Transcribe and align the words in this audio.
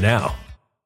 now. 0.00 0.34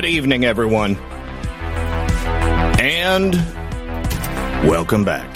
Good 0.00 0.08
evening, 0.08 0.46
everyone. 0.46 0.96
And 2.80 3.34
welcome 4.66 5.04
back 5.04 5.30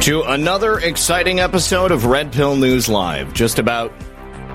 to 0.00 0.22
another 0.22 0.78
exciting 0.78 1.40
episode 1.40 1.92
of 1.92 2.06
Red 2.06 2.32
Pill 2.32 2.56
News 2.56 2.88
Live. 2.88 3.34
Just 3.34 3.58
about 3.58 3.92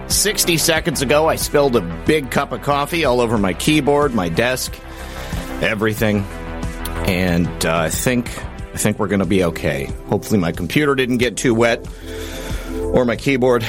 60 0.07 0.57
seconds 0.57 1.03
ago, 1.03 1.29
I 1.29 1.35
spilled 1.35 1.75
a 1.75 2.03
big 2.07 2.31
cup 2.31 2.51
of 2.51 2.63
coffee 2.63 3.05
all 3.05 3.21
over 3.21 3.37
my 3.37 3.53
keyboard, 3.53 4.15
my 4.15 4.27
desk, 4.27 4.75
everything. 5.61 6.23
And 7.05 7.63
uh, 7.67 7.77
I 7.77 7.89
think 7.91 8.35
I 8.73 8.77
think 8.77 8.97
we're 8.97 9.07
going 9.07 9.19
to 9.19 9.27
be 9.27 9.43
okay. 9.43 9.85
Hopefully 10.07 10.39
my 10.39 10.51
computer 10.51 10.95
didn't 10.95 11.19
get 11.19 11.37
too 11.37 11.53
wet 11.53 11.87
or 12.71 13.05
my 13.05 13.17
keyboard. 13.17 13.63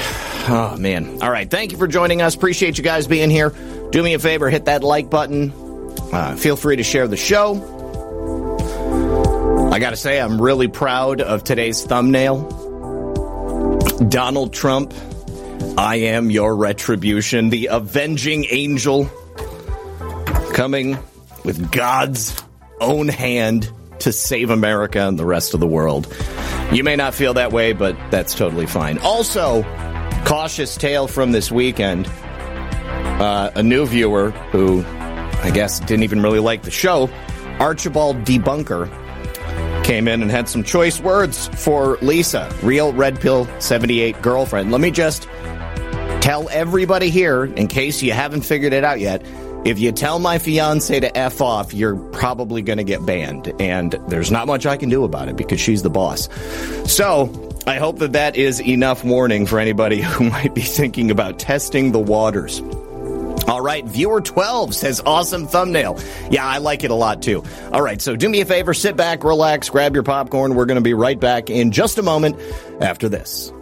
Oh 0.49 0.79
man. 0.79 1.23
All 1.23 1.31
right, 1.31 1.51
thank 1.51 1.73
you 1.73 1.77
for 1.77 1.87
joining 1.87 2.23
us. 2.23 2.35
Appreciate 2.35 2.79
you 2.79 2.85
guys 2.85 3.07
being 3.07 3.29
here. 3.29 3.53
Do 3.91 4.03
me 4.05 4.15
a 4.15 4.19
favor, 4.21 4.49
hit 4.49 4.67
that 4.67 4.85
like 4.85 5.11
button. 5.11 5.53
Uh, 6.13 6.37
feel 6.37 6.55
free 6.57 6.77
to 6.77 6.85
share 6.85 7.09
the 7.09 7.17
show. 7.17 7.55
I 9.73 9.81
gotta 9.81 9.97
say, 9.97 10.21
I'm 10.21 10.41
really 10.41 10.69
proud 10.69 11.21
of 11.21 11.43
today's 11.43 11.85
thumbnail. 11.85 12.49
Donald 14.09 14.53
Trump, 14.53 14.95
I 15.77 15.97
am 15.97 16.31
your 16.31 16.55
retribution, 16.55 17.51
the 17.51 17.67
avenging 17.67 18.47
angel, 18.51 19.07
coming 20.55 20.97
with 21.45 21.73
God's 21.73 22.41
own 22.81 23.09
hand 23.09 23.71
to 24.01 24.13
save 24.13 24.51
America 24.51 25.01
and 25.01 25.19
the 25.19 25.27
rest 25.27 25.53
of 25.53 25.61
the 25.61 25.67
world. 25.67 26.07
You 26.71 26.85
may 26.85 26.95
not 26.95 27.13
feel 27.13 27.35
that 27.35 27.53
way, 27.53 27.73
but 27.73 27.97
that's 28.13 28.35
totally 28.35 28.67
fine. 28.67 28.99
Also, 28.99 29.63
cautious 30.25 30.77
tale 30.77 31.09
from 31.09 31.33
this 31.33 31.51
weekend 31.51 32.09
uh, 33.21 33.51
a 33.55 33.63
new 33.63 33.87
viewer 33.87 34.31
who 34.31 34.83
I 35.43 35.51
guess 35.53 35.81
didn't 35.81 36.03
even 36.03 36.23
really 36.23 36.39
like 36.39 36.63
the 36.63 36.71
show, 36.71 37.11
Archibald 37.59 38.25
Debunker, 38.25 38.89
came 39.85 40.09
in 40.09 40.23
and 40.23 40.31
had 40.31 40.49
some 40.49 40.63
choice 40.63 41.01
words 41.01 41.49
for 41.49 41.99
Lisa, 42.03 42.53
real 42.63 42.93
Red 42.93 43.21
Pill 43.21 43.49
78 43.61 44.21
girlfriend. 44.23 44.73
Let 44.73 44.81
me 44.81 44.91
just 44.91 45.25
tell 46.21 46.49
everybody 46.51 47.11
here, 47.11 47.45
in 47.45 47.67
case 47.67 48.03
you 48.03 48.13
haven't 48.13 48.43
figured 48.43 48.73
it 48.73 48.85
out 48.85 49.01
yet, 49.01 49.23
if 49.65 49.79
you 49.79 49.93
tell 49.93 50.19
my 50.19 50.39
fiance 50.39 50.99
to 50.99 51.19
F 51.19 51.41
off, 51.43 51.75
you're 51.75 51.97
probably 51.97 52.63
going 52.63 52.79
to 52.79 52.85
get 52.85 53.05
banned. 53.05 53.53
And 53.61 53.93
there's 54.09 54.31
not 54.31 54.47
much 54.47 54.65
I 54.65 54.77
can 54.79 54.89
do 54.89 55.05
about 55.05 55.29
it 55.29 55.37
because 55.37 55.61
she's 55.61 55.83
the 55.83 55.91
boss. 55.91 56.29
So 56.91 57.51
I 57.67 57.77
hope 57.77 57.99
that 57.99 58.13
that 58.13 58.37
is 58.37 58.61
enough 58.61 59.05
warning 59.05 59.45
for 59.45 59.59
anybody 59.59 60.01
who 60.03 60.31
might 60.31 60.55
be 60.55 60.63
thinking 60.63 61.11
about 61.11 61.39
testing 61.39 61.93
the 61.93 62.01
waters. 62.01 62.63
All 63.49 63.61
right, 63.61 63.85
viewer 63.85 64.21
12 64.21 64.75
says 64.75 65.03
awesome 65.05 65.47
thumbnail. 65.47 65.99
Yeah, 66.31 66.47
I 66.47 66.59
like 66.59 66.85
it 66.85 66.91
a 66.91 66.95
lot 66.95 67.23
too. 67.23 67.43
All 67.73 67.83
right, 67.83 68.01
so 68.01 68.15
do 68.17 68.29
me 68.29 68.41
a 68.41 68.45
favor, 68.45 68.75
sit 68.75 68.97
back, 68.97 69.25
relax, 69.25 69.69
grab 69.69 69.95
your 69.95 70.05
popcorn. 70.05 70.55
We're 70.55 70.67
going 70.67 70.77
to 70.77 70.83
be 70.83 70.95
right 70.95 71.19
back 71.19 71.51
in 71.51 71.73
just 71.73 71.99
a 71.99 72.03
moment 72.03 72.39
after 72.81 73.09
this. 73.09 73.53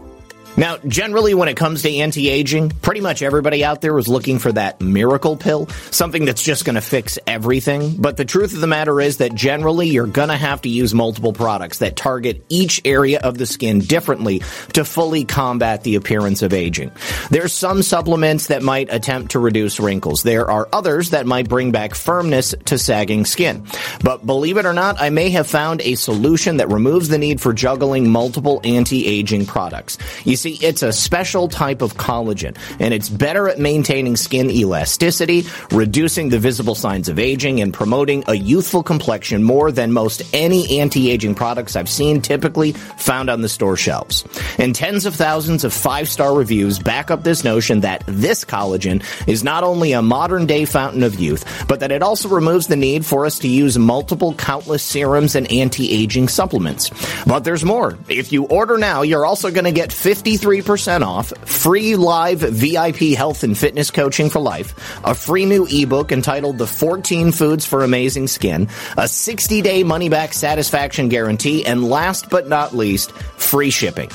Now, 0.59 0.79
generally, 0.79 1.35
when 1.35 1.49
it 1.49 1.57
comes 1.57 1.83
to 1.83 1.95
anti 1.95 2.29
aging, 2.29 2.71
pretty 2.71 3.01
much 3.01 3.23
everybody 3.23 3.65
out 3.65 3.81
there 3.81 3.97
is 3.97 4.09
looking 4.09 4.41
for 4.41 4.51
that 4.51 4.81
miracle 4.81 5.37
pill, 5.37 5.69
something 5.93 6.25
that's 6.25 6.43
just 6.43 6.65
going 6.65 6.75
to 6.75 6.81
fix 6.81 7.17
everything. 7.29 7.95
But 7.97 8.17
the 8.17 8.25
truth 8.25 8.55
of 8.55 8.61
the 8.61 8.67
matter 8.67 9.01
is 9.01 9.19
that 9.19 9.37
generally, 9.37 9.87
you're 9.87 10.09
going 10.09 10.31
to 10.31 10.37
have 10.37 10.63
to 10.63 10.69
use 10.69 10.93
multiple 10.93 11.33
products 11.33 11.79
that 11.79 11.95
target 11.95 12.45
each 12.49 12.81
area 12.85 13.21
of 13.21 13.39
the 13.39 13.47
skin 13.47 13.79
differently 13.79 14.43
to 14.73 14.85
fully 14.85 15.25
combat 15.25 15.85
the 15.85 15.95
appearance 15.95 16.43
of 16.43 16.53
aging. 16.53 16.91
There's 17.31 17.53
some 17.53 17.83
supplements 17.83 18.49
that 18.49 18.61
might 18.61 18.93
attempt 18.93 19.31
to 19.33 19.39
reduce 19.39 19.79
wrinkles. 19.79 20.25
There 20.25 20.51
are 20.51 20.69
others 20.73 21.11
that 21.11 21.25
might 21.25 21.49
bring 21.49 21.71
back 21.71 21.95
firmness 21.95 22.53
to 22.65 22.79
sagging 22.79 23.27
skin. 23.27 23.65
But 24.03 24.27
believe 24.27 24.57
it 24.57 24.67
or 24.67 24.73
not, 24.73 25.01
I 25.01 25.11
may 25.11 25.31
have 25.31 25.47
found 25.47 25.83
a 25.83 25.95
solution 25.95 26.57
that 26.57 26.69
removes 26.69 27.11
the 27.11 27.19
need 27.19 27.41
for 27.41 27.53
juggling 27.53 28.11
multiple 28.11 28.61
anti 28.65 29.07
aging 29.07 29.47
products. 29.47 29.99
You 30.25 30.35
see, 30.35 30.48
see, 30.49 30.67
it's 30.67 30.83
a 30.83 30.93
special 30.93 31.49
type 31.49 31.83
of 31.83 31.95
collagen, 31.95 32.57
and 32.79 32.95
it's 32.95 33.09
better 33.09 33.49
at 33.49 33.59
maintaining 33.59 34.17
skin 34.17 34.51
elasticity, 34.51 35.45
reducing 35.71 36.29
the 36.29 36.39
visible 36.39 36.75
signs 36.75 37.09
of 37.09 37.19
aging, 37.19 37.61
and 37.61 37.73
promoting 37.73 38.25
a 38.29 38.35
youthful 38.35 38.83
complexion 38.83 39.43
more 39.43 39.71
than 39.71 39.93
most 39.93 40.23
any 40.33 40.81
anti-aging 40.81 41.35
products 41.35 41.77
I've 41.77 41.89
seen 41.89 42.21
typically 42.21 42.73
found 42.73 43.31
on 43.31 43.43
the 43.43 43.49
store 43.49 43.77
shelves. 43.77 44.25
And 44.59 44.75
tens 44.75 45.07
of 45.07 45.15
thousands 45.15 45.65
of 45.65 45.73
five-star 45.73 46.35
reviews 46.35 46.79
back 46.79 47.11
up 47.11 47.25
this 47.25 47.45
notion 47.45 47.81
that 47.81 48.05
this 48.07 48.45
collagen 48.45 49.03
is 49.27 49.45
not 49.45 49.65
only 49.65 49.93
a 49.93 50.03
modern 50.03 50.47
day 50.47 50.65
fountain 50.65 51.03
of 51.03 51.19
youth, 51.19 51.67
but 51.69 51.81
that 51.81 51.93
it 51.93 52.03
also 52.03 52.29
removes 52.29 52.67
the 52.67 52.77
need 52.77 53.05
for 53.05 53.27
us 53.27 53.39
to 53.41 53.49
use 53.49 53.79
multiple 53.79 54.35
countless 54.35 54.83
serums 54.83 55.35
and 55.35 55.51
anti-aging 55.51 56.29
supplements. 56.29 56.91
But 57.27 57.41
there's 57.41 57.65
more. 57.65 57.99
If 58.09 58.33
you 58.33 58.45
order 58.45 58.79
now, 58.79 59.03
you're 59.03 59.27
also 59.27 59.51
going 59.51 59.65
to 59.65 59.73
get 59.73 59.93
50 59.93 60.38
53% 60.39 61.03
off, 61.03 61.33
free 61.49 61.97
live 61.97 62.39
VIP 62.39 63.17
health 63.17 63.43
and 63.43 63.59
fitness 63.59 63.91
coaching 63.91 64.31
for 64.31 64.39
life, 64.39 65.01
a 65.05 65.15
free 65.15 65.45
new 65.45 65.67
ebook 65.69 66.13
entitled 66.13 66.59
The 66.59 66.67
14 66.67 67.33
Foods 67.33 67.67
for 67.67 67.83
Amazing 67.83 68.29
Skin, 68.29 68.69
a 68.97 69.09
60 69.09 69.63
day 69.63 69.83
money 69.83 70.09
back 70.09 70.33
satisfaction 70.33 71.09
guarantee, 71.09 71.67
and 71.67 71.89
last 71.89 72.31
but 72.31 72.49
not 72.49 72.75
least, 72.75 73.11
free 73.13 73.71
shipping. 73.71 74.11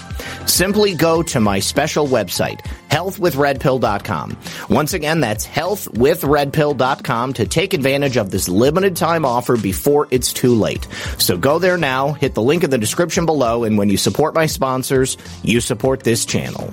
Simply 0.45 0.95
go 0.95 1.23
to 1.23 1.39
my 1.39 1.59
special 1.59 2.07
website, 2.07 2.61
healthwithredpill.com. 2.89 4.37
Once 4.69 4.93
again, 4.93 5.19
that's 5.19 5.45
healthwithredpill.com 5.47 7.33
to 7.33 7.47
take 7.47 7.73
advantage 7.73 8.17
of 8.17 8.31
this 8.31 8.47
limited 8.47 8.95
time 8.95 9.25
offer 9.25 9.57
before 9.57 10.07
it's 10.11 10.31
too 10.31 10.55
late. 10.55 10.87
So 11.17 11.37
go 11.37 11.59
there 11.59 11.77
now, 11.77 12.13
hit 12.13 12.33
the 12.33 12.41
link 12.41 12.63
in 12.63 12.69
the 12.69 12.77
description 12.77 13.25
below, 13.25 13.63
and 13.63 13.77
when 13.77 13.89
you 13.89 13.97
support 13.97 14.33
my 14.35 14.45
sponsors, 14.45 15.17
you 15.41 15.59
support 15.59 16.02
this 16.03 16.25
channel. 16.25 16.71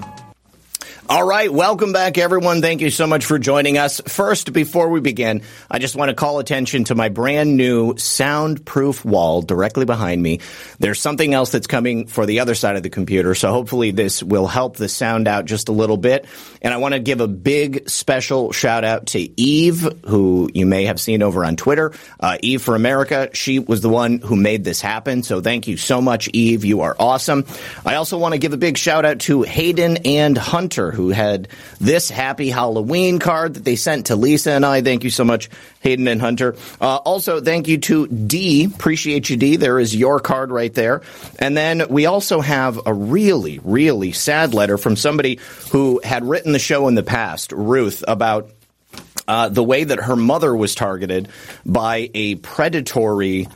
All 1.11 1.25
right, 1.25 1.52
welcome 1.52 1.93
back, 1.93 2.19
everyone. 2.19 2.62
Thank 2.62 2.83
you 2.83 2.90
so 2.90 3.05
much 3.05 3.25
for 3.25 3.37
joining 3.37 3.79
us. 3.79 4.00
First, 4.07 4.52
before 4.52 4.90
we 4.90 5.00
begin, 5.00 5.43
I 5.69 5.81
just 5.81 5.97
want 5.97 6.11
to 6.11 6.14
call 6.14 6.38
attention 6.38 6.85
to 6.85 6.95
my 6.95 7.09
brand 7.09 7.57
new 7.57 7.97
soundproof 7.97 9.05
wall 9.05 9.43
directly 9.43 9.85
behind 9.85 10.23
me. 10.23 10.38
There's 10.79 11.00
something 11.00 11.35
else 11.35 11.50
that's 11.50 11.67
coming 11.67 12.07
for 12.07 12.26
the 12.26 12.38
other 12.38 12.55
side 12.55 12.76
of 12.76 12.85
the 12.85 12.90
computer, 12.90 13.35
so 13.35 13.50
hopefully 13.50 13.90
this 13.90 14.23
will 14.23 14.47
help 14.47 14.76
the 14.76 14.88
sound 14.88 15.26
out 15.26 15.47
just 15.47 15.69
a 15.69 15.73
little 15.73 15.97
bit. 15.97 16.26
And 16.62 16.73
I 16.73 16.76
want 16.76 16.95
to 16.95 17.00
give 17.00 17.21
a 17.21 17.26
big 17.26 17.90
special 17.90 18.52
shout 18.52 18.85
out 18.85 19.07
to 19.07 19.40
Eve, 19.40 19.88
who 20.07 20.49
you 20.55 20.64
may 20.64 20.85
have 20.85 21.00
seen 21.00 21.25
over 21.25 21.45
on 21.45 21.57
Twitter. 21.57 21.93
Uh, 22.21 22.38
Eve 22.40 22.62
for 22.62 22.76
America. 22.76 23.31
She 23.33 23.59
was 23.59 23.81
the 23.81 23.88
one 23.88 24.21
who 24.21 24.37
made 24.37 24.62
this 24.62 24.81
happen. 24.81 25.25
So 25.25 25.40
thank 25.40 25.67
you 25.67 25.76
so 25.76 26.00
much, 26.00 26.29
Eve. 26.33 26.64
You 26.64 26.83
are 26.83 26.95
awesome. 27.00 27.47
I 27.85 27.97
also 27.97 28.17
want 28.17 28.35
to 28.35 28.38
give 28.38 28.52
a 28.52 28.57
big 28.57 28.79
shout 28.79 29.05
out 29.05 29.19
to 29.23 29.43
Hayden 29.43 29.97
and 30.05 30.38
Hunter 30.38 31.00
who 31.00 31.09
had 31.09 31.49
this 31.80 32.11
happy 32.11 32.50
Halloween 32.50 33.19
card 33.19 33.54
that 33.54 33.64
they 33.64 33.76
sent 33.76 34.07
to 34.07 34.16
Lisa 34.16 34.52
and 34.52 34.66
I. 34.66 34.83
Thank 34.83 35.02
you 35.02 35.11
so 35.11 35.25
much, 35.25 35.49
Hayden 35.80 36.07
and 36.09 36.21
Hunter. 36.21 36.57
Uh, 36.80 36.97
also, 36.97 37.40
thank 37.40 37.69
you 37.69 37.78
to 37.78 38.07
D. 38.07 38.64
Appreciate 38.64 39.30
you, 39.30 39.37
D. 39.37 39.57
There 39.57 39.80
is 39.80 39.97
your 39.97 40.21
card 40.21 40.50
right 40.50 40.73
there. 40.75 41.00
And 41.38 41.57
then 41.57 41.88
we 41.88 42.04
also 42.04 42.40
have 42.40 42.80
a 42.85 42.92
really, 42.92 43.61
really 43.64 44.12
sad 44.12 44.52
letter 44.52 44.76
from 44.76 44.97
somebody 44.97 45.38
who 45.71 46.00
had 46.04 46.28
written 46.28 46.52
the 46.52 46.59
show 46.59 46.87
in 46.88 46.95
the 46.95 47.02
past, 47.02 47.52
Ruth, 47.52 48.04
about 48.07 48.50
uh, 49.26 49.49
the 49.49 49.64
way 49.64 49.85
that 49.85 50.00
her 50.00 50.16
mother 50.16 50.54
was 50.54 50.75
targeted 50.75 51.28
by 51.64 52.11
a 52.12 52.35
predatory 52.35 53.49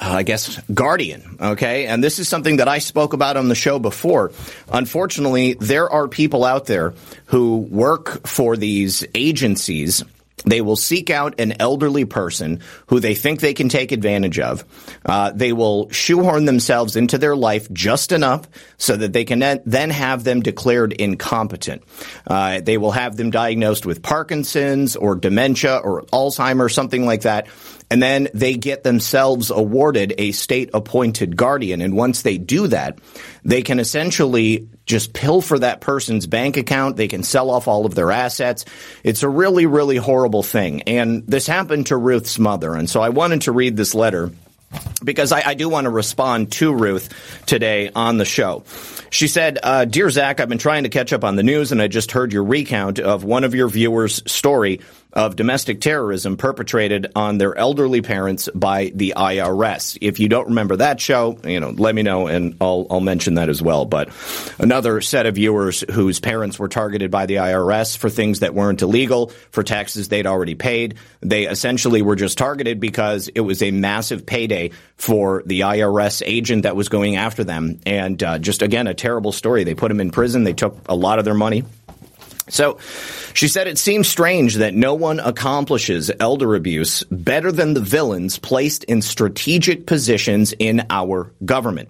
uh, 0.00 0.10
I 0.10 0.22
guess, 0.22 0.58
guardian. 0.72 1.36
Okay. 1.40 1.86
And 1.86 2.02
this 2.02 2.18
is 2.18 2.28
something 2.28 2.56
that 2.56 2.68
I 2.68 2.78
spoke 2.78 3.12
about 3.12 3.36
on 3.36 3.48
the 3.48 3.54
show 3.54 3.78
before. 3.78 4.32
Unfortunately, 4.72 5.54
there 5.54 5.90
are 5.90 6.08
people 6.08 6.44
out 6.44 6.66
there 6.66 6.94
who 7.26 7.58
work 7.58 8.26
for 8.26 8.56
these 8.56 9.04
agencies 9.14 10.02
they 10.44 10.60
will 10.60 10.76
seek 10.76 11.10
out 11.10 11.40
an 11.40 11.54
elderly 11.60 12.04
person 12.04 12.60
who 12.86 13.00
they 13.00 13.14
think 13.14 13.40
they 13.40 13.54
can 13.54 13.68
take 13.68 13.92
advantage 13.92 14.38
of. 14.38 14.64
Uh, 15.04 15.30
they 15.32 15.52
will 15.52 15.90
shoehorn 15.90 16.44
themselves 16.44 16.96
into 16.96 17.18
their 17.18 17.36
life 17.36 17.70
just 17.72 18.12
enough 18.12 18.48
so 18.76 18.96
that 18.96 19.12
they 19.12 19.24
can 19.24 19.60
then 19.64 19.90
have 19.90 20.24
them 20.24 20.40
declared 20.40 20.92
incompetent. 20.92 21.82
Uh, 22.26 22.60
they 22.60 22.78
will 22.78 22.92
have 22.92 23.16
them 23.16 23.30
diagnosed 23.30 23.86
with 23.86 24.02
Parkinson's 24.02 24.96
or 24.96 25.14
dementia 25.14 25.76
or 25.76 26.02
Alzheimer's, 26.12 26.74
something 26.74 27.04
like 27.04 27.22
that 27.22 27.46
and 27.90 28.00
then 28.00 28.28
they 28.32 28.54
get 28.54 28.84
themselves 28.84 29.50
awarded 29.50 30.14
a 30.16 30.30
state 30.30 30.70
appointed 30.72 31.36
guardian. 31.36 31.80
And 31.80 31.96
once 31.96 32.22
they 32.22 32.38
do 32.38 32.68
that, 32.68 32.98
they 33.44 33.62
can 33.62 33.78
essentially 33.78 34.68
just 34.86 35.12
pilfer 35.12 35.58
that 35.58 35.80
person's 35.80 36.26
bank 36.26 36.56
account. 36.56 36.96
They 36.96 37.08
can 37.08 37.22
sell 37.22 37.50
off 37.50 37.68
all 37.68 37.86
of 37.86 37.94
their 37.94 38.10
assets. 38.10 38.64
It's 39.04 39.22
a 39.22 39.28
really, 39.28 39.66
really 39.66 39.96
horrible 39.96 40.42
thing. 40.42 40.82
And 40.82 41.26
this 41.26 41.46
happened 41.46 41.86
to 41.86 41.96
Ruth's 41.96 42.38
mother. 42.38 42.74
And 42.74 42.88
so 42.88 43.00
I 43.00 43.10
wanted 43.10 43.42
to 43.42 43.52
read 43.52 43.76
this 43.76 43.94
letter 43.94 44.30
because 45.02 45.32
I, 45.32 45.42
I, 45.44 45.54
do 45.54 45.68
want 45.68 45.86
to 45.86 45.90
respond 45.90 46.52
to 46.52 46.72
Ruth 46.72 47.42
today 47.44 47.90
on 47.94 48.18
the 48.18 48.24
show. 48.24 48.62
She 49.10 49.26
said, 49.26 49.58
uh, 49.60 49.84
Dear 49.84 50.10
Zak, 50.10 50.38
I've 50.38 50.48
been 50.48 50.58
trying 50.58 50.84
to 50.84 50.88
catch 50.88 51.12
up 51.12 51.24
on 51.24 51.34
the 51.34 51.42
news 51.42 51.72
and 51.72 51.82
I 51.82 51.88
just 51.88 52.12
heard 52.12 52.32
your 52.32 52.44
recount 52.44 53.00
of 53.00 53.24
one 53.24 53.42
of 53.42 53.54
your 53.54 53.68
viewers' 53.68 54.22
story 54.30 54.80
of 55.12 55.36
domestic 55.36 55.80
terrorism 55.80 56.36
perpetrated 56.36 57.10
on 57.16 57.38
their 57.38 57.56
elderly 57.56 58.00
parents 58.00 58.48
by 58.54 58.92
the 58.94 59.14
IRS. 59.16 59.98
If 60.00 60.20
you 60.20 60.28
don't 60.28 60.48
remember 60.48 60.76
that 60.76 61.00
show, 61.00 61.38
you 61.44 61.60
know, 61.60 61.70
let 61.70 61.94
me 61.94 62.02
know 62.02 62.26
and 62.28 62.56
I'll, 62.60 62.86
I'll 62.90 63.00
mention 63.00 63.34
that 63.34 63.48
as 63.48 63.60
well. 63.60 63.84
But 63.84 64.10
another 64.58 65.00
set 65.00 65.26
of 65.26 65.34
viewers 65.34 65.84
whose 65.90 66.20
parents 66.20 66.58
were 66.58 66.68
targeted 66.68 67.10
by 67.10 67.26
the 67.26 67.36
IRS 67.36 67.96
for 67.96 68.08
things 68.08 68.40
that 68.40 68.54
weren't 68.54 68.82
illegal, 68.82 69.28
for 69.50 69.62
taxes 69.62 70.08
they'd 70.08 70.26
already 70.26 70.54
paid. 70.54 70.94
They 71.20 71.46
essentially 71.46 72.02
were 72.02 72.16
just 72.16 72.38
targeted 72.38 72.80
because 72.80 73.28
it 73.28 73.40
was 73.40 73.62
a 73.62 73.70
massive 73.70 74.26
payday 74.26 74.70
for 74.96 75.42
the 75.46 75.60
IRS 75.60 76.22
agent 76.24 76.62
that 76.62 76.76
was 76.76 76.88
going 76.88 77.16
after 77.16 77.42
them. 77.42 77.80
And 77.86 78.22
uh, 78.22 78.38
just 78.38 78.62
again, 78.62 78.86
a 78.86 78.94
terrible 78.94 79.32
story. 79.32 79.64
They 79.64 79.74
put 79.74 79.88
them 79.88 80.00
in 80.00 80.10
prison. 80.10 80.44
They 80.44 80.52
took 80.52 80.76
a 80.88 80.94
lot 80.94 81.18
of 81.18 81.24
their 81.24 81.34
money. 81.34 81.64
So 82.50 82.78
she 83.34 83.48
said 83.48 83.66
it 83.66 83.78
seems 83.78 84.08
strange 84.08 84.56
that 84.56 84.74
no 84.74 84.94
one 84.94 85.20
accomplishes 85.20 86.10
elder 86.20 86.54
abuse 86.54 87.04
better 87.04 87.52
than 87.52 87.74
the 87.74 87.80
villains 87.80 88.38
placed 88.38 88.84
in 88.84 89.02
strategic 89.02 89.86
positions 89.86 90.52
in 90.58 90.86
our 90.90 91.32
government. 91.44 91.88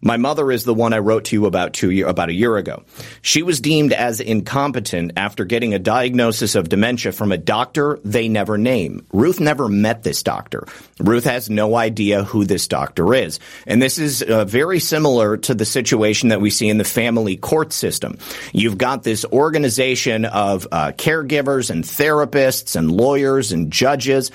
My 0.00 0.16
mother 0.16 0.52
is 0.52 0.64
the 0.64 0.74
one 0.74 0.92
I 0.92 0.98
wrote 0.98 1.26
to 1.26 1.36
you 1.36 1.46
about 1.46 1.72
two 1.72 1.90
year, 1.90 2.06
about 2.06 2.28
a 2.28 2.34
year 2.34 2.56
ago. 2.56 2.84
She 3.20 3.42
was 3.42 3.60
deemed 3.60 3.92
as 3.92 4.20
incompetent 4.20 5.12
after 5.16 5.44
getting 5.44 5.74
a 5.74 5.78
diagnosis 5.78 6.54
of 6.54 6.68
dementia 6.68 7.12
from 7.12 7.32
a 7.32 7.38
doctor 7.38 7.98
they 8.04 8.28
never 8.28 8.56
name. 8.58 9.04
Ruth 9.12 9.40
never 9.40 9.68
met 9.68 10.04
this 10.04 10.22
doctor. 10.22 10.66
Ruth 11.00 11.24
has 11.24 11.50
no 11.50 11.74
idea 11.74 12.22
who 12.22 12.44
this 12.44 12.68
doctor 12.68 13.12
is. 13.14 13.40
And 13.66 13.82
this 13.82 13.98
is 13.98 14.22
uh, 14.22 14.44
very 14.44 14.78
similar 14.78 15.36
to 15.38 15.54
the 15.54 15.64
situation 15.64 16.28
that 16.28 16.40
we 16.40 16.50
see 16.50 16.68
in 16.68 16.78
the 16.78 16.84
family 16.84 17.36
court 17.36 17.72
system. 17.72 18.18
You've 18.52 18.78
got 18.78 19.02
this 19.02 19.24
organization 19.24 20.24
of 20.24 20.68
uh, 20.70 20.92
caregivers 20.92 21.70
and 21.70 21.82
therapists 21.82 22.76
and 22.76 22.90
lawyers 22.90 23.52
and 23.52 23.72
judges 23.72 24.30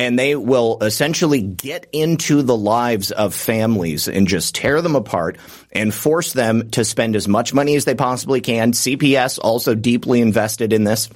and 0.00 0.18
they 0.18 0.34
will 0.34 0.78
essentially 0.80 1.42
get 1.42 1.86
into 1.92 2.40
the 2.40 2.56
lives 2.56 3.10
of 3.10 3.34
families 3.34 4.08
and 4.08 4.26
just 4.26 4.54
tear 4.54 4.80
them 4.80 4.96
apart 4.96 5.36
and 5.72 5.92
force 5.92 6.32
them 6.32 6.70
to 6.70 6.86
spend 6.86 7.16
as 7.16 7.28
much 7.28 7.52
money 7.52 7.76
as 7.76 7.84
they 7.84 7.94
possibly 7.94 8.40
can. 8.40 8.72
CPS 8.72 9.38
also 9.42 9.74
deeply 9.74 10.22
invested 10.22 10.72
in 10.72 10.84
this. 10.84 11.10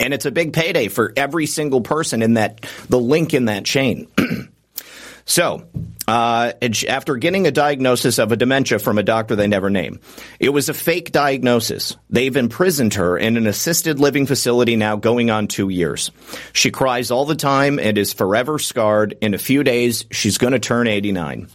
And 0.00 0.12
it's 0.12 0.26
a 0.26 0.32
big 0.32 0.52
payday 0.52 0.88
for 0.88 1.12
every 1.16 1.46
single 1.46 1.82
person 1.82 2.20
in 2.20 2.34
that, 2.34 2.62
the 2.88 2.98
link 2.98 3.32
in 3.32 3.44
that 3.44 3.64
chain. 3.64 4.08
so, 5.24 5.68
uh, 6.10 6.52
after 6.88 7.14
getting 7.16 7.46
a 7.46 7.52
diagnosis 7.52 8.18
of 8.18 8.32
a 8.32 8.36
dementia 8.36 8.80
from 8.80 8.98
a 8.98 9.02
doctor 9.04 9.36
they 9.36 9.46
never 9.46 9.70
name. 9.70 10.00
It 10.40 10.48
was 10.48 10.68
a 10.68 10.74
fake 10.74 11.12
diagnosis. 11.12 11.96
They've 12.10 12.36
imprisoned 12.36 12.94
her 12.94 13.16
in 13.16 13.36
an 13.36 13.46
assisted 13.46 14.00
living 14.00 14.26
facility 14.26 14.74
now 14.74 14.96
going 14.96 15.30
on 15.30 15.46
two 15.46 15.68
years. 15.68 16.10
She 16.52 16.72
cries 16.72 17.12
all 17.12 17.26
the 17.26 17.36
time 17.36 17.78
and 17.78 17.96
is 17.96 18.12
forever 18.12 18.58
scarred. 18.58 19.16
In 19.20 19.34
a 19.34 19.38
few 19.38 19.62
days, 19.62 20.04
she's 20.10 20.36
going 20.36 20.52
to 20.52 20.58
turn 20.58 20.88
89. 20.88 21.46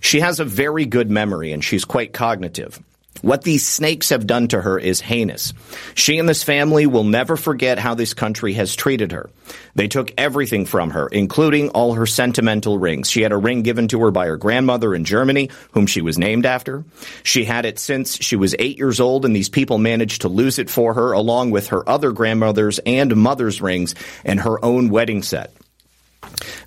She 0.00 0.18
has 0.18 0.40
a 0.40 0.44
very 0.44 0.84
good 0.84 1.08
memory 1.08 1.52
and 1.52 1.62
she's 1.62 1.84
quite 1.84 2.12
cognitive. 2.12 2.82
What 3.20 3.42
these 3.42 3.64
snakes 3.64 4.08
have 4.08 4.26
done 4.26 4.48
to 4.48 4.60
her 4.60 4.78
is 4.78 5.00
heinous. 5.00 5.52
She 5.94 6.18
and 6.18 6.28
this 6.28 6.42
family 6.42 6.86
will 6.86 7.04
never 7.04 7.36
forget 7.36 7.78
how 7.78 7.94
this 7.94 8.14
country 8.14 8.54
has 8.54 8.74
treated 8.74 9.12
her. 9.12 9.30
They 9.76 9.86
took 9.86 10.12
everything 10.18 10.66
from 10.66 10.90
her, 10.90 11.06
including 11.06 11.68
all 11.70 11.94
her 11.94 12.06
sentimental 12.06 12.78
rings. 12.78 13.10
She 13.10 13.22
had 13.22 13.30
a 13.30 13.36
ring 13.36 13.62
given 13.62 13.86
to 13.88 14.00
her 14.00 14.10
by 14.10 14.26
her 14.26 14.36
grandmother 14.36 14.94
in 14.94 15.04
Germany, 15.04 15.50
whom 15.72 15.86
she 15.86 16.00
was 16.00 16.18
named 16.18 16.46
after. 16.46 16.84
She 17.22 17.44
had 17.44 17.64
it 17.64 17.78
since 17.78 18.16
she 18.16 18.34
was 18.34 18.56
eight 18.58 18.78
years 18.78 18.98
old, 18.98 19.24
and 19.24 19.36
these 19.36 19.48
people 19.48 19.78
managed 19.78 20.22
to 20.22 20.28
lose 20.28 20.58
it 20.58 20.70
for 20.70 20.94
her, 20.94 21.12
along 21.12 21.52
with 21.52 21.68
her 21.68 21.88
other 21.88 22.12
grandmother's 22.12 22.80
and 22.80 23.14
mother's 23.14 23.60
rings 23.62 23.94
and 24.24 24.40
her 24.40 24.62
own 24.64 24.88
wedding 24.88 25.22
set. 25.22 25.54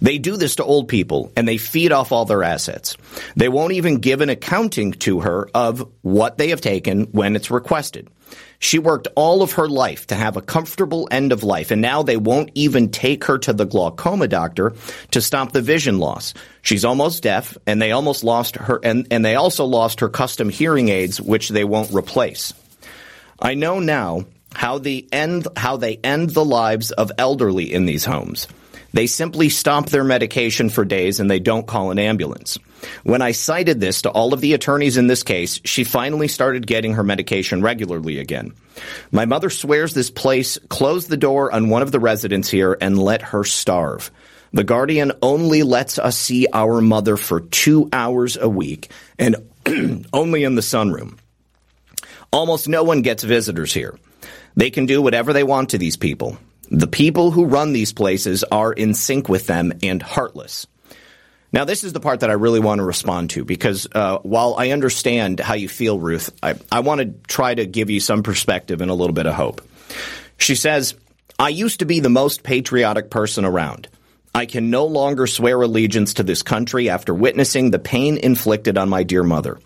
They 0.02 0.18
do 0.18 0.38
this 0.38 0.56
to 0.58 0.64
old 0.64 0.88
people 0.88 1.32
and 1.36 1.48
they 1.48 1.58
feed 1.58 1.92
off 1.92 2.12
all 2.12 2.26
their 2.26 2.44
assets. 2.44 2.98
They 3.36 3.50
won't 3.50 3.74
even 3.74 4.00
give 4.00 4.22
an 4.22 4.30
accounting 4.30 4.94
to 4.94 5.22
her 5.22 5.50
of 5.54 5.88
what 6.02 6.38
they 6.38 6.50
have 6.50 6.62
taken 6.62 7.06
when 7.06 7.36
it's 7.36 7.52
requested. 7.52 8.10
She 8.60 8.80
worked 8.80 9.08
all 9.16 9.42
of 9.42 9.54
her 9.54 9.68
life 9.68 10.08
to 10.08 10.16
have 10.16 10.38
a 10.38 10.42
comfortable 10.42 11.08
end 11.12 11.32
of 11.32 11.44
life, 11.44 11.72
and 11.72 11.82
now 11.82 12.04
they 12.04 12.18
won't 12.18 12.52
even 12.56 12.90
take 12.90 13.26
her 13.26 13.38
to 13.40 13.54
the 13.54 13.66
glaucoma 13.66 14.28
doctor 14.28 14.74
to 15.12 15.22
stop 15.22 15.52
the 15.52 15.62
vision 15.62 16.00
loss. 16.00 16.34
She's 16.62 16.86
almost 16.86 17.24
deaf, 17.24 17.58
and 17.68 17.82
they 17.82 17.92
almost 17.92 18.24
lost 18.24 18.56
her, 18.56 18.80
and, 18.82 19.08
and 19.12 19.24
they 19.24 19.36
also 19.36 19.66
lost 19.66 20.00
her 20.00 20.10
custom 20.10 20.50
hearing 20.50 20.90
aids, 20.90 21.22
which 21.22 21.50
they 21.50 21.64
won't 21.64 21.94
replace. 21.94 22.54
I 23.40 23.54
know 23.54 23.80
now 23.80 24.26
how 24.54 24.80
the 24.80 25.08
end, 25.12 25.48
how 25.58 25.78
they 25.78 25.98
end 25.98 26.32
the 26.32 26.46
lives 26.46 26.92
of 26.92 27.12
elderly 27.18 27.72
in 27.72 27.86
these 27.86 28.06
homes. 28.06 28.48
They 28.96 29.08
simply 29.08 29.50
stop 29.50 29.90
their 29.90 30.06
medication 30.06 30.70
for 30.70 30.86
days 30.86 31.20
and 31.20 31.30
they 31.30 31.40
don't 31.40 31.68
call 31.68 31.92
an 31.92 32.00
ambulance. 32.00 32.58
When 33.04 33.22
I 33.22 33.34
cited 33.34 33.82
this 33.82 34.04
to 34.04 34.10
all 34.10 34.34
of 34.34 34.40
the 34.40 34.54
attorneys 34.54 34.96
in 34.96 35.08
this 35.08 35.22
case, 35.22 35.60
she 35.66 35.84
finally 35.84 36.30
started 36.30 36.66
getting 36.66 36.94
her 36.94 37.04
medication 37.04 37.62
regularly 37.62 38.20
again. 38.20 38.54
My 39.12 39.26
mother 39.26 39.50
swears 39.50 39.94
this 39.94 40.10
place 40.10 40.58
closed 40.70 41.10
the 41.10 41.18
door 41.18 41.52
on 41.52 41.68
one 41.68 41.82
of 41.82 41.92
the 41.92 42.00
residents 42.00 42.50
here 42.50 42.78
and 42.80 42.98
let 42.98 43.22
her 43.22 43.44
starve. 43.44 44.12
The 44.54 44.64
Guardian 44.64 45.12
only 45.22 45.64
lets 45.64 46.00
us 46.00 46.18
see 46.18 46.48
our 46.54 46.80
mother 46.80 47.18
for 47.18 47.42
two 47.42 47.90
hours 47.92 48.38
a 48.38 48.48
week 48.48 48.90
and 49.20 49.36
only 50.14 50.46
in 50.46 50.56
the 50.56 50.62
sunroom. 50.62 51.18
Almost 52.32 52.70
no 52.70 52.84
one 52.86 53.02
gets 53.02 53.26
visitors 53.26 53.74
here. 53.74 54.00
They 54.56 54.70
can 54.70 54.86
do 54.86 55.02
whatever 55.02 55.34
they 55.34 55.44
want 55.44 55.72
to 55.72 55.78
these 55.78 55.98
people. 55.98 56.38
The 56.70 56.88
people 56.88 57.32
who 57.32 57.46
run 57.46 57.74
these 57.74 57.94
places 57.94 58.44
are 58.44 58.74
in 58.74 58.94
sync 58.94 59.30
with 59.30 59.48
them 59.48 59.74
and 59.84 60.02
heartless. 60.02 60.68
Now, 61.54 61.64
this 61.64 61.84
is 61.86 61.94
the 61.94 62.00
part 62.00 62.20
that 62.20 62.30
I 62.30 62.34
really 62.34 62.60
want 62.60 62.80
to 62.80 62.84
respond 62.84 63.30
to 63.32 63.46
because 63.46 63.88
uh, 63.94 64.18
while 64.20 64.56
I 64.58 64.72
understand 64.72 65.40
how 65.40 65.54
you 65.54 65.70
feel, 65.70 65.98
Ruth, 65.98 66.30
I, 66.44 66.56
I 66.70 66.82
want 66.82 67.00
to 67.00 67.14
try 67.28 67.56
to 67.56 67.66
give 67.66 67.90
you 67.90 68.02
some 68.02 68.24
perspective 68.24 68.82
and 68.82 68.92
a 68.92 68.94
little 68.94 69.14
bit 69.14 69.26
of 69.26 69.36
hope. 69.36 69.62
She 70.38 70.56
says, 70.56 70.96
I 71.40 71.50
used 71.50 71.80
to 71.80 71.86
be 71.86 72.02
the 72.02 72.10
most 72.10 72.44
patriotic 72.44 73.10
person 73.10 73.46
around. 73.46 73.88
I 74.36 74.46
can 74.48 74.70
no 74.70 74.86
longer 74.86 75.28
swear 75.28 75.62
allegiance 75.62 76.16
to 76.16 76.24
this 76.24 76.44
country 76.44 76.90
after 76.90 77.14
witnessing 77.14 77.72
the 77.72 77.80
pain 77.80 78.18
inflicted 78.18 78.78
on 78.78 78.90
my 78.90 79.04
dear 79.04 79.24
mother. 79.24 79.60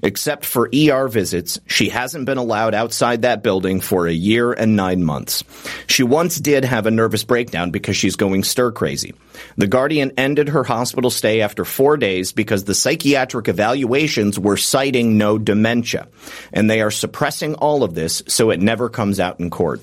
Except 0.00 0.46
for 0.46 0.70
ER 0.72 1.08
visits, 1.08 1.58
she 1.66 1.88
hasn't 1.88 2.26
been 2.26 2.38
allowed 2.38 2.72
outside 2.72 3.22
that 3.22 3.42
building 3.42 3.80
for 3.80 4.06
a 4.06 4.12
year 4.12 4.52
and 4.52 4.76
nine 4.76 5.02
months. 5.02 5.42
She 5.88 6.04
once 6.04 6.38
did 6.38 6.64
have 6.64 6.86
a 6.86 6.92
nervous 6.92 7.24
breakdown 7.24 7.72
because 7.72 7.96
she's 7.96 8.14
going 8.14 8.44
stir 8.44 8.70
crazy. 8.70 9.12
The 9.56 9.66
Guardian 9.66 10.12
ended 10.16 10.50
her 10.50 10.62
hospital 10.62 11.10
stay 11.10 11.40
after 11.40 11.64
four 11.64 11.96
days 11.96 12.30
because 12.30 12.62
the 12.62 12.76
psychiatric 12.76 13.48
evaluations 13.48 14.38
were 14.38 14.56
citing 14.56 15.18
no 15.18 15.36
dementia. 15.36 16.06
And 16.52 16.70
they 16.70 16.80
are 16.80 16.92
suppressing 16.92 17.56
all 17.56 17.82
of 17.82 17.96
this 17.96 18.22
so 18.28 18.50
it 18.50 18.60
never 18.60 18.88
comes 18.88 19.18
out 19.18 19.40
in 19.40 19.50
court. 19.50 19.80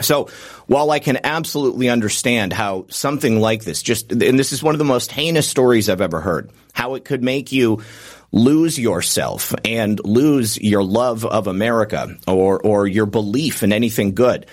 So 0.00 0.28
while 0.66 0.90
I 0.90 0.98
can 0.98 1.18
absolutely 1.24 1.88
understand 1.88 2.52
how 2.52 2.86
something 2.88 3.40
like 3.40 3.64
this 3.64 3.82
just, 3.82 4.12
and 4.12 4.38
this 4.38 4.52
is 4.52 4.62
one 4.62 4.74
of 4.74 4.78
the 4.78 4.84
most 4.84 5.10
heinous 5.10 5.48
stories 5.48 5.88
I've 5.88 6.00
ever 6.00 6.20
heard, 6.20 6.50
how 6.72 6.94
it 6.94 7.04
could 7.04 7.22
make 7.22 7.52
you 7.52 7.82
lose 8.30 8.78
yourself 8.78 9.54
and 9.64 10.04
lose 10.04 10.60
your 10.60 10.82
love 10.82 11.24
of 11.24 11.46
America 11.46 12.16
or, 12.26 12.60
or 12.60 12.86
your 12.86 13.06
belief 13.06 13.62
in 13.62 13.72
anything 13.72 14.14
good. 14.14 14.46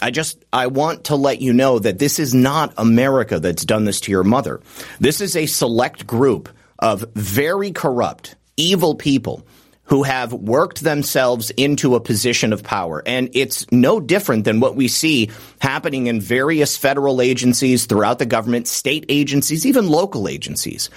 I 0.00 0.10
just, 0.10 0.44
I 0.52 0.66
want 0.66 1.04
to 1.04 1.16
let 1.16 1.40
you 1.40 1.52
know 1.52 1.78
that 1.78 1.98
this 1.98 2.18
is 2.18 2.34
not 2.34 2.74
America 2.76 3.38
that's 3.38 3.64
done 3.64 3.84
this 3.84 4.00
to 4.02 4.10
your 4.10 4.24
mother. 4.24 4.60
This 4.98 5.20
is 5.20 5.36
a 5.36 5.46
select 5.46 6.06
group 6.06 6.48
of 6.78 7.04
very 7.14 7.70
corrupt, 7.70 8.34
evil 8.56 8.96
people 8.96 9.46
who 9.92 10.04
have 10.04 10.32
worked 10.32 10.80
themselves 10.80 11.50
into 11.50 11.94
a 11.94 12.00
position 12.00 12.54
of 12.54 12.62
power. 12.62 13.02
And 13.04 13.28
it's 13.34 13.70
no 13.70 14.00
different 14.00 14.46
than 14.46 14.58
what 14.58 14.74
we 14.74 14.88
see 14.88 15.28
happening 15.58 16.06
in 16.06 16.18
various 16.18 16.78
federal 16.78 17.20
agencies 17.20 17.84
throughout 17.84 18.18
the 18.18 18.24
government, 18.24 18.68
state 18.68 19.04
agencies, 19.10 19.66
even 19.66 19.90
local 19.90 20.28
agencies. 20.28 20.88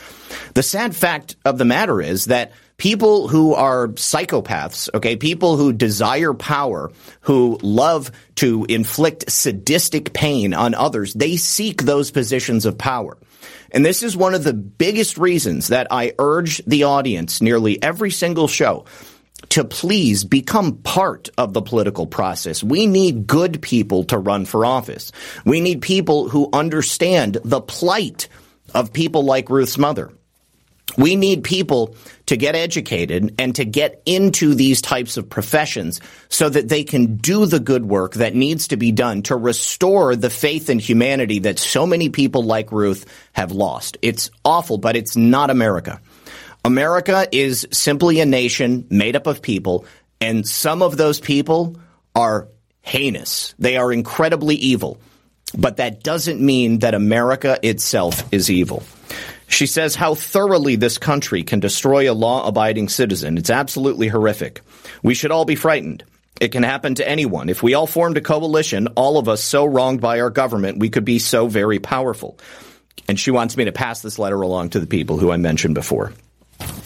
The 0.54 0.64
sad 0.64 0.96
fact 0.96 1.36
of 1.44 1.58
the 1.58 1.66
matter 1.66 2.02
is 2.02 2.28
that 2.28 2.54
people 2.78 3.28
who 3.28 3.54
are 3.54 3.90
psychopaths, 3.90 4.88
okay, 4.94 5.18
people 5.18 5.58
who 5.58 5.74
desire 5.74 6.34
power, 6.34 6.90
who 7.20 7.60
love 7.62 8.14
to 8.36 8.66
inflict 8.70 9.30
sadistic 9.30 10.14
pain 10.14 10.54
on 10.54 10.74
others, 10.74 11.14
they 11.14 11.36
seek 11.36 11.82
those 11.82 12.12
positions 12.12 12.66
of 12.66 12.78
power. 12.78 13.18
And 13.76 13.86
this 13.86 14.04
is 14.04 14.16
one 14.16 14.34
of 14.34 14.46
the 14.46 14.54
biggest 14.54 15.18
reasons 15.18 15.68
that 15.68 15.88
I 15.92 16.14
urge 16.18 16.64
the 16.66 16.86
audience 16.86 17.42
nearly 17.42 17.84
every 17.84 18.10
single 18.10 18.48
show 18.48 18.86
to 19.50 19.66
please 19.66 20.24
become 20.24 20.78
part 20.78 21.30
of 21.38 21.54
the 21.54 21.62
political 21.62 22.08
process. 22.08 22.64
We 22.64 22.88
need 22.88 23.28
good 23.28 23.62
people 23.62 24.06
to 24.06 24.18
run 24.18 24.46
for 24.46 24.66
office. 24.66 25.12
We 25.44 25.60
need 25.60 25.82
people 25.82 26.30
who 26.30 26.50
understand 26.54 27.38
the 27.44 27.60
plight 27.60 28.30
of 28.74 28.94
people 28.94 29.24
like 29.24 29.50
Ruth's 29.50 29.78
mother. 29.78 30.10
We 30.98 31.16
need 31.16 31.44
people 31.44 31.96
to 32.28 32.38
get 32.38 32.56
educated 32.56 33.36
and 33.40 33.56
to 33.56 33.66
get 33.66 34.02
into 34.06 34.54
these 34.54 34.82
types 34.82 35.18
of 35.18 35.30
professions 35.30 36.00
so 36.30 36.48
that 36.48 36.70
they 36.70 36.84
can 36.84 37.18
do 37.18 37.46
the 37.46 37.60
good 37.60 37.86
work 37.86 38.14
that 38.16 38.36
needs 38.36 38.70
to 38.70 38.78
be 38.78 38.92
done 38.92 39.24
to 39.24 39.36
restore 39.36 40.16
the 40.16 40.30
faith 40.30 40.70
in 40.70 40.80
humanity 40.80 41.40
that 41.40 41.60
so 41.60 41.86
many 41.86 42.10
people 42.10 42.44
like 42.44 42.72
Ruth 42.72 43.06
have 43.34 43.52
lost. 43.52 43.98
It's 44.02 44.30
awful, 44.44 44.78
but 44.78 44.96
it's 44.96 45.16
not 45.18 45.50
America. 45.50 46.02
America 46.64 47.28
is 47.32 47.68
simply 47.72 48.20
a 48.20 48.26
nation 48.26 48.88
made 48.90 49.16
up 49.16 49.28
of 49.28 49.42
people, 49.42 49.86
and 50.22 50.48
some 50.48 50.82
of 50.82 50.98
those 50.98 51.20
people 51.20 51.78
are 52.16 52.48
heinous. 52.82 53.54
They 53.60 53.78
are 53.78 53.92
incredibly 53.92 54.56
evil. 54.56 55.00
But 55.58 55.78
that 55.78 56.04
doesn't 56.04 56.42
mean 56.42 56.80
that 56.80 56.94
America 56.94 57.60
itself 57.64 58.24
is 58.34 58.50
evil. 58.50 58.84
She 59.48 59.68
says 59.68 59.96
how 59.96 60.16
thoroughly 60.16 60.76
this 60.76 60.98
country 60.98 61.44
can 61.44 61.60
destroy 61.60 62.12
a 62.12 62.14
law 62.14 62.48
abiding 62.48 62.90
citizen. 62.90 63.38
It's 63.38 63.50
absolutely 63.50 64.08
horrific. 64.08 64.62
We 65.04 65.14
should 65.14 65.32
all 65.32 65.46
be 65.46 65.56
frightened. 65.56 66.04
It 66.42 66.52
can 66.52 66.64
happen 66.64 66.96
to 66.96 67.08
anyone. 67.08 67.48
If 67.48 67.64
we 67.64 67.76
all 67.76 67.88
formed 67.88 68.18
a 68.18 68.22
coalition, 68.22 68.88
all 68.96 69.18
of 69.18 69.30
us 69.30 69.44
so 69.44 69.66
wronged 69.66 70.02
by 70.02 70.20
our 70.20 70.30
government, 70.30 70.80
we 70.80 70.90
could 70.90 71.06
be 71.06 71.20
so 71.20 71.48
very 71.48 71.80
powerful. 71.80 72.38
And 73.08 73.20
she 73.20 73.32
wants 73.32 73.56
me 73.56 73.66
to 73.66 73.72
pass 73.72 74.02
this 74.02 74.20
letter 74.20 74.42
along 74.42 74.72
to 74.72 74.80
the 74.80 74.88
people 74.88 75.18
who 75.18 75.32
I 75.32 75.38
mentioned 75.38 75.76
before. 75.76 76.12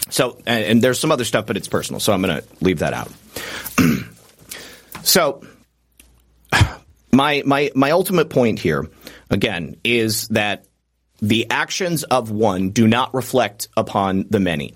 So, 0.10 0.38
and, 0.46 0.66
and 0.66 0.82
there's 0.82 1.00
some 1.00 1.12
other 1.12 1.24
stuff, 1.24 1.46
but 1.46 1.58
it's 1.58 1.68
personal, 1.68 2.00
so 2.00 2.14
I'm 2.14 2.22
going 2.22 2.42
to 2.42 2.48
leave 2.62 2.80
that 2.80 2.94
out. 2.94 3.12
so, 5.04 5.44
my 7.12 7.44
my 7.46 7.72
my 7.76 7.92
ultimate 7.92 8.30
point 8.30 8.60
here, 8.60 8.88
again, 9.30 9.78
is 9.84 10.28
that 10.30 10.66
the 11.22 11.50
actions 11.50 12.04
of 12.04 12.32
one 12.32 12.70
do 12.70 12.88
not 12.88 13.14
reflect 13.14 13.68
upon 13.76 14.26
the 14.30 14.40
many. 14.40 14.74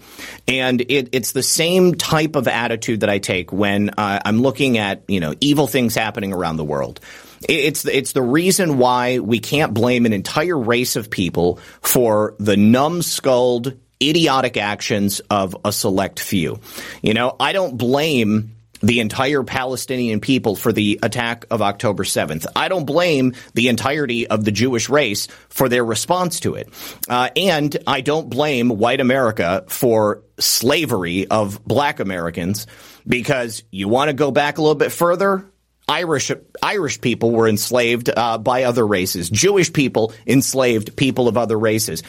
And 0.47 0.81
it, 0.81 1.09
it's 1.11 1.31
the 1.31 1.43
same 1.43 1.95
type 1.95 2.35
of 2.35 2.47
attitude 2.47 3.01
that 3.01 3.09
I 3.09 3.19
take 3.19 3.51
when 3.51 3.89
uh, 3.91 4.19
I'm 4.25 4.41
looking 4.41 4.77
at, 4.77 5.03
you 5.07 5.19
know, 5.19 5.33
evil 5.39 5.67
things 5.67 5.95
happening 5.95 6.33
around 6.33 6.57
the 6.57 6.65
world. 6.65 6.99
It's 7.47 7.85
it's 7.85 8.13
the 8.13 8.21
reason 8.21 8.77
why 8.77 9.19
we 9.19 9.39
can't 9.39 9.73
blame 9.73 10.05
an 10.05 10.13
entire 10.13 10.57
race 10.57 10.95
of 10.95 11.09
people 11.09 11.57
for 11.81 12.35
the 12.39 12.55
numbskulled, 12.55 13.73
idiotic 14.01 14.55
actions 14.55 15.19
of 15.29 15.57
a 15.65 15.73
select 15.73 16.21
few. 16.21 16.61
You 17.01 17.13
know, 17.13 17.35
I 17.39 17.51
don't 17.51 17.77
blame 17.77 18.55
the 18.83 18.99
entire 18.99 19.43
Palestinian 19.43 20.19
people 20.19 20.55
for 20.55 20.71
the 20.73 20.99
attack 21.01 21.45
of 21.49 21.61
October 21.61 22.03
7th. 22.03 22.45
I 22.55 22.67
don't 22.67 22.85
blame 22.85 23.33
the 23.53 23.69
entirety 23.69 24.27
of 24.27 24.43
the 24.43 24.51
Jewish 24.51 24.89
race 24.89 25.27
for 25.47 25.69
their 25.69 25.85
response 25.85 26.41
to 26.41 26.55
it. 26.55 26.69
Uh, 27.09 27.29
and 27.35 27.75
I 27.87 28.01
don't 28.01 28.29
blame 28.29 28.69
white 28.69 28.99
America 28.99 29.63
for 29.69 30.21
slavery 30.37 31.27
of 31.27 31.63
black 31.65 32.01
Americans 32.01 32.67
because 33.07 33.63
you 33.71 33.87
want 33.87 34.09
to 34.09 34.13
go 34.13 34.31
back 34.31 34.57
a 34.57 34.61
little 34.61 34.75
bit 34.75 34.91
further. 34.91 35.45
Irish 35.87 36.31
Irish 36.61 37.01
people 37.01 37.31
were 37.31 37.47
enslaved 37.47 38.09
uh, 38.09 38.37
by 38.37 38.63
other 38.63 38.87
races. 38.87 39.29
Jewish 39.29 39.71
people 39.71 40.13
enslaved 40.25 40.95
people 40.95 41.27
of 41.27 41.37
other 41.37 41.59
races. 41.59 42.03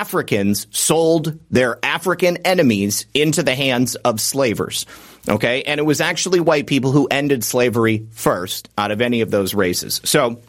Africans 0.00 0.66
sold 0.70 1.38
their 1.50 1.78
African 1.82 2.38
enemies 2.38 3.04
into 3.12 3.42
the 3.42 3.54
hands 3.54 3.96
of 3.96 4.18
slavers. 4.18 4.86
Okay. 5.28 5.62
And 5.64 5.78
it 5.78 5.82
was 5.82 6.00
actually 6.00 6.40
white 6.40 6.66
people 6.66 6.90
who 6.90 7.06
ended 7.10 7.44
slavery 7.44 8.06
first 8.12 8.70
out 8.78 8.92
of 8.92 9.02
any 9.02 9.20
of 9.20 9.30
those 9.30 9.52
races. 9.54 10.00
So 10.04 10.40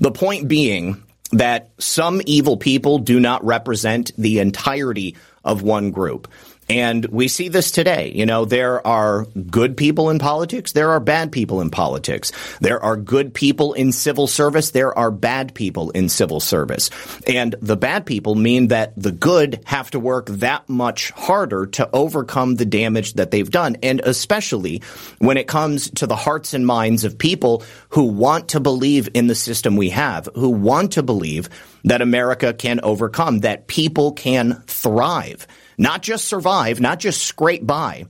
the 0.00 0.10
point 0.10 0.48
being 0.48 1.02
that 1.32 1.70
some 1.78 2.20
evil 2.26 2.58
people 2.58 2.98
do 2.98 3.18
not 3.20 3.42
represent 3.42 4.12
the 4.18 4.40
entirety 4.40 5.16
of 5.42 5.62
one 5.62 5.90
group. 5.90 6.28
And 6.68 7.04
we 7.06 7.28
see 7.28 7.48
this 7.48 7.70
today. 7.70 8.12
You 8.14 8.24
know, 8.24 8.44
there 8.44 8.86
are 8.86 9.24
good 9.50 9.76
people 9.76 10.10
in 10.10 10.18
politics. 10.18 10.72
There 10.72 10.90
are 10.90 11.00
bad 11.00 11.32
people 11.32 11.60
in 11.60 11.70
politics. 11.70 12.32
There 12.60 12.82
are 12.82 12.96
good 12.96 13.34
people 13.34 13.72
in 13.72 13.92
civil 13.92 14.26
service. 14.26 14.70
There 14.70 14.96
are 14.96 15.10
bad 15.10 15.54
people 15.54 15.90
in 15.90 16.08
civil 16.08 16.40
service. 16.40 16.90
And 17.26 17.54
the 17.60 17.76
bad 17.76 18.06
people 18.06 18.36
mean 18.36 18.68
that 18.68 18.94
the 18.96 19.12
good 19.12 19.60
have 19.66 19.90
to 19.90 20.00
work 20.00 20.26
that 20.26 20.68
much 20.68 21.10
harder 21.10 21.66
to 21.66 21.90
overcome 21.92 22.54
the 22.56 22.64
damage 22.64 23.14
that 23.14 23.30
they've 23.30 23.50
done. 23.50 23.76
And 23.82 24.00
especially 24.00 24.82
when 25.18 25.36
it 25.36 25.48
comes 25.48 25.90
to 25.90 26.06
the 26.06 26.16
hearts 26.16 26.54
and 26.54 26.66
minds 26.66 27.04
of 27.04 27.18
people 27.18 27.64
who 27.90 28.04
want 28.04 28.48
to 28.48 28.60
believe 28.60 29.08
in 29.14 29.26
the 29.26 29.34
system 29.34 29.76
we 29.76 29.90
have, 29.90 30.28
who 30.34 30.50
want 30.50 30.92
to 30.92 31.02
believe 31.02 31.48
that 31.84 32.02
America 32.02 32.54
can 32.54 32.80
overcome, 32.82 33.40
that 33.40 33.66
people 33.66 34.12
can 34.12 34.62
thrive 34.66 35.46
not 35.78 36.02
just 36.02 36.26
survive, 36.26 36.80
not 36.80 36.98
just 36.98 37.22
scrape 37.22 37.66
by, 37.66 38.06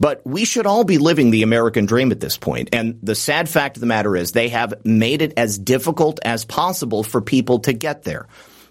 but 0.00 0.26
we 0.26 0.44
should 0.44 0.66
all 0.66 0.84
be 0.84 0.98
living 0.98 1.30
the 1.30 1.42
American 1.44 1.86
dream 1.86 2.10
at 2.10 2.20
this 2.20 2.36
point. 2.36 2.70
And 2.72 2.98
the 3.02 3.14
sad 3.14 3.48
fact 3.48 3.76
of 3.76 3.80
the 3.80 3.86
matter 3.86 4.16
is 4.16 4.32
they 4.32 4.48
have 4.48 4.84
made 4.84 5.22
it 5.22 5.34
as 5.36 5.58
difficult 5.58 6.18
as 6.24 6.44
possible 6.44 7.04
for 7.04 7.20
people 7.20 7.60
to 7.60 7.72
get 7.72 8.02
there. 8.02 8.26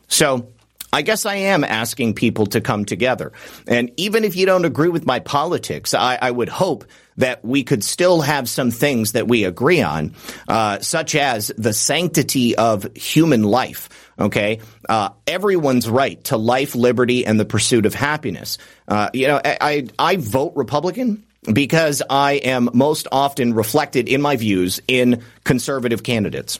So 0.07 0.49
I 0.93 1.03
guess 1.03 1.25
I 1.25 1.35
am 1.35 1.63
asking 1.63 2.15
people 2.15 2.47
to 2.47 2.59
come 2.59 2.83
together. 2.83 3.31
And 3.65 3.91
even 3.95 4.25
if 4.25 4.35
you 4.35 4.45
don't 4.45 4.65
agree 4.65 4.89
with 4.89 5.05
my 5.05 5.19
politics, 5.19 5.93
I, 5.93 6.17
I 6.21 6.29
would 6.29 6.49
hope 6.49 6.83
that 7.15 7.45
we 7.45 7.63
could 7.63 7.83
still 7.83 8.21
have 8.21 8.49
some 8.49 8.71
things 8.71 9.13
that 9.13 9.27
we 9.27 9.45
agree 9.45 9.81
on, 9.81 10.13
uh, 10.49 10.79
such 10.79 11.15
as 11.15 11.51
the 11.57 11.71
sanctity 11.71 12.55
of 12.57 12.87
human 12.95 13.43
life. 13.43 14.10
Okay, 14.21 14.59
uh, 14.87 15.09
everyone's 15.25 15.89
right 15.89 16.23
to 16.25 16.37
life, 16.37 16.75
liberty, 16.75 17.25
and 17.25 17.39
the 17.39 17.45
pursuit 17.45 17.87
of 17.87 17.95
happiness. 17.95 18.59
Uh, 18.87 19.09
you 19.13 19.25
know, 19.27 19.41
I, 19.43 19.57
I, 19.59 19.87
I 19.97 20.15
vote 20.17 20.53
Republican 20.55 21.23
because 21.51 22.03
I 22.07 22.33
am 22.33 22.69
most 22.73 23.07
often 23.11 23.55
reflected 23.55 24.07
in 24.07 24.21
my 24.21 24.35
views 24.35 24.79
in 24.87 25.23
conservative 25.43 26.03
candidates. 26.03 26.59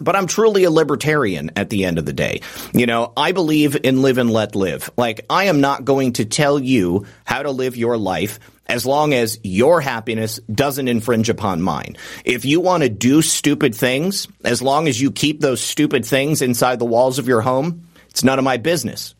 but 0.00 0.16
I'm 0.16 0.26
truly 0.26 0.64
a 0.64 0.70
libertarian 0.70 1.52
at 1.56 1.70
the 1.70 1.84
end 1.84 1.98
of 1.98 2.06
the 2.06 2.12
day. 2.12 2.40
You 2.72 2.86
know, 2.86 3.12
I 3.16 3.32
believe 3.32 3.76
in 3.84 4.02
live 4.02 4.18
and 4.18 4.30
let 4.30 4.56
live. 4.56 4.90
Like, 4.96 5.20
I 5.28 5.44
am 5.44 5.60
not 5.60 5.84
going 5.84 6.14
to 6.14 6.24
tell 6.24 6.58
you 6.58 7.06
how 7.24 7.42
to 7.42 7.50
live 7.50 7.76
your 7.76 7.96
life 7.98 8.40
as 8.70 8.86
long 8.86 9.12
as 9.12 9.40
your 9.42 9.80
happiness 9.80 10.38
doesn't 10.52 10.86
infringe 10.86 11.28
upon 11.28 11.60
mine. 11.60 11.96
If 12.24 12.44
you 12.44 12.60
want 12.60 12.84
to 12.84 12.88
do 12.88 13.20
stupid 13.20 13.74
things, 13.74 14.28
as 14.44 14.62
long 14.62 14.86
as 14.86 15.00
you 15.00 15.10
keep 15.10 15.40
those 15.40 15.60
stupid 15.60 16.06
things 16.06 16.40
inside 16.40 16.78
the 16.78 16.84
walls 16.84 17.18
of 17.18 17.26
your 17.26 17.40
home, 17.40 17.88
it's 18.10 18.22
none 18.22 18.38
of 18.38 18.44
my 18.44 18.58
business. 18.58 19.16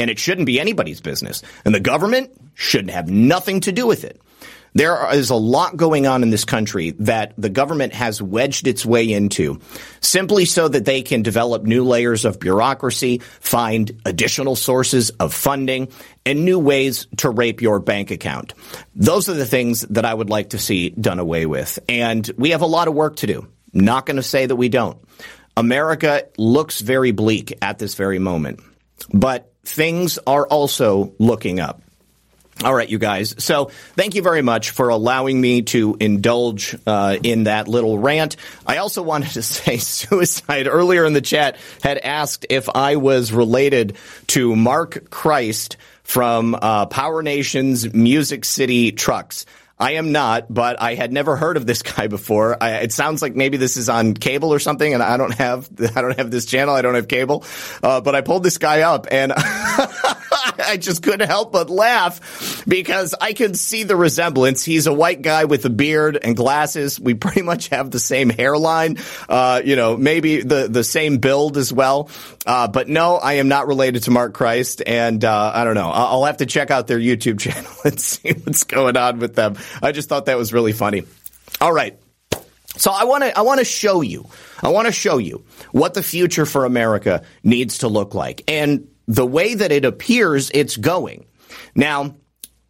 And 0.00 0.10
it 0.10 0.18
shouldn't 0.18 0.46
be 0.46 0.58
anybody's 0.58 1.00
business. 1.00 1.42
And 1.64 1.72
the 1.72 1.80
government 1.80 2.32
shouldn't 2.54 2.90
have 2.90 3.08
nothing 3.08 3.60
to 3.60 3.72
do 3.72 3.86
with 3.86 4.02
it. 4.02 4.20
There 4.74 5.12
is 5.12 5.30
a 5.30 5.34
lot 5.34 5.76
going 5.76 6.06
on 6.06 6.22
in 6.22 6.30
this 6.30 6.44
country 6.44 6.90
that 7.00 7.34
the 7.36 7.50
government 7.50 7.92
has 7.92 8.22
wedged 8.22 8.66
its 8.66 8.86
way 8.86 9.12
into 9.12 9.60
simply 10.00 10.44
so 10.46 10.68
that 10.68 10.84
they 10.84 11.02
can 11.02 11.22
develop 11.22 11.64
new 11.64 11.84
layers 11.84 12.24
of 12.24 12.40
bureaucracy, 12.40 13.18
find 13.40 14.00
additional 14.06 14.56
sources 14.56 15.10
of 15.10 15.34
funding, 15.34 15.88
and 16.24 16.44
new 16.44 16.58
ways 16.58 17.06
to 17.18 17.28
rape 17.28 17.60
your 17.60 17.80
bank 17.80 18.10
account. 18.10 18.54
Those 18.94 19.28
are 19.28 19.34
the 19.34 19.46
things 19.46 19.82
that 19.82 20.04
I 20.04 20.14
would 20.14 20.30
like 20.30 20.50
to 20.50 20.58
see 20.58 20.90
done 20.90 21.18
away 21.18 21.44
with. 21.44 21.78
And 21.88 22.28
we 22.38 22.50
have 22.50 22.62
a 22.62 22.66
lot 22.66 22.88
of 22.88 22.94
work 22.94 23.16
to 23.16 23.26
do. 23.26 23.48
Not 23.74 24.06
going 24.06 24.16
to 24.16 24.22
say 24.22 24.46
that 24.46 24.56
we 24.56 24.68
don't. 24.68 24.98
America 25.56 26.28
looks 26.38 26.80
very 26.80 27.12
bleak 27.12 27.56
at 27.60 27.78
this 27.78 27.94
very 27.94 28.18
moment, 28.18 28.60
but 29.12 29.52
things 29.64 30.18
are 30.26 30.46
also 30.46 31.14
looking 31.18 31.60
up. 31.60 31.82
All 32.62 32.74
right, 32.74 32.88
you 32.88 32.98
guys. 32.98 33.34
So 33.42 33.70
thank 33.96 34.14
you 34.14 34.22
very 34.22 34.42
much 34.42 34.70
for 34.70 34.88
allowing 34.88 35.40
me 35.40 35.62
to 35.62 35.96
indulge 35.98 36.76
uh, 36.86 37.16
in 37.22 37.44
that 37.44 37.66
little 37.66 37.98
rant. 37.98 38.36
I 38.64 38.76
also 38.76 39.02
wanted 39.12 39.30
to 39.30 39.42
say 39.42 39.78
suicide 39.78 40.68
earlier 40.68 41.04
in 41.04 41.12
the 41.12 41.20
chat 41.20 41.56
had 41.82 41.98
asked 41.98 42.46
if 42.50 42.68
I 42.68 42.96
was 42.96 43.32
related 43.32 43.96
to 44.28 44.54
Marc 44.54 45.10
Christ 45.10 45.76
from 46.04 46.54
uh, 46.54 46.86
PowerNation's 46.86 47.92
Music 47.92 48.44
City 48.44 48.92
Trucks. 48.92 49.46
I 49.82 49.94
am 49.94 50.12
not, 50.12 50.46
but 50.48 50.80
I 50.80 50.94
had 50.94 51.12
never 51.12 51.34
heard 51.34 51.56
of 51.56 51.66
this 51.66 51.82
guy 51.96 52.06
before. 52.06 52.56
I, 52.62 52.76
it 52.76 52.92
sounds 52.92 53.20
like 53.20 53.34
maybe 53.34 53.56
this 53.56 53.76
is 53.76 53.88
on 53.88 54.14
cable 54.14 54.54
or 54.54 54.60
something, 54.60 54.94
and 54.94 55.02
I 55.02 55.16
don't 55.16 55.34
have 55.34 55.68
I 55.96 56.00
don't 56.00 56.16
have 56.16 56.30
this 56.30 56.46
channel. 56.46 56.74
I 56.74 56.82
don't 56.82 56.94
have 56.94 57.08
cable, 57.08 57.44
uh, 57.82 58.00
but 58.00 58.14
I 58.14 58.20
pulled 58.20 58.44
this 58.44 58.58
guy 58.58 58.82
up, 58.82 59.08
and 59.10 59.32
I 59.36 60.76
just 60.78 61.02
couldn't 61.02 61.26
help 61.28 61.52
but 61.52 61.68
laugh 61.68 62.64
because 62.66 63.14
I 63.20 63.32
could 63.32 63.58
see 63.58 63.82
the 63.82 63.96
resemblance. 63.96 64.64
He's 64.64 64.86
a 64.86 64.92
white 64.92 65.20
guy 65.20 65.46
with 65.46 65.64
a 65.64 65.70
beard 65.70 66.16
and 66.22 66.36
glasses. 66.36 67.00
We 67.00 67.14
pretty 67.14 67.42
much 67.42 67.68
have 67.68 67.90
the 67.90 67.98
same 67.98 68.30
hairline, 68.30 68.98
uh, 69.28 69.62
you 69.64 69.74
know, 69.74 69.96
maybe 69.96 70.42
the 70.42 70.68
the 70.68 70.84
same 70.84 71.18
build 71.18 71.56
as 71.56 71.72
well. 71.72 72.08
Uh, 72.46 72.68
but 72.68 72.88
no, 72.88 73.16
I 73.16 73.34
am 73.34 73.48
not 73.48 73.66
related 73.66 74.04
to 74.04 74.12
Marc 74.12 74.34
Christ, 74.34 74.80
and 74.86 75.24
uh, 75.24 75.52
I 75.52 75.64
don't 75.64 75.74
know. 75.74 75.90
I'll 75.90 76.24
have 76.24 76.38
to 76.38 76.46
check 76.46 76.70
out 76.70 76.86
their 76.86 76.98
YouTube 76.98 77.40
channel 77.40 77.72
and 77.84 77.98
see 78.00 78.32
what's 78.32 78.62
going 78.64 78.96
on 78.96 79.18
with 79.18 79.34
them. 79.34 79.56
I 79.80 79.92
just 79.92 80.08
thought 80.08 80.26
that 80.26 80.36
was 80.36 80.52
really 80.52 80.72
funny. 80.72 81.04
All 81.60 81.72
right. 81.72 81.98
So 82.76 82.90
I 82.90 83.04
want 83.04 83.24
to 83.24 83.36
I 83.38 83.42
want 83.42 83.58
to 83.58 83.64
show 83.64 84.00
you. 84.00 84.26
I 84.62 84.68
want 84.68 84.86
to 84.86 84.92
show 84.92 85.18
you 85.18 85.44
what 85.72 85.94
the 85.94 86.02
future 86.02 86.46
for 86.46 86.64
America 86.64 87.22
needs 87.42 87.78
to 87.78 87.88
look 87.88 88.14
like. 88.14 88.42
And 88.48 88.88
the 89.06 89.26
way 89.26 89.54
that 89.54 89.72
it 89.72 89.84
appears 89.84 90.50
it's 90.54 90.76
going. 90.76 91.26
Now, 91.74 92.16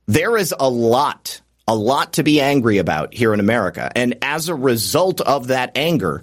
there 0.07 0.37
is 0.37 0.55
a 0.59 0.69
lot 0.69 1.41
a 1.69 1.75
lot 1.77 2.15
to 2.15 2.23
be 2.23 2.41
angry 2.41 2.79
about 2.79 3.15
here 3.15 3.33
in 3.33 3.41
America. 3.41 3.91
And 3.95 4.19
as 4.23 4.49
a 4.49 4.55
result 4.55 5.21
of 5.21 5.49
that 5.49 5.73
anger, 5.77 6.23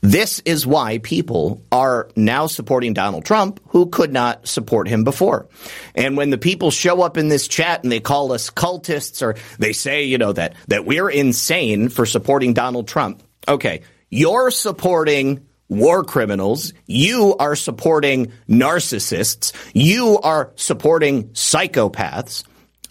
this 0.00 0.40
is 0.40 0.66
why 0.66 0.98
people 0.98 1.62
are 1.70 2.08
now 2.16 2.46
supporting 2.46 2.94
Donald 2.94 3.24
Trump 3.24 3.60
who 3.68 3.86
could 3.86 4.12
not 4.12 4.48
support 4.48 4.88
him 4.88 5.04
before. 5.04 5.46
And 5.94 6.16
when 6.16 6.30
the 6.30 6.38
people 6.38 6.70
show 6.70 7.02
up 7.02 7.18
in 7.18 7.28
this 7.28 7.48
chat 7.48 7.82
and 7.82 7.92
they 7.92 8.00
call 8.00 8.32
us 8.32 8.50
cultists 8.50 9.22
or 9.22 9.36
they 9.58 9.72
say, 9.72 10.04
you 10.04 10.16
know, 10.16 10.32
that, 10.32 10.54
that 10.68 10.86
we're 10.86 11.10
insane 11.10 11.90
for 11.90 12.06
supporting 12.06 12.54
Donald 12.54 12.88
Trump. 12.88 13.22
Okay. 13.46 13.82
You're 14.08 14.50
supporting 14.50 15.46
war 15.68 16.02
criminals. 16.02 16.72
You 16.86 17.36
are 17.38 17.54
supporting 17.54 18.32
narcissists. 18.48 19.52
You 19.74 20.18
are 20.20 20.52
supporting 20.56 21.28
psychopaths 21.30 22.44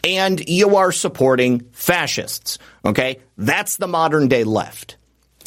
and 0.03 0.47
you 0.47 0.75
are 0.75 0.91
supporting 0.91 1.67
fascists. 1.71 2.59
Okay. 2.85 3.19
That's 3.35 3.77
the 3.77 3.87
modern 3.87 4.27
day 4.27 4.43
left. 4.43 4.97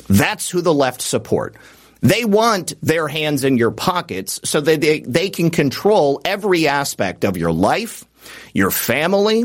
That's 0.08 0.50
who 0.50 0.60
the 0.60 0.74
left 0.74 1.02
support. 1.02 1.56
They 2.00 2.24
want 2.24 2.74
their 2.82 3.06
hands 3.06 3.44
in 3.44 3.56
your 3.56 3.70
pockets 3.70 4.40
so 4.44 4.60
that 4.60 4.80
they, 4.80 5.00
they 5.00 5.30
can 5.30 5.50
control 5.50 6.20
every 6.24 6.66
aspect 6.66 7.24
of 7.24 7.36
your 7.36 7.52
life, 7.52 8.04
your 8.52 8.72
family, 8.72 9.44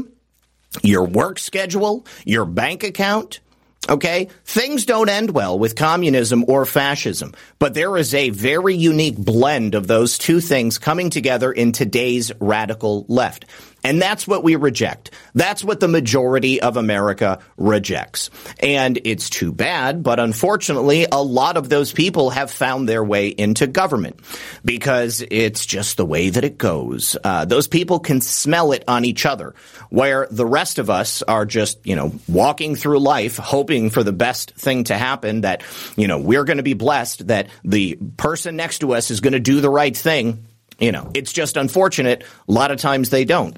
your 0.81 1.05
work 1.05 1.37
schedule, 1.37 2.05
your 2.25 2.45
bank 2.45 2.83
account. 2.83 3.41
Okay? 3.89 4.29
Things 4.43 4.85
don't 4.85 5.07
end 5.07 5.29
well 5.29 5.57
with 5.57 5.75
communism 5.75 6.45
or 6.47 6.65
fascism, 6.65 7.33
but 7.59 7.73
there 7.73 7.95
is 7.95 8.13
a 8.13 8.31
very 8.31 8.75
unique 8.75 9.17
blend 9.17 9.75
of 9.75 9.87
those 9.87 10.17
two 10.17 10.41
things 10.41 10.77
coming 10.77 11.09
together 11.09 11.51
in 11.51 11.71
today's 11.71 12.31
radical 12.39 13.05
left. 13.07 13.45
And 13.83 14.01
that's 14.01 14.27
what 14.27 14.43
we 14.43 14.55
reject. 14.55 15.11
That's 15.33 15.63
what 15.63 15.79
the 15.79 15.87
majority 15.87 16.61
of 16.61 16.77
America 16.77 17.39
rejects. 17.57 18.29
And 18.59 18.99
it's 19.05 19.29
too 19.29 19.53
bad, 19.53 20.03
but 20.03 20.19
unfortunately, 20.19 21.05
a 21.11 21.21
lot 21.21 21.57
of 21.57 21.69
those 21.69 21.93
people 21.93 22.31
have 22.31 22.51
found 22.51 22.89
their 22.89 23.03
way 23.03 23.29
into 23.29 23.67
government 23.67 24.19
because 24.65 25.23
it's 25.31 25.65
just 25.65 25.97
the 25.97 26.05
way 26.05 26.29
that 26.29 26.43
it 26.43 26.57
goes. 26.57 27.15
Uh, 27.23 27.45
those 27.45 27.67
people 27.67 27.99
can 27.99 28.19
smell 28.19 28.71
it 28.71 28.83
on 28.87 29.05
each 29.05 29.25
other, 29.25 29.55
where 29.89 30.27
the 30.31 30.45
rest 30.45 30.79
of 30.79 30.89
us 30.89 31.21
are 31.21 31.45
just, 31.45 31.85
you 31.85 31.95
know, 31.95 32.11
walking 32.27 32.75
through 32.75 32.99
life 32.99 33.37
hoping 33.37 33.89
for 33.89 34.03
the 34.03 34.11
best 34.11 34.51
thing 34.51 34.83
to 34.85 34.97
happen 34.97 35.41
that, 35.41 35.63
you 35.95 36.07
know, 36.07 36.19
we're 36.19 36.43
going 36.43 36.57
to 36.57 36.63
be 36.63 36.73
blessed, 36.73 37.27
that 37.27 37.47
the 37.63 37.97
person 38.17 38.55
next 38.55 38.79
to 38.79 38.93
us 38.93 39.11
is 39.11 39.21
going 39.21 39.33
to 39.33 39.39
do 39.39 39.61
the 39.61 39.69
right 39.69 39.95
thing. 39.95 40.45
You 40.79 40.91
know, 40.91 41.09
it's 41.15 41.33
just 41.33 41.57
unfortunate. 41.57 42.23
A 42.47 42.51
lot 42.51 42.69
of 42.69 42.79
times 42.79 43.09
they 43.09 43.25
don't. 43.25 43.57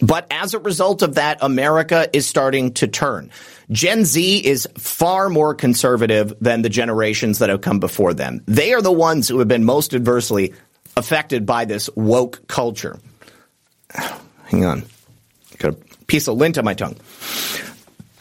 But 0.00 0.26
as 0.30 0.54
a 0.54 0.58
result 0.58 1.02
of 1.02 1.14
that, 1.14 1.38
America 1.40 2.08
is 2.12 2.26
starting 2.26 2.74
to 2.74 2.86
turn. 2.86 3.30
Gen 3.70 4.04
Z 4.04 4.38
is 4.38 4.68
far 4.76 5.28
more 5.28 5.54
conservative 5.54 6.32
than 6.40 6.62
the 6.62 6.68
generations 6.68 7.38
that 7.38 7.48
have 7.48 7.62
come 7.62 7.80
before 7.80 8.14
them. 8.14 8.42
They 8.46 8.74
are 8.74 8.82
the 8.82 8.92
ones 8.92 9.28
who 9.28 9.38
have 9.38 9.48
been 9.48 9.64
most 9.64 9.94
adversely 9.94 10.54
affected 10.96 11.46
by 11.46 11.64
this 11.64 11.90
woke 11.94 12.46
culture. 12.46 12.98
Hang 14.44 14.64
on. 14.64 14.84
Got 15.58 15.74
a 15.74 15.76
piece 16.06 16.28
of 16.28 16.36
lint 16.36 16.58
on 16.58 16.64
my 16.64 16.74
tongue. 16.74 16.96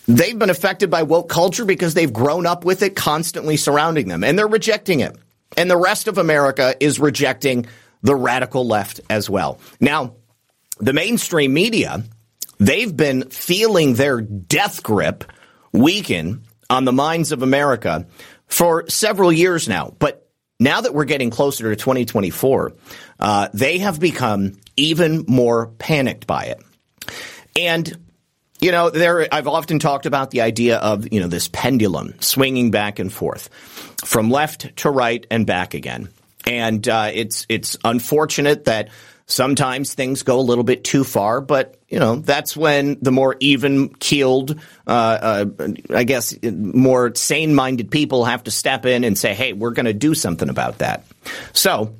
They've 0.07 0.37
been 0.37 0.49
affected 0.49 0.89
by 0.89 1.03
woke 1.03 1.29
culture 1.29 1.65
because 1.65 1.93
they've 1.93 2.11
grown 2.11 2.45
up 2.45 2.63
with 2.63 2.83
it 2.83 2.95
constantly 2.95 3.57
surrounding 3.57 4.07
them 4.07 4.23
and 4.23 4.37
they're 4.37 4.47
rejecting 4.47 4.99
it. 4.99 5.15
And 5.57 5.69
the 5.69 5.77
rest 5.77 6.07
of 6.07 6.17
America 6.17 6.75
is 6.79 6.99
rejecting 6.99 7.65
the 8.01 8.15
radical 8.15 8.67
left 8.67 9.01
as 9.09 9.29
well. 9.29 9.59
Now, 9.79 10.15
the 10.79 10.93
mainstream 10.93 11.53
media, 11.53 12.03
they've 12.57 12.95
been 12.95 13.29
feeling 13.29 13.93
their 13.93 14.21
death 14.21 14.83
grip 14.83 15.23
weaken 15.71 16.43
on 16.69 16.85
the 16.85 16.91
minds 16.91 17.31
of 17.31 17.43
America 17.43 18.07
for 18.47 18.89
several 18.89 19.31
years 19.31 19.67
now. 19.67 19.93
But 19.99 20.27
now 20.59 20.81
that 20.81 20.93
we're 20.93 21.05
getting 21.05 21.29
closer 21.29 21.69
to 21.69 21.75
2024, 21.75 22.73
uh, 23.19 23.49
they 23.53 23.79
have 23.79 23.99
become 23.99 24.57
even 24.77 25.25
more 25.27 25.67
panicked 25.67 26.27
by 26.27 26.45
it. 26.45 26.61
And 27.55 27.97
you 28.61 28.71
know, 28.71 28.89
there 28.89 29.27
I've 29.33 29.47
often 29.47 29.79
talked 29.79 30.05
about 30.05 30.31
the 30.31 30.41
idea 30.41 30.77
of 30.77 31.11
you 31.11 31.19
know 31.19 31.27
this 31.27 31.49
pendulum 31.49 32.15
swinging 32.21 32.71
back 32.71 32.99
and 32.99 33.11
forth 33.11 33.49
from 34.05 34.31
left 34.31 34.77
to 34.77 34.89
right 34.89 35.25
and 35.29 35.45
back 35.45 35.73
again. 35.73 36.09
And 36.47 36.87
uh, 36.87 37.11
it's 37.13 37.45
it's 37.49 37.77
unfortunate 37.83 38.65
that 38.65 38.89
Sometimes 39.27 39.93
things 39.93 40.21
go 40.21 40.39
a 40.39 40.41
little 40.41 40.63
bit 40.63 40.83
too 40.83 41.03
far, 41.03 41.41
but 41.41 41.79
you 41.89 41.99
know 41.99 42.17
that's 42.17 42.55
when 42.55 42.97
the 43.01 43.11
more 43.11 43.35
even 43.39 43.89
keeled, 43.89 44.59
uh, 44.85 44.89
uh, 44.89 45.45
I 45.89 46.03
guess, 46.03 46.35
more 46.43 47.13
sane 47.15 47.55
minded 47.55 47.89
people 47.89 48.25
have 48.25 48.43
to 48.43 48.51
step 48.51 48.85
in 48.85 49.03
and 49.03 49.17
say, 49.17 49.33
"Hey, 49.33 49.53
we're 49.53 49.71
going 49.71 49.87
to 49.87 49.93
do 49.93 50.13
something 50.13 50.49
about 50.49 50.77
that." 50.77 51.05
So, 51.53 51.95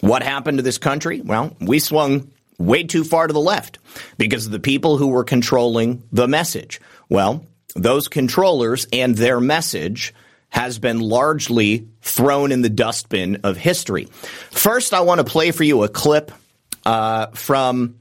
what 0.00 0.24
happened 0.24 0.58
to 0.58 0.62
this 0.62 0.78
country? 0.78 1.20
Well, 1.20 1.56
we 1.60 1.78
swung 1.78 2.28
way 2.58 2.82
too 2.82 3.04
far 3.04 3.26
to 3.26 3.32
the 3.32 3.40
left 3.40 3.78
because 4.18 4.46
of 4.46 4.52
the 4.52 4.60
people 4.60 4.96
who 4.96 5.08
were 5.08 5.24
controlling 5.24 6.02
the 6.10 6.26
message. 6.26 6.80
Well, 7.08 7.46
those 7.76 8.08
controllers 8.08 8.86
and 8.92 9.16
their 9.16 9.40
message 9.40 10.14
has 10.48 10.78
been 10.78 11.00
largely 11.00 11.88
thrown 12.02 12.52
in 12.52 12.62
the 12.62 12.68
dustbin 12.70 13.40
of 13.44 13.56
history. 13.56 14.06
First, 14.50 14.94
I 14.94 15.00
want 15.00 15.18
to 15.18 15.24
play 15.24 15.50
for 15.50 15.64
you 15.64 15.82
a 15.82 15.88
clip 15.88 16.32
uh, 16.84 17.26
from 17.28 17.96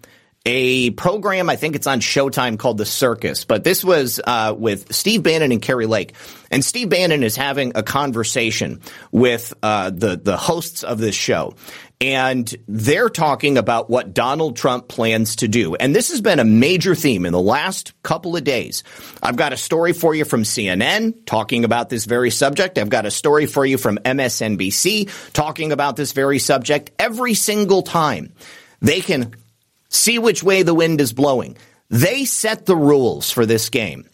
a 0.46 0.92
program. 0.92 1.50
I 1.50 1.56
think 1.56 1.76
it's 1.76 1.88
on 1.88 2.00
Showtime 2.00 2.60
called 2.60 2.78
The 2.78 2.86
Circus, 2.86 3.46
but 3.46 3.64
this 3.64 3.84
was 3.84 4.22
uh, 4.26 4.54
with 4.58 4.94
Steve 4.94 5.24
Bannon 5.24 5.52
and 5.52 5.62
Kari 5.62 5.88
Lake. 5.88 6.14
And 6.52 6.64
Steve 6.64 6.90
Bannon 6.90 7.24
is 7.24 7.36
having 7.36 7.72
a 7.76 7.84
conversation 7.84 8.82
with 9.12 9.54
uh, 9.64 9.90
the 9.90 10.16
the 10.16 10.38
hosts 10.38 10.84
of 10.84 11.00
this 11.00 11.16
show, 11.16 11.56
and 12.00 12.54
they're 12.68 13.10
talking 13.10 13.58
about 13.58 13.90
what 13.90 14.14
Donald 14.14 14.56
Trump 14.56 14.88
plans 14.88 15.38
to 15.38 15.48
do. 15.48 15.76
And 15.76 15.96
this 15.96 16.10
has 16.10 16.22
been 16.22 16.40
a 16.40 16.44
major 16.44 16.94
theme 16.94 17.26
in 17.26 17.34
the 17.34 17.42
last 17.42 17.94
couple 18.04 18.38
of 18.38 18.44
days. 18.44 18.84
I've 19.24 19.36
got 19.36 19.54
a 19.54 19.58
story 19.58 19.94
for 19.94 20.14
you 20.14 20.26
from 20.26 20.44
CNN 20.44 21.26
talking 21.26 21.66
about 21.66 21.90
this 21.90 22.06
very 22.06 22.30
subject. 22.32 22.78
I've 22.78 22.90
got 22.90 23.06
a 23.06 23.12
story 23.12 23.48
for 23.48 23.66
you 23.66 23.78
from 23.78 23.98
MSNBC 23.98 25.32
talking 25.34 25.72
about 25.72 25.96
this 25.96 26.12
very 26.12 26.40
subject. 26.40 26.92
Every 27.00 27.34
single 27.34 27.82
time 27.82 28.34
they 28.82 29.02
can 29.02 29.34
see 29.90 30.20
which 30.20 30.44
way 30.44 30.64
the 30.64 30.74
wind 30.74 31.02
is 31.02 31.14
blowing. 31.14 31.58
They 31.90 32.26
set 32.26 32.66
the 32.66 32.76
rules 32.76 33.32
for 33.32 33.46
this 33.46 33.70
game. 33.70 34.08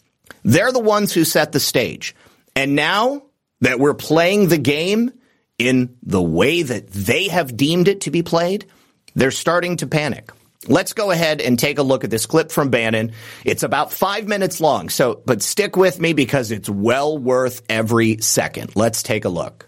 They're 0.44 0.72
the 0.72 0.80
ones 0.80 1.12
who 1.12 1.24
set 1.24 1.52
the 1.52 1.60
stage. 1.60 2.14
And 2.54 2.74
now 2.74 3.22
that 3.60 3.78
we're 3.78 3.94
playing 3.94 4.48
the 4.48 4.58
game 4.58 5.12
in 5.58 5.96
the 6.02 6.22
way 6.22 6.62
that 6.62 6.90
they 6.90 7.28
have 7.28 7.56
deemed 7.56 7.88
it 7.88 8.02
to 8.02 8.10
be 8.10 8.22
played, 8.22 8.66
they're 9.14 9.30
starting 9.30 9.76
to 9.78 9.86
panic. 9.86 10.30
Let's 10.68 10.92
go 10.92 11.10
ahead 11.10 11.40
and 11.40 11.58
take 11.58 11.78
a 11.78 11.82
look 11.82 12.04
at 12.04 12.10
this 12.10 12.26
clip 12.26 12.52
from 12.52 12.70
Bannon. 12.70 13.12
It's 13.44 13.64
about 13.64 13.92
five 13.92 14.28
minutes 14.28 14.60
long, 14.60 14.90
so, 14.90 15.20
but 15.26 15.42
stick 15.42 15.76
with 15.76 16.00
me 16.00 16.12
because 16.12 16.52
it's 16.52 16.68
well 16.68 17.18
worth 17.18 17.62
every 17.68 18.18
second. 18.18 18.76
Let's 18.76 19.02
take 19.02 19.24
a 19.24 19.28
look. 19.28 19.66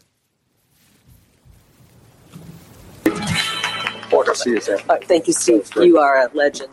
Uh, 4.89 4.97
thank 5.03 5.27
you, 5.27 5.33
Steve. 5.33 5.71
You 5.77 5.99
are 5.99 6.27
a 6.27 6.31
legend. 6.35 6.71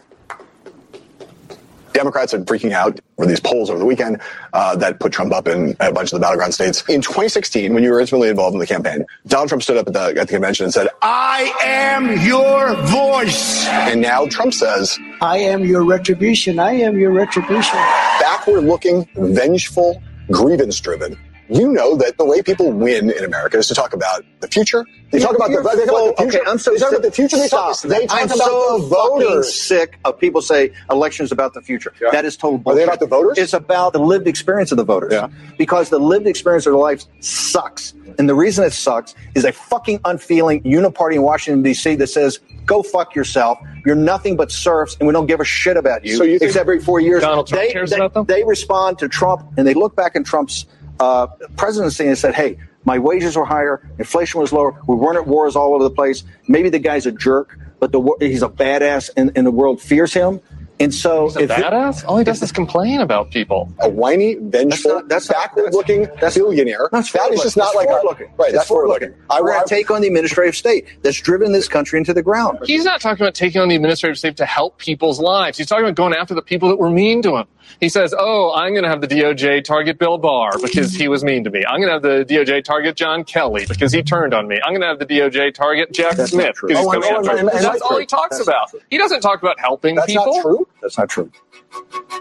Democrats 1.94 2.34
are 2.34 2.40
freaking 2.40 2.72
out 2.72 3.00
over 3.18 3.28
these 3.28 3.40
polls 3.40 3.70
over 3.70 3.78
the 3.78 3.86
weekend 3.86 4.20
uh, 4.54 4.76
that 4.78 5.00
put 5.00 5.12
Trump 5.12 5.34
up 5.34 5.48
in 5.48 5.76
a 5.80 5.92
bunch 5.92 6.12
of 6.12 6.20
the 6.20 6.22
battleground 6.22 6.54
states. 6.54 6.84
In 6.88 7.02
2016, 7.02 7.74
when 7.74 7.84
you 7.84 7.92
were 7.92 8.00
intimately 8.00 8.30
involved 8.30 8.54
in 8.54 8.60
the 8.60 8.68
campaign, 8.68 9.06
Donald 9.28 9.50
Trump 9.50 9.62
stood 9.62 9.78
up 9.78 9.88
at 9.88 9.94
the, 9.94 10.20
at 10.22 10.28
the 10.28 10.34
convention 10.34 10.64
and 10.64 10.74
said, 10.74 10.88
I 11.02 11.54
am 11.64 12.20
your 12.26 12.76
voice. 12.88 13.68
And 13.68 14.02
now 14.02 14.26
Trump 14.28 14.54
says, 14.54 14.98
I 15.22 15.38
am 15.40 15.66
your 15.66 15.84
retribution. 15.84 16.60
I 16.60 16.74
am 16.74 16.98
your 16.98 17.12
retribution. 17.12 17.76
Backward 18.20 18.64
looking, 18.64 19.08
vengeful, 19.16 20.02
grievance 20.32 20.80
driven 20.80 21.18
you 21.52 21.68
know 21.72 21.96
that 21.98 22.18
the 22.18 22.26
way 22.26 22.42
people 22.42 22.72
win 22.72 23.12
in 23.12 23.24
America 23.26 23.58
is 23.58 23.68
to 23.68 23.76
talk 23.76 23.94
about 23.94 24.24
the 24.40 24.48
future. 24.48 24.86
They 25.12 25.20
talk 25.20 25.36
about 25.36 25.50
the, 25.50 25.58
they 25.58 25.86
talk 25.86 25.90
about 25.90 26.16
the 26.18 26.24
future. 26.24 26.40
Okay, 26.40 26.50
I'm 26.50 26.58
so 26.58 26.72
they 26.72 26.78
talk 26.78 26.90
sick. 26.90 27.00
about 27.00 27.08
the 27.10 27.12
future. 27.12 27.38
They 27.38 27.48
talk, 27.50 27.82
they 27.82 28.06
talk 28.08 28.18
I'm 28.20 28.26
about 28.26 28.38
so 28.38 28.78
the 28.80 28.88
voters. 28.88 29.54
sick 29.54 30.00
of 30.06 30.18
people 30.18 30.42
say 30.42 30.72
elections 30.90 31.34
about 31.34 31.54
the 31.54 31.62
future. 31.62 31.94
Yeah. 32.02 32.12
That 32.12 32.24
is 32.24 32.38
total 32.38 32.58
bullshit. 32.58 32.76
Are 32.76 32.80
they 32.80 32.84
about 32.86 33.00
the 33.02 33.08
voters? 33.08 33.38
It's 33.38 33.52
about 33.54 33.92
the 33.92 34.00
lived 34.00 34.28
experience 34.28 34.72
of 34.72 34.78
the 34.78 34.86
voters. 34.86 35.12
Yeah. 35.12 35.28
Because 35.58 35.90
the 35.90 36.00
lived 36.00 36.28
experience 36.28 36.66
of 36.66 36.72
their 36.72 36.80
life 36.80 37.04
sucks. 37.20 37.94
And 38.18 38.30
the 38.30 38.36
reason 38.36 38.64
it 38.64 38.72
sucks 38.72 39.14
is 39.36 39.44
a 39.44 39.52
fucking 39.52 40.00
unfeeling 40.06 40.64
uniparty 40.64 41.16
in 41.16 41.24
Washington, 41.24 41.64
D.C. 41.64 41.96
that 41.96 42.08
says, 42.08 42.40
go 42.66 42.82
fuck 42.82 43.14
yourself. 43.14 43.60
You're 43.86 43.96
nothing 43.96 44.38
but 44.38 44.52
serfs, 44.52 44.96
and 45.00 45.08
we 45.08 45.14
don't 45.14 45.26
give 45.26 45.42
a 45.42 45.46
shit 45.46 45.76
about 45.76 46.06
you. 46.06 46.16
So 46.16 46.24
you 46.24 46.40
think- 46.40 46.50
except 46.50 46.62
every 46.62 46.80
four 46.80 47.02
years. 47.02 47.22
Donald 47.22 47.48
Trump 47.48 47.64
they, 47.64 47.74
cares 47.74 47.90
they, 47.90 47.98
about 47.98 48.14
them? 48.14 48.26
They 48.26 48.44
respond 48.46 49.00
to 49.00 49.10
Trump, 49.10 49.46
and 49.58 49.68
they 49.68 49.74
look 49.74 49.96
back 49.96 50.16
in 50.16 50.24
Trump's 50.24 50.66
uh, 51.02 51.28
presidency 51.58 52.08
and 52.08 52.18
said, 52.18 52.36
hey, 52.36 52.58
my 52.86 52.98
wages 52.98 53.36
were 53.36 53.46
higher, 53.46 53.90
inflation 54.00 54.40
was 54.40 54.54
lower, 54.54 54.80
we 54.88 54.96
weren't 54.96 55.18
at 55.18 55.28
wars 55.28 55.56
all 55.56 55.74
over 55.74 55.84
the 55.84 55.90
place. 55.90 56.24
Maybe 56.48 56.70
the 56.70 56.80
guy's 56.80 57.06
a 57.06 57.12
jerk, 57.12 57.58
but 57.80 57.92
the, 57.92 58.02
he's 58.20 58.44
a 58.44 58.50
badass, 58.50 59.10
and, 59.18 59.32
and 59.36 59.46
the 59.46 59.52
world 59.52 59.82
fears 59.82 60.14
him. 60.14 60.40
And 60.82 60.94
so, 60.94 61.26
He's 61.28 61.36
a 61.38 61.48
badass? 61.48 62.04
All 62.08 62.18
he 62.18 62.24
does 62.24 62.42
is 62.42 62.52
complain 62.52 63.00
about 63.02 63.32
people. 63.32 63.72
a 63.80 63.90
whiny, 63.90 64.36
vengeful, 64.40 64.96
not- 64.96 65.08
that's 65.10 65.30
not- 65.30 65.38
backward-looking 65.56 66.04
that's- 66.04 66.36
billionaire. 66.36 66.90
That's 66.92 67.12
that 67.12 67.32
is 67.32 67.42
just 67.42 67.58
not 67.58 67.76
like 67.76 67.88
forward 67.88 68.04
a, 68.04 68.08
looking. 68.08 68.28
right. 68.38 68.50
It's 68.50 68.58
That's 68.58 68.68
forward 68.68 68.88
looking. 68.88 69.14
I 69.30 69.40
We're 69.40 69.46
will 69.48 69.54
going 69.54 69.64
to 69.68 69.70
take 69.76 69.92
on 69.92 70.02
the 70.02 70.08
administrative 70.08 70.56
state 70.56 70.86
that's 71.04 71.20
driven 71.22 71.52
this 71.52 71.68
country 71.68 72.00
into 72.00 72.14
the 72.14 72.24
ground. 72.24 72.60
He's 72.66 72.84
not 72.86 73.00
talking 73.02 73.24
about 73.24 73.36
taking 73.36 73.62
on 73.62 73.70
the 73.70 73.76
administrative 73.76 74.18
state 74.18 74.38
to 74.38 74.46
help 74.46 74.78
people's 74.78 75.20
lives. 75.20 75.58
He's 75.58 75.68
talking 75.68 75.86
about 75.86 75.96
going 75.96 76.14
after 76.14 76.34
the 76.34 76.42
people 76.42 76.70
that 76.70 76.78
were 76.78 76.90
mean 76.90 77.22
to 77.24 77.38
him. 77.38 77.46
He 77.80 77.88
says, 77.90 78.14
"Oh, 78.18 78.52
I'm 78.54 78.72
going 78.74 78.84
to 78.84 78.90
have 78.90 79.00
the 79.02 79.08
DOJ 79.08 79.64
target 79.64 79.98
Bill 79.98 80.18
Barr 80.18 80.52
because 80.62 80.94
he 80.94 81.08
was 81.08 81.24
mean 81.24 81.44
to 81.46 81.50
me. 81.50 81.64
I'm 81.66 81.80
going 81.80 81.88
to 81.88 81.94
have 81.94 82.02
the 82.02 82.26
DOJ 82.34 82.64
target 82.66 82.96
John 82.98 83.24
Kelly 83.24 83.66
because 83.68 83.94
he 83.94 84.04
turned 84.04 84.34
on 84.34 84.48
me. 84.48 84.58
I'm 84.66 84.72
going 84.72 84.82
to 84.82 84.88
have 84.88 85.00
the 85.00 85.06
DOJ 85.06 85.54
target 85.54 85.94
Jeff 85.94 86.18
That's 86.18 86.32
Smith 86.32 86.56
because 86.62 86.78
he's 86.80 86.86
Oh, 86.86 86.92
coming 86.92 87.10
oh, 87.14 87.18
after 87.20 87.30
and- 87.32 87.36
me." 87.36 87.40
and 87.42 87.50
That's 87.50 87.64
that's 87.66 87.82
all 87.82 87.98
he 87.98 88.06
talks 88.06 88.38
That's 88.38 88.48
about. 88.48 88.72
true. 88.72 88.82
He 88.90 88.98
doesn't 88.98 89.22
talk 89.22 89.42
about 89.42 89.58
helping 89.60 89.96
That's 89.96 90.08
people. 90.08 90.34
not 90.36 90.42
true. 90.42 90.68
That's 90.82 90.98
not 90.98 91.10
true. 91.10 91.32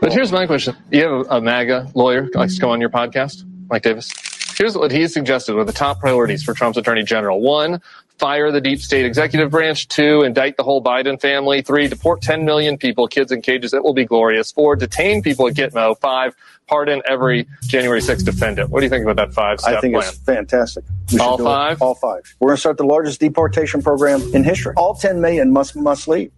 But 0.00 0.12
here's 0.12 0.32
my 0.32 0.46
question: 0.46 0.76
You 0.90 1.02
have 1.02 1.12
a, 1.12 1.36
a 1.36 1.40
MAGA 1.40 1.92
lawyer 1.94 2.22
who 2.24 2.32
likes 2.38 2.54
to 2.54 2.60
come 2.60 2.70
on 2.70 2.80
your 2.80 2.90
podcast, 2.90 3.44
Mike 3.68 3.82
Davis. 3.82 4.10
Here's 4.56 4.76
what 4.76 4.90
he 4.92 5.06
suggested 5.08 5.54
were 5.54 5.64
the 5.64 5.72
top 5.72 6.00
priorities 6.00 6.42
for 6.42 6.54
Trump's 6.54 6.76
attorney 6.78 7.02
general: 7.02 7.40
one, 7.40 7.80
fire 8.18 8.52
the 8.52 8.60
deep 8.60 8.80
state 8.80 9.04
executive 9.06 9.50
branch; 9.50 9.88
two, 9.88 10.22
indict 10.22 10.56
the 10.56 10.62
whole 10.62 10.82
Biden 10.82 11.20
family; 11.20 11.62
three, 11.62 11.88
deport 11.88 12.20
10 12.22 12.44
million 12.44 12.76
people, 12.78 13.06
kids 13.08 13.32
in 13.32 13.42
cages. 13.42 13.72
It 13.74 13.82
will 13.82 13.94
be 13.94 14.04
glorious. 14.04 14.52
Four, 14.52 14.76
detain 14.76 15.22
people 15.22 15.46
at 15.48 15.54
Gitmo. 15.54 15.98
Five, 15.98 16.34
pardon 16.66 17.02
every 17.08 17.46
January 17.66 18.00
6th 18.00 18.24
defendant. 18.24 18.70
What 18.70 18.80
do 18.80 18.86
you 18.86 18.90
think 18.90 19.02
about 19.04 19.16
that 19.16 19.32
five-step 19.34 19.78
I 19.78 19.80
think 19.80 19.94
plan? 19.94 20.08
it's 20.08 20.18
fantastic. 20.18 20.84
We 21.12 21.18
All 21.18 21.36
do 21.36 21.42
it. 21.42 21.46
five? 21.46 21.82
All 21.82 21.94
five. 21.94 22.22
We're 22.38 22.48
going 22.48 22.56
to 22.56 22.60
start 22.60 22.76
the 22.76 22.84
largest 22.84 23.18
deportation 23.20 23.82
program 23.82 24.22
in 24.34 24.44
history. 24.44 24.74
All 24.76 24.94
10 24.94 25.20
million 25.20 25.52
must 25.52 25.74
must 25.76 26.06
leave. 26.06 26.30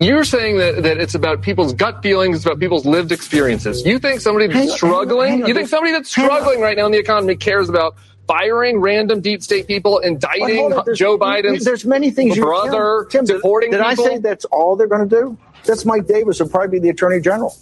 You're 0.00 0.24
saying 0.24 0.58
that, 0.58 0.82
that 0.84 0.98
it's 0.98 1.14
about 1.16 1.42
people's 1.42 1.72
gut 1.72 2.02
feelings, 2.02 2.36
it's 2.36 2.46
about 2.46 2.60
people's 2.60 2.86
lived 2.86 3.10
experiences. 3.10 3.84
You 3.84 3.98
think 3.98 4.20
somebody 4.20 4.46
that's 4.46 4.58
Hang 4.58 4.70
on, 4.70 4.76
struggling, 4.76 5.30
hang 5.30 5.42
on, 5.42 5.48
you 5.48 5.54
think 5.54 5.68
somebody 5.68 5.92
that's 5.92 6.08
struggling 6.08 6.60
right 6.60 6.76
now 6.76 6.86
in 6.86 6.92
the 6.92 6.98
economy 6.98 7.34
cares 7.34 7.68
about 7.68 7.96
firing 8.28 8.78
random 8.80 9.20
deep 9.20 9.42
state 9.42 9.66
people, 9.66 9.98
indicting 9.98 10.56
hold 10.58 10.72
it, 10.72 10.84
there's- 10.84 10.98
Joe 10.98 11.18
Biden's 11.18 11.64
There's 11.64 11.84
many 11.84 12.10
things. 12.10 12.36
you- 12.36 12.44
brother, 12.44 13.06
Tim, 13.10 13.26
Tim, 13.26 13.36
deporting 13.36 13.72
did, 13.72 13.78
did 13.78 13.86
people? 13.88 14.04
I 14.04 14.08
say 14.08 14.18
that's 14.18 14.44
all 14.46 14.76
they're 14.76 14.86
going 14.86 15.08
to 15.08 15.16
do? 15.20 15.36
That's 15.64 15.84
Mike 15.84 16.06
Davis. 16.06 16.38
Will 16.38 16.48
probably 16.48 16.78
be 16.78 16.78
the 16.78 16.90
attorney 16.90 17.20
general. 17.20 17.56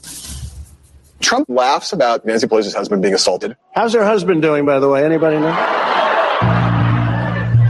Trump 1.20 1.48
laughs 1.48 1.94
about 1.94 2.26
Nancy 2.26 2.46
Pelosi's 2.46 2.74
husband 2.74 3.00
being 3.00 3.14
assaulted. 3.14 3.56
How's 3.74 3.94
her 3.94 4.04
husband 4.04 4.42
doing, 4.42 4.66
by 4.66 4.78
the 4.78 4.88
way? 4.90 5.02
Anybody 5.04 5.38
know? 5.38 5.54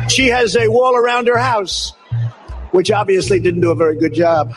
She 0.08 0.26
has 0.28 0.56
a 0.56 0.68
wall 0.68 0.96
around 0.96 1.28
her 1.28 1.38
house, 1.38 1.92
which 2.76 2.90
obviously 2.90 3.40
didn't 3.40 3.62
do 3.62 3.70
a 3.70 3.74
very 3.74 3.96
good 3.96 4.12
job. 4.12 4.52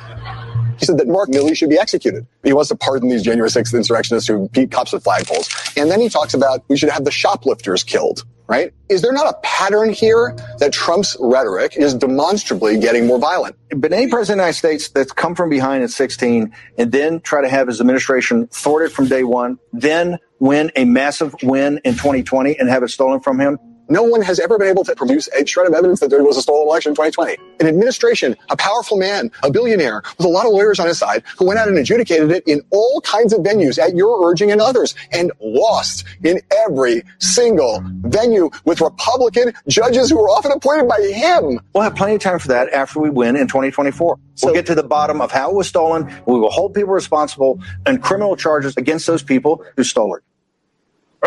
He 0.77 0.85
said 0.85 0.97
that 0.97 1.07
Mark 1.07 1.29
Milley 1.29 1.55
should 1.55 1.69
be 1.69 1.79
executed. 1.79 2.27
He 2.43 2.51
wants 2.51 2.67
to 2.67 2.75
pardon 2.75 3.07
these 3.07 3.23
January 3.23 3.49
6th 3.49 3.73
insurrectionists 3.73 4.27
who 4.27 4.49
beat 4.49 4.71
cops 4.71 4.91
with 4.91 5.05
flagpoles. 5.05 5.47
And 5.81 5.89
then 5.89 6.01
he 6.01 6.09
talks 6.09 6.33
about 6.33 6.65
we 6.67 6.75
should 6.75 6.89
have 6.89 7.05
the 7.05 7.11
shoplifters 7.11 7.81
killed, 7.81 8.25
right? 8.47 8.73
Is 8.89 9.01
there 9.01 9.13
not 9.13 9.33
a 9.33 9.37
pattern 9.41 9.91
here 9.91 10.35
that 10.57 10.73
Trump's 10.73 11.15
rhetoric 11.21 11.77
is 11.77 11.93
demonstrably 11.93 12.77
getting 12.77 13.07
more 13.07 13.19
violent? 13.19 13.55
But 13.73 13.93
any 13.93 14.09
president 14.09 14.21
of 14.21 14.27
the 14.27 14.33
United 14.33 14.57
States 14.57 14.89
that's 14.89 15.13
come 15.13 15.33
from 15.33 15.49
behind 15.49 15.83
at 15.85 15.89
16 15.89 16.53
and 16.77 16.91
then 16.91 17.21
try 17.21 17.41
to 17.41 17.47
have 17.47 17.67
his 17.67 17.79
administration 17.79 18.47
thwarted 18.47 18.91
from 18.91 19.07
day 19.07 19.23
one, 19.23 19.59
then 19.71 20.17
win 20.39 20.73
a 20.75 20.83
massive 20.83 21.33
win 21.41 21.79
in 21.85 21.93
2020 21.93 22.59
and 22.59 22.67
have 22.67 22.83
it 22.83 22.89
stolen 22.89 23.21
from 23.21 23.39
him, 23.39 23.57
No 23.89 24.03
one 24.03 24.21
has 24.21 24.39
ever 24.39 24.57
been 24.57 24.67
able 24.67 24.83
to 24.83 24.95
produce 24.95 25.27
a 25.29 25.45
shred 25.45 25.67
of 25.67 25.73
evidence 25.73 25.99
that 25.99 26.09
there 26.11 26.23
was 26.23 26.37
a 26.37 26.41
stolen 26.41 26.67
election 26.67 26.91
in 26.91 26.95
2020. 26.95 27.37
An 27.59 27.67
administration, 27.67 28.35
a 28.49 28.55
powerful 28.55 28.97
man, 28.97 29.31
a 29.43 29.49
billionaire 29.51 30.03
with 30.17 30.25
a 30.25 30.29
lot 30.29 30.45
of 30.45 30.51
lawyers 30.53 30.79
on 30.79 30.87
his 30.87 30.99
side 30.99 31.23
who 31.37 31.45
went 31.45 31.59
out 31.59 31.67
and 31.67 31.77
adjudicated 31.77 32.29
it 32.31 32.43
in 32.45 32.61
all 32.69 33.01
kinds 33.01 33.33
of 33.33 33.41
venues 33.41 33.79
at 33.79 33.95
your 33.95 34.29
urging 34.29 34.51
and 34.51 34.61
others 34.61 34.93
and 35.11 35.31
lost 35.41 36.05
in 36.23 36.39
every 36.65 37.01
single 37.17 37.81
venue 38.01 38.49
with 38.65 38.79
Republican 38.79 39.53
judges 39.67 40.09
who 40.09 40.17
were 40.17 40.29
often 40.29 40.51
appointed 40.51 40.87
by 40.87 40.99
him. 41.01 41.59
we'll 41.73 41.83
have 41.83 41.95
plenty 41.95 42.15
of 42.15 42.21
time 42.21 42.37
for 42.37 42.49
that 42.49 42.71
after 42.71 42.99
we 42.99 43.09
win 43.09 43.35
in 43.35 43.47
2024. 43.47 44.19
So- 44.35 44.47
we'll 44.47 44.53
get 44.55 44.67
to 44.67 44.75
the 44.75 44.83
bottom 44.83 45.19
of 45.19 45.31
how 45.31 45.49
it 45.49 45.55
was 45.55 45.67
stolen. 45.67 46.05
We 46.25 46.39
will 46.39 46.51
hold 46.51 46.73
people 46.73 46.93
responsible 46.93 47.59
and 47.85 48.01
criminal 48.01 48.35
charges 48.35 48.77
against 48.77 49.07
those 49.07 49.23
people 49.23 49.65
who 49.75 49.83
stole 49.83 50.15
it. 50.15 50.23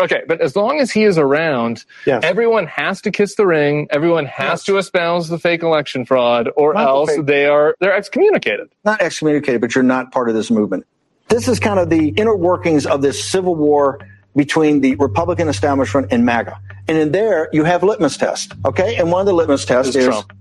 Okay, 0.01 0.21
but 0.27 0.41
as 0.41 0.55
long 0.55 0.79
as 0.79 0.89
he 0.91 1.03
is 1.03 1.17
around, 1.17 1.85
Yes. 2.05 2.23
everyone 2.23 2.65
has 2.67 3.01
to 3.01 3.11
kiss 3.11 3.35
the 3.35 3.45
ring. 3.45 3.87
Everyone 3.91 4.25
has 4.25 4.63
to 4.63 4.77
espouse 4.77 5.29
the 5.29 5.37
fake 5.37 5.61
election 5.61 6.03
fraud, 6.05 6.49
or 6.55 6.73
Not 6.73 6.87
else 6.87 7.15
fake- 7.15 7.25
they 7.27 7.45
are 7.45 7.75
they're 7.79 7.95
excommunicated. 7.95 8.69
not 8.83 9.01
excommunicated, 9.01 9.61
but 9.61 9.75
you're 9.75 9.83
not 9.83 10.11
part 10.11 10.29
of 10.29 10.35
this 10.35 10.49
movement. 10.49 10.85
This 11.29 11.47
is 11.47 11.59
kind 11.59 11.79
of 11.79 11.89
the 11.89 12.09
inner 12.09 12.35
workings 12.35 12.85
of 12.85 13.01
this 13.01 13.23
civil 13.23 13.55
war 13.55 13.99
between 14.35 14.81
the 14.81 14.95
Republican 14.95 15.47
establishment 15.47 16.07
and 16.09 16.25
MAGA. 16.25 16.57
And 16.87 16.97
in 16.97 17.11
there, 17.11 17.49
you 17.53 17.63
have 17.63 17.83
litmus 17.83 18.17
tests, 18.17 18.51
okay? 18.65 18.95
And 18.95 19.11
one 19.11 19.21
of 19.21 19.27
the 19.27 19.33
litmus 19.33 19.63
tests 19.63 19.89
Is 19.95 19.97
is 19.97 20.05
Trump. 20.07 20.33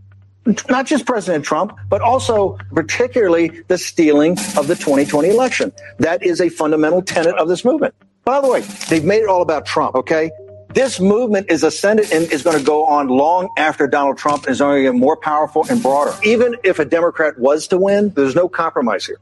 not 0.71 0.87
just 0.87 1.05
President 1.07 1.45
Trump, 1.45 1.73
but 1.91 2.01
also 2.01 2.57
particularly 2.75 3.61
the 3.69 3.77
stealing 3.79 4.33
of 4.57 4.67
the 4.67 4.75
2020 4.75 5.29
election. 5.29 5.73
That 5.99 6.23
is 6.23 6.41
a 6.41 6.49
fundamental 6.49 7.03
tenet 7.03 7.37
of 7.37 7.49
this 7.49 7.65
movement. 7.67 7.95
By 8.25 8.41
the 8.41 8.49
way, 8.49 8.61
they've 8.89 9.05
made 9.05 9.23
it 9.23 9.29
all 9.29 9.43
about 9.43 9.67
Trump, 9.67 9.97
okay? 9.97 10.31
This 10.75 11.01
movement 11.01 11.51
is 11.51 11.65
ascended 11.65 12.13
and 12.13 12.31
is 12.33 12.43
going 12.43 12.57
to 12.57 12.65
go 12.65 12.87
on 12.87 13.09
long 13.09 13.51
after 13.59 13.87
Donald 13.87 14.17
Trump 14.17 14.49
is 14.49 14.61
going 14.61 14.85
to 14.85 14.91
get 14.91 14.99
more 14.99 15.17
powerful 15.17 15.67
and 15.69 15.83
broader. 15.83 16.15
Even 16.25 16.57
if 16.65 16.79
a 16.79 16.85
Democrat 16.85 17.39
was 17.39 17.67
to 17.69 17.79
win, 17.79 18.11
there's 18.11 18.35
no 18.35 18.49
compromise 18.49 19.05
here. 19.05 19.19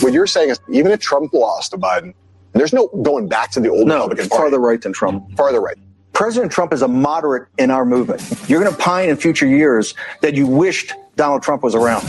What 0.00 0.12
you're 0.12 0.28
saying 0.28 0.50
is 0.50 0.60
even 0.70 0.92
if 0.92 1.00
Trump 1.00 1.32
lost 1.32 1.72
to 1.72 1.78
Biden, 1.78 2.14
there's 2.52 2.72
no 2.72 2.88
going 2.88 3.26
back 3.26 3.50
to 3.52 3.60
the 3.60 3.68
old 3.68 3.88
no, 3.88 4.02
Republican 4.02 4.28
Party. 4.28 4.42
farther 4.42 4.58
right 4.60 4.80
than 4.80 4.92
Trump. 4.92 5.36
Farther 5.36 5.60
right. 5.60 5.76
President 6.12 6.52
Trump 6.52 6.72
is 6.72 6.82
a 6.82 6.88
moderate 6.88 7.48
in 7.58 7.70
our 7.70 7.84
movement. 7.84 8.22
You're 8.46 8.62
going 8.62 8.72
to 8.72 8.78
pine 8.78 9.08
in 9.08 9.16
future 9.16 9.46
years 9.46 9.94
that 10.20 10.34
you 10.34 10.46
wished 10.46 10.92
Donald 11.16 11.42
Trump 11.42 11.62
was 11.62 11.74
around. 11.74 12.06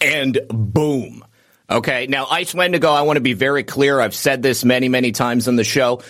And 0.00 0.38
boom. 0.50 1.24
Okay. 1.72 2.06
Now, 2.06 2.26
Ice 2.30 2.54
Wendigo, 2.54 2.90
I 2.90 3.00
want 3.00 3.16
to 3.16 3.22
be 3.22 3.32
very 3.32 3.64
clear. 3.64 3.98
I've 3.98 4.14
said 4.14 4.42
this 4.42 4.62
many, 4.62 4.90
many 4.90 5.10
times 5.10 5.48
on 5.48 5.56
the 5.56 5.64
show. 5.64 6.02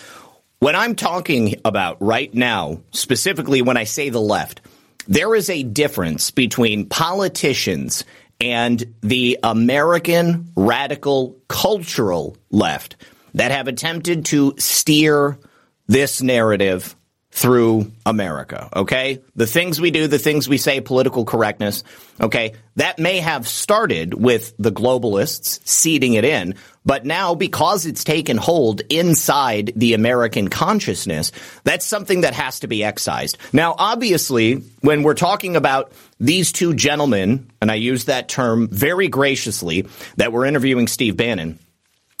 When 0.59 0.75
I'm 0.75 0.95
talking 0.95 1.55
about 1.63 1.97
right 2.01 2.33
now, 2.33 2.81
specifically 2.91 3.61
when 3.61 3.77
I 3.77 3.85
say 3.85 4.09
the 4.09 4.19
left, 4.19 4.59
there 5.07 5.33
is 5.35 5.49
a 5.49 5.63
difference 5.63 6.31
between 6.31 6.87
politicians 6.87 8.03
and 8.41 8.93
the 9.01 9.39
American 9.41 10.51
radical 10.57 11.37
cultural 11.47 12.35
left 12.51 12.97
that 13.33 13.51
have 13.51 13.69
attempted 13.69 14.25
to 14.25 14.55
steer 14.57 15.39
this 15.87 16.21
narrative 16.21 16.95
through 17.35 17.91
America, 18.05 18.69
okay? 18.75 19.19
The 19.35 19.47
things 19.47 19.81
we 19.81 19.89
do, 19.89 20.05
the 20.05 20.19
things 20.19 20.47
we 20.47 20.59
say, 20.59 20.81
political 20.81 21.25
correctness, 21.25 21.83
okay? 22.21 22.53
That 22.75 22.99
may 22.99 23.21
have 23.21 23.47
started 23.47 24.13
with 24.13 24.53
the 24.59 24.71
globalists 24.71 25.59
seeding 25.67 26.13
it 26.13 26.25
in, 26.25 26.53
but 26.85 27.07
now 27.07 27.33
because 27.33 27.87
it's 27.87 28.03
taken 28.03 28.37
hold 28.37 28.81
inside 28.81 29.73
the 29.75 29.95
American 29.95 30.47
consciousness, 30.47 31.31
that's 31.63 31.87
something 31.87 32.21
that 32.21 32.35
has 32.35 32.59
to 32.59 32.67
be 32.67 32.83
excised. 32.83 33.39
Now, 33.51 33.73
obviously, 33.79 34.57
when 34.81 35.01
we're 35.01 35.15
talking 35.15 35.55
about 35.55 35.91
these 36.19 36.51
two 36.51 36.75
gentlemen, 36.75 37.49
and 37.59 37.71
I 37.71 37.75
use 37.75 38.05
that 38.05 38.29
term 38.29 38.67
very 38.67 39.07
graciously, 39.07 39.87
that 40.17 40.31
we're 40.31 40.45
interviewing 40.45 40.85
Steve 40.85 41.17
Bannon, 41.17 41.57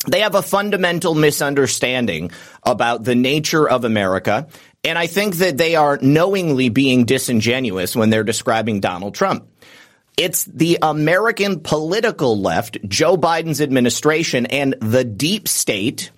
they 0.07 0.21
have 0.21 0.35
a 0.35 0.41
fundamental 0.41 1.15
misunderstanding 1.15 2.31
about 2.63 3.03
the 3.03 3.15
nature 3.15 3.69
of 3.69 3.85
America. 3.85 4.47
And 4.83 4.99
I 4.99 5.07
think 5.07 5.35
that 5.35 5.57
they 5.57 5.75
are 5.75 5.97
knowingly 6.01 6.69
being 6.69 7.05
disingenuous 7.05 7.95
when 7.95 8.09
they're 8.09 8.23
describing 8.23 8.81
Donald 8.81 9.15
Trump. 9.15 9.47
It's 10.17 10.45
the 10.45 10.77
American 10.81 11.61
political 11.61 12.39
left, 12.39 12.77
Joe 12.87 13.17
Biden's 13.17 13.61
administration, 13.61 14.45
and 14.45 14.75
the 14.81 15.03
deep 15.03 15.47
state 15.47 16.11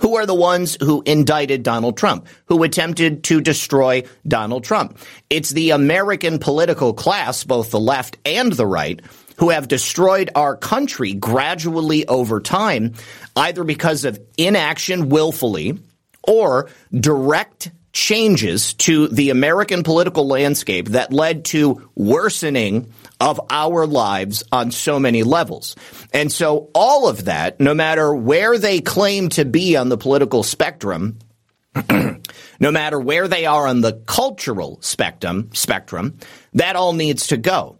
who 0.00 0.16
are 0.16 0.26
the 0.26 0.34
ones 0.34 0.76
who 0.80 1.02
indicted 1.06 1.62
Donald 1.62 1.96
Trump, 1.96 2.26
who 2.46 2.62
attempted 2.62 3.24
to 3.24 3.40
destroy 3.40 4.02
Donald 4.26 4.64
Trump. 4.64 4.98
It's 5.30 5.50
the 5.50 5.70
American 5.70 6.38
political 6.38 6.92
class, 6.92 7.44
both 7.44 7.70
the 7.70 7.80
left 7.80 8.18
and 8.24 8.52
the 8.52 8.66
right, 8.66 9.00
who 9.38 9.50
have 9.50 9.66
destroyed 9.68 10.30
our 10.34 10.56
country 10.56 11.14
gradually 11.14 12.06
over 12.06 12.40
time, 12.40 12.92
either 13.34 13.64
because 13.64 14.04
of 14.04 14.20
inaction 14.36 15.08
willfully 15.08 15.78
or 16.22 16.68
direct 16.92 17.70
changes 17.94 18.74
to 18.74 19.08
the 19.08 19.30
American 19.30 19.84
political 19.84 20.26
landscape 20.26 20.88
that 20.90 21.12
led 21.12 21.44
to 21.46 21.88
worsening 21.94 22.92
of 23.20 23.40
our 23.48 23.86
lives 23.86 24.42
on 24.50 24.72
so 24.72 24.98
many 24.98 25.22
levels. 25.22 25.76
And 26.12 26.30
so 26.30 26.70
all 26.74 27.08
of 27.08 27.26
that, 27.26 27.60
no 27.60 27.72
matter 27.72 28.12
where 28.12 28.58
they 28.58 28.80
claim 28.80 29.28
to 29.30 29.44
be 29.44 29.76
on 29.76 29.88
the 29.88 29.96
political 29.96 30.42
spectrum, 30.42 31.18
no 31.90 32.70
matter 32.70 32.98
where 32.98 33.28
they 33.28 33.46
are 33.46 33.66
on 33.66 33.80
the 33.80 33.92
cultural 34.06 34.78
spectrum, 34.82 35.50
spectrum, 35.54 36.18
that 36.52 36.76
all 36.76 36.92
needs 36.92 37.28
to 37.28 37.36
go. 37.36 37.78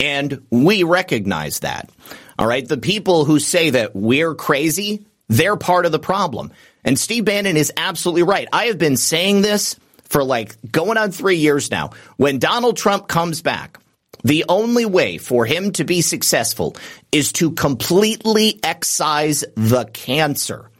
And 0.00 0.46
we 0.50 0.84
recognize 0.84 1.60
that. 1.60 1.90
All 2.38 2.46
right. 2.46 2.66
The 2.66 2.78
people 2.78 3.24
who 3.24 3.40
say 3.40 3.70
that 3.70 3.96
we're 3.96 4.36
crazy, 4.36 5.04
they're 5.26 5.56
part 5.56 5.84
of 5.84 5.92
the 5.92 5.98
problem. 5.98 6.52
And 6.88 6.98
Steve 6.98 7.26
Bannon 7.26 7.58
is 7.58 7.70
absolutely 7.76 8.22
right. 8.22 8.48
I 8.50 8.64
have 8.68 8.78
been 8.78 8.96
saying 8.96 9.42
this 9.42 9.76
for 10.04 10.24
like 10.24 10.56
going 10.72 10.96
on 10.96 11.10
three 11.10 11.36
years 11.36 11.70
now. 11.70 11.90
When 12.16 12.38
Donald 12.38 12.78
Trump 12.78 13.08
comes 13.08 13.42
back, 13.42 13.78
the 14.24 14.46
only 14.48 14.86
way 14.86 15.18
for 15.18 15.44
him 15.44 15.72
to 15.72 15.84
be 15.84 16.00
successful 16.00 16.76
is 17.12 17.32
to 17.32 17.50
completely 17.50 18.58
excise 18.62 19.44
the 19.54 19.84
cancer. 19.84 20.70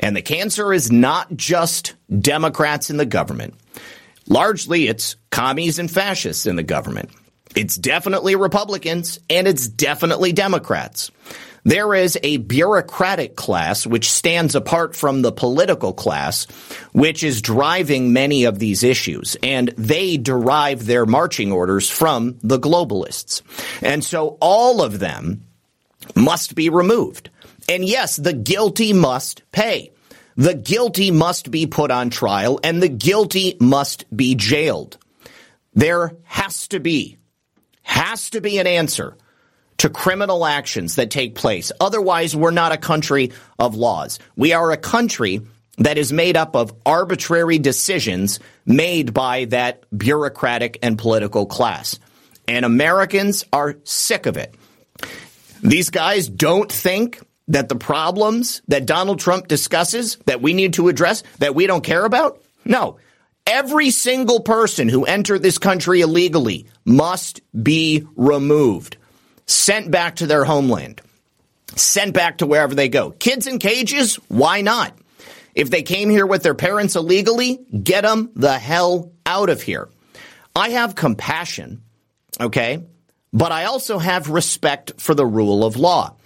And 0.00 0.16
the 0.16 0.22
cancer 0.22 0.72
is 0.72 0.90
not 0.90 1.36
just 1.36 1.94
Democrats 2.18 2.88
in 2.88 2.96
the 2.96 3.04
government. 3.04 3.52
Largely, 4.26 4.88
it's 4.88 5.16
commies 5.30 5.78
and 5.78 5.90
fascists 5.90 6.46
in 6.46 6.56
the 6.56 6.62
government. 6.62 7.10
It's 7.54 7.76
definitely 7.76 8.34
Republicans 8.34 9.20
and 9.28 9.46
it's 9.46 9.68
definitely 9.68 10.32
Democrats. 10.32 11.10
There 11.64 11.94
is 11.94 12.18
a 12.22 12.36
bureaucratic 12.36 13.36
class 13.36 13.86
which 13.86 14.10
stands 14.10 14.54
apart 14.54 14.94
from 14.94 15.22
the 15.22 15.32
political 15.32 15.94
class, 15.94 16.44
which 16.92 17.24
is 17.24 17.40
driving 17.40 18.12
many 18.12 18.44
of 18.44 18.58
these 18.58 18.82
issues. 18.82 19.36
And 19.42 19.68
they 19.78 20.18
derive 20.18 20.84
their 20.84 21.06
marching 21.06 21.52
orders 21.52 21.88
from 21.88 22.38
the 22.42 22.58
globalists. 22.58 23.40
And 23.82 24.04
so 24.04 24.36
all 24.40 24.82
of 24.82 24.98
them 24.98 25.44
must 26.14 26.54
be 26.54 26.68
removed. 26.68 27.30
And 27.66 27.82
yes, 27.82 28.16
the 28.16 28.34
guilty 28.34 28.92
must 28.92 29.42
pay. 29.50 29.90
The 30.36 30.54
guilty 30.54 31.10
must 31.10 31.50
be 31.50 31.66
put 31.66 31.90
on 31.90 32.10
trial 32.10 32.60
and 32.62 32.82
the 32.82 32.88
guilty 32.88 33.56
must 33.58 34.04
be 34.14 34.34
jailed. 34.34 34.98
There 35.72 36.12
has 36.24 36.68
to 36.68 36.80
be, 36.80 37.16
has 37.82 38.30
to 38.30 38.42
be 38.42 38.58
an 38.58 38.66
answer 38.66 39.16
to 39.78 39.88
criminal 39.88 40.46
actions 40.46 40.96
that 40.96 41.10
take 41.10 41.34
place. 41.34 41.72
Otherwise, 41.80 42.36
we're 42.36 42.50
not 42.50 42.72
a 42.72 42.76
country 42.76 43.32
of 43.58 43.74
laws. 43.74 44.18
We 44.36 44.52
are 44.52 44.70
a 44.70 44.76
country 44.76 45.40
that 45.78 45.98
is 45.98 46.12
made 46.12 46.36
up 46.36 46.54
of 46.54 46.72
arbitrary 46.86 47.58
decisions 47.58 48.38
made 48.64 49.12
by 49.12 49.46
that 49.46 49.84
bureaucratic 49.96 50.78
and 50.82 50.96
political 50.96 51.46
class. 51.46 51.98
And 52.46 52.64
Americans 52.64 53.44
are 53.52 53.76
sick 53.84 54.26
of 54.26 54.36
it. 54.36 54.54
These 55.62 55.90
guys 55.90 56.28
don't 56.28 56.70
think 56.70 57.20
that 57.48 57.68
the 57.68 57.76
problems 57.76 58.62
that 58.68 58.86
Donald 58.86 59.18
Trump 59.18 59.48
discusses 59.48 60.16
that 60.26 60.40
we 60.40 60.52
need 60.52 60.74
to 60.74 60.88
address 60.88 61.22
that 61.38 61.54
we 61.54 61.66
don't 61.66 61.84
care 61.84 62.04
about? 62.04 62.40
No. 62.64 62.98
Every 63.46 63.90
single 63.90 64.40
person 64.40 64.88
who 64.88 65.04
entered 65.04 65.42
this 65.42 65.58
country 65.58 66.00
illegally 66.00 66.66
must 66.84 67.42
be 67.62 68.06
removed 68.16 68.96
sent 69.46 69.90
back 69.90 70.16
to 70.16 70.26
their 70.26 70.44
homeland, 70.44 71.00
sent 71.76 72.14
back 72.14 72.38
to 72.38 72.46
wherever 72.46 72.74
they 72.74 72.88
go. 72.88 73.10
Kids 73.10 73.46
in 73.46 73.58
cages, 73.58 74.16
why 74.28 74.60
not? 74.60 74.96
If 75.54 75.70
they 75.70 75.82
came 75.82 76.10
here 76.10 76.26
with 76.26 76.42
their 76.42 76.54
parents 76.54 76.96
illegally, 76.96 77.60
get 77.82 78.02
them 78.02 78.30
the 78.34 78.58
hell 78.58 79.12
out 79.24 79.50
of 79.50 79.62
here. 79.62 79.88
I 80.56 80.70
have 80.70 80.94
compassion, 80.94 81.82
okay? 82.40 82.84
But 83.32 83.52
I 83.52 83.64
also 83.64 83.98
have 83.98 84.30
respect 84.30 85.00
for 85.00 85.14
the 85.14 85.26
rule 85.26 85.64
of 85.64 85.76
law. 85.76 86.16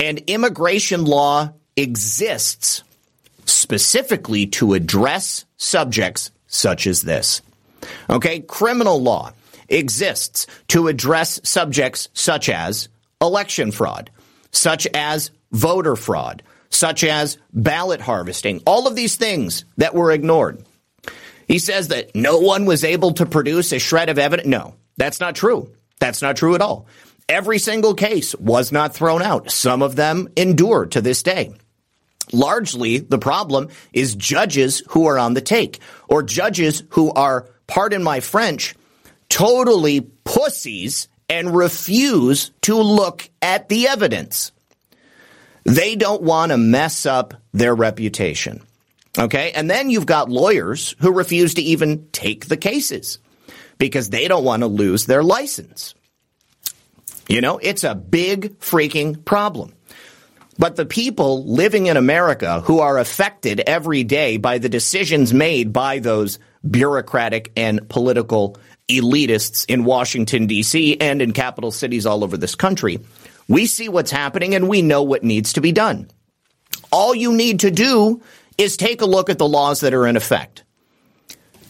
And 0.00 0.18
immigration 0.26 1.04
law 1.04 1.52
exists 1.76 2.82
specifically 3.44 4.46
to 4.46 4.74
address 4.74 5.44
subjects 5.56 6.30
such 6.46 6.86
as 6.86 7.02
this. 7.02 7.42
Okay? 8.10 8.40
Criminal 8.40 9.00
law 9.00 9.32
exists 9.68 10.46
to 10.68 10.88
address 10.88 11.40
subjects 11.44 12.08
such 12.12 12.48
as 12.48 12.88
election 13.20 13.70
fraud, 13.70 14.10
such 14.52 14.86
as 14.88 15.30
voter 15.52 15.96
fraud, 15.96 16.42
such 16.70 17.04
as 17.04 17.38
ballot 17.52 18.00
harvesting, 18.00 18.62
all 18.66 18.86
of 18.86 18.94
these 18.94 19.16
things 19.16 19.64
that 19.76 19.94
were 19.94 20.12
ignored. 20.12 20.64
He 21.46 21.58
says 21.58 21.88
that 21.88 22.14
no 22.14 22.38
one 22.38 22.66
was 22.66 22.84
able 22.84 23.12
to 23.14 23.26
produce 23.26 23.72
a 23.72 23.78
shred 23.78 24.10
of 24.10 24.18
evidence. 24.18 24.48
No, 24.48 24.74
that's 24.96 25.20
not 25.20 25.34
true. 25.34 25.72
That's 25.98 26.20
not 26.20 26.36
true 26.36 26.54
at 26.54 26.60
all. 26.60 26.86
Every 27.28 27.58
single 27.58 27.94
case 27.94 28.34
was 28.36 28.72
not 28.72 28.94
thrown 28.94 29.22
out. 29.22 29.50
Some 29.50 29.82
of 29.82 29.96
them 29.96 30.28
endure 30.36 30.86
to 30.86 31.00
this 31.00 31.22
day. 31.22 31.52
Largely, 32.32 32.98
the 32.98 33.18
problem 33.18 33.68
is 33.92 34.14
judges 34.14 34.82
who 34.90 35.06
are 35.06 35.18
on 35.18 35.34
the 35.34 35.40
take 35.40 35.80
or 36.08 36.22
judges 36.22 36.82
who 36.90 37.10
are, 37.12 37.46
pardon 37.66 38.02
my 38.02 38.20
French, 38.20 38.74
totally 39.28 40.00
pussies 40.00 41.08
and 41.28 41.54
refuse 41.54 42.50
to 42.62 42.76
look 42.76 43.28
at 43.42 43.68
the 43.68 43.88
evidence. 43.88 44.52
They 45.64 45.96
don't 45.96 46.22
want 46.22 46.52
to 46.52 46.56
mess 46.56 47.04
up 47.04 47.34
their 47.52 47.74
reputation. 47.74 48.62
Okay. 49.18 49.52
And 49.52 49.68
then 49.70 49.90
you've 49.90 50.06
got 50.06 50.30
lawyers 50.30 50.94
who 51.00 51.12
refuse 51.12 51.54
to 51.54 51.62
even 51.62 52.08
take 52.12 52.46
the 52.46 52.56
cases 52.56 53.18
because 53.76 54.10
they 54.10 54.28
don't 54.28 54.44
want 54.44 54.62
to 54.62 54.66
lose 54.66 55.06
their 55.06 55.22
license. 55.22 55.94
You 57.28 57.40
know, 57.40 57.58
it's 57.58 57.84
a 57.84 57.94
big 57.94 58.58
freaking 58.60 59.24
problem. 59.24 59.74
But 60.58 60.76
the 60.76 60.86
people 60.86 61.44
living 61.44 61.86
in 61.86 61.96
America 61.96 62.60
who 62.62 62.80
are 62.80 62.98
affected 62.98 63.60
every 63.60 64.02
day 64.02 64.38
by 64.38 64.58
the 64.58 64.68
decisions 64.68 65.32
made 65.32 65.72
by 65.72 66.00
those 66.00 66.38
bureaucratic 66.68 67.52
and 67.56 67.88
political 67.88 68.56
elitists 68.88 69.64
in 69.68 69.84
Washington, 69.84 70.46
D.C., 70.46 70.98
and 71.00 71.22
in 71.22 71.32
capital 71.32 71.70
cities 71.70 72.06
all 72.06 72.24
over 72.24 72.36
this 72.36 72.54
country, 72.54 73.00
we 73.48 73.66
see 73.66 73.88
what's 73.88 74.10
happening 74.10 74.54
and 74.54 74.68
we 74.68 74.82
know 74.82 75.02
what 75.02 75.22
needs 75.22 75.54
to 75.54 75.60
be 75.60 75.72
done. 75.72 76.10
All 76.90 77.14
you 77.14 77.32
need 77.32 77.60
to 77.60 77.70
do 77.70 78.22
is 78.56 78.76
take 78.76 79.00
a 79.00 79.06
look 79.06 79.30
at 79.30 79.38
the 79.38 79.48
laws 79.48 79.80
that 79.80 79.94
are 79.94 80.06
in 80.06 80.16
effect. 80.16 80.64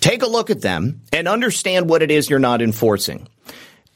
Take 0.00 0.22
a 0.22 0.28
look 0.28 0.50
at 0.50 0.61
them 0.61 1.02
and 1.12 1.28
understand 1.28 1.88
what 1.88 2.02
it 2.02 2.11
is 2.11 2.31
you're 2.31 2.38
not 2.38 2.62
enforcing. 2.62 3.28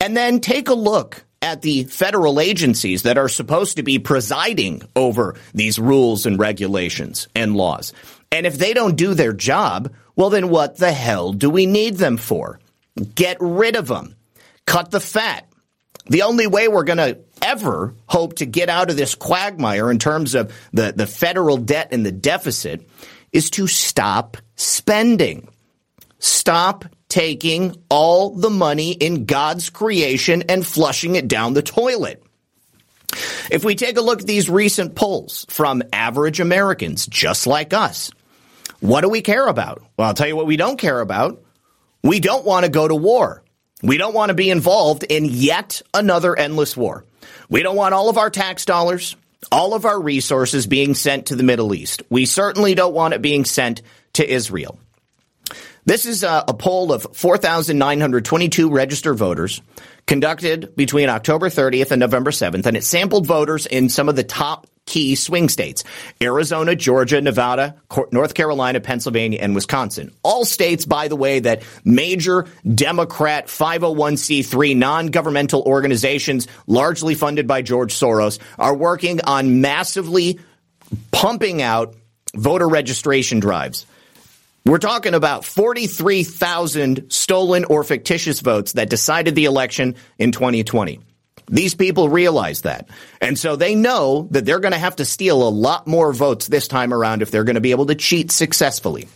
And 0.01 0.17
then 0.17 0.41
take 0.41 0.69
a 0.69 0.75
look 0.75 1.25
at 1.41 1.63
the 1.63 1.85
federal 1.85 2.41
agencies 2.41 3.03
that 3.03 3.19
are 3.19 3.29
supposed 3.29 3.77
to 3.77 3.83
be 3.83 3.99
presiding 3.99 4.83
over 4.95 5.37
these 5.55 5.79
rules 5.79 6.27
and 6.27 6.39
regulations 6.39 7.29
and 7.35 7.57
laws. 7.57 7.93
And 8.31 8.47
if 8.47 8.59
they 8.59 8.75
don't 8.75 8.97
do 8.97 9.15
their 9.15 9.33
job, 9.33 9.93
well, 10.17 10.31
then 10.31 10.49
what 10.49 10.79
the 10.79 10.93
hell 10.93 11.33
do 11.33 11.51
we 11.51 11.67
need 11.67 11.97
them 11.97 12.17
for? 12.17 12.61
Get 13.15 13.39
rid 13.41 13.77
of 13.77 13.89
them. 13.89 14.17
Cut 14.67 14.91
the 14.91 15.01
fat. 15.01 15.49
The 16.07 16.23
only 16.23 16.47
way 16.47 16.69
we're 16.69 16.85
going 16.85 16.99
to 16.99 17.19
ever 17.41 17.95
hope 18.07 18.35
to 18.37 18.47
get 18.47 18.69
out 18.69 18.91
of 18.91 18.97
this 18.97 19.15
quagmire 19.15 19.91
in 19.91 19.99
terms 19.99 20.35
of 20.35 20.53
the, 20.73 20.93
the 20.95 21.07
federal 21.07 21.57
debt 21.57 21.89
and 21.93 22.05
the 22.05 22.13
deficit 22.13 22.89
is 23.33 23.51
to 23.51 23.67
stop 23.67 24.37
spending. 24.57 25.49
Stop 26.19 26.85
taking 27.09 27.77
all 27.89 28.31
the 28.31 28.51
money 28.51 28.93
in 28.93 29.27
God's 29.27 29.71
creation 29.71 30.45
and 30.49 30.67
flushing 30.67 31.17
it 31.17 31.29
down 31.29 31.55
the 31.55 31.63
toilet. 31.63 32.23
If 33.51 33.65
we 33.65 33.75
take 33.75 33.99
a 33.99 34.01
look 34.01 34.21
at 34.21 34.27
these 34.27 34.49
recent 34.49 34.95
polls 34.95 35.45
from 35.51 35.83
average 35.93 36.41
Americans 36.41 37.07
just 37.07 37.47
like 37.47 37.75
us, 37.75 38.11
what 38.81 39.03
do 39.03 39.09
we 39.09 39.21
care 39.21 39.47
about? 39.47 39.83
Well, 39.97 40.09
I'll 40.09 40.15
tell 40.15 40.27
you 40.27 40.37
what 40.37 40.47
we 40.47 40.57
don't 40.57 40.79
care 40.79 41.01
about. 41.01 41.42
We 42.03 42.21
don't 42.21 42.45
want 42.45 42.65
to 42.65 42.71
go 42.71 42.87
to 42.87 42.95
war. 42.95 43.43
We 43.83 43.97
don't 43.97 44.15
want 44.15 44.31
to 44.31 44.35
be 44.35 44.51
involved 44.51 45.05
in 45.05 45.25
yet 45.25 45.83
another 45.93 46.37
endless 46.37 46.77
war. 46.77 47.05
We 47.49 47.63
don't 47.63 47.77
want 47.77 47.95
all 47.95 48.09
of 48.09 48.19
our 48.19 48.31
tax 48.31 48.65
dollars, 48.65 49.17
all 49.51 49.75
of 49.75 49.85
our 49.85 50.01
resources 50.01 50.67
being 50.67 50.95
sent 50.95 51.27
to 51.27 51.37
the 51.37 51.43
Middle 51.43 51.75
East. 51.75 52.03
We 52.09 52.27
certainly 52.27 52.75
don't 52.75 52.95
want 52.95 53.15
it 53.15 53.23
being 53.23 53.45
sent 53.45 53.83
to 54.15 54.29
Israel. 54.29 54.79
This 55.85 56.07
is 56.07 56.23
a, 56.23 56.45
a 56.47 56.55
poll 56.55 56.93
of 56.93 57.07
4,922 57.13 58.71
registered 58.71 59.17
voters 59.17 59.61
conducted 60.07 60.77
between 60.77 61.09
October 61.09 61.49
30th 61.49 61.91
and 61.91 62.01
November 62.01 62.31
7th, 62.31 62.67
and 62.67 62.77
it 62.77 62.85
sampled 62.85 63.27
voters 63.27 63.67
in 63.67 63.89
some 63.89 64.09
of 64.09 64.15
the 64.15 64.23
top 64.23 64.69
key 64.87 65.15
swing 65.15 65.49
states 65.49 65.85
Arizona, 66.21 66.75
Georgia, 66.75 67.21
Nevada, 67.21 67.77
North 68.11 68.35
Carolina, 68.35 68.81
Pennsylvania, 68.81 69.39
and 69.41 69.55
Wisconsin. 69.55 70.13
All 70.23 70.45
states, 70.45 70.85
by 70.85 71.09
the 71.09 71.17
way, 71.17 71.41
that 71.41 71.63
major 71.85 72.47
Democrat 72.75 73.47
501c3 73.47 74.77
non 74.77 75.07
governmental 75.09 75.63
organizations, 75.63 76.49
largely 76.67 77.15
funded 77.15 77.47
by 77.47 77.63
George 77.63 77.95
Soros, 77.95 78.39
are 78.59 78.75
working 78.75 79.21
on 79.25 79.61
massively 79.61 80.41
pumping 81.11 81.63
out 81.63 81.95
voter 82.35 82.69
registration 82.69 83.41
drives. 83.41 83.87
We're 84.65 84.79
talking 84.79 85.15
about 85.15 85.45
43,000 85.45 87.11
stolen 87.11 87.65
or 87.65 87.83
fictitious 87.83 88.41
votes 88.41 88.75
that 88.75 88.89
decided 88.89 89.35
the 89.35 89.47
election 89.47 89.97
in 90.19 90.31
2020. 90.31 91.01
These 91.53 91.75
people 91.75 92.09
realize 92.09 92.63
that. 92.63 92.89
And 93.21 93.39
so 93.39 93.57
they 93.57 93.75
know 93.75 94.27
that 94.31 94.47
they're 94.47 94.59
going 94.59 94.73
to 94.73 94.79
have 94.79 94.97
to 94.97 95.05
steal 95.05 95.47
a 95.47 95.51
lot 95.51 95.87
more 95.87 96.13
votes 96.15 96.47
this 96.47 96.67
time 96.67 96.95
around 96.95 97.21
if 97.21 97.31
they're 97.31 97.45
going 97.45 97.57
to 97.57 97.61
be 97.61 97.73
able 97.73 97.87
to 97.87 97.95
cheat 97.95 98.33
successfully. 98.33 99.07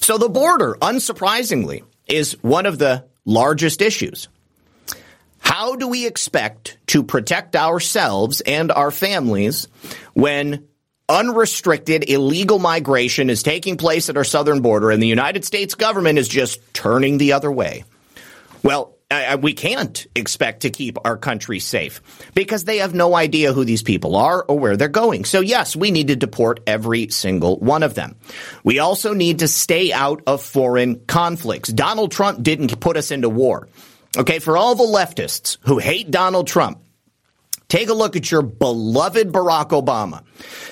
So 0.00 0.18
the 0.18 0.28
border, 0.28 0.76
unsurprisingly, 0.80 1.82
is 2.06 2.40
one 2.42 2.64
of 2.64 2.78
the 2.78 3.06
largest 3.24 3.82
issues. 3.82 4.28
How 5.40 5.74
do 5.74 5.88
we 5.88 6.06
expect 6.06 6.78
to 6.88 7.02
protect 7.02 7.56
ourselves 7.56 8.40
and 8.40 8.70
our 8.70 8.92
families 8.92 9.66
when 10.14 10.68
unrestricted 11.08 12.08
illegal 12.08 12.60
migration 12.60 13.30
is 13.30 13.42
taking 13.42 13.76
place 13.76 14.08
at 14.08 14.16
our 14.16 14.22
southern 14.22 14.60
border 14.60 14.92
and 14.92 15.02
the 15.02 15.08
United 15.08 15.44
States 15.44 15.74
government 15.74 16.20
is 16.20 16.28
just 16.28 16.60
turning 16.72 17.18
the 17.18 17.32
other 17.32 17.50
way? 17.50 17.82
Well, 18.62 18.96
we 19.40 19.52
can't 19.52 20.06
expect 20.14 20.62
to 20.62 20.70
keep 20.70 20.98
our 21.04 21.16
country 21.16 21.58
safe 21.58 22.00
because 22.34 22.64
they 22.64 22.78
have 22.78 22.94
no 22.94 23.14
idea 23.14 23.52
who 23.52 23.64
these 23.64 23.82
people 23.82 24.16
are 24.16 24.44
or 24.44 24.58
where 24.58 24.76
they're 24.76 24.88
going. 24.88 25.24
So 25.24 25.40
yes, 25.40 25.74
we 25.74 25.90
need 25.90 26.08
to 26.08 26.16
deport 26.16 26.60
every 26.66 27.08
single 27.08 27.58
one 27.58 27.82
of 27.82 27.94
them. 27.94 28.16
We 28.62 28.78
also 28.78 29.12
need 29.14 29.40
to 29.40 29.48
stay 29.48 29.92
out 29.92 30.22
of 30.26 30.42
foreign 30.42 31.00
conflicts. 31.06 31.70
Donald 31.70 32.12
Trump 32.12 32.42
didn't 32.42 32.78
put 32.80 32.96
us 32.96 33.10
into 33.10 33.28
war. 33.28 33.68
Okay, 34.16 34.40
for 34.40 34.56
all 34.56 34.74
the 34.74 34.84
leftists 34.84 35.58
who 35.62 35.78
hate 35.78 36.10
Donald 36.10 36.48
Trump, 36.48 36.82
Take 37.70 37.88
a 37.88 37.94
look 37.94 38.16
at 38.16 38.32
your 38.32 38.42
beloved 38.42 39.30
Barack 39.30 39.68
Obama. 39.68 40.24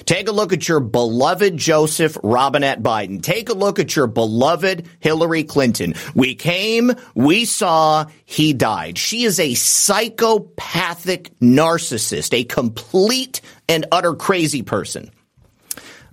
Take 0.04 0.26
a 0.26 0.32
look 0.32 0.52
at 0.52 0.66
your 0.66 0.80
beloved 0.80 1.56
Joseph 1.56 2.18
Robinette 2.24 2.82
Biden. 2.82 3.22
Take 3.22 3.48
a 3.48 3.54
look 3.54 3.78
at 3.78 3.94
your 3.94 4.08
beloved 4.08 4.88
Hillary 4.98 5.44
Clinton. 5.44 5.94
We 6.16 6.34
came, 6.34 6.92
we 7.14 7.44
saw, 7.44 8.06
he 8.24 8.52
died. 8.52 8.98
She 8.98 9.22
is 9.22 9.38
a 9.38 9.54
psychopathic 9.54 11.30
narcissist, 11.38 12.34
a 12.34 12.42
complete 12.42 13.42
and 13.68 13.86
utter 13.92 14.14
crazy 14.14 14.62
person. 14.62 15.12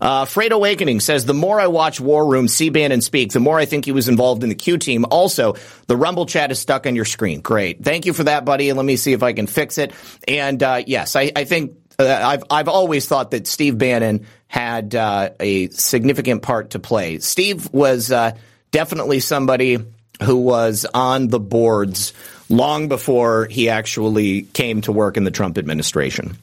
Uh, 0.05 0.25
Freight 0.25 0.51
Awakening 0.51 0.99
says, 0.99 1.25
the 1.25 1.33
more 1.33 1.59
I 1.59 1.65
watch 1.65 1.99
War 1.99 2.27
Room, 2.27 2.47
see 2.47 2.69
Bannon 2.69 3.01
speak, 3.01 3.31
the 3.31 3.39
more 3.39 3.57
I 3.57 3.65
think 3.65 3.85
he 3.85 3.91
was 3.91 4.07
involved 4.07 4.43
in 4.43 4.49
the 4.49 4.55
Q 4.55 4.77
team. 4.77 5.03
Also, 5.09 5.55
the 5.87 5.97
Rumble 5.97 6.27
chat 6.27 6.51
is 6.51 6.59
stuck 6.59 6.85
on 6.85 6.95
your 6.95 7.05
screen. 7.05 7.41
Great. 7.41 7.83
Thank 7.83 8.05
you 8.05 8.13
for 8.13 8.25
that, 8.25 8.45
buddy. 8.45 8.71
Let 8.71 8.85
me 8.85 8.97
see 8.97 9.13
if 9.13 9.23
I 9.23 9.33
can 9.33 9.47
fix 9.47 9.79
it. 9.79 9.93
And, 10.27 10.61
uh, 10.61 10.83
yes, 10.85 11.15
I, 11.15 11.31
I 11.35 11.45
think 11.45 11.71
uh, 11.97 12.05
I've 12.05 12.43
I've 12.51 12.67
always 12.67 13.07
thought 13.07 13.31
that 13.31 13.47
Steve 13.47 13.79
Bannon 13.79 14.27
had 14.47 14.93
uh, 14.93 15.31
a 15.39 15.69
significant 15.69 16.43
part 16.43 16.71
to 16.71 16.79
play. 16.79 17.17
Steve 17.17 17.67
was 17.73 18.11
uh, 18.11 18.37
definitely 18.69 19.21
somebody 19.21 19.79
who 20.21 20.37
was 20.37 20.85
on 20.93 21.29
the 21.29 21.39
boards 21.39 22.13
long 22.47 22.89
before 22.89 23.47
he 23.47 23.69
actually 23.69 24.43
came 24.43 24.81
to 24.81 24.91
work 24.91 25.17
in 25.17 25.23
the 25.23 25.31
Trump 25.31 25.57
administration. 25.57 26.37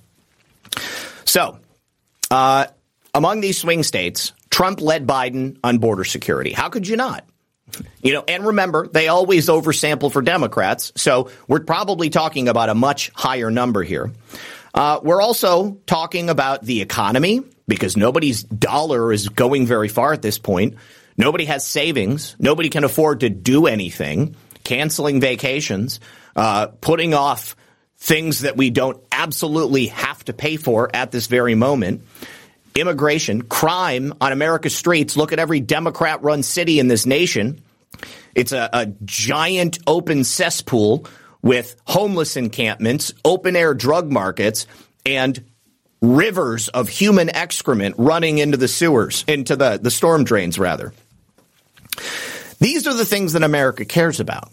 So, 1.27 1.61
uh, 2.29 2.67
among 3.15 3.41
these 3.41 3.59
swing 3.59 3.83
states, 3.83 4.33
Trump 4.51 4.81
led 4.81 5.07
Biden 5.07 5.59
on 5.65 5.79
border 5.79 6.05
security. 6.05 6.53
How 6.53 6.69
could 6.69 6.87
you 6.87 6.97
not? 6.97 7.25
You 8.03 8.13
know, 8.13 8.25
and 8.27 8.47
remember, 8.47 8.87
they 8.87 9.09
always 9.09 9.49
oversample 9.49 10.13
for 10.13 10.21
Democrats, 10.21 10.93
so 10.97 11.31
we're 11.49 11.61
probably 11.61 12.11
talking 12.11 12.49
about 12.49 12.69
a 12.69 12.75
much 12.75 13.11
higher 13.15 13.51
number 13.51 13.83
here. 13.83 14.13
Uh, 14.75 15.01
we're 15.03 15.23
also 15.23 15.79
talking 15.87 16.29
about 16.29 16.63
the 16.65 16.83
economy 16.83 17.43
because 17.69 17.97
nobody's 17.97 18.43
dollar 18.43 19.13
is 19.13 19.29
going 19.29 19.67
very 19.67 19.89
far 19.89 20.13
at 20.13 20.23
this 20.23 20.39
point. 20.39 20.77
Nobody 21.17 21.45
has 21.47 21.67
savings. 21.67 22.37
Nobody 22.39 22.69
can 22.69 22.85
afford 22.85 23.21
to 23.21 23.31
do 23.31 23.67
anything. 23.67 24.37
Canceling 24.65 25.21
vacations, 25.21 26.01
uh, 26.37 26.69
putting 26.81 27.15
off 27.15 27.57
things 27.99 28.41
that 28.41 28.57
we 28.57 28.71
don't 28.71 29.03
absolutely 29.13 29.87
have 29.87 30.25
to 30.25 30.33
pay 30.33 30.57
for 30.57 30.91
at 30.95 31.11
this 31.11 31.27
very 31.27 31.55
moment 31.55 32.03
immigration, 32.75 33.43
crime 33.43 34.15
on 34.21 34.33
America's 34.33 34.75
streets. 34.75 35.17
Look 35.17 35.33
at 35.33 35.39
every 35.39 35.61
Democrat 35.61 36.23
run 36.23 36.43
city 36.43 36.79
in 36.79 36.89
this 36.89 37.07
nation. 37.07 37.63
It's 38.35 38.53
a, 38.53 38.69
a, 38.73 38.87
giant 39.05 39.79
open 39.87 40.25
cesspool 40.25 41.07
with 41.43 41.77
homeless 41.87 42.37
encampments, 42.37 43.13
open 43.25 43.57
air 43.57 43.75
drug 43.75 44.11
markets, 44.11 44.67
and 45.05 45.45
rivers 46.01 46.69
of 46.69 46.89
human 46.89 47.29
excrement 47.35 47.95
running 47.99 48.39
into 48.39 48.57
the 48.57 48.69
sewers, 48.69 49.25
into 49.29 49.57
the, 49.57 49.79
the 49.81 49.91
storm 49.91 50.25
drains, 50.25 50.59
rather. 50.59 50.93
These 52.59 52.87
are 52.87 52.95
the 52.95 53.05
things 53.05 53.35
that 53.35 53.43
America 53.43 53.85
cares 53.85 54.21
about. 54.21 54.51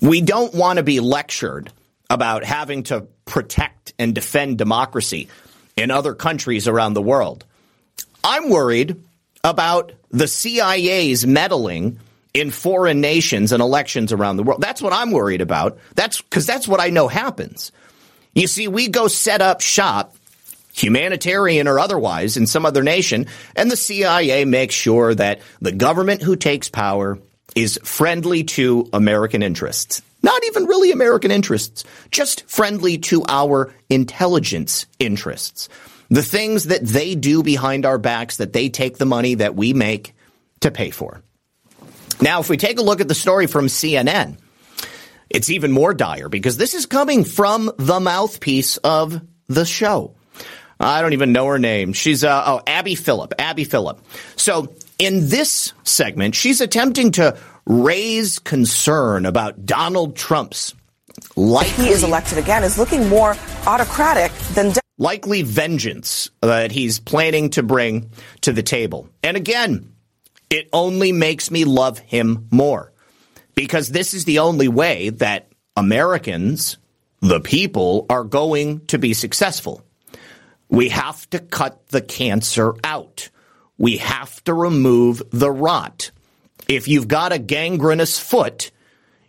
We 0.00 0.20
don't 0.20 0.54
want 0.54 0.78
to 0.78 0.82
be 0.82 1.00
lectured 1.00 1.72
about 2.10 2.44
having 2.44 2.82
to 2.84 3.06
protect 3.24 3.94
and 3.98 4.14
defend 4.14 4.58
democracy 4.58 5.28
in 5.76 5.90
other 5.90 6.14
countries 6.14 6.68
around 6.68 6.94
the 6.94 7.02
world. 7.02 7.44
I'm 8.24 8.48
worried 8.50 9.02
about 9.44 9.92
the 10.10 10.28
CIA's 10.28 11.26
meddling 11.26 11.98
in 12.34 12.50
foreign 12.50 13.00
nations 13.00 13.52
and 13.52 13.62
elections 13.62 14.12
around 14.12 14.36
the 14.36 14.42
world. 14.42 14.60
That's 14.60 14.80
what 14.80 14.92
I'm 14.92 15.10
worried 15.10 15.40
about. 15.40 15.78
That's 15.94 16.20
because 16.20 16.46
that's 16.46 16.68
what 16.68 16.80
I 16.80 16.90
know 16.90 17.08
happens. 17.08 17.72
You 18.34 18.46
see, 18.46 18.68
we 18.68 18.88
go 18.88 19.08
set 19.08 19.42
up 19.42 19.60
shop, 19.60 20.14
humanitarian 20.72 21.68
or 21.68 21.78
otherwise, 21.78 22.36
in 22.36 22.46
some 22.46 22.64
other 22.64 22.82
nation, 22.82 23.26
and 23.54 23.70
the 23.70 23.76
CIA 23.76 24.44
makes 24.44 24.74
sure 24.74 25.14
that 25.14 25.40
the 25.60 25.72
government 25.72 26.22
who 26.22 26.36
takes 26.36 26.70
power 26.70 27.18
is 27.54 27.78
friendly 27.84 28.44
to 28.44 28.88
American 28.92 29.42
interests. 29.42 30.00
Not 30.22 30.44
even 30.44 30.66
really 30.66 30.92
American 30.92 31.30
interests, 31.30 31.84
just 32.10 32.48
friendly 32.48 32.98
to 32.98 33.24
our 33.28 33.74
intelligence 33.90 34.86
interests. 34.98 35.68
The 36.10 36.22
things 36.22 36.64
that 36.64 36.84
they 36.84 37.14
do 37.14 37.42
behind 37.42 37.86
our 37.86 37.98
backs 37.98 38.36
that 38.36 38.52
they 38.52 38.68
take 38.68 38.98
the 38.98 39.06
money 39.06 39.36
that 39.36 39.56
we 39.56 39.72
make 39.72 40.14
to 40.60 40.70
pay 40.70 40.90
for. 40.90 41.22
Now, 42.20 42.40
if 42.40 42.48
we 42.48 42.56
take 42.56 42.78
a 42.78 42.82
look 42.82 43.00
at 43.00 43.08
the 43.08 43.14
story 43.14 43.46
from 43.46 43.66
CNN, 43.66 44.38
it's 45.28 45.50
even 45.50 45.72
more 45.72 45.94
dire 45.94 46.28
because 46.28 46.56
this 46.56 46.74
is 46.74 46.86
coming 46.86 47.24
from 47.24 47.72
the 47.78 47.98
mouthpiece 47.98 48.76
of 48.76 49.20
the 49.48 49.64
show. 49.64 50.14
I 50.78 51.00
don't 51.00 51.12
even 51.12 51.32
know 51.32 51.46
her 51.46 51.58
name. 51.58 51.92
She's 51.92 52.24
uh, 52.24 52.42
oh 52.46 52.60
Abby 52.66 52.94
Phillip. 52.94 53.34
Abby 53.38 53.64
Phillip. 53.64 54.00
So 54.36 54.74
in 54.98 55.28
this 55.28 55.72
segment, 55.84 56.34
she's 56.34 56.60
attempting 56.60 57.12
to 57.12 57.38
raise 57.66 58.38
concern 58.38 59.26
about 59.26 59.64
Donald 59.64 60.16
Trump's 60.16 60.74
likely, 61.36 61.84
he 61.84 61.90
is 61.90 62.02
elected 62.02 62.38
again 62.38 62.64
is 62.64 62.78
looking 62.78 63.08
more 63.08 63.36
autocratic 63.66 64.32
than 64.54 64.72
de- 64.72 64.80
likely 64.98 65.42
vengeance 65.42 66.30
that 66.40 66.72
he's 66.72 66.98
planning 67.00 67.50
to 67.50 67.62
bring 67.62 68.10
to 68.42 68.52
the 68.52 68.62
table. 68.62 69.08
And 69.22 69.36
again, 69.36 69.92
it 70.50 70.68
only 70.72 71.12
makes 71.12 71.50
me 71.50 71.64
love 71.64 71.98
him 71.98 72.46
more 72.50 72.92
because 73.54 73.88
this 73.88 74.14
is 74.14 74.24
the 74.24 74.40
only 74.40 74.68
way 74.68 75.10
that 75.10 75.48
Americans, 75.76 76.78
the 77.20 77.40
people, 77.40 78.06
are 78.10 78.24
going 78.24 78.86
to 78.86 78.98
be 78.98 79.14
successful. 79.14 79.82
We 80.68 80.90
have 80.90 81.28
to 81.30 81.38
cut 81.38 81.88
the 81.88 82.00
cancer 82.00 82.74
out. 82.84 83.30
We 83.78 83.96
have 83.98 84.42
to 84.44 84.54
remove 84.54 85.22
the 85.30 85.50
rot. 85.50 86.11
If 86.76 86.88
you've 86.88 87.06
got 87.06 87.32
a 87.32 87.38
gangrenous 87.38 88.18
foot, 88.18 88.70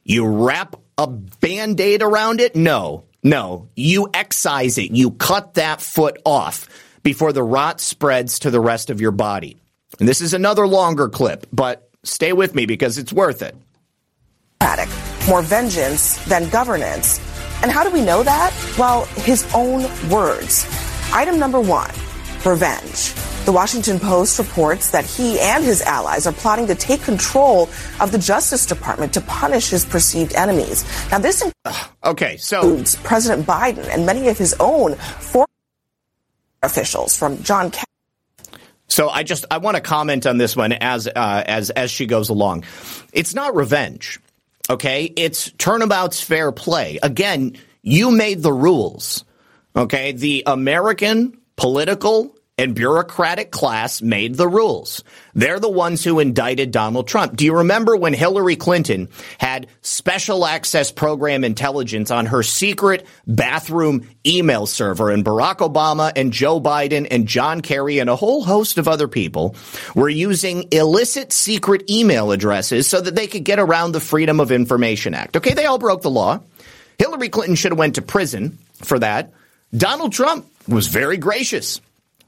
you 0.06 0.26
wrap 0.26 0.78
a 0.98 1.08
band 1.08 1.82
aid 1.82 2.02
around 2.02 2.40
it? 2.40 2.56
No, 2.56 3.04
no. 3.22 3.68
You 3.76 4.10
excise 4.14 4.78
it. 4.78 4.92
You 4.92 5.12
cut 5.12 5.56
that 5.56 5.82
foot 5.82 6.22
off 6.24 6.70
before 7.04 7.34
the 7.34 7.44
rot 7.44 7.82
spreads 7.82 8.40
to 8.40 8.50
the 8.50 8.62
rest 8.62 8.90
of 8.90 9.02
your 9.02 9.12
body. 9.12 9.58
And 10.00 10.08
this 10.08 10.22
is 10.22 10.34
another 10.34 10.66
longer 10.66 11.10
clip, 11.10 11.46
but 11.52 11.90
stay 12.04 12.32
with 12.32 12.56
me 12.56 12.66
because 12.66 12.98
it's 12.98 13.12
worth 13.12 13.42
it. 13.42 13.56
More 15.28 15.42
vengeance 15.42 16.24
than 16.26 16.48
governance. 16.50 17.20
And 17.62 17.72
how 17.72 17.84
do 17.84 17.92
we 17.92 18.02
know 18.02 18.24
that? 18.24 18.54
Well, 18.80 19.04
his 19.16 19.46
own 19.54 19.84
words. 20.10 20.66
Item 21.12 21.40
number 21.40 21.60
one 21.60 21.92
revenge. 22.46 23.14
The 23.46 23.52
Washington 23.52 24.00
Post 24.00 24.40
reports 24.40 24.92
that 24.92 25.04
he 25.04 25.38
and 25.38 25.66
his 25.66 25.82
allies 25.82 26.26
are 26.26 26.32
plotting 26.32 26.66
to 26.68 26.76
take 26.76 27.02
control 27.02 27.64
of 28.00 28.14
the 28.14 28.18
Justice 28.18 28.66
Department 28.66 29.14
to 29.16 29.22
punish 29.22 29.70
his 29.70 29.84
perceived 29.86 30.34
enemies. 30.34 30.86
Now, 31.12 31.20
this 31.20 31.44
okay, 32.06 32.38
so 32.38 32.62
includes 32.62 32.96
President 32.96 33.46
Biden 33.46 33.86
and 33.90 34.06
many 34.06 34.30
of 34.30 34.38
his 34.38 34.56
own 34.62 34.96
former 34.96 35.48
officials, 36.64 37.18
from 37.18 37.44
John. 37.44 37.74
So 38.88 39.10
I 39.10 39.24
just 39.24 39.44
I 39.52 39.58
want 39.58 39.76
to 39.76 39.82
comment 39.82 40.26
on 40.26 40.38
this 40.38 40.56
one 40.56 40.72
as 40.72 41.08
uh, 41.08 41.44
as 41.46 41.70
as 41.72 41.92
she 41.92 42.06
goes 42.06 42.30
along. 42.30 42.64
It's 43.12 43.34
not 43.34 43.56
revenge, 43.56 44.22
okay? 44.70 45.12
It's 45.18 45.52
turnabout's 45.58 46.22
fair 46.22 46.54
play. 46.54 46.98
Again, 47.04 47.58
you 47.82 48.10
made 48.10 48.42
the 48.42 48.54
rules. 48.54 49.26
Okay, 49.76 50.14
the 50.14 50.44
American 50.46 51.38
political 51.58 52.34
and 52.58 52.76
bureaucratic 52.76 53.50
class 53.50 54.02
made 54.02 54.36
the 54.36 54.48
rules. 54.48 55.04
They're 55.34 55.60
the 55.60 55.70
ones 55.70 56.04
who 56.04 56.20
indicted 56.20 56.70
Donald 56.70 57.08
Trump. 57.08 57.36
Do 57.36 57.46
you 57.46 57.58
remember 57.58 57.96
when 57.96 58.14
Hillary 58.14 58.56
Clinton 58.56 59.10
had 59.40 59.66
special 59.82 60.46
access 60.46 60.92
program 60.92 61.44
intelligence 61.44 62.12
on 62.12 62.28
her 62.28 62.44
secret 62.44 63.08
bathroom 63.26 64.08
email 64.26 64.68
server 64.68 65.10
and 65.10 65.26
Barack 65.26 65.58
Obama 65.58 66.12
and 66.16 66.32
Joe 66.32 66.62
Biden 66.62 67.08
and 67.10 67.28
John 67.28 67.62
Kerry 67.62 67.98
and 67.98 68.10
a 68.10 68.16
whole 68.16 68.44
host 68.44 68.78
of 68.78 68.88
other 68.88 69.08
people 69.08 69.56
were 69.96 70.10
using 70.10 70.68
illicit 70.72 71.34
secret 71.34 71.90
email 71.90 72.32
addresses 72.32 72.88
so 72.88 73.02
that 73.02 73.16
they 73.16 73.26
could 73.26 73.46
get 73.46 73.60
around 73.60 73.94
the 73.94 74.00
Freedom 74.00 74.40
of 74.40 74.52
Information 74.52 75.16
Act. 75.16 75.38
Okay, 75.38 75.56
they 75.56 75.66
all 75.66 75.80
broke 75.80 76.04
the 76.04 76.10
law. 76.12 76.40
Hillary 77.00 77.30
Clinton 77.30 77.56
should 77.56 77.72
have 77.72 77.80
went 77.80 77.96
to 77.96 78.04
prison 78.04 78.60
for 78.84 79.00
that. 79.00 79.34
Donald 79.76 80.14
Trump 80.14 80.48
was 80.68 80.86
very 80.86 81.18
gracious. 81.18 81.82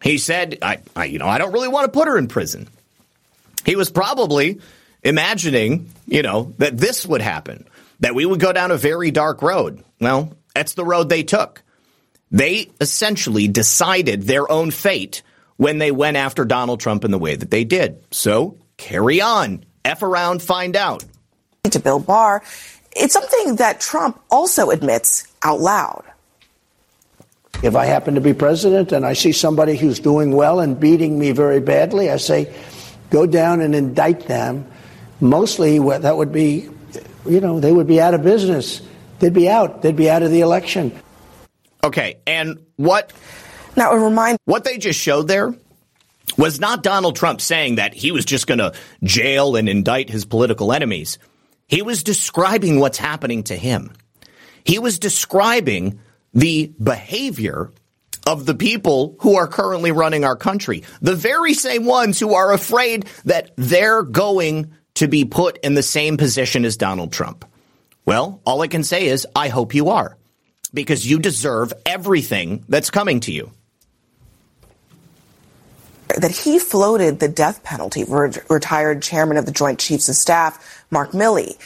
He 0.05 0.19
said, 0.19 0.59
I, 0.61 0.77
I, 0.95 1.05
you 1.05 1.17
know, 1.17 1.27
I 1.27 1.39
don't 1.39 1.51
really 1.51 1.67
want 1.67 1.85
to 1.85 1.91
put 1.91 2.07
her 2.07 2.15
in 2.15 2.27
prison. 2.27 2.69
He 3.65 3.75
was 3.75 3.89
probably 3.89 4.59
imagining, 5.01 5.89
you 6.05 6.21
know, 6.21 6.53
that 6.59 6.77
this 6.77 7.07
would 7.07 7.23
happen, 7.23 7.67
that 8.01 8.13
we 8.13 8.23
would 8.23 8.39
go 8.39 8.53
down 8.53 8.69
a 8.69 8.77
very 8.77 9.09
dark 9.09 9.41
road. 9.41 9.83
Well, 9.99 10.31
that's 10.53 10.75
the 10.75 10.85
road 10.85 11.09
they 11.09 11.23
took. 11.23 11.63
They 12.29 12.69
essentially 12.79 13.47
decided 13.47 14.21
their 14.21 14.49
own 14.49 14.69
fate 14.69 15.23
when 15.57 15.79
they 15.79 15.89
went 15.89 16.17
after 16.17 16.45
Donald 16.45 16.81
Trump 16.81 17.03
in 17.03 17.09
the 17.09 17.17
way 17.17 17.35
that 17.35 17.49
they 17.49 17.63
did. 17.63 18.03
So 18.11 18.59
carry 18.77 19.21
on. 19.21 19.65
F 19.83 20.03
around, 20.03 20.43
find 20.43 20.75
out. 20.75 21.03
To 21.63 21.79
Bill 21.79 21.99
Barr, 21.99 22.43
it's 22.95 23.13
something 23.13 23.55
that 23.55 23.81
Trump 23.81 24.21
also 24.29 24.69
admits 24.69 25.27
out 25.41 25.61
loud. 25.61 26.03
If 27.63 27.75
I 27.75 27.85
happen 27.85 28.15
to 28.15 28.21
be 28.21 28.33
president 28.33 28.91
and 28.91 29.05
I 29.05 29.13
see 29.13 29.31
somebody 29.31 29.75
who's 29.75 29.99
doing 29.99 30.31
well 30.31 30.59
and 30.59 30.79
beating 30.79 31.17
me 31.17 31.31
very 31.31 31.59
badly, 31.59 32.11
I 32.11 32.17
say, 32.17 32.53
go 33.09 33.25
down 33.25 33.61
and 33.61 33.73
indict 33.73 34.27
them. 34.27 34.69
Mostly, 35.19 35.79
that 35.79 36.17
would 36.17 36.31
be, 36.31 36.69
you 37.25 37.39
know, 37.39 37.59
they 37.59 37.71
would 37.71 37.87
be 37.87 38.01
out 38.01 38.13
of 38.13 38.21
business. 38.23 38.81
They'd 39.19 39.33
be 39.33 39.49
out. 39.49 39.81
They'd 39.81 39.95
be 39.95 40.09
out 40.09 40.23
of 40.23 40.31
the 40.31 40.41
election. 40.41 40.91
Okay, 41.83 42.17
and 42.27 42.59
what? 42.75 43.13
Now, 43.75 43.91
a 43.91 43.99
remind 43.99 44.37
what 44.45 44.63
they 44.63 44.77
just 44.77 44.99
showed 44.99 45.27
there 45.27 45.55
was 46.37 46.59
not 46.59 46.83
Donald 46.83 47.15
Trump 47.15 47.41
saying 47.41 47.75
that 47.75 47.93
he 47.93 48.11
was 48.11 48.25
just 48.25 48.47
going 48.47 48.57
to 48.57 48.73
jail 49.03 49.55
and 49.55 49.69
indict 49.69 50.09
his 50.09 50.25
political 50.25 50.73
enemies. 50.73 51.17
He 51.67 51.81
was 51.81 52.03
describing 52.03 52.79
what's 52.79 52.97
happening 52.97 53.43
to 53.43 53.55
him. 53.55 53.93
He 54.63 54.79
was 54.79 54.99
describing 54.99 55.99
the 56.35 56.71
behavior 56.81 57.71
of 58.27 58.45
the 58.45 58.55
people 58.55 59.15
who 59.19 59.35
are 59.35 59.47
currently 59.47 59.91
running 59.91 60.23
our 60.25 60.35
country. 60.35 60.83
The 61.01 61.15
very 61.15 61.53
same 61.53 61.85
ones 61.85 62.19
who 62.19 62.33
are 62.35 62.53
afraid 62.53 63.05
that 63.25 63.51
they're 63.55 64.03
going 64.03 64.73
to 64.95 65.07
be 65.07 65.25
put 65.25 65.57
in 65.59 65.75
the 65.75 65.83
same 65.83 66.17
position 66.17 66.65
as 66.65 66.77
Donald 66.77 67.11
Trump. 67.11 67.45
Well, 68.05 68.41
all 68.45 68.61
I 68.61 68.67
can 68.67 68.83
say 68.83 69.07
is, 69.07 69.27
I 69.35 69.47
hope 69.47 69.73
you 69.73 69.89
are, 69.89 70.17
because 70.73 71.09
you 71.09 71.19
deserve 71.19 71.73
everything 71.85 72.63
that's 72.69 72.91
coming 72.91 73.19
to 73.21 73.31
you. 73.31 73.51
That 76.17 76.31
he 76.31 76.59
floated 76.59 77.19
the 77.19 77.27
death 77.27 77.63
penalty 77.63 78.05
for 78.05 78.31
retired 78.49 79.01
chairman 79.01 79.37
of 79.37 79.45
the 79.45 79.51
Joint 79.51 79.79
Chiefs 79.79 80.07
of 80.07 80.15
Staff, 80.15 80.85
Mark 80.91 81.11
Milley. 81.11 81.57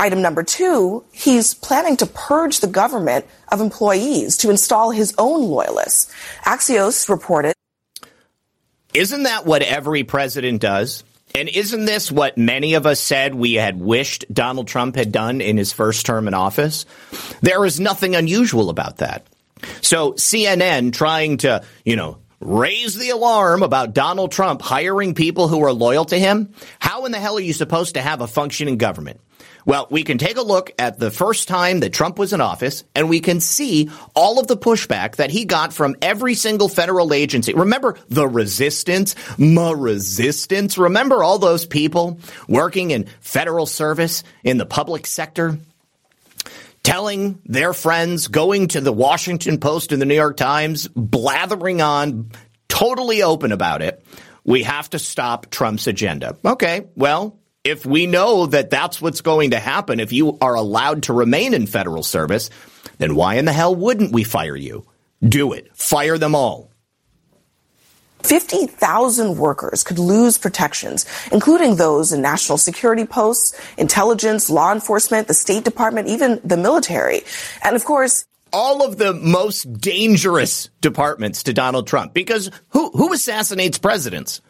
Item 0.00 0.22
number 0.22 0.42
two, 0.42 1.04
he's 1.12 1.52
planning 1.52 1.98
to 1.98 2.06
purge 2.06 2.60
the 2.60 2.66
government 2.66 3.26
of 3.48 3.60
employees 3.60 4.38
to 4.38 4.48
install 4.48 4.90
his 4.90 5.14
own 5.18 5.42
loyalists. 5.42 6.10
Axios 6.44 7.10
reported. 7.10 7.52
Isn't 8.94 9.24
that 9.24 9.44
what 9.44 9.60
every 9.60 10.04
president 10.04 10.62
does? 10.62 11.04
And 11.34 11.50
isn't 11.50 11.84
this 11.84 12.10
what 12.10 12.38
many 12.38 12.74
of 12.74 12.86
us 12.86 12.98
said 12.98 13.34
we 13.34 13.54
had 13.54 13.78
wished 13.78 14.24
Donald 14.32 14.68
Trump 14.68 14.96
had 14.96 15.12
done 15.12 15.42
in 15.42 15.58
his 15.58 15.70
first 15.70 16.06
term 16.06 16.26
in 16.26 16.32
office? 16.32 16.86
There 17.42 17.66
is 17.66 17.78
nothing 17.78 18.16
unusual 18.16 18.70
about 18.70 18.96
that. 18.96 19.26
So 19.82 20.12
CNN 20.12 20.94
trying 20.94 21.36
to, 21.38 21.62
you 21.84 21.96
know, 21.96 22.16
raise 22.40 22.96
the 22.96 23.10
alarm 23.10 23.62
about 23.62 23.92
Donald 23.92 24.32
Trump 24.32 24.62
hiring 24.62 25.12
people 25.12 25.46
who 25.46 25.62
are 25.62 25.74
loyal 25.74 26.06
to 26.06 26.18
him. 26.18 26.54
How 26.78 27.04
in 27.04 27.12
the 27.12 27.20
hell 27.20 27.36
are 27.36 27.40
you 27.40 27.52
supposed 27.52 27.96
to 27.96 28.00
have 28.00 28.22
a 28.22 28.26
functioning 28.26 28.78
government? 28.78 29.20
Well, 29.64 29.86
we 29.90 30.04
can 30.04 30.18
take 30.18 30.36
a 30.36 30.42
look 30.42 30.72
at 30.78 30.98
the 30.98 31.10
first 31.10 31.48
time 31.48 31.80
that 31.80 31.92
Trump 31.92 32.18
was 32.18 32.32
in 32.32 32.40
office 32.40 32.84
and 32.94 33.08
we 33.08 33.20
can 33.20 33.40
see 33.40 33.90
all 34.14 34.38
of 34.38 34.46
the 34.46 34.56
pushback 34.56 35.16
that 35.16 35.30
he 35.30 35.44
got 35.44 35.72
from 35.72 35.96
every 36.02 36.34
single 36.34 36.68
federal 36.68 37.12
agency. 37.12 37.54
Remember 37.54 37.96
the 38.08 38.26
resistance, 38.26 39.14
ma 39.38 39.72
resistance. 39.72 40.78
Remember 40.78 41.22
all 41.22 41.38
those 41.38 41.66
people 41.66 42.18
working 42.48 42.90
in 42.90 43.06
federal 43.20 43.66
service 43.66 44.22
in 44.44 44.58
the 44.58 44.66
public 44.66 45.06
sector? 45.06 45.58
Telling 46.82 47.40
their 47.44 47.74
friends, 47.74 48.28
going 48.28 48.68
to 48.68 48.80
the 48.80 48.92
Washington 48.92 49.58
Post 49.58 49.92
and 49.92 50.00
the 50.00 50.06
New 50.06 50.14
York 50.14 50.38
Times, 50.38 50.88
blathering 50.88 51.82
on, 51.82 52.30
totally 52.68 53.22
open 53.22 53.52
about 53.52 53.82
it. 53.82 54.02
We 54.44 54.62
have 54.62 54.88
to 54.90 54.98
stop 54.98 55.50
Trump's 55.50 55.86
agenda. 55.86 56.36
Okay, 56.42 56.86
well, 56.96 57.38
if 57.64 57.84
we 57.84 58.06
know 58.06 58.46
that 58.46 58.70
that's 58.70 59.02
what's 59.02 59.20
going 59.20 59.50
to 59.50 59.58
happen, 59.58 60.00
if 60.00 60.12
you 60.12 60.38
are 60.40 60.54
allowed 60.54 61.04
to 61.04 61.12
remain 61.12 61.54
in 61.54 61.66
federal 61.66 62.02
service, 62.02 62.50
then 62.98 63.14
why 63.14 63.34
in 63.34 63.44
the 63.44 63.52
hell 63.52 63.74
wouldn't 63.74 64.12
we 64.12 64.24
fire 64.24 64.56
you? 64.56 64.86
Do 65.22 65.52
it. 65.52 65.74
Fire 65.76 66.16
them 66.16 66.34
all. 66.34 66.70
50,000 68.22 69.38
workers 69.38 69.82
could 69.82 69.98
lose 69.98 70.36
protections, 70.36 71.06
including 71.32 71.76
those 71.76 72.12
in 72.12 72.20
national 72.20 72.58
security 72.58 73.06
posts, 73.06 73.58
intelligence, 73.78 74.50
law 74.50 74.72
enforcement, 74.72 75.26
the 75.26 75.34
State 75.34 75.64
Department, 75.64 76.08
even 76.08 76.38
the 76.44 76.58
military. 76.58 77.22
And 77.62 77.76
of 77.76 77.84
course, 77.84 78.26
all 78.52 78.84
of 78.84 78.98
the 78.98 79.14
most 79.14 79.72
dangerous 79.80 80.68
departments 80.80 81.44
to 81.44 81.52
Donald 81.52 81.86
Trump 81.86 82.12
because 82.12 82.50
who 82.70 82.90
who 82.90 83.12
assassinates 83.12 83.78
presidents? 83.78 84.42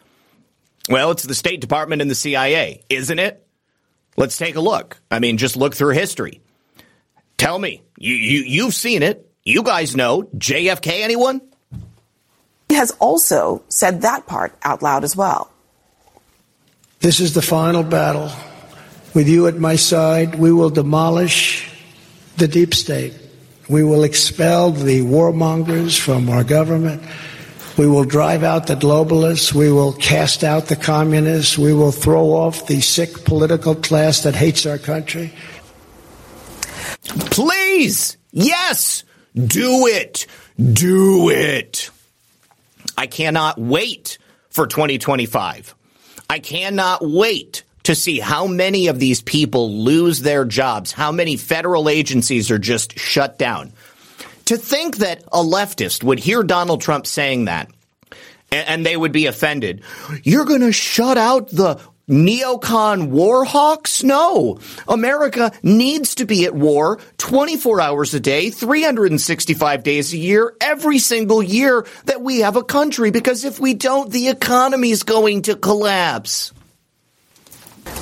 Well, 0.89 1.11
it's 1.11 1.23
the 1.23 1.35
State 1.35 1.61
Department 1.61 2.01
and 2.01 2.09
the 2.09 2.15
CIA, 2.15 2.83
isn't 2.89 3.19
it? 3.19 3.45
Let's 4.17 4.37
take 4.37 4.55
a 4.55 4.61
look. 4.61 4.99
I 5.09 5.19
mean, 5.19 5.37
just 5.37 5.55
look 5.55 5.75
through 5.75 5.93
history. 5.93 6.41
Tell 7.37 7.57
me, 7.57 7.81
you, 7.97 8.13
you 8.13 8.39
you've 8.41 8.73
seen 8.73 9.03
it. 9.03 9.31
You 9.43 9.63
guys 9.63 9.95
know 9.95 10.23
JFK. 10.35 11.01
Anyone? 11.01 11.41
He 12.69 12.75
has 12.75 12.91
also 12.99 13.63
said 13.69 14.01
that 14.01 14.27
part 14.27 14.55
out 14.63 14.81
loud 14.81 15.03
as 15.03 15.15
well. 15.15 15.51
This 16.99 17.19
is 17.19 17.33
the 17.33 17.41
final 17.41 17.83
battle. 17.83 18.31
With 19.13 19.27
you 19.27 19.47
at 19.47 19.57
my 19.57 19.75
side, 19.75 20.35
we 20.35 20.51
will 20.51 20.69
demolish 20.69 21.69
the 22.37 22.47
deep 22.47 22.73
state. 22.73 23.13
We 23.67 23.83
will 23.83 24.03
expel 24.03 24.71
the 24.71 25.01
warmongers 25.01 25.99
from 25.99 26.29
our 26.29 26.43
government. 26.43 27.01
We 27.81 27.87
will 27.87 28.03
drive 28.03 28.43
out 28.43 28.67
the 28.67 28.75
globalists. 28.75 29.55
We 29.55 29.71
will 29.71 29.93
cast 29.93 30.43
out 30.43 30.67
the 30.67 30.75
communists. 30.75 31.57
We 31.57 31.73
will 31.73 31.91
throw 31.91 32.27
off 32.27 32.67
the 32.67 32.79
sick 32.79 33.25
political 33.25 33.73
class 33.73 34.21
that 34.21 34.35
hates 34.35 34.67
our 34.67 34.77
country. 34.77 35.33
Please, 37.31 38.17
yes, 38.31 39.03
do 39.33 39.87
it. 39.87 40.27
Do 40.61 41.31
it. 41.31 41.89
I 42.95 43.07
cannot 43.07 43.57
wait 43.57 44.19
for 44.51 44.67
2025. 44.67 45.73
I 46.29 46.37
cannot 46.37 46.99
wait 47.01 47.63
to 47.81 47.95
see 47.95 48.19
how 48.19 48.45
many 48.45 48.89
of 48.89 48.99
these 48.99 49.23
people 49.23 49.73
lose 49.73 50.21
their 50.21 50.45
jobs, 50.45 50.91
how 50.91 51.11
many 51.11 51.35
federal 51.35 51.89
agencies 51.89 52.51
are 52.51 52.59
just 52.59 52.99
shut 52.99 53.39
down. 53.39 53.73
To 54.45 54.57
think 54.57 54.97
that 54.97 55.23
a 55.31 55.43
leftist 55.43 56.03
would 56.03 56.19
hear 56.19 56.43
Donald 56.43 56.81
Trump 56.81 57.07
saying 57.07 57.45
that 57.45 57.69
and, 58.51 58.85
they 58.85 58.97
would 58.97 59.11
be 59.11 59.27
offended. 59.27 59.81
You're 60.23 60.45
going 60.45 60.61
to 60.61 60.73
shut 60.73 61.17
out 61.17 61.47
the 61.49 61.79
neocon 62.09 63.09
war 63.09 63.45
hawks? 63.45 64.03
No. 64.03 64.59
America 64.87 65.51
needs 65.63 66.15
to 66.15 66.25
be 66.25 66.45
at 66.45 66.53
war 66.53 66.99
24 67.17 67.79
hours 67.79 68.13
a 68.13 68.19
day, 68.19 68.49
365 68.49 69.83
days 69.83 70.13
a 70.13 70.17
year, 70.17 70.53
every 70.59 70.99
single 70.99 71.41
year 71.41 71.85
that 72.05 72.21
we 72.21 72.39
have 72.39 72.57
a 72.57 72.63
country, 72.63 73.11
because 73.11 73.45
if 73.45 73.59
we 73.59 73.73
don't, 73.73 74.11
the 74.11 74.27
economy 74.27 74.91
is 74.91 75.03
going 75.03 75.43
to 75.43 75.55
collapse. 75.55 76.51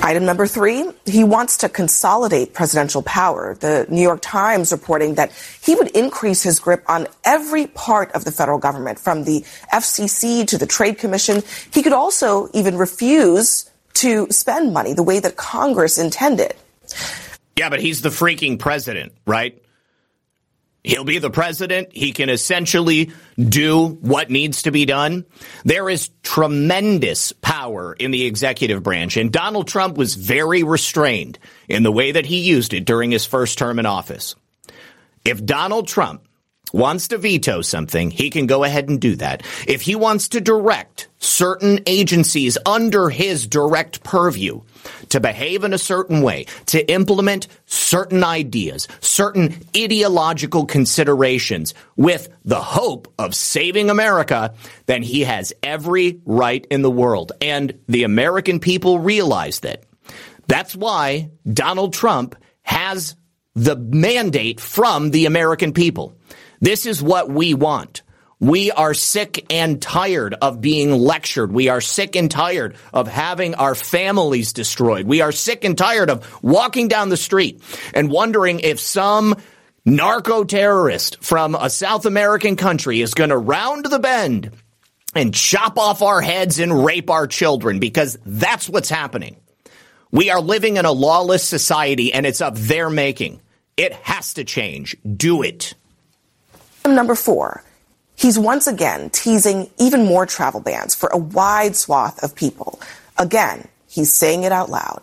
Item 0.02 0.24
number 0.24 0.46
three, 0.46 0.90
he 1.04 1.24
wants 1.24 1.58
to 1.58 1.68
consolidate 1.68 2.54
presidential 2.54 3.02
power. 3.02 3.54
The 3.60 3.86
New 3.90 4.00
York 4.00 4.20
Times 4.22 4.72
reporting 4.72 5.16
that 5.16 5.30
he 5.62 5.74
would 5.74 5.88
increase 5.88 6.42
his 6.42 6.58
grip 6.58 6.82
on 6.88 7.06
every 7.22 7.66
part 7.66 8.10
of 8.12 8.24
the 8.24 8.32
federal 8.32 8.58
government, 8.58 8.98
from 8.98 9.24
the 9.24 9.44
FCC 9.72 10.46
to 10.46 10.56
the 10.56 10.66
Trade 10.66 10.98
Commission. 10.98 11.42
He 11.72 11.82
could 11.82 11.92
also 11.92 12.48
even 12.54 12.78
refuse 12.78 13.70
to 13.94 14.26
spend 14.30 14.72
money 14.72 14.94
the 14.94 15.02
way 15.02 15.20
that 15.20 15.36
Congress 15.36 15.98
intended. 15.98 16.54
Yeah, 17.56 17.68
but 17.68 17.80
he's 17.80 18.00
the 18.00 18.08
freaking 18.08 18.58
president, 18.58 19.12
right? 19.26 19.62
He'll 20.82 21.04
be 21.04 21.18
the 21.18 21.30
president. 21.30 21.92
He 21.92 22.12
can 22.12 22.30
essentially 22.30 23.12
do 23.38 23.86
what 24.00 24.30
needs 24.30 24.62
to 24.62 24.70
be 24.70 24.86
done. 24.86 25.26
There 25.64 25.90
is 25.90 26.10
tremendous 26.22 27.32
power 27.32 27.92
in 27.92 28.12
the 28.12 28.24
executive 28.24 28.82
branch, 28.82 29.18
and 29.18 29.30
Donald 29.30 29.68
Trump 29.68 29.98
was 29.98 30.14
very 30.14 30.62
restrained 30.62 31.38
in 31.68 31.82
the 31.82 31.92
way 31.92 32.12
that 32.12 32.26
he 32.26 32.40
used 32.40 32.72
it 32.72 32.86
during 32.86 33.10
his 33.10 33.26
first 33.26 33.58
term 33.58 33.78
in 33.78 33.84
office. 33.84 34.36
If 35.22 35.44
Donald 35.44 35.86
Trump 35.86 36.26
wants 36.72 37.08
to 37.08 37.18
veto 37.18 37.60
something, 37.60 38.10
he 38.10 38.30
can 38.30 38.46
go 38.46 38.64
ahead 38.64 38.88
and 38.88 39.00
do 39.00 39.16
that. 39.16 39.42
If 39.66 39.82
he 39.82 39.96
wants 39.96 40.28
to 40.28 40.40
direct 40.40 41.08
certain 41.18 41.80
agencies 41.86 42.56
under 42.64 43.10
his 43.10 43.46
direct 43.46 44.02
purview 44.02 44.62
to 45.10 45.20
behave 45.20 45.64
in 45.64 45.72
a 45.72 45.78
certain 45.78 46.22
way, 46.22 46.46
to 46.66 46.90
implement 46.90 47.48
certain 47.66 48.24
ideas, 48.24 48.88
certain 49.00 49.54
ideological 49.76 50.66
considerations 50.66 51.74
with 51.96 52.28
the 52.44 52.60
hope 52.60 53.12
of 53.18 53.34
saving 53.34 53.90
America, 53.90 54.54
then 54.86 55.02
he 55.02 55.22
has 55.22 55.52
every 55.62 56.20
right 56.24 56.66
in 56.70 56.82
the 56.82 56.90
world. 56.90 57.32
And 57.40 57.78
the 57.88 58.04
American 58.04 58.60
people 58.60 58.98
realize 58.98 59.60
that. 59.60 59.84
That's 60.46 60.74
why 60.74 61.30
Donald 61.50 61.92
Trump 61.92 62.34
has 62.62 63.16
the 63.54 63.76
mandate 63.76 64.60
from 64.60 65.10
the 65.10 65.26
American 65.26 65.72
people. 65.72 66.16
This 66.60 66.86
is 66.86 67.02
what 67.02 67.30
we 67.30 67.54
want. 67.54 68.02
We 68.40 68.70
are 68.70 68.94
sick 68.94 69.44
and 69.50 69.82
tired 69.82 70.34
of 70.34 70.62
being 70.62 70.92
lectured. 70.92 71.52
We 71.52 71.68
are 71.68 71.82
sick 71.82 72.16
and 72.16 72.30
tired 72.30 72.74
of 72.92 73.06
having 73.06 73.54
our 73.54 73.74
families 73.74 74.54
destroyed. 74.54 75.06
We 75.06 75.20
are 75.20 75.30
sick 75.30 75.62
and 75.62 75.76
tired 75.76 76.08
of 76.08 76.42
walking 76.42 76.88
down 76.88 77.10
the 77.10 77.18
street 77.18 77.62
and 77.92 78.10
wondering 78.10 78.60
if 78.60 78.80
some 78.80 79.36
narco 79.84 80.44
terrorist 80.44 81.22
from 81.22 81.54
a 81.54 81.68
South 81.68 82.06
American 82.06 82.56
country 82.56 83.02
is 83.02 83.12
going 83.12 83.28
to 83.28 83.36
round 83.36 83.84
the 83.84 83.98
bend 83.98 84.50
and 85.14 85.34
chop 85.34 85.78
off 85.78 86.00
our 86.00 86.22
heads 86.22 86.58
and 86.58 86.84
rape 86.84 87.10
our 87.10 87.26
children 87.26 87.78
because 87.78 88.16
that's 88.24 88.70
what's 88.70 88.88
happening. 88.88 89.36
We 90.10 90.30
are 90.30 90.40
living 90.40 90.78
in 90.78 90.86
a 90.86 90.92
lawless 90.92 91.44
society 91.44 92.14
and 92.14 92.24
it's 92.24 92.40
of 92.40 92.68
their 92.68 92.88
making. 92.88 93.42
It 93.76 93.92
has 93.92 94.34
to 94.34 94.44
change. 94.44 94.96
Do 95.04 95.42
it. 95.42 95.74
Number 96.86 97.14
four, 97.14 97.62
he's 98.20 98.38
once 98.38 98.66
again 98.66 99.08
teasing 99.10 99.70
even 99.78 100.04
more 100.04 100.26
travel 100.26 100.60
bans 100.60 100.94
for 100.94 101.08
a 101.08 101.16
wide 101.16 101.74
swath 101.74 102.22
of 102.22 102.34
people. 102.34 102.78
Again, 103.16 103.66
he's 103.88 104.12
saying 104.12 104.42
it 104.42 104.52
out 104.52 104.68
loud. 104.68 105.02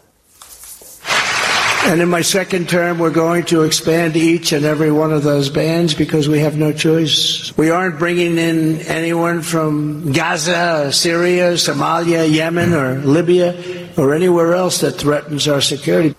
And 1.85 2.01
in 2.01 2.09
my 2.09 2.21
second 2.21 2.67
term, 2.67 2.99
we're 2.99 3.11
going 3.11 3.45
to 3.45 3.63
expand 3.63 4.17
each 4.17 4.51
and 4.51 4.65
every 4.65 4.91
one 4.91 5.13
of 5.13 5.23
those 5.23 5.49
bans 5.49 5.93
because 5.93 6.27
we 6.27 6.39
have 6.39 6.57
no 6.57 6.73
choice. 6.73 7.55
We 7.57 7.69
aren't 7.69 7.97
bringing 7.97 8.37
in 8.37 8.81
anyone 8.81 9.41
from 9.41 10.11
Gaza, 10.11 10.91
Syria, 10.91 11.53
Somalia, 11.53 12.29
Yemen, 12.29 12.73
or 12.73 12.95
Libya, 12.95 13.89
or 13.97 14.13
anywhere 14.13 14.53
else 14.53 14.81
that 14.81 14.91
threatens 14.93 15.47
our 15.47 15.61
security. 15.61 16.13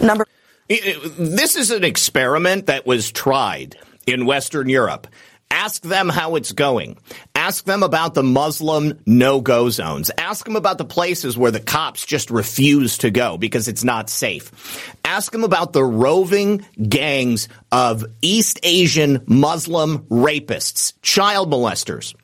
Number. 0.00 0.26
This 0.68 1.54
is 1.54 1.70
an 1.70 1.84
experiment 1.84 2.66
that 2.66 2.86
was 2.86 3.12
tried 3.12 3.76
in 4.06 4.24
Western 4.24 4.68
Europe. 4.68 5.06
Ask 5.52 5.82
them 5.82 6.08
how 6.08 6.36
it's 6.36 6.52
going. 6.52 6.96
Ask 7.34 7.66
them 7.66 7.82
about 7.82 8.14
the 8.14 8.22
Muslim 8.22 8.98
no-go 9.04 9.68
zones. 9.68 10.10
Ask 10.16 10.46
them 10.46 10.56
about 10.56 10.78
the 10.78 10.86
places 10.86 11.36
where 11.36 11.50
the 11.50 11.60
cops 11.60 12.06
just 12.06 12.30
refuse 12.30 12.98
to 12.98 13.10
go 13.10 13.36
because 13.36 13.68
it's 13.68 13.84
not 13.84 14.08
safe. 14.08 14.94
Ask 15.04 15.30
them 15.30 15.44
about 15.44 15.74
the 15.74 15.84
roving 15.84 16.64
gangs 16.88 17.48
of 17.70 18.02
East 18.22 18.60
Asian 18.62 19.22
Muslim 19.26 19.98
rapists, 20.04 20.94
child 21.02 21.50
molesters. 21.52 22.14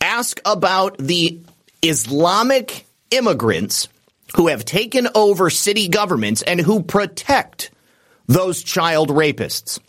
Ask 0.00 0.40
about 0.44 0.98
the 0.98 1.40
Islamic 1.82 2.86
immigrants 3.10 3.88
who 4.36 4.46
have 4.46 4.64
taken 4.64 5.08
over 5.16 5.50
city 5.50 5.88
governments 5.88 6.42
and 6.42 6.60
who 6.60 6.84
protect 6.84 7.72
those 8.28 8.62
child 8.62 9.08
rapists. 9.08 9.80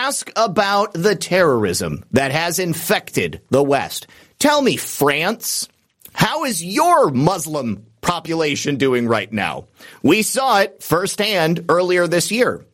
Ask 0.00 0.30
about 0.36 0.92
the 0.92 1.16
terrorism 1.16 2.04
that 2.12 2.30
has 2.30 2.60
infected 2.60 3.42
the 3.50 3.64
West. 3.64 4.06
Tell 4.38 4.62
me, 4.62 4.76
France, 4.76 5.68
how 6.12 6.44
is 6.44 6.64
your 6.64 7.10
Muslim 7.10 7.84
population 8.00 8.76
doing 8.76 9.08
right 9.08 9.30
now? 9.32 9.66
We 10.00 10.22
saw 10.22 10.60
it 10.60 10.84
firsthand 10.84 11.64
earlier 11.68 12.06
this 12.06 12.30
year. 12.30 12.64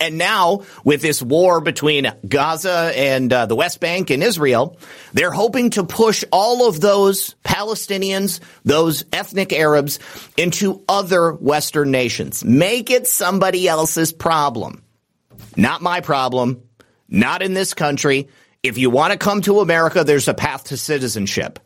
And 0.00 0.18
now, 0.18 0.62
with 0.84 1.02
this 1.02 1.20
war 1.20 1.60
between 1.60 2.12
Gaza 2.28 2.92
and 2.94 3.32
uh, 3.32 3.46
the 3.46 3.56
West 3.56 3.80
Bank 3.80 4.10
and 4.10 4.22
Israel, 4.22 4.78
they're 5.12 5.32
hoping 5.32 5.70
to 5.70 5.82
push 5.82 6.22
all 6.30 6.68
of 6.68 6.80
those 6.80 7.34
Palestinians, 7.44 8.38
those 8.64 9.04
ethnic 9.12 9.52
Arabs, 9.52 9.98
into 10.36 10.84
other 10.88 11.32
Western 11.32 11.90
nations. 11.90 12.44
Make 12.44 12.88
it 12.92 13.08
somebody 13.08 13.66
else's 13.66 14.12
problem. 14.12 14.81
Not 15.56 15.82
my 15.82 16.00
problem. 16.00 16.62
Not 17.08 17.42
in 17.42 17.54
this 17.54 17.74
country. 17.74 18.28
If 18.62 18.78
you 18.78 18.90
want 18.90 19.12
to 19.12 19.18
come 19.18 19.42
to 19.42 19.60
America, 19.60 20.04
there's 20.04 20.28
a 20.28 20.34
path 20.34 20.64
to 20.64 20.76
citizenship. 20.76 21.58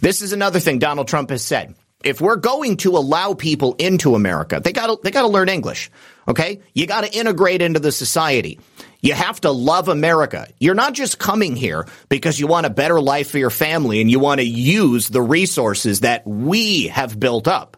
This 0.00 0.22
is 0.22 0.32
another 0.32 0.60
thing 0.60 0.78
Donald 0.78 1.08
Trump 1.08 1.30
has 1.30 1.42
said. 1.42 1.74
if 2.06 2.20
we're 2.20 2.36
going 2.36 2.76
to 2.78 2.96
allow 2.96 3.34
people 3.34 3.74
into 3.74 4.14
America, 4.14 4.60
they 4.62 4.72
got 4.72 4.86
to 4.86 4.98
they 5.02 5.10
got 5.10 5.22
to 5.22 5.28
learn 5.28 5.48
English. 5.48 5.90
Okay? 6.28 6.60
You 6.72 6.86
got 6.86 7.02
to 7.02 7.12
integrate 7.12 7.62
into 7.62 7.80
the 7.80 7.90
society. 7.90 8.60
You 9.00 9.12
have 9.14 9.40
to 9.42 9.50
love 9.50 9.88
America. 9.88 10.48
You're 10.58 10.74
not 10.74 10.94
just 10.94 11.18
coming 11.18 11.56
here 11.56 11.86
because 12.08 12.38
you 12.38 12.46
want 12.46 12.66
a 12.66 12.70
better 12.70 13.00
life 13.00 13.30
for 13.30 13.38
your 13.38 13.50
family 13.50 14.00
and 14.00 14.10
you 14.10 14.20
want 14.20 14.40
to 14.40 14.46
use 14.46 15.08
the 15.08 15.22
resources 15.22 16.00
that 16.00 16.26
we 16.26 16.88
have 16.88 17.18
built 17.18 17.48
up. 17.48 17.76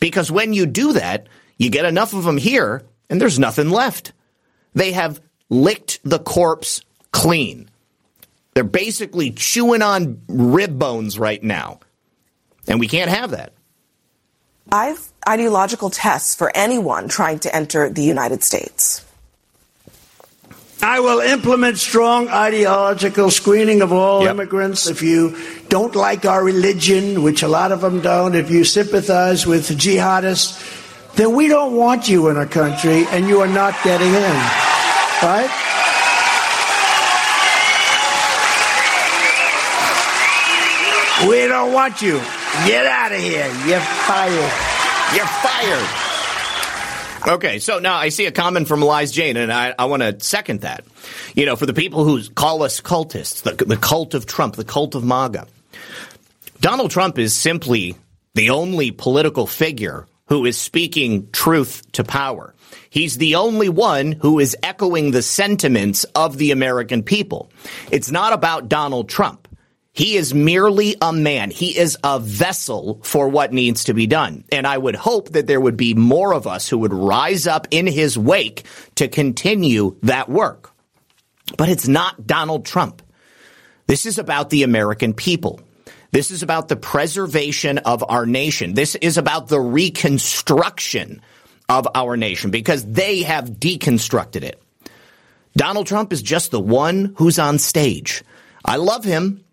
Because 0.00 0.30
when 0.30 0.52
you 0.52 0.66
do 0.66 0.94
that, 0.94 1.28
you 1.58 1.70
get 1.70 1.84
enough 1.84 2.12
of 2.14 2.24
them 2.24 2.38
here 2.38 2.82
and 3.08 3.20
there's 3.20 3.38
nothing 3.38 3.70
left. 3.70 4.12
They 4.76 4.92
have 4.92 5.20
licked 5.48 6.00
the 6.04 6.18
corpse 6.18 6.82
clean. 7.10 7.68
They're 8.54 8.62
basically 8.62 9.32
chewing 9.32 9.82
on 9.82 10.20
rib 10.28 10.78
bones 10.78 11.18
right 11.18 11.42
now. 11.42 11.80
And 12.68 12.78
we 12.78 12.86
can't 12.86 13.10
have 13.10 13.30
that. 13.30 13.52
I've 14.70 15.08
ideological 15.26 15.90
tests 15.90 16.34
for 16.34 16.52
anyone 16.54 17.08
trying 17.08 17.38
to 17.40 17.56
enter 17.56 17.88
the 17.88 18.02
United 18.02 18.44
States. 18.44 19.02
I 20.82 21.00
will 21.00 21.20
implement 21.20 21.78
strong 21.78 22.28
ideological 22.28 23.30
screening 23.30 23.80
of 23.80 23.92
all 23.92 24.22
yep. 24.22 24.32
immigrants. 24.32 24.86
If 24.88 25.00
you 25.02 25.36
don't 25.68 25.96
like 25.96 26.26
our 26.26 26.44
religion, 26.44 27.22
which 27.22 27.42
a 27.42 27.48
lot 27.48 27.72
of 27.72 27.80
them 27.80 28.02
don't, 28.02 28.34
if 28.34 28.50
you 28.50 28.62
sympathize 28.62 29.46
with 29.46 29.68
jihadists, 29.70 30.75
then 31.16 31.34
we 31.34 31.48
don't 31.48 31.74
want 31.74 32.08
you 32.08 32.28
in 32.28 32.36
our 32.36 32.46
country 32.46 33.06
and 33.06 33.26
you 33.26 33.40
are 33.40 33.48
not 33.48 33.74
getting 33.82 34.08
in. 34.08 34.36
Right? 35.22 35.50
We 41.26 41.46
don't 41.48 41.72
want 41.72 42.02
you. 42.02 42.20
Get 42.66 42.84
out 42.84 43.10
of 43.12 43.18
here. 43.18 43.46
You're 43.66 43.80
fired. 43.80 44.52
You're 45.14 45.26
fired. 45.26 46.06
Okay, 47.26 47.58
so 47.58 47.78
now 47.78 47.96
I 47.96 48.10
see 48.10 48.26
a 48.26 48.30
comment 48.30 48.68
from 48.68 48.82
Liz 48.82 49.10
Jane, 49.10 49.36
and 49.36 49.52
I, 49.52 49.74
I 49.76 49.86
want 49.86 50.02
to 50.02 50.20
second 50.20 50.60
that. 50.60 50.84
You 51.34 51.46
know, 51.46 51.56
for 51.56 51.66
the 51.66 51.72
people 51.72 52.04
who 52.04 52.22
call 52.30 52.62
us 52.62 52.80
cultists, 52.80 53.42
the, 53.42 53.64
the 53.64 53.76
cult 53.76 54.14
of 54.14 54.26
Trump, 54.26 54.56
the 54.56 54.64
cult 54.64 54.94
of 54.94 55.04
MAGA, 55.04 55.46
Donald 56.60 56.90
Trump 56.90 57.18
is 57.18 57.34
simply 57.34 57.96
the 58.34 58.50
only 58.50 58.90
political 58.90 59.46
figure 59.46 60.06
who 60.28 60.44
is 60.44 60.58
speaking 60.58 61.28
truth 61.30 61.82
to 61.92 62.04
power. 62.04 62.54
He's 62.90 63.18
the 63.18 63.36
only 63.36 63.68
one 63.68 64.12
who 64.12 64.38
is 64.38 64.56
echoing 64.62 65.10
the 65.10 65.22
sentiments 65.22 66.04
of 66.14 66.36
the 66.36 66.50
American 66.50 67.02
people. 67.02 67.50
It's 67.90 68.10
not 68.10 68.32
about 68.32 68.68
Donald 68.68 69.08
Trump. 69.08 69.46
He 69.92 70.16
is 70.16 70.34
merely 70.34 70.94
a 71.00 71.10
man. 71.10 71.50
He 71.50 71.78
is 71.78 71.96
a 72.04 72.18
vessel 72.20 73.00
for 73.02 73.30
what 73.30 73.54
needs 73.54 73.84
to 73.84 73.94
be 73.94 74.06
done. 74.06 74.44
And 74.52 74.66
I 74.66 74.76
would 74.76 74.94
hope 74.94 75.30
that 75.30 75.46
there 75.46 75.60
would 75.60 75.78
be 75.78 75.94
more 75.94 76.34
of 76.34 76.46
us 76.46 76.68
who 76.68 76.78
would 76.78 76.92
rise 76.92 77.46
up 77.46 77.66
in 77.70 77.86
his 77.86 78.18
wake 78.18 78.66
to 78.96 79.08
continue 79.08 79.96
that 80.02 80.28
work. 80.28 80.72
But 81.56 81.70
it's 81.70 81.88
not 81.88 82.26
Donald 82.26 82.66
Trump. 82.66 83.00
This 83.86 84.04
is 84.04 84.18
about 84.18 84.50
the 84.50 84.64
American 84.64 85.14
people. 85.14 85.60
This 86.10 86.30
is 86.30 86.42
about 86.42 86.68
the 86.68 86.76
preservation 86.76 87.78
of 87.78 88.04
our 88.08 88.26
nation. 88.26 88.74
This 88.74 88.94
is 88.94 89.18
about 89.18 89.48
the 89.48 89.60
reconstruction 89.60 91.20
of 91.68 91.88
our 91.94 92.16
nation 92.16 92.50
because 92.50 92.84
they 92.84 93.22
have 93.22 93.50
deconstructed 93.50 94.42
it. 94.42 94.62
Donald 95.56 95.86
Trump 95.86 96.12
is 96.12 96.22
just 96.22 96.50
the 96.50 96.60
one 96.60 97.14
who's 97.16 97.38
on 97.38 97.58
stage. 97.58 98.22
I 98.64 98.76
love 98.76 99.04
him. 99.04 99.44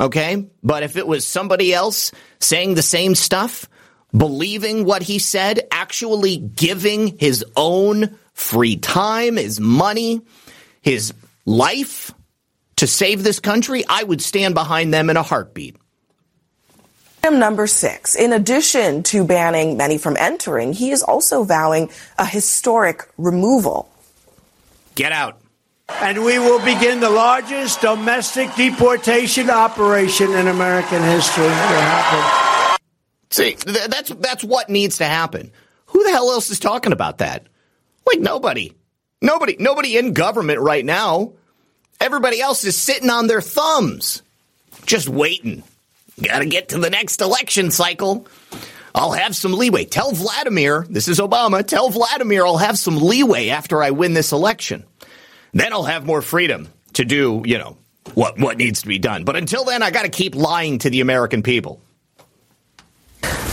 Okay. 0.00 0.48
But 0.62 0.82
if 0.82 0.96
it 0.96 1.06
was 1.06 1.26
somebody 1.26 1.72
else 1.72 2.12
saying 2.40 2.74
the 2.74 2.82
same 2.82 3.14
stuff, 3.14 3.68
believing 4.16 4.84
what 4.84 5.02
he 5.02 5.18
said, 5.18 5.60
actually 5.70 6.36
giving 6.38 7.18
his 7.18 7.44
own 7.56 8.18
free 8.32 8.76
time, 8.76 9.36
his 9.36 9.60
money, 9.60 10.22
his 10.82 11.12
life 11.44 12.12
to 12.76 12.86
save 12.86 13.22
this 13.22 13.38
country, 13.38 13.84
I 13.88 14.02
would 14.02 14.20
stand 14.20 14.54
behind 14.54 14.92
them 14.92 15.10
in 15.10 15.16
a 15.16 15.22
heartbeat. 15.22 15.76
Number 17.32 17.66
six, 17.66 18.14
in 18.14 18.32
addition 18.32 19.02
to 19.04 19.24
banning 19.24 19.76
many 19.76 19.96
from 19.96 20.16
entering, 20.16 20.72
he 20.72 20.90
is 20.90 21.02
also 21.02 21.42
vowing 21.42 21.90
a 22.18 22.26
historic 22.26 23.08
removal. 23.16 23.88
Get 24.94 25.10
out. 25.10 25.40
And 25.88 26.22
we 26.24 26.38
will 26.38 26.62
begin 26.64 27.00
the 27.00 27.10
largest 27.10 27.80
domestic 27.80 28.54
deportation 28.54 29.50
operation 29.50 30.32
in 30.32 30.48
American 30.48 31.02
history. 31.02 31.50
See, 33.30 33.56
that's 33.64 34.10
that's 34.10 34.44
what 34.44 34.68
needs 34.68 34.98
to 34.98 35.04
happen. 35.04 35.50
Who 35.86 36.04
the 36.04 36.10
hell 36.10 36.30
else 36.30 36.50
is 36.50 36.60
talking 36.60 36.92
about 36.92 37.18
that? 37.18 37.46
Like 38.06 38.20
nobody. 38.20 38.72
Nobody 39.20 39.56
nobody 39.58 39.96
in 39.96 40.12
government 40.12 40.60
right 40.60 40.84
now. 40.84 41.32
Everybody 42.00 42.40
else 42.40 42.64
is 42.64 42.76
sitting 42.76 43.10
on 43.10 43.26
their 43.26 43.40
thumbs. 43.40 44.22
Just 44.86 45.08
waiting. 45.08 45.62
Got 46.22 46.38
to 46.40 46.46
get 46.46 46.68
to 46.70 46.78
the 46.78 46.90
next 46.90 47.20
election 47.20 47.70
cycle. 47.70 48.26
I'll 48.94 49.12
have 49.12 49.34
some 49.34 49.52
leeway. 49.52 49.84
Tell 49.84 50.12
Vladimir, 50.12 50.86
this 50.88 51.08
is 51.08 51.18
Obama, 51.18 51.66
tell 51.66 51.90
Vladimir 51.90 52.46
I'll 52.46 52.58
have 52.58 52.78
some 52.78 52.98
leeway 52.98 53.48
after 53.48 53.82
I 53.82 53.90
win 53.90 54.14
this 54.14 54.30
election. 54.30 54.84
Then 55.52 55.72
I'll 55.72 55.84
have 55.84 56.06
more 56.06 56.22
freedom 56.22 56.68
to 56.92 57.04
do, 57.04 57.42
you 57.44 57.58
know, 57.58 57.76
what 58.14 58.38
what 58.38 58.56
needs 58.56 58.82
to 58.82 58.88
be 58.88 58.98
done. 58.98 59.24
But 59.24 59.36
until 59.36 59.64
then, 59.64 59.82
I 59.82 59.90
got 59.90 60.02
to 60.02 60.08
keep 60.08 60.36
lying 60.36 60.78
to 60.80 60.90
the 60.90 61.00
American 61.00 61.42
people. 61.42 61.80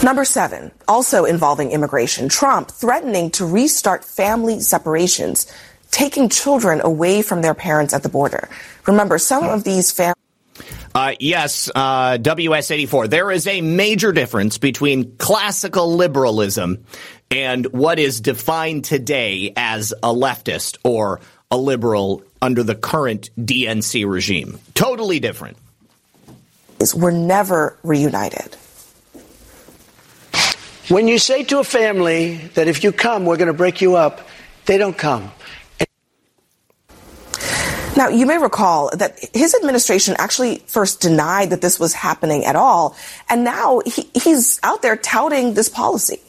Number 0.04 0.26
seven, 0.26 0.72
also 0.88 1.26
involving 1.26 1.72
immigration, 1.72 2.28
Trump 2.28 2.72
threatening 2.72 3.32
to 3.32 3.46
restart 3.46 4.04
family 4.04 4.60
separations, 4.60 5.52
taking 5.92 6.30
children 6.30 6.82
away 6.84 7.22
from 7.22 7.42
their 7.42 7.54
parents 7.54 7.94
at 7.94 8.02
the 8.02 8.10
border. 8.10 8.50
Remember, 8.88 9.18
some 9.18 9.44
of 9.44 9.64
these 9.64 9.92
families. 9.92 10.21
Uh, 10.94 11.14
yes, 11.20 11.72
uh, 11.74 12.18
WS84. 12.18 13.10
There 13.10 13.32
is 13.32 13.48
a 13.48 13.62
major 13.62 14.12
difference 14.12 14.58
between 14.58 15.16
classical 15.18 15.96
liberalism 15.96 16.86
and 17.30 17.66
what 17.68 17.98
is 17.98 18.20
defined 18.20 18.84
today 18.84 19.54
as 19.56 19.94
a 20.04 20.14
leftist 20.14 20.78
or 20.84 21.22
a 21.50 21.58
liberal 21.58 22.24
under 22.42 22.64
the 22.64 22.76
current 22.76 23.30
DNC 23.40 24.10
regime. 24.10 24.60
Totally 24.74 25.20
different. 25.20 25.58
We're 26.96 27.12
never 27.12 27.78
reunited. 27.84 28.56
When 30.90 31.08
you 31.08 31.20
say 31.20 31.44
to 31.46 31.60
a 31.60 31.64
family 31.64 32.36
that 32.56 32.68
if 32.68 32.84
you 32.84 32.92
come, 32.92 33.26
we're 33.26 33.38
going 33.38 33.48
to 33.48 33.54
break 33.54 33.82
you 33.82 33.96
up, 33.96 34.28
they 34.66 34.78
don't 34.78 34.98
come. 34.98 35.32
Now, 38.02 38.10
you 38.10 38.26
may 38.26 38.40
recall 38.40 38.90
that 38.98 39.20
his 39.32 39.54
administration 39.54 40.16
actually 40.18 40.64
first 40.66 41.02
denied 41.02 41.52
that 41.52 41.62
this 41.62 41.80
was 41.80 41.94
happening 41.94 42.46
at 42.46 42.56
all, 42.56 42.96
and 43.30 43.44
now 43.44 43.80
he, 43.86 44.10
he's 44.16 44.60
out 44.64 44.82
there 44.82 44.96
touting 44.96 45.54
this 45.54 45.70
policy. 45.70 46.20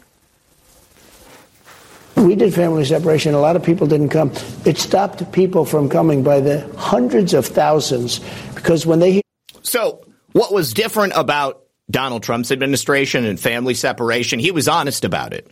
We 2.15 2.35
did 2.35 2.53
family 2.53 2.85
separation. 2.85 3.33
A 3.33 3.41
lot 3.41 3.57
of 3.57 3.63
people 3.63 3.87
didn't 3.87 4.11
come. 4.11 4.33
It 4.67 4.77
stopped 4.77 5.33
people 5.33 5.65
from 5.65 5.89
coming 5.89 6.23
by 6.23 6.41
the 6.41 6.61
hundreds 6.77 7.33
of 7.33 7.47
thousands 7.47 8.21
because 8.55 8.85
when 8.85 8.99
they. 8.99 9.23
So, 9.63 10.05
what 10.33 10.53
was 10.53 10.75
different 10.75 11.15
about 11.17 11.63
Donald 11.91 12.23
Trump's 12.23 12.53
administration 12.53 13.25
and 13.25 13.41
family 13.41 13.73
separation? 13.73 14.41
He 14.41 14.51
was 14.51 14.69
honest 14.69 15.07
about 15.07 15.33
it. 15.33 15.51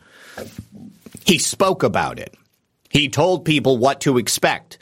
He 1.24 1.38
spoke 1.38 1.82
about 1.82 2.18
it. 2.18 2.36
He 2.90 3.08
told 3.08 3.46
people 3.46 3.78
what 3.78 4.02
to 4.02 4.18
expect. 4.18 4.76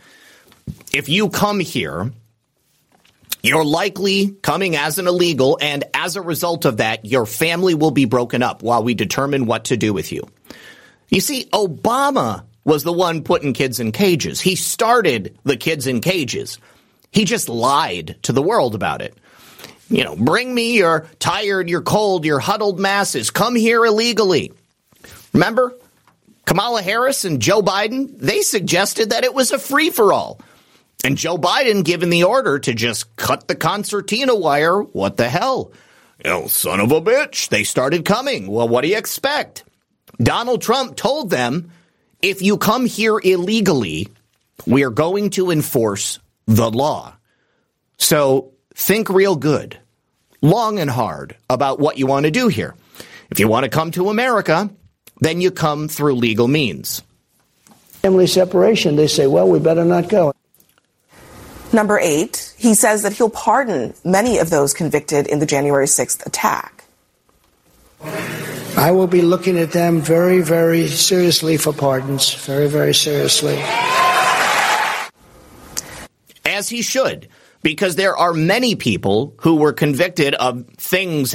If 0.93 1.09
you 1.09 1.29
come 1.29 1.61
here, 1.61 2.13
you're 3.43 3.65
likely 3.65 4.31
coming 4.43 4.75
as 4.77 4.99
an 4.99 5.07
illegal, 5.07 5.59
and 5.61 5.85
as 5.95 6.17
a 6.17 6.23
result 6.23 6.65
of 6.65 6.79
that, 6.79 7.05
your 7.05 7.27
family 7.27 7.75
will 7.75 7.91
be 7.91 8.05
broken 8.05 8.43
up 8.43 8.63
while 8.63 8.83
we 8.83 8.95
determine 8.95 9.47
what 9.47 9.67
to 9.67 9.77
do 9.77 9.93
with 9.93 10.13
you. 10.13 10.29
You 11.09 11.21
see, 11.21 11.45
Obama 11.47 12.45
was 12.65 12.85
the 12.85 12.93
one 12.93 13.23
putting 13.23 13.53
kids 13.53 13.81
in 13.81 13.93
cages. 13.93 14.41
He 14.41 14.57
started 14.57 15.39
the 15.45 15.57
kids 15.57 15.87
in 15.87 16.01
cages. 16.01 16.59
He 17.11 17.25
just 17.25 17.49
lied 17.49 18.17
to 18.23 18.33
the 18.33 18.43
world 18.43 18.75
about 18.75 19.01
it. 19.03 19.17
You 19.89 20.05
know, 20.05 20.17
bring 20.17 20.55
me 20.55 20.77
your 20.77 21.07
tired, 21.19 21.71
your 21.71 21.81
cold, 21.81 22.27
your 22.27 22.41
huddled 22.41 22.79
masses. 22.79 23.31
Come 23.31 23.57
here 23.57 23.85
illegally. 23.85 24.53
Remember? 25.33 25.75
Kamala 26.45 26.83
Harris 26.83 27.25
and 27.25 27.41
Joe 27.41 27.63
Biden, 27.63 28.19
they 28.19 28.43
suggested 28.43 29.11
that 29.11 29.25
it 29.25 29.35
was 29.35 29.51
a 29.51 29.59
free 29.59 29.91
for 29.91 30.13
all. 30.13 30.41
And 31.05 31.17
Joe 31.17 31.39
Biden 31.39 31.85
given 31.85 32.11
the 32.11 32.25
order 32.25 32.59
to 32.59 32.75
just 32.75 33.15
cut 33.17 33.47
the 33.47 33.55
concertina 33.55 34.35
wire. 34.35 34.81
What 34.81 35.17
the 35.17 35.29
hell? 35.29 35.73
Know, 36.25 36.49
son 36.49 36.81
of 36.81 36.91
a 36.91 37.01
bitch. 37.01 37.49
They 37.49 37.63
started 37.63 38.05
coming. 38.05 38.49
Well, 38.49 38.69
what 38.69 38.83
do 38.83 38.89
you 38.89 38.99
expect? 38.99 39.65
Donald 40.21 40.61
Trump 40.61 40.97
told 40.97 41.31
them, 41.31 41.71
if 42.21 42.43
you 42.43 42.59
come 42.59 42.87
here 42.87 43.21
illegally, 43.23 44.09
we 44.67 44.85
are 44.85 44.91
going 44.91 45.31
to 45.31 45.53
enforce 45.53 46.19
the 46.47 46.71
law. 46.71 47.15
So 47.99 48.53
think 48.75 49.09
real 49.09 49.37
good, 49.37 49.79
long 50.43 50.81
and 50.81 50.91
hard 50.91 51.37
about 51.49 51.79
what 51.79 51.99
you 51.99 52.07
want 52.07 52.25
to 52.25 52.33
do 52.33 52.49
here. 52.49 52.75
If 53.31 53.39
you 53.39 53.47
want 53.47 53.65
to 53.65 53.71
come 53.71 53.93
to 53.93 54.09
America, 54.09 54.71
then 55.21 55.41
you 55.41 55.53
come 55.53 55.87
through 55.87 56.15
legal 56.15 56.49
means. 56.49 57.03
Family 58.03 58.27
separation, 58.27 58.97
they 58.97 59.07
say, 59.07 59.27
well, 59.27 59.49
we 59.49 59.59
better 59.59 59.85
not 59.85 60.09
go. 60.09 60.33
Number 61.73 61.99
eight, 61.99 62.55
he 62.57 62.75
says 62.75 63.03
that 63.03 63.13
he'll 63.13 63.31
pardon 63.31 63.95
many 64.05 64.39
of 64.39 64.51
those 64.51 64.73
convicted 64.73 65.27
in 65.27 65.39
the 65.39 65.47
January 65.47 65.87
6th 65.87 66.25
attack. 66.27 66.85
I 68.77 68.91
will 68.93 69.07
be 69.07 69.23
looking 69.23 69.59
at 69.59 69.73
them 69.73 70.01
very, 70.01 70.41
very 70.41 70.87
seriously 70.89 71.57
for 71.57 71.73
pardons. 71.73 72.33
Very, 72.33 72.69
very 72.69 72.95
seriously. 72.95 73.59
As 76.45 76.69
he 76.69 76.83
should, 76.83 77.29
because 77.63 77.97
there 77.97 78.17
are 78.17 78.33
many 78.33 78.75
people 78.75 79.35
who 79.41 79.57
were 79.57 79.73
convicted 79.73 80.35
of 80.35 80.67
things 80.77 81.35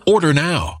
Order 0.05 0.33
now. 0.33 0.80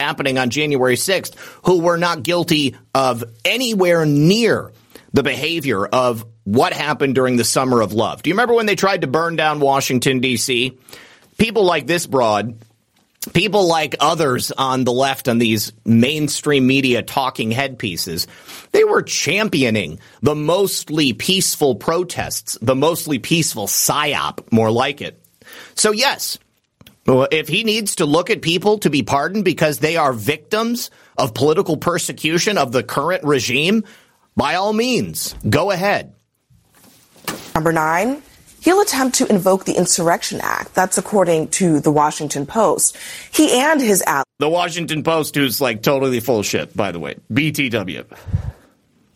Happening 0.00 0.36
on 0.38 0.50
January 0.50 0.96
6th, 0.96 1.36
who 1.64 1.80
were 1.80 1.96
not 1.96 2.22
guilty 2.22 2.76
of 2.94 3.22
anywhere 3.44 4.04
near 4.04 4.72
the 5.12 5.22
behavior 5.22 5.86
of 5.86 6.24
what 6.44 6.72
happened 6.72 7.14
during 7.14 7.36
the 7.36 7.44
summer 7.44 7.80
of 7.80 7.92
love. 7.92 8.22
Do 8.22 8.30
you 8.30 8.34
remember 8.34 8.54
when 8.54 8.66
they 8.66 8.74
tried 8.74 9.02
to 9.02 9.06
burn 9.06 9.36
down 9.36 9.60
Washington, 9.60 10.20
D.C.? 10.20 10.76
People 11.38 11.64
like 11.64 11.86
this 11.86 12.06
broad, 12.06 12.56
people 13.32 13.68
like 13.68 13.94
others 14.00 14.50
on 14.50 14.84
the 14.84 14.92
left 14.92 15.28
on 15.28 15.38
these 15.38 15.72
mainstream 15.84 16.66
media 16.66 17.02
talking 17.02 17.52
headpieces, 17.52 18.26
they 18.72 18.84
were 18.84 19.02
championing 19.02 20.00
the 20.20 20.34
mostly 20.34 21.12
peaceful 21.12 21.76
protests, 21.76 22.58
the 22.60 22.74
mostly 22.74 23.20
peaceful 23.20 23.66
psyop, 23.66 24.50
more 24.50 24.70
like 24.70 25.00
it. 25.00 25.22
So, 25.74 25.92
yes, 25.92 26.38
if 27.06 27.48
he 27.48 27.64
needs 27.64 27.96
to 27.96 28.06
look 28.06 28.30
at 28.30 28.42
people 28.42 28.78
to 28.78 28.90
be 28.90 29.02
pardoned 29.02 29.44
because 29.44 29.78
they 29.78 29.96
are 29.96 30.12
victims 30.12 30.90
of 31.18 31.34
political 31.34 31.76
persecution 31.76 32.58
of 32.58 32.72
the 32.72 32.82
current 32.82 33.24
regime, 33.24 33.84
by 34.36 34.54
all 34.54 34.72
means, 34.72 35.34
go 35.48 35.70
ahead. 35.70 36.14
Number 37.54 37.72
nine, 37.72 38.22
he'll 38.60 38.80
attempt 38.80 39.16
to 39.16 39.26
invoke 39.26 39.64
the 39.64 39.74
Insurrection 39.74 40.40
Act. 40.42 40.74
That's 40.74 40.96
according 40.96 41.48
to 41.48 41.80
the 41.80 41.90
Washington 41.90 42.46
Post. 42.46 42.96
He 43.32 43.60
and 43.60 43.80
his 43.80 44.02
allies. 44.06 44.24
The 44.38 44.48
Washington 44.48 45.02
Post, 45.02 45.34
who's 45.34 45.60
like 45.60 45.82
totally 45.82 46.20
full 46.20 46.40
of 46.40 46.46
shit, 46.46 46.76
by 46.76 46.92
the 46.92 46.98
way. 46.98 47.16
BTW. 47.32 48.04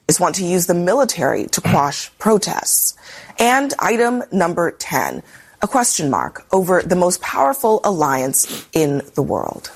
Is 0.08 0.20
Want 0.20 0.36
to 0.36 0.44
use 0.44 0.66
the 0.66 0.74
military 0.74 1.46
to 1.46 1.60
quash 1.60 2.16
protests. 2.18 2.96
And 3.38 3.74
item 3.80 4.22
number 4.30 4.70
10, 4.70 5.22
a 5.66 5.68
question 5.68 6.10
mark 6.10 6.46
over 6.52 6.80
the 6.80 6.94
most 6.94 7.20
powerful 7.20 7.80
alliance 7.82 8.68
in 8.72 9.02
the 9.16 9.22
world. 9.22 9.68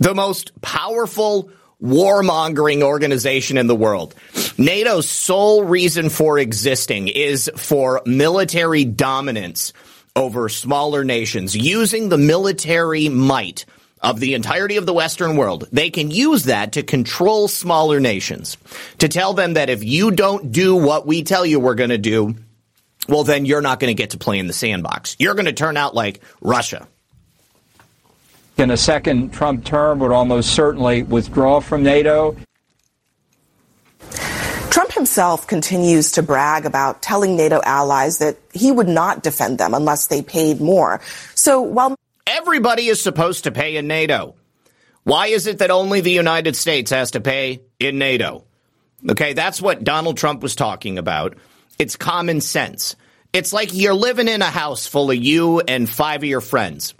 The 0.00 0.14
most 0.14 0.58
powerful 0.62 1.50
warmongering 1.82 2.82
organization 2.82 3.58
in 3.58 3.66
the 3.66 3.76
world. 3.76 4.14
NATO's 4.56 5.10
sole 5.10 5.64
reason 5.64 6.08
for 6.08 6.38
existing 6.38 7.08
is 7.08 7.50
for 7.56 8.00
military 8.06 8.86
dominance 8.86 9.74
over 10.16 10.48
smaller 10.48 11.04
nations, 11.04 11.54
using 11.54 12.08
the 12.08 12.16
military 12.16 13.10
might 13.10 13.66
of 14.00 14.18
the 14.18 14.32
entirety 14.32 14.78
of 14.78 14.86
the 14.86 14.94
Western 14.94 15.36
world. 15.36 15.68
They 15.72 15.90
can 15.90 16.10
use 16.10 16.44
that 16.44 16.72
to 16.72 16.82
control 16.82 17.48
smaller 17.48 18.00
nations, 18.00 18.56
to 18.98 19.08
tell 19.08 19.34
them 19.34 19.54
that 19.54 19.68
if 19.68 19.84
you 19.84 20.10
don't 20.10 20.52
do 20.52 20.74
what 20.74 21.06
we 21.06 21.22
tell 21.22 21.44
you 21.44 21.60
we're 21.60 21.74
going 21.74 21.90
to 21.90 21.98
do, 21.98 22.34
well, 23.08 23.24
then 23.24 23.44
you're 23.44 23.60
not 23.60 23.80
going 23.80 23.94
to 23.94 24.00
get 24.00 24.10
to 24.10 24.18
play 24.18 24.38
in 24.38 24.46
the 24.46 24.52
sandbox. 24.52 25.16
You're 25.18 25.34
going 25.34 25.46
to 25.46 25.52
turn 25.52 25.76
out 25.76 25.94
like 25.94 26.22
Russia. 26.40 26.86
In 28.58 28.70
a 28.70 28.76
second 28.76 29.32
Trump 29.32 29.64
term, 29.64 29.98
would 30.00 30.12
almost 30.12 30.54
certainly 30.54 31.02
withdraw 31.02 31.60
from 31.60 31.82
NATO. 31.82 32.36
Trump 34.70 34.92
himself 34.92 35.46
continues 35.46 36.12
to 36.12 36.22
brag 36.22 36.64
about 36.64 37.02
telling 37.02 37.36
NATO 37.36 37.60
allies 37.64 38.18
that 38.18 38.36
he 38.52 38.70
would 38.70 38.88
not 38.88 39.22
defend 39.22 39.58
them 39.58 39.74
unless 39.74 40.06
they 40.06 40.22
paid 40.22 40.60
more. 40.60 41.00
So 41.34 41.60
while 41.60 41.96
everybody 42.26 42.86
is 42.86 43.02
supposed 43.02 43.44
to 43.44 43.52
pay 43.52 43.76
in 43.76 43.86
NATO, 43.86 44.34
why 45.04 45.26
is 45.28 45.46
it 45.46 45.58
that 45.58 45.70
only 45.70 46.00
the 46.00 46.12
United 46.12 46.56
States 46.56 46.90
has 46.90 47.10
to 47.12 47.20
pay 47.20 47.62
in 47.80 47.98
NATO? 47.98 48.44
Okay, 49.10 49.32
that's 49.32 49.60
what 49.60 49.82
Donald 49.82 50.16
Trump 50.16 50.42
was 50.42 50.54
talking 50.54 50.98
about. 50.98 51.36
It's 51.82 51.96
common 51.96 52.40
sense. 52.40 52.94
It's 53.32 53.52
like 53.52 53.74
you're 53.74 53.92
living 53.92 54.28
in 54.28 54.40
a 54.40 54.44
house 54.44 54.86
full 54.86 55.10
of 55.10 55.16
you 55.16 55.58
and 55.58 55.90
five 55.90 56.22
of 56.22 56.28
your 56.28 56.40
friends. 56.40 56.94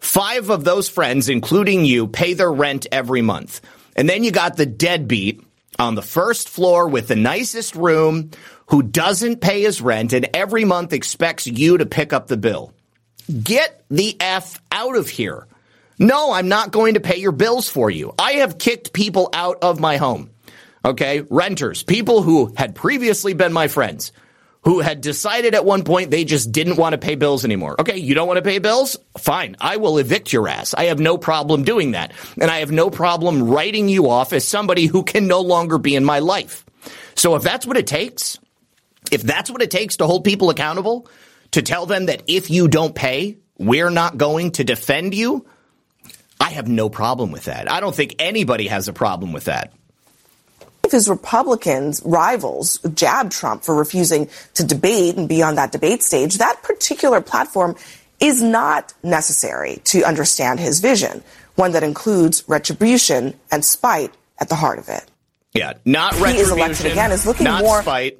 Five 0.00 0.50
of 0.50 0.64
those 0.64 0.88
friends, 0.88 1.28
including 1.28 1.84
you, 1.84 2.08
pay 2.08 2.34
their 2.34 2.52
rent 2.52 2.88
every 2.90 3.22
month. 3.22 3.60
And 3.94 4.08
then 4.08 4.24
you 4.24 4.32
got 4.32 4.56
the 4.56 4.66
deadbeat 4.66 5.44
on 5.78 5.94
the 5.94 6.02
first 6.02 6.48
floor 6.48 6.88
with 6.88 7.06
the 7.06 7.14
nicest 7.14 7.76
room 7.76 8.32
who 8.66 8.82
doesn't 8.82 9.40
pay 9.40 9.62
his 9.62 9.80
rent 9.80 10.12
and 10.12 10.28
every 10.34 10.64
month 10.64 10.92
expects 10.92 11.46
you 11.46 11.78
to 11.78 11.86
pick 11.86 12.12
up 12.12 12.26
the 12.26 12.36
bill. 12.36 12.72
Get 13.44 13.84
the 13.92 14.20
F 14.20 14.60
out 14.72 14.96
of 14.96 15.08
here. 15.08 15.46
No, 16.00 16.32
I'm 16.32 16.48
not 16.48 16.72
going 16.72 16.94
to 16.94 17.00
pay 17.00 17.18
your 17.18 17.30
bills 17.30 17.68
for 17.68 17.90
you. 17.90 18.12
I 18.18 18.32
have 18.42 18.58
kicked 18.58 18.92
people 18.92 19.30
out 19.32 19.58
of 19.62 19.78
my 19.78 19.98
home. 19.98 20.30
Okay. 20.86 21.22
Renters, 21.28 21.82
people 21.82 22.22
who 22.22 22.52
had 22.56 22.76
previously 22.76 23.34
been 23.34 23.52
my 23.52 23.66
friends, 23.66 24.12
who 24.62 24.78
had 24.78 25.00
decided 25.00 25.54
at 25.54 25.64
one 25.64 25.82
point 25.82 26.12
they 26.12 26.24
just 26.24 26.52
didn't 26.52 26.76
want 26.76 26.92
to 26.92 26.98
pay 26.98 27.16
bills 27.16 27.44
anymore. 27.44 27.80
Okay. 27.80 27.96
You 27.96 28.14
don't 28.14 28.28
want 28.28 28.38
to 28.38 28.42
pay 28.42 28.60
bills? 28.60 28.96
Fine. 29.18 29.56
I 29.60 29.78
will 29.78 29.98
evict 29.98 30.32
your 30.32 30.46
ass. 30.46 30.74
I 30.74 30.84
have 30.84 31.00
no 31.00 31.18
problem 31.18 31.64
doing 31.64 31.90
that. 31.90 32.12
And 32.40 32.50
I 32.50 32.60
have 32.60 32.70
no 32.70 32.88
problem 32.88 33.48
writing 33.48 33.88
you 33.88 34.08
off 34.08 34.32
as 34.32 34.46
somebody 34.46 34.86
who 34.86 35.02
can 35.02 35.26
no 35.26 35.40
longer 35.40 35.76
be 35.76 35.96
in 35.96 36.04
my 36.04 36.20
life. 36.20 36.64
So 37.16 37.34
if 37.34 37.42
that's 37.42 37.66
what 37.66 37.76
it 37.76 37.88
takes, 37.88 38.38
if 39.10 39.22
that's 39.22 39.50
what 39.50 39.62
it 39.62 39.72
takes 39.72 39.96
to 39.96 40.06
hold 40.06 40.22
people 40.22 40.50
accountable, 40.50 41.08
to 41.50 41.62
tell 41.62 41.86
them 41.86 42.06
that 42.06 42.22
if 42.28 42.48
you 42.48 42.68
don't 42.68 42.94
pay, 42.94 43.38
we're 43.58 43.90
not 43.90 44.18
going 44.18 44.52
to 44.52 44.64
defend 44.64 45.14
you, 45.14 45.46
I 46.40 46.50
have 46.50 46.68
no 46.68 46.88
problem 46.88 47.32
with 47.32 47.44
that. 47.44 47.70
I 47.70 47.80
don't 47.80 47.94
think 47.94 48.16
anybody 48.20 48.68
has 48.68 48.86
a 48.86 48.92
problem 48.92 49.32
with 49.32 49.44
that 49.44 49.72
his 50.92 51.08
Republican 51.08 51.92
rivals 52.04 52.78
jabbed 52.94 53.32
Trump 53.32 53.64
for 53.64 53.74
refusing 53.74 54.28
to 54.54 54.64
debate 54.64 55.16
and 55.16 55.28
be 55.28 55.42
on 55.42 55.56
that 55.56 55.72
debate 55.72 56.02
stage, 56.02 56.38
that 56.38 56.62
particular 56.62 57.20
platform 57.20 57.76
is 58.20 58.42
not 58.42 58.94
necessary 59.02 59.80
to 59.84 60.02
understand 60.04 60.58
his 60.58 60.80
vision, 60.80 61.22
one 61.54 61.72
that 61.72 61.82
includes 61.82 62.44
retribution 62.46 63.34
and 63.50 63.64
spite 63.64 64.12
at 64.38 64.48
the 64.48 64.54
heart 64.54 64.78
of 64.78 64.88
it. 64.88 65.04
Yeah, 65.52 65.74
not 65.84 66.12
retribution. 66.12 66.36
He 66.36 66.42
is 66.42 66.50
elected 66.50 66.86
again 66.92 67.12
is 67.12 67.26
looking 67.26 67.44
not 67.44 67.62
more 67.62 67.82
spite, 67.82 68.18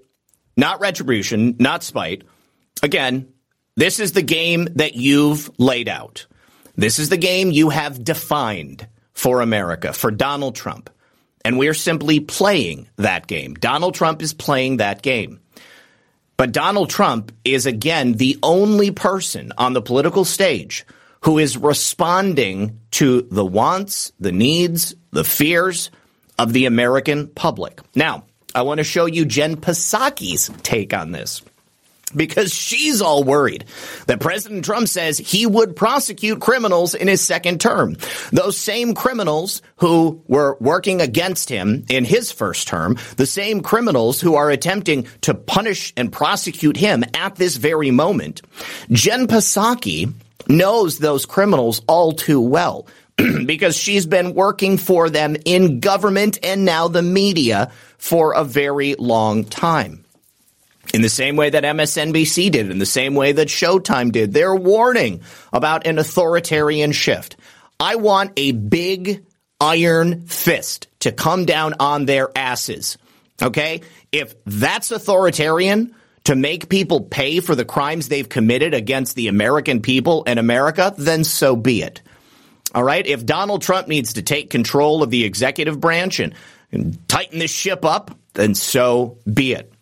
not 0.57 0.81
retribution, 0.81 1.57
not 1.59 1.83
spite. 1.83 2.23
Again, 2.83 3.29
this 3.77 4.01
is 4.01 4.13
the 4.13 4.23
game 4.23 4.69
that 4.77 4.95
you've 4.95 5.51
laid 5.59 5.89
out. 5.89 6.27
This 6.77 6.99
is 6.99 7.09
the 7.09 7.17
game 7.17 7.51
you 7.51 7.71
have 7.71 8.03
defined 8.03 8.87
for 9.13 9.41
America, 9.41 9.93
for 9.93 10.11
Donald 10.11 10.55
Trump. 10.55 10.91
And 11.47 11.59
we're 11.59 11.75
simply 11.75 12.19
playing 12.19 12.89
that 12.97 13.29
game. 13.29 13.55
Donald 13.55 13.95
Trump 13.95 14.21
is 14.21 14.35
playing 14.35 14.79
that 14.79 15.01
game. 15.01 15.39
But 16.37 16.51
Donald 16.51 16.91
Trump 16.91 17.31
is 17.45 17.67
again 17.67 18.15
the 18.15 18.37
only 18.43 18.91
person 18.91 19.53
on 19.57 19.73
the 19.73 19.81
political 19.81 20.25
stage 20.25 20.85
who 21.21 21.39
is 21.39 21.57
responding 21.57 22.81
to 22.91 23.29
the 23.31 23.45
wants, 23.45 24.11
the 24.19 24.33
needs, 24.33 24.97
the 25.13 25.23
fears 25.23 25.93
of 26.37 26.53
the 26.53 26.67
American 26.67 27.29
public. 27.29 27.81
Now, 27.95 28.25
I 28.53 28.63
want 28.63 28.79
to 28.79 28.85
show 28.85 29.07
you 29.07 29.25
Jen 29.25 29.55
Psaki's 29.55 30.51
take 30.65 30.93
on 30.93 31.13
this 31.13 31.43
because 32.15 32.55
she's 32.55 33.03
all 33.03 33.25
worried 33.25 33.65
that 34.07 34.21
President 34.21 34.65
Trump 34.65 34.89
says 34.89 35.19
he 35.19 35.45
would 35.45 35.75
prosecute 35.75 36.41
criminals 36.41 36.95
in 36.95 37.09
his 37.09 37.21
second 37.21 37.61
term. 37.61 37.97
Those 38.31 38.57
same 38.57 38.95
criminals 38.95 39.61
who 39.77 40.23
were 40.29 40.57
working 40.61 41.01
against 41.01 41.49
him 41.49 41.85
in 41.89 42.05
his 42.05 42.31
first 42.31 42.69
term, 42.69 42.97
the 43.17 43.27
same 43.27 43.61
criminals 43.61 44.21
who 44.21 44.37
are 44.37 44.51
attempting 44.51 45.07
to 45.23 45.35
punish 45.35 45.93
and 45.97 46.13
prosecute 46.13 46.77
him 46.77 47.05
at 47.15 47.37
this 47.37 47.57
very 47.57 47.91
moment. 47.91 48.43
Jen 48.91 49.27
Psaki 49.27 50.13
knows 50.49 50.99
those 50.99 51.27
criminals 51.27 51.83
all 51.89 52.13
too 52.13 52.41
well. 52.41 52.87
because 53.47 53.75
she's 53.75 54.05
been 54.05 54.35
working 54.35 54.77
for 54.77 55.09
them 55.09 55.39
in 55.47 55.81
government 55.81 56.39
and 56.43 56.67
now 56.67 56.87
the 56.87 57.01
media 57.01 57.73
for 57.97 58.35
a 58.35 58.45
very 58.45 58.95
long 58.97 59.43
time 59.43 60.05
in 60.95 61.03
the 61.03 61.09
same 61.09 61.37
way 61.37 61.51
that 61.51 61.65
MSNBC 61.65 62.51
did, 62.51 62.71
in 62.71 62.79
the 62.79 62.87
same 62.87 63.15
way 63.15 63.33
that 63.33 63.49
Showtime 63.49 64.13
did. 64.13 64.33
They're 64.33 64.55
warning 64.55 65.23
about 65.53 65.87
an 65.87 65.99
authoritarian 65.99 66.93
shift. 66.93 67.37
I 67.79 67.97
want 67.97 68.33
a 68.37 68.53
big 68.53 69.25
iron 69.61 70.27
fist 70.27 70.89
to 71.01 71.13
come 71.13 71.45
down 71.45 71.75
on 71.81 72.07
their 72.07 72.31
asses. 72.37 72.99
Okay? 73.43 73.83
If 74.13 74.35
that's 74.45 74.91
authoritarian, 74.91 75.95
to 76.27 76.35
make 76.35 76.69
people 76.69 77.03
pay 77.03 77.39
for 77.39 77.55
the 77.55 77.65
crimes 77.65 78.09
they've 78.09 78.29
committed 78.29 78.75
against 78.75 79.15
the 79.15 79.29
American 79.29 79.81
people 79.81 80.25
and 80.27 80.41
America, 80.41 80.93
then 80.99 81.23
so 81.23 81.55
be 81.55 81.83
it. 81.83 82.03
All 82.75 82.83
right? 82.83 83.07
If 83.07 83.25
Donald 83.25 83.63
Trump 83.63 83.87
needs 83.87 84.15
to 84.15 84.23
take 84.23 84.51
control 84.51 85.05
of 85.05 85.11
the 85.11 85.25
executive 85.25 85.81
branch 85.81 86.19
and, 86.19 86.35
and 86.73 87.09
tighten 87.09 87.39
this 87.39 87.53
ship 87.53 87.85
up, 87.85 88.11
then 88.35 88.57
so 88.57 89.19
be 89.33 89.53
it. 89.53 89.73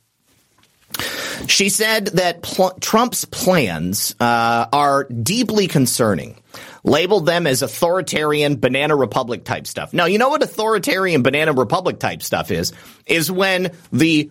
She 1.46 1.68
said 1.68 2.06
that 2.08 2.42
pl- 2.42 2.76
Trump's 2.80 3.24
plans 3.24 4.14
uh, 4.20 4.66
are 4.72 5.04
deeply 5.04 5.66
concerning. 5.66 6.40
Labeled 6.84 7.26
them 7.26 7.46
as 7.46 7.62
authoritarian 7.62 8.56
banana 8.60 8.94
republic 8.94 9.44
type 9.44 9.66
stuff. 9.66 9.92
Now, 9.92 10.04
you 10.04 10.18
know 10.18 10.28
what 10.28 10.42
authoritarian 10.42 11.22
banana 11.22 11.52
republic 11.52 11.98
type 11.98 12.22
stuff 12.22 12.50
is? 12.50 12.72
Is 13.06 13.30
when 13.30 13.72
the 13.92 14.30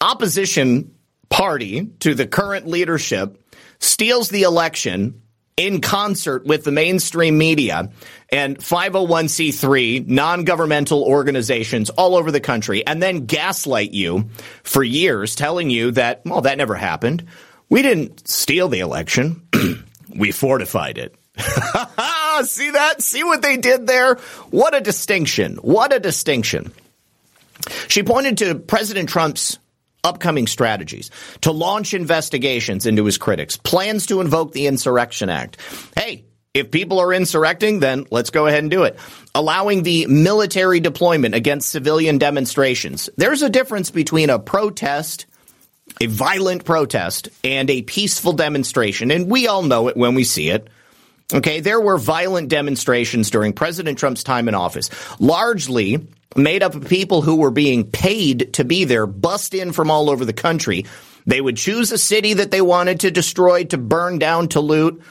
opposition 0.00 0.94
party 1.30 1.86
to 2.00 2.14
the 2.14 2.26
current 2.26 2.66
leadership 2.66 3.38
steals 3.78 4.28
the 4.28 4.42
election 4.42 5.21
in 5.62 5.80
concert 5.80 6.44
with 6.44 6.64
the 6.64 6.72
mainstream 6.72 7.38
media 7.38 7.88
and 8.30 8.58
501c3 8.58 10.08
non-governmental 10.08 11.04
organizations 11.04 11.88
all 11.90 12.16
over 12.16 12.32
the 12.32 12.40
country 12.40 12.84
and 12.84 13.00
then 13.00 13.26
gaslight 13.26 13.92
you 13.92 14.28
for 14.64 14.82
years 14.82 15.36
telling 15.36 15.70
you 15.70 15.92
that, 15.92 16.22
well, 16.24 16.40
that 16.40 16.58
never 16.58 16.74
happened. 16.74 17.28
We 17.68 17.82
didn't 17.82 18.26
steal 18.26 18.68
the 18.68 18.80
election. 18.80 19.46
we 20.16 20.32
fortified 20.32 20.98
it. 20.98 21.14
See 22.42 22.72
that? 22.72 22.96
See 23.00 23.22
what 23.22 23.40
they 23.40 23.56
did 23.56 23.86
there? 23.86 24.16
What 24.50 24.74
a 24.74 24.80
distinction. 24.80 25.58
What 25.58 25.94
a 25.94 26.00
distinction. 26.00 26.72
She 27.86 28.02
pointed 28.02 28.38
to 28.38 28.56
President 28.56 29.08
Trump's 29.08 29.58
upcoming 30.04 30.46
strategies 30.46 31.10
to 31.42 31.52
launch 31.52 31.94
investigations 31.94 32.86
into 32.86 33.04
his 33.04 33.18
critics, 33.18 33.56
plans 33.56 34.06
to 34.06 34.20
invoke 34.20 34.52
the 34.52 34.66
Insurrection 34.66 35.30
Act. 35.30 35.58
Hey, 35.96 36.24
if 36.54 36.70
people 36.70 36.98
are 36.98 37.14
insurrecting, 37.14 37.80
then 37.80 38.06
let's 38.10 38.30
go 38.30 38.46
ahead 38.46 38.58
and 38.58 38.70
do 38.70 38.82
it. 38.82 38.98
Allowing 39.34 39.84
the 39.84 40.06
military 40.06 40.80
deployment 40.80 41.34
against 41.34 41.70
civilian 41.70 42.18
demonstrations. 42.18 43.08
There's 43.16 43.42
a 43.42 43.48
difference 43.48 43.90
between 43.90 44.28
a 44.28 44.38
protest, 44.38 45.24
a 46.00 46.06
violent 46.06 46.64
protest, 46.64 47.30
and 47.42 47.70
a 47.70 47.82
peaceful 47.82 48.34
demonstration. 48.34 49.10
And 49.10 49.30
we 49.30 49.46
all 49.46 49.62
know 49.62 49.88
it 49.88 49.96
when 49.96 50.14
we 50.14 50.24
see 50.24 50.50
it. 50.50 50.68
Okay, 51.32 51.60
there 51.60 51.80
were 51.80 51.98
violent 51.98 52.48
demonstrations 52.48 53.30
during 53.30 53.52
President 53.52 53.98
Trump's 53.98 54.22
time 54.22 54.48
in 54.48 54.54
office, 54.54 54.90
largely 55.18 56.06
made 56.36 56.62
up 56.62 56.74
of 56.74 56.88
people 56.88 57.22
who 57.22 57.36
were 57.36 57.50
being 57.50 57.90
paid 57.90 58.54
to 58.54 58.64
be 58.64 58.84
there, 58.84 59.06
bust 59.06 59.54
in 59.54 59.72
from 59.72 59.90
all 59.90 60.10
over 60.10 60.24
the 60.24 60.32
country. 60.32 60.86
They 61.26 61.40
would 61.40 61.56
choose 61.56 61.92
a 61.92 61.98
city 61.98 62.34
that 62.34 62.50
they 62.50 62.60
wanted 62.60 63.00
to 63.00 63.10
destroy, 63.10 63.64
to 63.64 63.78
burn 63.78 64.18
down, 64.18 64.48
to 64.48 64.60
loot, 64.60 65.02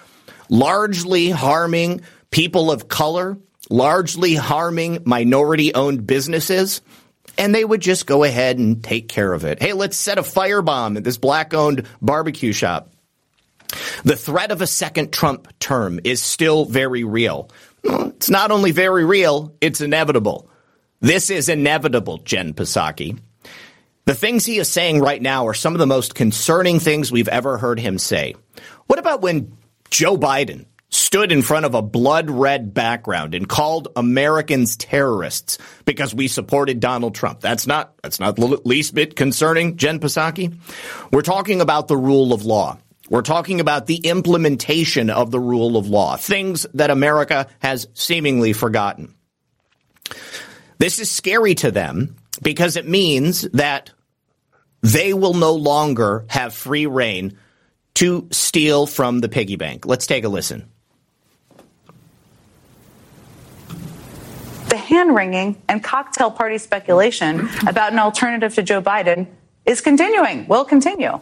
largely 0.50 1.30
harming 1.30 2.02
people 2.32 2.72
of 2.72 2.88
color, 2.88 3.38
largely 3.70 4.36
harming 4.36 5.00
minority 5.06 5.74
owned 5.74 6.06
businesses. 6.06 6.82
And 7.38 7.56
they 7.56 7.64
would 7.64 7.82
just 7.82 8.06
go 8.06 8.24
ahead 8.24 8.58
and 8.60 8.84
take 8.84 9.08
care 9.08 9.32
of 9.32 9.46
it. 9.46 9.62
Hey, 9.62 9.74
let's 9.74 9.96
set 9.96 10.18
a 10.18 10.22
firebomb 10.22 10.98
at 10.98 11.04
this 11.04 11.18
black 11.18 11.54
owned 11.54 11.88
barbecue 12.02 12.52
shop. 12.52 12.90
The 14.04 14.16
threat 14.16 14.52
of 14.52 14.62
a 14.62 14.68
second 14.68 15.12
Trump 15.12 15.48
term 15.60 16.00
is 16.04 16.22
still 16.22 16.66
very 16.66 17.04
real. 17.04 17.50
It's 17.84 18.30
not 18.30 18.52
only 18.52 18.72
very 18.72 19.06
real, 19.06 19.56
it's 19.62 19.82
inevitable. 19.82 20.50
This 21.00 21.30
is 21.30 21.50
inevitable, 21.50 22.20
Jen 22.20 22.54
Psaki. 22.54 23.20
The 24.06 24.16
things 24.16 24.46
he 24.46 24.58
is 24.58 24.70
saying 24.70 25.00
right 25.00 25.22
now 25.22 25.48
are 25.48 25.54
some 25.54 25.74
of 25.74 25.80
the 25.80 25.88
most 25.88 26.16
concerning 26.16 26.80
things 26.80 27.12
we've 27.12 27.28
ever 27.28 27.58
heard 27.58 27.80
him 27.80 27.98
say. 27.98 28.36
What 28.88 29.00
about 29.00 29.22
when 29.22 29.58
Joe 29.90 30.18
Biden 30.18 30.66
stood 30.92 31.32
in 31.32 31.42
front 31.42 31.66
of 31.66 31.74
a 31.74 31.82
blood 31.82 32.30
red 32.30 32.74
background 32.74 33.34
and 33.34 33.48
called 33.48 33.88
Americans 33.96 34.76
terrorists 34.76 35.58
because 35.86 36.14
we 36.14 36.28
supported 36.28 36.80
Donald 36.80 37.16
Trump. 37.16 37.40
That's 37.40 37.66
not 37.66 37.94
that's 38.04 38.20
not 38.20 38.36
the 38.36 38.46
least 38.66 38.94
bit 38.94 39.16
concerning, 39.16 39.78
Jen 39.78 40.00
Psaki. 40.00 40.54
We're 41.12 41.22
talking 41.22 41.62
about 41.62 41.88
the 41.88 41.98
rule 41.98 42.34
of 42.34 42.46
law. 42.46 42.78
We're 43.12 43.24
talking 43.24 43.60
about 43.60 43.88
the 43.88 43.98
implementation 43.98 45.10
of 45.10 45.32
the 45.32 45.40
rule 45.40 45.76
of 45.76 45.90
law, 45.90 46.16
things 46.16 46.66
that 46.76 46.90
America 46.90 47.48
has 47.60 47.90
seemingly 47.94 48.54
forgotten. 48.54 49.16
This 50.78 50.98
is 50.98 51.12
scary 51.12 51.54
to 51.56 51.72
them 51.72 52.16
because 52.42 52.78
it 52.78 52.88
means 52.88 53.42
that 53.52 53.92
they 54.80 55.14
will 55.14 55.34
no 55.34 55.56
longer 55.56 56.24
have 56.30 56.54
free 56.54 56.86
reign 56.86 57.38
to 57.96 58.30
steal 58.32 58.88
from 58.88 59.20
the 59.20 59.28
piggy 59.28 59.58
bank. 59.58 59.86
Let's 59.86 60.08
take 60.08 60.24
a 60.24 60.30
listen. 60.30 60.70
The 64.70 64.78
hand 64.78 65.14
wringing 65.14 65.62
and 65.68 65.84
cocktail 65.84 66.32
party 66.32 66.60
speculation 66.60 67.50
about 67.68 67.92
an 67.92 68.00
alternative 68.00 68.56
to 68.56 68.64
Joe 68.64 68.82
Biden 68.82 69.28
is 69.66 69.82
continuing, 69.82 70.48
will 70.48 70.64
continue. 70.64 71.20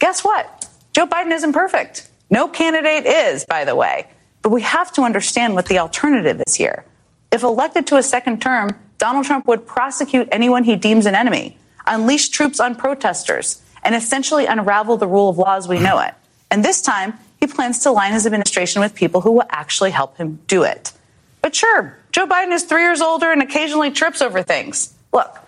Guess 0.00 0.22
what? 0.22 0.69
Joe 0.92 1.06
Biden 1.06 1.32
isn't 1.32 1.52
perfect. 1.52 2.08
No 2.30 2.48
candidate 2.48 3.06
is, 3.06 3.44
by 3.44 3.64
the 3.64 3.74
way. 3.74 4.06
But 4.42 4.50
we 4.50 4.62
have 4.62 4.92
to 4.92 5.02
understand 5.02 5.54
what 5.54 5.66
the 5.66 5.78
alternative 5.78 6.42
is 6.46 6.54
here. 6.54 6.84
If 7.30 7.42
elected 7.42 7.86
to 7.88 7.96
a 7.96 8.02
second 8.02 8.40
term, 8.40 8.70
Donald 8.98 9.24
Trump 9.24 9.46
would 9.46 9.66
prosecute 9.66 10.28
anyone 10.32 10.64
he 10.64 10.76
deems 10.76 11.06
an 11.06 11.14
enemy, 11.14 11.56
unleash 11.86 12.28
troops 12.30 12.60
on 12.60 12.74
protesters, 12.74 13.62
and 13.82 13.94
essentially 13.94 14.46
unravel 14.46 14.96
the 14.96 15.06
rule 15.06 15.30
of 15.30 15.38
law 15.38 15.56
as 15.56 15.68
we 15.68 15.78
know 15.78 15.98
it. 16.00 16.14
And 16.50 16.64
this 16.64 16.82
time, 16.82 17.14
he 17.38 17.46
plans 17.46 17.78
to 17.80 17.90
line 17.92 18.12
his 18.12 18.26
administration 18.26 18.82
with 18.82 18.94
people 18.94 19.20
who 19.22 19.32
will 19.32 19.46
actually 19.48 19.90
help 19.90 20.16
him 20.16 20.40
do 20.46 20.62
it. 20.64 20.92
But 21.40 21.54
sure, 21.54 21.96
Joe 22.12 22.26
Biden 22.26 22.52
is 22.52 22.64
three 22.64 22.82
years 22.82 23.00
older 23.00 23.30
and 23.30 23.40
occasionally 23.40 23.90
trips 23.90 24.20
over 24.20 24.42
things. 24.42 24.92
Look, 25.12 25.38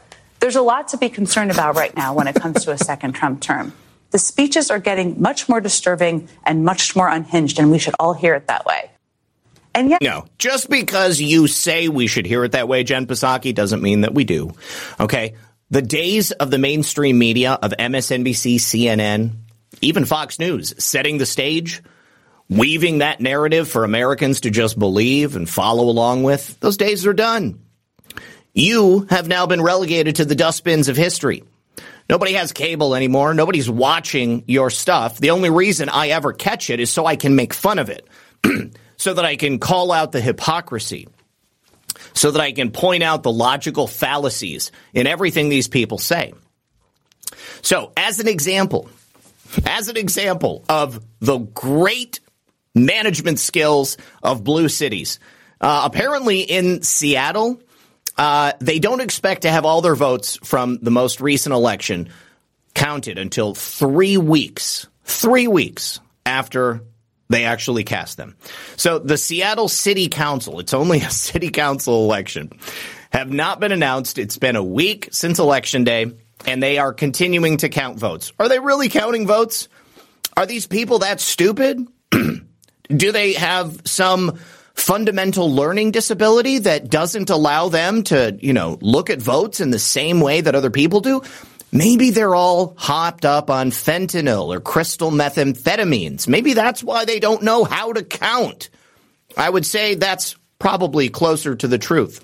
there's 0.41 0.57
a 0.57 0.63
lot 0.63 0.89
to 0.89 0.97
be 0.97 1.09
concerned 1.09 1.51
about 1.51 1.77
right 1.77 1.95
now 1.95 2.15
when 2.15 2.27
it 2.29 2.35
comes 2.37 2.65
to 2.65 2.73
a 2.73 2.79
second 2.79 3.13
Trump 3.13 3.41
term. 3.41 3.75
The 4.13 4.19
speeches 4.19 4.71
are 4.71 4.79
getting 4.79 5.21
much 5.21 5.49
more 5.49 5.61
disturbing 5.61 6.29
and 6.45 6.65
much 6.65 6.95
more 6.95 7.09
unhinged, 7.09 7.59
and 7.59 7.71
we 7.71 7.79
should 7.79 7.95
all 7.99 8.13
hear 8.13 8.35
it 8.35 8.47
that 8.47 8.67
way. 8.67 8.91
And 9.75 9.89
yet, 9.89 10.03
no, 10.03 10.27
just 10.39 10.69
because 10.69 11.19
you 11.19 11.47
say 11.47 11.89
we 11.89 12.07
should 12.07 12.27
hear 12.27 12.45
it 12.45 12.53
that 12.53 12.69
way, 12.69 12.85
Jen 12.85 13.07
Psaki, 13.07 13.55
doesn't 13.55 13.83
mean 13.83 14.03
that 14.03 14.13
we 14.13 14.25
do. 14.25 14.53
Okay. 15.01 15.35
The 15.71 15.81
days 15.81 16.31
of 16.33 16.51
the 16.51 16.59
mainstream 16.59 17.19
media 17.19 17.53
of 17.55 17.73
MSNBC, 17.73 18.57
CNN, 18.57 19.31
even 19.81 20.05
Fox 20.05 20.39
News 20.39 20.75
setting 20.77 21.17
the 21.17 21.25
stage, 21.25 21.83
weaving 22.51 22.99
that 22.99 23.23
narrative 23.23 23.71
for 23.71 23.85
Americans 23.85 24.43
to 24.43 24.51
just 24.51 24.79
believe 24.79 25.35
and 25.35 25.49
follow 25.49 25.85
along 25.85 26.25
with, 26.25 26.61
those 26.61 26.77
days 26.77 27.07
are 27.07 27.15
done. 27.15 27.59
You 28.53 29.07
have 29.09 29.29
now 29.29 29.47
been 29.47 29.63
relegated 29.63 30.17
to 30.17 30.27
the 30.27 30.35
dustbins 30.35 30.89
of 30.89 30.99
history. 30.99 31.45
Nobody 32.09 32.35
has 32.35 32.53
cable 32.53 32.95
anymore. 32.95 33.35
Nobody's 33.35 33.71
watching 33.71 34.45
your 34.47 34.71
stuff. 34.71 35.19
The 35.19 35.31
only 35.31 35.51
reason 35.51 35.89
I 35.89 36.09
ever 36.09 36.33
catch 36.33 36.71
it 36.71 36.81
is 36.81 36.91
so 36.91 37.07
I 37.07 37.17
can 37.17 37.37
make 37.37 37.55
fun 37.55 37.79
of 37.79 37.91
it, 37.91 38.07
so 38.97 39.15
that 39.15 39.25
I 39.25 39.37
can 39.37 39.59
call 39.59 39.93
out 39.93 40.13
the 40.13 40.21
hypocrisy, 40.21 41.09
so 42.15 42.31
that 42.33 42.41
I 42.41 42.53
can 42.53 42.71
point 42.71 43.03
out 43.03 43.23
the 43.23 43.33
logical 43.33 43.87
fallacies 43.87 44.73
in 44.93 45.07
everything 45.07 45.49
these 45.49 45.69
people 45.69 45.99
say. 45.99 46.35
So, 47.63 47.93
as 47.97 48.19
an 48.19 48.29
example, 48.29 48.89
as 49.65 49.89
an 49.89 49.97
example 49.97 50.65
of 50.69 51.05
the 51.21 51.39
great 51.39 52.21
management 52.75 53.39
skills 53.39 53.97
of 54.23 54.45
blue 54.45 54.69
cities, 54.69 55.19
uh, 55.61 55.83
apparently 55.85 56.41
in 56.41 56.83
Seattle, 56.83 57.61
uh, 58.17 58.53
they 58.61 58.79
don't 58.79 59.01
expect 59.01 59.43
to 59.43 59.51
have 59.51 59.65
all 59.65 59.81
their 59.81 59.95
votes 59.95 60.39
from 60.43 60.79
the 60.83 60.91
most 60.91 61.21
recent 61.21 61.55
election 61.55 62.11
counted 62.75 63.19
until 63.19 63.55
three 63.55 64.17
weeks, 64.17 64.87
three 65.05 65.47
weeks 65.47 66.01
after 66.25 66.83
they 67.29 67.45
actually 67.45 67.85
cast 67.85 68.17
them. 68.17 68.37
So 68.77 68.99
the 68.99 69.17
Seattle 69.17 69.69
City 69.69 70.09
Council, 70.09 70.61
it's 70.61 70.75
only 70.75 71.01
a 71.01 71.11
city 71.11 71.51
council 71.51 72.05
election, 72.05 72.51
have 73.11 73.31
not 73.33 73.61
been 73.61 73.73
announced. 73.73 74.19
It's 74.19 74.39
been 74.39 74.57
a 74.57 74.65
week 74.65 75.09
since 75.13 75.39
election 75.39 75.85
day, 75.85 76.13
and 76.47 76.63
they 76.63 76.79
are 76.79 76.93
continuing 76.93 77.59
to 77.59 77.69
count 77.69 77.99
votes. 77.99 78.33
Are 78.39 78.49
they 78.49 78.59
really 78.59 78.89
counting 78.89 79.27
votes? 79.27 79.69
Are 80.37 80.47
these 80.47 80.67
people 80.67 81.01
that 81.01 81.21
stupid? 81.21 81.87
Do 82.89 83.13
they 83.13 83.35
have 83.35 83.83
some 83.85 84.39
fundamental 84.83 85.55
learning 85.55 85.93
disability 85.93 86.59
that 86.59 86.91
doesn't 86.91 87.31
allow 87.31 87.69
them 87.69 88.03
to, 88.03 88.37
you 88.41 88.53
know, 88.53 88.79
look 88.81 89.11
at 89.11 89.23
votes 89.23 89.61
in 89.61 89.71
the 89.71 89.79
same 89.79 90.21
way 90.21 90.41
that 90.41 90.55
other 90.55 90.71
people 90.71 91.01
do? 91.01 91.23
Maybe 91.71 92.11
they're 92.11 92.35
all 92.35 92.75
hopped 92.77 93.25
up 93.25 93.49
on 93.49 93.71
fentanyl 93.71 94.55
or 94.55 94.61
crystal 94.61 95.11
methamphetamines. 95.11 96.27
Maybe 96.27 96.53
that's 96.53 96.83
why 96.83 97.05
they 97.05 97.21
don't 97.21 97.43
know 97.43 97.65
how 97.65 97.93
to 97.93 98.03
count. 98.03 98.71
I 99.37 99.49
would 99.49 99.65
say 99.65 99.95
that's 99.95 100.37
probably 100.59 101.09
closer 101.09 101.55
to 101.55 101.69
the 101.69 101.79
truth. 101.79 102.23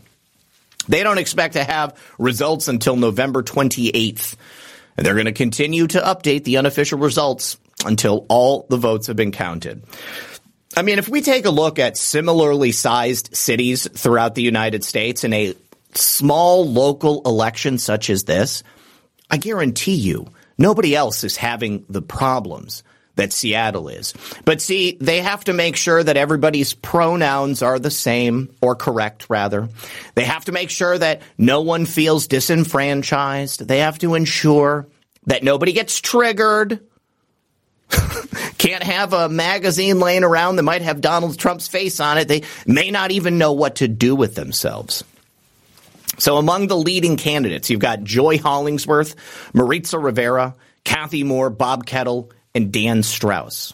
They 0.88 1.02
don't 1.02 1.18
expect 1.18 1.54
to 1.54 1.64
have 1.64 1.96
results 2.18 2.66
until 2.66 2.96
November 2.96 3.42
28th. 3.42 4.34
And 4.96 5.06
they're 5.06 5.14
going 5.14 5.26
to 5.26 5.32
continue 5.32 5.86
to 5.86 6.00
update 6.00 6.44
the 6.44 6.56
unofficial 6.56 6.98
results 6.98 7.56
until 7.86 8.26
all 8.28 8.66
the 8.68 8.76
votes 8.76 9.06
have 9.06 9.16
been 9.16 9.32
counted. 9.32 9.84
I 10.76 10.82
mean, 10.82 10.98
if 10.98 11.08
we 11.08 11.22
take 11.22 11.46
a 11.46 11.50
look 11.50 11.78
at 11.78 11.96
similarly 11.96 12.72
sized 12.72 13.34
cities 13.34 13.88
throughout 13.88 14.34
the 14.34 14.42
United 14.42 14.84
States 14.84 15.24
in 15.24 15.32
a 15.32 15.54
small 15.94 16.68
local 16.68 17.22
election 17.24 17.78
such 17.78 18.10
as 18.10 18.24
this, 18.24 18.62
I 19.30 19.38
guarantee 19.38 19.94
you 19.94 20.28
nobody 20.56 20.94
else 20.94 21.24
is 21.24 21.36
having 21.36 21.84
the 21.88 22.02
problems 22.02 22.82
that 23.16 23.32
Seattle 23.32 23.88
is. 23.88 24.14
But 24.44 24.60
see, 24.62 24.96
they 25.00 25.20
have 25.20 25.44
to 25.44 25.52
make 25.52 25.76
sure 25.76 26.02
that 26.02 26.16
everybody's 26.16 26.72
pronouns 26.72 27.62
are 27.62 27.78
the 27.78 27.90
same 27.90 28.54
or 28.62 28.76
correct 28.76 29.26
rather. 29.28 29.68
They 30.14 30.24
have 30.24 30.44
to 30.44 30.52
make 30.52 30.70
sure 30.70 30.96
that 30.96 31.22
no 31.36 31.60
one 31.60 31.84
feels 31.84 32.28
disenfranchised. 32.28 33.66
They 33.66 33.78
have 33.80 33.98
to 33.98 34.14
ensure 34.14 34.86
that 35.26 35.42
nobody 35.42 35.72
gets 35.72 36.00
triggered 36.00 36.80
can't 38.58 38.82
have 38.82 39.12
a 39.12 39.28
magazine 39.28 40.00
laying 40.00 40.24
around 40.24 40.56
that 40.56 40.62
might 40.62 40.82
have 40.82 41.00
Donald 41.00 41.38
Trump's 41.38 41.68
face 41.68 42.00
on 42.00 42.18
it. 42.18 42.28
They 42.28 42.42
may 42.66 42.90
not 42.90 43.10
even 43.10 43.38
know 43.38 43.52
what 43.52 43.76
to 43.76 43.88
do 43.88 44.14
with 44.14 44.34
themselves. 44.34 45.04
So 46.18 46.36
among 46.36 46.66
the 46.66 46.76
leading 46.76 47.16
candidates, 47.16 47.70
you've 47.70 47.80
got 47.80 48.02
Joy 48.02 48.38
Hollingsworth, 48.38 49.14
Maritza 49.54 49.98
Rivera, 49.98 50.54
Cathy 50.84 51.22
Moore, 51.22 51.50
Bob 51.50 51.86
Kettle, 51.86 52.32
and 52.54 52.72
Dan 52.72 53.02
Strauss. 53.02 53.72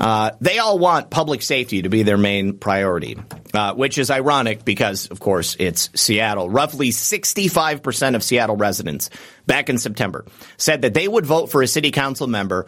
Uh, 0.00 0.30
they 0.40 0.58
all 0.58 0.78
want 0.78 1.10
public 1.10 1.42
safety 1.42 1.82
to 1.82 1.88
be 1.88 2.04
their 2.04 2.16
main 2.16 2.56
priority, 2.56 3.18
uh, 3.52 3.74
which 3.74 3.98
is 3.98 4.10
ironic 4.10 4.64
because, 4.64 5.08
of 5.08 5.18
course, 5.18 5.56
it's 5.58 5.90
Seattle. 6.00 6.48
Roughly 6.48 6.90
65% 6.90 8.14
of 8.14 8.22
Seattle 8.22 8.56
residents 8.56 9.10
back 9.46 9.68
in 9.68 9.76
September 9.76 10.24
said 10.56 10.82
that 10.82 10.94
they 10.94 11.08
would 11.08 11.26
vote 11.26 11.50
for 11.50 11.62
a 11.62 11.66
city 11.66 11.90
council 11.90 12.28
member 12.28 12.66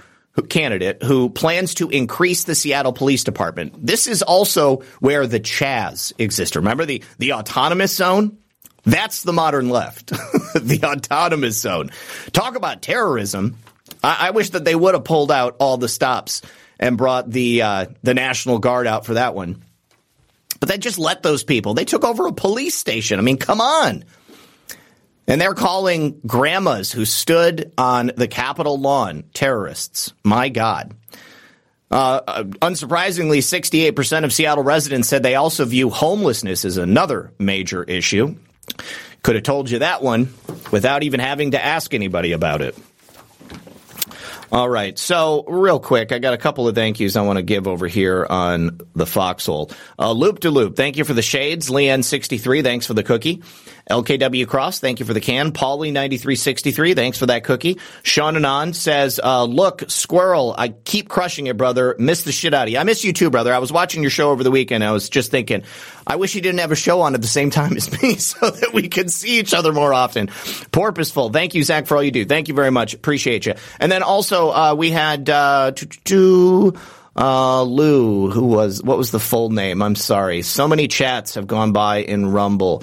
candidate 0.49 1.03
who 1.03 1.29
plans 1.29 1.75
to 1.75 1.89
increase 1.91 2.45
the 2.45 2.55
Seattle 2.55 2.93
Police 2.93 3.25
Department. 3.25 3.75
This 3.85 4.07
is 4.07 4.23
also 4.23 4.83
where 5.01 5.27
the 5.27 5.41
Chaz 5.41 6.13
exists. 6.19 6.57
Remember 6.57 6.87
the, 6.87 7.03
the 7.19 7.33
autonomous 7.35 7.95
zone? 7.95 8.39
That's 8.85 9.23
the 9.23 9.33
modern 9.33 9.69
left, 9.69 10.07
the 10.55 10.81
autonomous 10.85 11.61
zone. 11.61 11.91
Talk 12.33 12.57
about 12.57 12.81
terrorism. 12.83 13.59
I, 14.03 14.29
I, 14.29 14.31
wish 14.31 14.51
that 14.51 14.65
they 14.65 14.75
would 14.75 14.95
have 14.95 15.05
pulled 15.05 15.31
out 15.31 15.57
all 15.59 15.77
the 15.77 15.89
stops 15.89 16.41
and 16.79 16.97
brought 16.97 17.31
the 17.31 17.61
uh, 17.61 17.87
the 18.03 18.15
National 18.15 18.59
Guard 18.59 18.87
out 18.87 19.05
for 19.05 19.15
that 19.15 19.35
one. 19.35 19.63
But 20.61 20.69
they 20.69 20.79
just 20.79 20.99
let 20.99 21.23
those 21.23 21.45
people. 21.45 21.75
They 21.75 21.85
took 21.85 22.05
over 22.05 22.27
a 22.27 22.33
police 22.33 22.75
station. 22.75 23.19
I 23.19 23.23
mean, 23.23 23.37
come 23.37 23.61
on. 23.61 24.05
And 25.31 25.41
they're 25.41 25.55
calling 25.55 26.21
grandmas 26.27 26.91
who 26.91 27.05
stood 27.05 27.73
on 27.79 28.11
the 28.17 28.27
Capitol 28.27 28.81
lawn 28.81 29.23
terrorists. 29.33 30.13
My 30.25 30.49
God. 30.49 30.93
Uh, 31.89 32.43
unsurprisingly, 32.45 33.39
68% 33.39 34.25
of 34.25 34.33
Seattle 34.33 34.65
residents 34.65 35.09
said 35.09 35.23
they 35.23 35.37
also 35.37 35.65
view 35.65 35.89
homelessness 35.89 36.65
as 36.65 36.79
another 36.79 37.33
major 37.39 37.85
issue. 37.85 38.35
Could 39.23 39.37
have 39.37 39.45
told 39.45 39.71
you 39.71 39.79
that 39.79 40.03
one 40.03 40.35
without 40.73 41.05
even 41.05 41.21
having 41.21 41.53
to 41.53 41.65
ask 41.65 41.95
anybody 41.95 42.33
about 42.33 42.61
it. 42.61 42.77
All 44.53 44.69
right. 44.69 44.99
So, 44.99 45.45
real 45.47 45.79
quick, 45.79 46.11
I 46.11 46.19
got 46.19 46.35
a 46.35 46.39
couple 46.39 46.67
of 46.67 46.75
thank 46.75 46.99
yous 46.99 47.15
I 47.15 47.23
want 47.23 47.37
to 47.37 47.45
give 47.45 47.69
over 47.69 47.87
here 47.87 48.27
on 48.29 48.81
the 48.97 49.07
foxhole. 49.07 49.71
Uh, 49.97 50.11
loop 50.11 50.41
to 50.41 50.51
loop. 50.51 50.75
Thank 50.75 50.97
you 50.97 51.05
for 51.05 51.15
the 51.15 51.23
shades. 51.23 51.71
Leanne63, 51.71 52.65
thanks 52.65 52.85
for 52.85 52.95
the 52.95 53.05
cookie. 53.05 53.45
LKW 53.91 54.47
Cross, 54.47 54.81
thank 54.81 55.01
you 55.01 55.07
for 55.07 55.13
the 55.13 55.21
can. 55.21 55.53
Paulie9363, 55.53 56.95
thanks 56.95 57.19
for 57.19 57.27
that 57.27 57.45
cookie. 57.45 57.79
Sean 58.03 58.37
Anon 58.37 58.73
says, 58.73 59.21
uh, 59.23 59.45
look, 59.45 59.85
Squirrel, 59.89 60.55
I 60.57 60.69
keep 60.69 61.09
crushing 61.09 61.47
it, 61.47 61.57
brother. 61.57 61.95
Miss 61.99 62.25
the 62.25 62.33
shit 62.33 62.55
out 62.55 62.69
of 62.69 62.73
you. 62.73 62.79
I 62.79 62.85
miss 62.85 63.05
you 63.05 63.13
too, 63.13 63.31
brother. 63.31 63.53
I 63.53 63.59
was 63.59 63.73
watching 63.73 64.03
your 64.03 64.11
show 64.11 64.31
over 64.31 64.43
the 64.43 64.51
weekend. 64.51 64.83
I 64.83 64.93
was 64.93 65.09
just 65.09 65.31
thinking, 65.31 65.65
I 66.07 66.17
wish 66.17 66.35
you 66.35 66.41
didn't 66.41 66.61
have 66.61 66.73
a 66.73 66.77
show 66.77 67.03
on 67.03 67.15
at 67.15 67.21
the 67.21 67.29
same 67.29 67.51
time 67.51 67.77
as 67.77 68.03
me 68.03 68.17
so 68.17 68.49
that 68.51 68.73
we 68.73 68.89
could 68.89 69.11
see 69.11 69.39
each 69.39 69.53
other 69.53 69.73
more 69.73 69.93
often. 69.93 70.29
Porpoiseful. 70.29 71.33
Thank 71.33 71.55
you, 71.55 71.63
Zak, 71.63 71.87
for 71.87 71.97
all 71.97 72.03
you 72.03 72.11
do. 72.11 72.25
Thank 72.25 72.49
you 72.49 72.55
very 72.55 72.71
much. 72.71 72.95
Appreciate 72.95 73.47
you. 73.47 73.55
And 73.79 73.91
then 73.91 74.03
also, 74.03 74.51
uh, 74.51 74.75
we 74.75 74.91
had, 74.91 75.29
uh, 75.29 75.73
uh, 77.17 77.63
Lou, 77.63 78.31
who 78.31 78.47
was, 78.47 78.83
what 78.83 78.99
was 78.99 79.11
the 79.11 79.21
full 79.21 79.51
name? 79.51 79.83
I'm 79.83 79.95
sorry. 79.95 80.43
So 80.43 80.69
many 80.69 80.89
chats 80.89 81.35
have 81.35 81.47
gone 81.47 81.73
by 81.73 81.99
in 81.99 82.31
Rumble. 82.31 82.83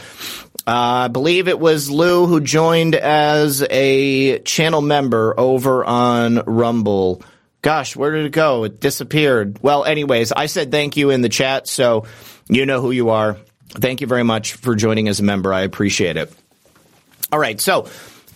Uh, 0.68 1.06
I 1.06 1.08
believe 1.08 1.48
it 1.48 1.60
was 1.60 1.90
Lou 1.90 2.26
who 2.28 2.42
joined 2.42 2.96
as 2.96 3.66
a 3.70 4.40
channel 4.40 4.82
member 4.82 5.34
over 5.40 5.86
on 5.86 6.44
Rumble. 6.46 7.24
Gosh, 7.62 7.96
where 7.96 8.12
did 8.12 8.26
it 8.26 8.32
go? 8.34 8.66
It 8.66 8.80
disappeared. 8.80 9.60
Well, 9.62 9.86
anyways, 9.86 10.32
I 10.32 10.48
said 10.48 10.72
thank 10.72 10.98
you 10.98 11.10
in 11.10 11.22
the 11.22 11.30
chat, 11.30 11.68
so 11.68 12.06
you 12.50 12.66
know 12.66 12.82
who 12.82 12.92
you 12.92 13.10
are. 13.10 13.38
Thank 13.70 14.02
you 14.02 14.08
very 14.08 14.24
much 14.24 14.54
for 14.54 14.76
joining 14.76 15.08
as 15.08 15.20
a 15.20 15.24
member. 15.24 15.54
I 15.54 15.62
appreciate 15.62 16.18
it. 16.18 16.34
All 17.32 17.40
right, 17.40 17.60
so 17.60 17.88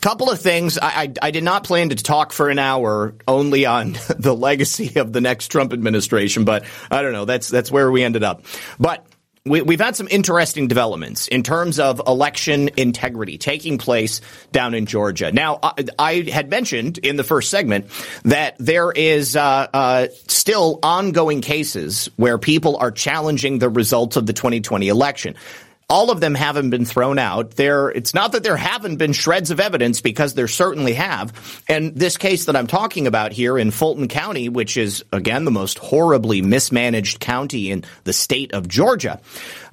couple 0.01 0.29
of 0.29 0.39
things. 0.39 0.77
I, 0.77 0.87
I, 0.87 1.13
I, 1.21 1.31
did 1.31 1.43
not 1.43 1.63
plan 1.63 1.89
to 1.89 1.95
talk 1.95 2.33
for 2.33 2.49
an 2.49 2.59
hour 2.59 3.15
only 3.27 3.65
on 3.65 3.93
the 4.17 4.35
legacy 4.35 4.99
of 4.99 5.13
the 5.13 5.21
next 5.21 5.47
Trump 5.49 5.73
administration, 5.73 6.43
but 6.43 6.65
I 6.89 7.01
don't 7.01 7.13
know. 7.13 7.25
That's 7.25 7.49
that's 7.49 7.71
where 7.71 7.89
we 7.91 8.03
ended 8.03 8.23
up. 8.23 8.43
But 8.79 9.05
we, 9.43 9.59
have 9.59 9.79
had 9.79 9.95
some 9.95 10.07
interesting 10.11 10.67
developments 10.67 11.27
in 11.27 11.41
terms 11.41 11.79
of 11.79 11.99
election 12.05 12.69
integrity 12.77 13.39
taking 13.39 13.79
place 13.79 14.21
down 14.51 14.75
in 14.75 14.85
Georgia. 14.85 15.31
Now, 15.31 15.57
I, 15.63 15.85
I 15.97 16.13
had 16.31 16.49
mentioned 16.49 16.99
in 16.99 17.15
the 17.15 17.23
first 17.23 17.49
segment 17.49 17.87
that 18.23 18.55
there 18.59 18.91
is 18.91 19.35
uh, 19.35 19.67
uh, 19.73 20.07
still 20.27 20.79
ongoing 20.83 21.41
cases 21.41 22.07
where 22.17 22.37
people 22.37 22.77
are 22.77 22.91
challenging 22.91 23.57
the 23.57 23.69
results 23.69 24.15
of 24.15 24.27
the 24.27 24.33
2020 24.33 24.89
election 24.89 25.35
all 25.91 26.09
of 26.09 26.21
them 26.21 26.33
haven't 26.33 26.69
been 26.69 26.85
thrown 26.85 27.19
out. 27.19 27.51
There, 27.51 27.89
it's 27.89 28.13
not 28.13 28.31
that 28.31 28.43
there 28.43 28.55
haven't 28.55 28.95
been 28.95 29.11
shreds 29.11 29.51
of 29.51 29.59
evidence 29.59 29.99
because 29.99 30.33
there 30.33 30.47
certainly 30.47 30.93
have. 30.93 31.61
And 31.67 31.93
this 31.93 32.15
case 32.15 32.45
that 32.45 32.55
I'm 32.55 32.65
talking 32.65 33.07
about 33.07 33.33
here 33.33 33.57
in 33.57 33.71
Fulton 33.71 34.07
County, 34.07 34.47
which 34.47 34.77
is 34.77 35.03
again 35.11 35.43
the 35.43 35.51
most 35.51 35.77
horribly 35.79 36.41
mismanaged 36.41 37.19
county 37.19 37.71
in 37.71 37.83
the 38.05 38.13
state 38.13 38.53
of 38.53 38.69
Georgia, 38.69 39.19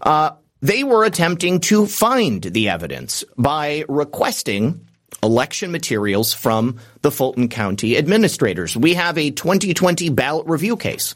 uh, 0.03 0.33
they 0.61 0.83
were 0.83 1.05
attempting 1.05 1.61
to 1.61 1.87
find 1.87 2.43
the 2.43 2.69
evidence 2.69 3.23
by 3.37 3.85
requesting 3.89 4.85
election 5.23 5.71
materials 5.71 6.35
from 6.35 6.81
the 7.03 7.13
Fulton 7.13 7.49
County 7.49 7.97
administrators. 7.97 8.77
We 8.77 8.95
have 8.95 9.19
a 9.19 9.31
2020 9.31 10.09
ballot 10.11 10.49
review 10.49 10.77
case. 10.77 11.15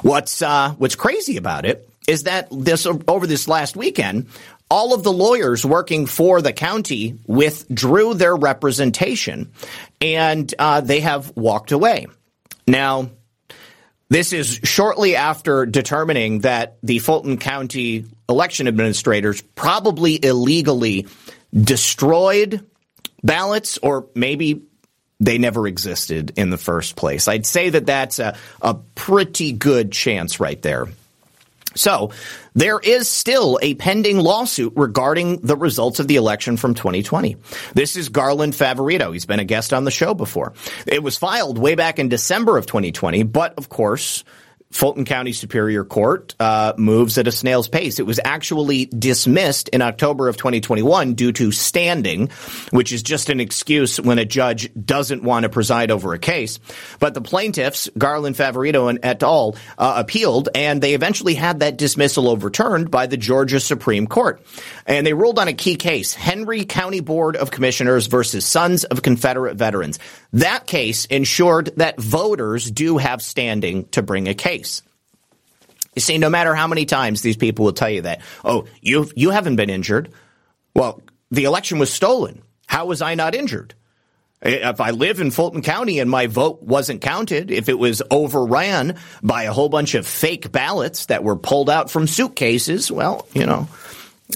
What's 0.00 0.40
uh, 0.40 0.70
what's 0.78 0.94
crazy 0.94 1.36
about 1.36 1.66
it 1.66 1.86
is 2.06 2.24
that 2.24 2.48
this 2.50 2.86
over 2.86 3.26
this 3.26 3.48
last 3.48 3.76
weekend, 3.76 4.28
all 4.70 4.94
of 4.94 5.02
the 5.02 5.12
lawyers 5.12 5.64
working 5.64 6.06
for 6.06 6.42
the 6.42 6.52
county 6.52 7.18
withdrew 7.26 8.14
their 8.14 8.34
representation, 8.34 9.52
and 10.00 10.52
uh, 10.58 10.80
they 10.80 11.00
have 11.00 11.36
walked 11.36 11.72
away. 11.72 12.06
Now, 12.66 13.10
this 14.08 14.32
is 14.32 14.60
shortly 14.62 15.16
after 15.16 15.66
determining 15.66 16.40
that 16.40 16.78
the 16.82 16.98
Fulton 16.98 17.38
County 17.38 18.04
election 18.28 18.68
administrators 18.68 19.40
probably 19.54 20.24
illegally 20.24 21.06
destroyed 21.52 22.64
ballots, 23.22 23.78
or 23.78 24.06
maybe 24.14 24.62
they 25.18 25.38
never 25.38 25.66
existed 25.66 26.32
in 26.36 26.50
the 26.50 26.58
first 26.58 26.94
place. 26.96 27.26
I'd 27.26 27.46
say 27.46 27.70
that 27.70 27.86
that's 27.86 28.18
a, 28.18 28.36
a 28.60 28.74
pretty 28.74 29.52
good 29.52 29.90
chance 29.90 30.40
right 30.40 30.60
there. 30.60 30.86
So 31.76 32.10
there 32.54 32.80
is 32.80 33.08
still 33.08 33.58
a 33.62 33.74
pending 33.74 34.18
lawsuit 34.18 34.72
regarding 34.76 35.40
the 35.40 35.56
results 35.56 36.00
of 36.00 36.08
the 36.08 36.16
election 36.16 36.56
from 36.56 36.74
2020. 36.74 37.36
This 37.74 37.96
is 37.96 38.08
Garland 38.08 38.54
Favorito. 38.54 39.12
He's 39.12 39.26
been 39.26 39.40
a 39.40 39.44
guest 39.44 39.72
on 39.72 39.84
the 39.84 39.90
show 39.90 40.14
before. 40.14 40.52
It 40.86 41.02
was 41.02 41.16
filed 41.16 41.58
way 41.58 41.74
back 41.74 41.98
in 41.98 42.08
December 42.08 42.56
of 42.56 42.66
2020, 42.66 43.22
but 43.24 43.54
of 43.58 43.68
course, 43.68 44.24
Fulton 44.70 45.04
County 45.04 45.32
Superior 45.32 45.84
Court 45.84 46.34
uh, 46.40 46.72
moves 46.76 47.18
at 47.18 47.28
a 47.28 47.32
snail's 47.32 47.68
pace. 47.68 47.98
It 47.98 48.06
was 48.06 48.20
actually 48.24 48.86
dismissed 48.86 49.68
in 49.68 49.80
October 49.80 50.28
of 50.28 50.36
2021 50.36 51.14
due 51.14 51.32
to 51.32 51.52
standing, 51.52 52.30
which 52.70 52.92
is 52.92 53.02
just 53.02 53.30
an 53.30 53.40
excuse 53.40 54.00
when 54.00 54.18
a 54.18 54.24
judge 54.24 54.70
doesn't 54.74 55.22
want 55.22 55.44
to 55.44 55.48
preside 55.48 55.90
over 55.90 56.14
a 56.14 56.18
case. 56.18 56.58
But 56.98 57.14
the 57.14 57.20
plaintiffs, 57.20 57.88
Garland 57.96 58.36
Favorito 58.36 58.90
and 58.90 58.98
et 59.02 59.22
al., 59.22 59.56
uh, 59.78 59.94
appealed, 59.96 60.48
and 60.54 60.82
they 60.82 60.94
eventually 60.94 61.34
had 61.34 61.60
that 61.60 61.78
dismissal 61.78 62.28
overturned 62.28 62.90
by 62.90 63.06
the 63.06 63.16
Georgia 63.16 63.60
Supreme 63.60 64.06
Court. 64.06 64.42
And 64.84 65.06
they 65.06 65.14
ruled 65.14 65.38
on 65.38 65.48
a 65.48 65.54
key 65.54 65.76
case, 65.76 66.12
Henry 66.12 66.64
County 66.64 67.00
Board 67.00 67.36
of 67.36 67.50
Commissioners 67.50 68.08
versus 68.08 68.44
Sons 68.44 68.84
of 68.84 69.02
Confederate 69.02 69.56
Veterans. 69.56 69.98
That 70.32 70.66
case 70.66 71.06
ensured 71.06 71.72
that 71.76 71.98
voters 72.00 72.70
do 72.70 72.98
have 72.98 73.22
standing 73.22 73.86
to 73.90 74.02
bring 74.02 74.28
a 74.28 74.34
case. 74.34 74.55
You 75.94 76.02
see, 76.02 76.18
no 76.18 76.28
matter 76.28 76.54
how 76.54 76.66
many 76.66 76.84
times 76.84 77.22
these 77.22 77.36
people 77.36 77.64
will 77.64 77.72
tell 77.72 77.90
you 77.90 78.02
that, 78.02 78.20
oh, 78.44 78.66
you 78.82 79.10
you 79.16 79.30
haven't 79.30 79.56
been 79.56 79.70
injured. 79.70 80.10
Well, 80.74 81.00
the 81.30 81.44
election 81.44 81.78
was 81.78 81.92
stolen. 81.92 82.42
How 82.66 82.86
was 82.86 83.00
I 83.00 83.14
not 83.14 83.34
injured? 83.34 83.74
If 84.42 84.80
I 84.80 84.90
live 84.90 85.20
in 85.20 85.30
Fulton 85.30 85.62
County 85.62 85.98
and 85.98 86.10
my 86.10 86.26
vote 86.26 86.62
wasn't 86.62 87.00
counted, 87.00 87.50
if 87.50 87.70
it 87.70 87.78
was 87.78 88.02
overran 88.10 88.96
by 89.22 89.44
a 89.44 89.52
whole 89.52 89.70
bunch 89.70 89.94
of 89.94 90.06
fake 90.06 90.52
ballots 90.52 91.06
that 91.06 91.24
were 91.24 91.36
pulled 91.36 91.70
out 91.70 91.90
from 91.90 92.06
suitcases, 92.06 92.92
well, 92.92 93.26
you 93.32 93.46
know, 93.46 93.66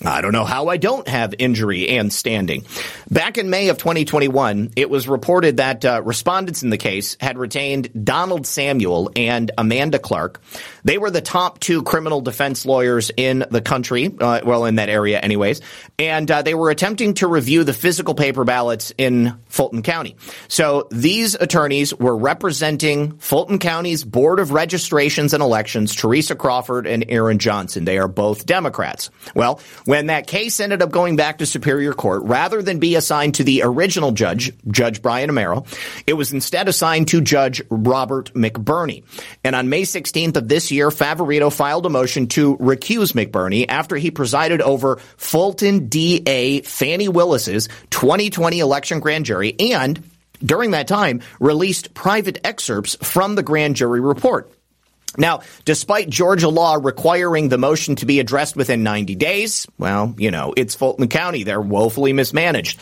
I 0.04 0.20
don't 0.20 0.32
know 0.32 0.44
how 0.44 0.68
I 0.68 0.76
don't 0.76 1.06
have 1.08 1.34
injury 1.38 1.88
and 1.88 2.12
standing. 2.12 2.64
Back 3.10 3.38
in 3.38 3.50
May 3.50 3.68
of 3.70 3.76
2021, 3.76 4.70
it 4.76 4.88
was 4.88 5.08
reported 5.08 5.56
that 5.56 5.84
uh, 5.84 6.00
respondents 6.04 6.62
in 6.62 6.70
the 6.70 6.78
case 6.78 7.16
had 7.20 7.36
retained 7.36 8.04
Donald 8.04 8.46
Samuel 8.46 9.10
and 9.16 9.50
Amanda 9.58 9.98
Clark. 9.98 10.40
They 10.84 10.96
were 10.96 11.10
the 11.10 11.20
top 11.20 11.58
two 11.58 11.82
criminal 11.82 12.20
defense 12.20 12.64
lawyers 12.64 13.10
in 13.16 13.44
the 13.50 13.60
country, 13.60 14.14
uh, 14.20 14.40
well, 14.44 14.64
in 14.64 14.76
that 14.76 14.88
area, 14.88 15.18
anyways, 15.18 15.60
and 15.98 16.30
uh, 16.30 16.42
they 16.42 16.54
were 16.54 16.70
attempting 16.70 17.14
to 17.14 17.26
review 17.26 17.64
the 17.64 17.74
physical 17.74 18.14
paper 18.14 18.44
ballots 18.44 18.92
in 18.96 19.36
Fulton 19.48 19.82
County. 19.82 20.16
So 20.46 20.86
these 20.92 21.34
attorneys 21.34 21.92
were 21.92 22.16
representing 22.16 23.18
Fulton 23.18 23.58
County's 23.58 24.04
Board 24.04 24.38
of 24.38 24.52
Registrations 24.52 25.34
and 25.34 25.42
Elections, 25.42 25.94
Teresa 25.96 26.36
Crawford 26.36 26.86
and 26.86 27.04
Aaron 27.08 27.40
Johnson. 27.40 27.84
They 27.84 27.98
are 27.98 28.08
both 28.08 28.46
Democrats. 28.46 29.10
Well, 29.34 29.60
when 29.84 30.06
that 30.06 30.26
case 30.26 30.60
ended 30.60 30.82
up 30.82 30.90
going 30.90 31.16
back 31.16 31.38
to 31.38 31.46
Superior 31.46 31.92
Court, 31.92 32.22
rather 32.24 32.62
than 32.62 32.78
be 32.78 32.96
assigned 32.96 33.36
to 33.36 33.44
the 33.44 33.62
original 33.62 34.12
judge, 34.12 34.52
Judge 34.68 35.02
Brian 35.02 35.30
Amero, 35.30 35.66
it 36.06 36.14
was 36.14 36.32
instead 36.32 36.68
assigned 36.68 37.08
to 37.08 37.20
Judge 37.20 37.62
Robert 37.70 38.32
McBurney. 38.34 39.04
And 39.44 39.54
on 39.56 39.68
May 39.68 39.82
16th 39.82 40.36
of 40.36 40.48
this 40.48 40.70
year, 40.70 40.90
Favorito 40.90 41.52
filed 41.52 41.86
a 41.86 41.90
motion 41.90 42.26
to 42.28 42.56
recuse 42.58 43.12
McBurney 43.12 43.66
after 43.68 43.96
he 43.96 44.10
presided 44.10 44.60
over 44.62 44.96
Fulton 45.16 45.88
DA 45.88 46.62
Fani 46.62 47.08
Willis's 47.08 47.68
2020 47.90 48.60
election 48.60 49.00
grand 49.00 49.26
jury 49.26 49.54
and 49.58 50.02
during 50.44 50.70
that 50.72 50.88
time 50.88 51.20
released 51.38 51.94
private 51.94 52.38
excerpts 52.44 52.96
from 53.02 53.34
the 53.34 53.42
grand 53.42 53.76
jury 53.76 54.00
report. 54.00 54.52
Now, 55.18 55.40
despite 55.64 56.08
Georgia 56.08 56.48
law 56.48 56.78
requiring 56.80 57.48
the 57.48 57.58
motion 57.58 57.96
to 57.96 58.06
be 58.06 58.20
addressed 58.20 58.56
within 58.56 58.82
90 58.82 59.16
days, 59.16 59.66
well, 59.78 60.14
you 60.16 60.30
know, 60.30 60.54
it's 60.56 60.74
Fulton 60.74 61.08
County. 61.08 61.42
They're 61.42 61.60
woefully 61.60 62.12
mismanaged. 62.12 62.78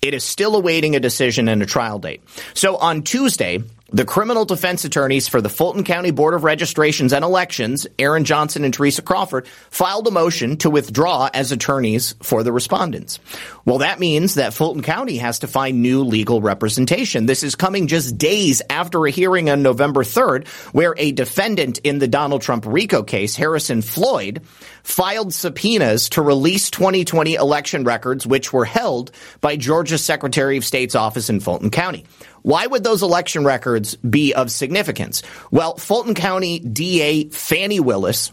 It 0.00 0.14
is 0.14 0.24
still 0.24 0.56
awaiting 0.56 0.96
a 0.96 1.00
decision 1.00 1.48
and 1.48 1.62
a 1.62 1.66
trial 1.66 1.98
date. 1.98 2.22
So 2.54 2.76
on 2.76 3.02
Tuesday, 3.02 3.62
the 3.92 4.04
criminal 4.04 4.44
defense 4.44 4.84
attorneys 4.84 5.28
for 5.28 5.40
the 5.40 5.48
Fulton 5.48 5.84
County 5.84 6.10
Board 6.10 6.34
of 6.34 6.42
Registrations 6.42 7.12
and 7.12 7.24
Elections, 7.24 7.86
Aaron 8.00 8.24
Johnson 8.24 8.64
and 8.64 8.74
Teresa 8.74 9.00
Crawford, 9.00 9.46
filed 9.70 10.08
a 10.08 10.10
motion 10.10 10.56
to 10.58 10.70
withdraw 10.70 11.30
as 11.32 11.52
attorneys 11.52 12.16
for 12.20 12.42
the 12.42 12.50
respondents. 12.50 13.20
Well, 13.64 13.78
that 13.78 14.00
means 14.00 14.34
that 14.34 14.54
Fulton 14.54 14.82
County 14.82 15.18
has 15.18 15.38
to 15.40 15.46
find 15.46 15.82
new 15.82 16.02
legal 16.02 16.40
representation. 16.40 17.26
This 17.26 17.44
is 17.44 17.54
coming 17.54 17.86
just 17.86 18.18
days 18.18 18.60
after 18.68 19.06
a 19.06 19.10
hearing 19.10 19.50
on 19.50 19.62
November 19.62 20.02
3rd, 20.02 20.48
where 20.74 20.96
a 20.98 21.12
defendant 21.12 21.78
in 21.84 22.00
the 22.00 22.08
Donald 22.08 22.42
Trump 22.42 22.64
RICO 22.66 23.04
case, 23.04 23.36
Harrison 23.36 23.82
Floyd, 23.82 24.42
filed 24.82 25.32
subpoenas 25.32 26.08
to 26.10 26.22
release 26.22 26.70
2020 26.70 27.34
election 27.34 27.84
records, 27.84 28.26
which 28.26 28.52
were 28.52 28.64
held 28.64 29.12
by 29.40 29.56
Georgia's 29.56 30.04
Secretary 30.04 30.56
of 30.56 30.64
State's 30.64 30.96
office 30.96 31.30
in 31.30 31.38
Fulton 31.38 31.70
County. 31.70 32.04
Why 32.46 32.64
would 32.64 32.84
those 32.84 33.02
election 33.02 33.44
records 33.44 33.96
be 33.96 34.32
of 34.32 34.52
significance? 34.52 35.24
Well, 35.50 35.76
Fulton 35.76 36.14
County 36.14 36.60
DA 36.60 37.28
Fani 37.30 37.80
Willis 37.80 38.32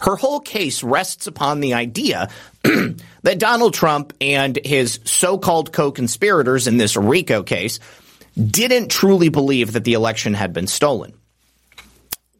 her 0.00 0.16
whole 0.16 0.40
case 0.40 0.82
rests 0.82 1.28
upon 1.28 1.60
the 1.60 1.74
idea 1.74 2.28
that 2.64 3.38
Donald 3.38 3.74
Trump 3.74 4.12
and 4.20 4.58
his 4.64 4.98
so-called 5.04 5.72
co-conspirators 5.72 6.66
in 6.66 6.76
this 6.76 6.96
RICO 6.96 7.42
case 7.44 7.78
didn't 8.36 8.90
truly 8.90 9.28
believe 9.28 9.74
that 9.74 9.84
the 9.84 9.92
election 9.92 10.34
had 10.34 10.52
been 10.52 10.66
stolen. 10.66 11.12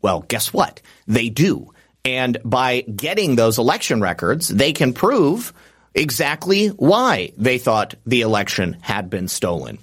Well, 0.02 0.24
guess 0.26 0.52
what? 0.52 0.80
They 1.06 1.28
do. 1.28 1.72
And 2.04 2.38
by 2.44 2.80
getting 2.80 3.36
those 3.36 3.58
election 3.58 4.00
records, 4.00 4.48
they 4.48 4.72
can 4.72 4.92
prove 4.92 5.52
exactly 5.94 6.68
why 6.68 7.32
they 7.36 7.58
thought 7.58 7.94
the 8.06 8.22
election 8.22 8.78
had 8.80 9.10
been 9.10 9.28
stolen. 9.28 9.78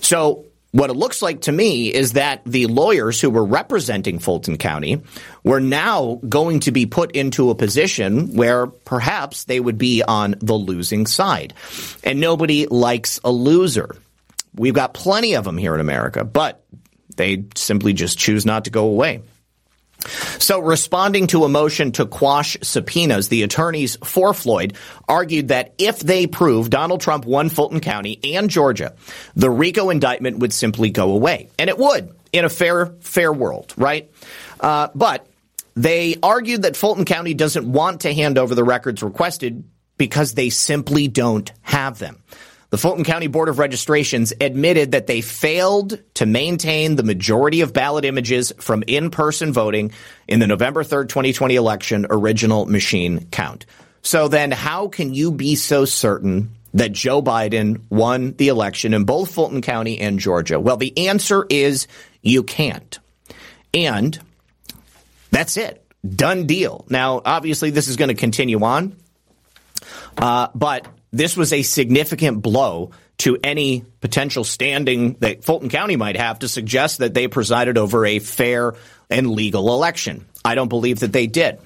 So 0.00 0.46
what 0.70 0.90
it 0.90 0.94
looks 0.94 1.22
like 1.22 1.42
to 1.42 1.52
me 1.52 1.92
is 1.92 2.12
that 2.12 2.42
the 2.44 2.66
lawyers 2.66 3.20
who 3.20 3.30
were 3.30 3.44
representing 3.44 4.18
Fulton 4.18 4.58
County 4.58 5.00
were 5.42 5.60
now 5.60 6.20
going 6.28 6.60
to 6.60 6.72
be 6.72 6.84
put 6.84 7.12
into 7.12 7.50
a 7.50 7.54
position 7.54 8.34
where 8.34 8.66
perhaps 8.66 9.44
they 9.44 9.60
would 9.60 9.78
be 9.78 10.02
on 10.02 10.34
the 10.40 10.54
losing 10.54 11.06
side. 11.06 11.54
And 12.04 12.20
nobody 12.20 12.66
likes 12.66 13.18
a 13.24 13.30
loser. 13.30 13.96
We've 14.54 14.74
got 14.74 14.92
plenty 14.92 15.36
of 15.36 15.44
them 15.44 15.56
here 15.56 15.74
in 15.74 15.80
America, 15.80 16.24
but 16.24 16.62
they 17.16 17.44
simply 17.54 17.94
just 17.94 18.18
choose 18.18 18.44
not 18.44 18.64
to 18.64 18.70
go 18.70 18.86
away. 18.86 19.22
So, 20.38 20.60
responding 20.60 21.26
to 21.28 21.44
a 21.44 21.48
motion 21.48 21.92
to 21.92 22.06
quash 22.06 22.56
subpoenas, 22.62 23.28
the 23.28 23.42
attorneys 23.42 23.96
for 24.04 24.34
Floyd 24.34 24.76
argued 25.08 25.48
that 25.48 25.74
if 25.78 26.00
they 26.00 26.26
prove 26.26 26.70
Donald 26.70 27.00
Trump 27.00 27.24
won 27.24 27.48
Fulton 27.48 27.80
County 27.80 28.18
and 28.34 28.50
Georgia, 28.50 28.94
the 29.36 29.50
RICO 29.50 29.90
indictment 29.90 30.38
would 30.38 30.52
simply 30.52 30.90
go 30.90 31.12
away. 31.12 31.48
And 31.58 31.70
it 31.70 31.78
would 31.78 32.14
in 32.32 32.44
a 32.44 32.48
fair, 32.48 32.86
fair 33.00 33.32
world, 33.32 33.74
right? 33.76 34.10
Uh, 34.60 34.88
but 34.94 35.26
they 35.74 36.16
argued 36.22 36.62
that 36.62 36.76
Fulton 36.76 37.04
County 37.04 37.34
doesn't 37.34 37.70
want 37.70 38.02
to 38.02 38.12
hand 38.12 38.38
over 38.38 38.54
the 38.54 38.64
records 38.64 39.02
requested 39.02 39.64
because 39.96 40.34
they 40.34 40.50
simply 40.50 41.08
don't 41.08 41.50
have 41.62 41.98
them. 41.98 42.22
The 42.70 42.76
Fulton 42.76 43.04
County 43.04 43.28
Board 43.28 43.48
of 43.48 43.58
Registrations 43.58 44.34
admitted 44.40 44.92
that 44.92 45.06
they 45.06 45.22
failed 45.22 45.98
to 46.14 46.26
maintain 46.26 46.96
the 46.96 47.02
majority 47.02 47.62
of 47.62 47.72
ballot 47.72 48.04
images 48.04 48.52
from 48.58 48.84
in-person 48.86 49.54
voting 49.54 49.92
in 50.26 50.38
the 50.38 50.46
November 50.46 50.84
3rd, 50.84 51.08
2020 51.08 51.56
election 51.56 52.06
original 52.10 52.66
machine 52.66 53.26
count. 53.30 53.64
So 54.02 54.28
then 54.28 54.50
how 54.50 54.88
can 54.88 55.14
you 55.14 55.32
be 55.32 55.56
so 55.56 55.86
certain 55.86 56.54
that 56.74 56.92
Joe 56.92 57.22
Biden 57.22 57.80
won 57.88 58.34
the 58.34 58.48
election 58.48 58.92
in 58.92 59.04
both 59.04 59.32
Fulton 59.32 59.62
County 59.62 59.98
and 59.98 60.18
Georgia? 60.18 60.60
Well, 60.60 60.76
the 60.76 61.08
answer 61.08 61.46
is 61.48 61.86
you 62.20 62.42
can't. 62.42 62.98
And 63.72 64.18
that's 65.30 65.56
it. 65.56 65.82
Done 66.06 66.46
deal. 66.46 66.84
Now, 66.90 67.22
obviously, 67.24 67.70
this 67.70 67.88
is 67.88 67.96
going 67.96 68.08
to 68.08 68.14
continue 68.14 68.62
on. 68.62 68.94
Uh, 70.16 70.48
but 70.54 70.86
this 71.12 71.36
was 71.36 71.52
a 71.52 71.62
significant 71.62 72.42
blow 72.42 72.90
to 73.18 73.36
any 73.42 73.84
potential 74.00 74.44
standing 74.44 75.14
that 75.14 75.44
Fulton 75.44 75.68
County 75.68 75.96
might 75.96 76.16
have 76.16 76.40
to 76.40 76.48
suggest 76.48 76.98
that 76.98 77.14
they 77.14 77.28
presided 77.28 77.76
over 77.76 78.06
a 78.06 78.18
fair 78.18 78.74
and 79.10 79.30
legal 79.30 79.74
election. 79.74 80.26
I 80.44 80.54
don't 80.54 80.68
believe 80.68 81.00
that 81.00 81.12
they 81.12 81.26
did. 81.26 81.58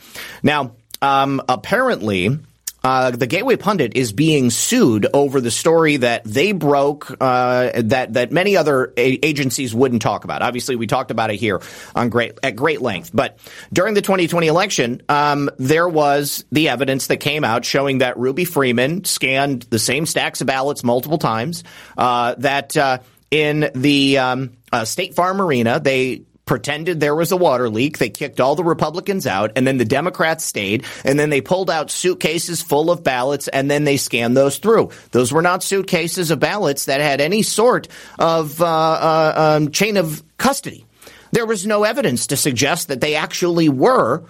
Now, 0.43 0.73
um, 1.03 1.43
apparently, 1.49 2.39
uh, 2.85 3.13
the 3.13 3.27
Gateway 3.27 3.57
Pundit 3.57 3.97
is 3.97 4.13
being 4.13 4.51
sued 4.51 5.07
over 5.15 5.41
the 5.41 5.51
story 5.51 5.99
that 5.99 6.25
they 6.25 6.53
broke 6.53 7.11
uh, 7.21 7.71
that 7.77 8.15
that 8.15 8.33
many 8.33 8.57
other 8.57 8.93
a- 8.97 9.19
agencies 9.25 9.75
wouldn't 9.75 10.03
talk 10.03 10.25
about. 10.25 10.43
Obviously, 10.43 10.77
we 10.77 10.87
talked 10.87 11.11
about 11.11 11.31
it 11.31 11.37
here 11.37 11.61
on 11.95 12.09
great 12.09 12.39
at 12.43 12.57
great 12.57 12.83
length. 12.83 13.11
But 13.15 13.39
during 13.73 13.95
the 13.95 14.03
2020 14.03 14.47
election, 14.47 15.03
um, 15.09 15.51
there 15.59 15.89
was 15.89 16.45
the 16.51 16.69
evidence 16.71 17.07
that 17.07 17.19
came 17.19 17.45
out 17.45 17.65
showing 17.65 17.99
that 17.99 18.19
Ruby 18.19 18.45
Freeman 18.45 19.05
scanned 19.05 19.63
the 19.63 19.79
same 19.79 20.07
stacks 20.07 20.41
of 20.41 20.47
ballots 20.49 20.83
multiple 20.83 21.19
times. 21.19 21.63
Uh, 21.97 22.35
that 22.39 22.77
uh, 22.77 22.99
in 23.31 23.71
the 23.75 24.19
um, 24.19 24.57
uh, 24.73 24.85
State 24.85 25.15
Farm 25.15 25.41
Arena, 25.41 25.81
they 25.81 26.23
pretended 26.53 27.01
there 27.01 27.15
was 27.15 27.33
a 27.33 27.37
water 27.39 27.71
leak. 27.71 27.97
They 27.97 28.11
kicked 28.11 28.39
all 28.39 28.55
the 28.55 28.63
Republicans 28.63 29.27
out, 29.27 29.53
and 29.57 29.67
then 29.67 29.79
the 29.79 29.87
Democrats 29.87 30.45
stayed, 30.45 30.85
and 31.03 31.19
then 31.19 31.31
they 31.31 31.41
pulled 31.41 31.71
out 31.71 31.91
suitcases 31.91 32.61
full 32.61 32.91
of 32.91 33.03
ballots, 33.03 33.49
and 33.49 33.71
then 33.71 33.85
they 33.85 33.97
scanned 33.97 34.37
those 34.37 34.59
through. 34.59 34.91
Those 35.13 35.33
were 35.33 35.41
not 35.41 35.63
suitcases 35.63 36.31
of 36.31 36.41
ballots 36.41 36.85
that 36.85 37.01
had 37.01 37.23
any 37.23 37.41
sort 37.41 37.89
of 38.19 38.61
uh, 38.61 38.67
uh, 38.67 39.35
um, 39.35 39.71
chain 39.71 39.97
of 39.97 40.23
custody. 40.37 40.85
There 41.31 41.47
was 41.47 41.67
no 41.67 41.85
evidence 41.85 42.27
to 42.27 42.37
suggest 42.37 42.89
that 42.89 43.01
they 43.01 43.15
actually 43.15 43.71
were 43.71 44.23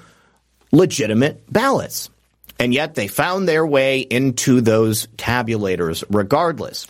legitimate 0.71 1.53
ballots. 1.53 2.09
And 2.61 2.73
yet 2.73 2.95
they 2.95 3.09
found 3.09 3.49
their 3.49 3.67
way 3.67 3.99
into 3.99 4.61
those 4.61 5.09
tabulators 5.17 6.05
regardless. 6.09 6.87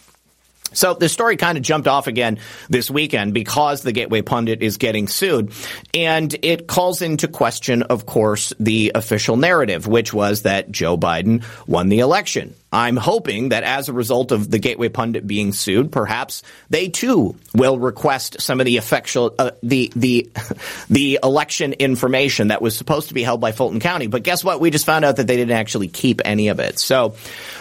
So 0.72 0.94
the 0.94 1.08
story 1.08 1.36
kind 1.36 1.58
of 1.58 1.64
jumped 1.64 1.88
off 1.88 2.06
again 2.06 2.38
this 2.68 2.90
weekend 2.90 3.34
because 3.34 3.82
the 3.82 3.92
Gateway 3.92 4.22
Pundit 4.22 4.62
is 4.62 4.76
getting 4.76 5.08
sued. 5.08 5.52
And 5.94 6.34
it 6.42 6.66
calls 6.66 7.02
into 7.02 7.28
question, 7.28 7.82
of 7.82 8.06
course, 8.06 8.52
the 8.58 8.92
official 8.94 9.36
narrative, 9.36 9.86
which 9.86 10.12
was 10.12 10.42
that 10.42 10.70
Joe 10.70 10.96
Biden 10.96 11.44
won 11.66 11.88
the 11.88 12.00
election. 12.00 12.54
I'm 12.72 12.96
hoping 12.96 13.50
that 13.50 13.64
as 13.64 13.88
a 13.88 13.92
result 13.92 14.32
of 14.32 14.50
the 14.50 14.58
Gateway 14.58 14.88
Pundit 14.88 15.26
being 15.26 15.52
sued, 15.52 15.92
perhaps 15.92 16.42
they 16.70 16.88
too 16.88 17.36
will 17.54 17.78
request 17.78 18.40
some 18.40 18.60
of 18.60 18.66
the 18.66 18.78
effectual, 18.78 19.34
uh, 19.38 19.50
the 19.62 19.92
the 19.94 20.30
the 20.88 21.18
election 21.22 21.74
information 21.74 22.48
that 22.48 22.62
was 22.62 22.76
supposed 22.76 23.08
to 23.08 23.14
be 23.14 23.22
held 23.22 23.40
by 23.40 23.52
Fulton 23.52 23.80
County. 23.80 24.06
But 24.06 24.22
guess 24.22 24.42
what? 24.42 24.60
We 24.60 24.70
just 24.70 24.86
found 24.86 25.04
out 25.04 25.16
that 25.16 25.26
they 25.26 25.36
didn't 25.36 25.56
actually 25.56 25.88
keep 25.88 26.22
any 26.24 26.48
of 26.48 26.60
it. 26.60 26.78
So 26.78 27.14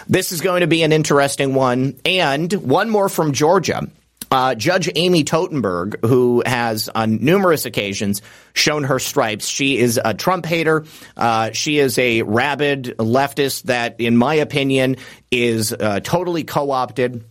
this 0.08 0.32
is 0.32 0.40
going 0.40 0.62
to 0.62 0.66
be 0.66 0.82
an 0.82 0.92
interesting 0.92 1.54
one. 1.54 1.96
And 2.06 2.52
one 2.52 2.88
more 2.88 3.08
from 3.08 3.32
Georgia. 3.32 3.86
Uh, 4.32 4.54
Judge 4.54 4.88
Amy 4.94 5.24
Totenberg, 5.24 6.02
who 6.06 6.42
has 6.46 6.88
on 6.88 7.22
numerous 7.22 7.66
occasions 7.66 8.22
shown 8.54 8.84
her 8.84 8.98
stripes, 8.98 9.46
she 9.46 9.76
is 9.76 10.00
a 10.02 10.14
Trump 10.14 10.46
hater. 10.46 10.86
Uh, 11.18 11.50
she 11.52 11.78
is 11.78 11.98
a 11.98 12.22
rabid 12.22 12.94
leftist 12.98 13.64
that, 13.64 14.00
in 14.00 14.16
my 14.16 14.36
opinion, 14.36 14.96
is 15.30 15.74
uh, 15.74 16.00
totally 16.00 16.44
co-opted. 16.44 17.24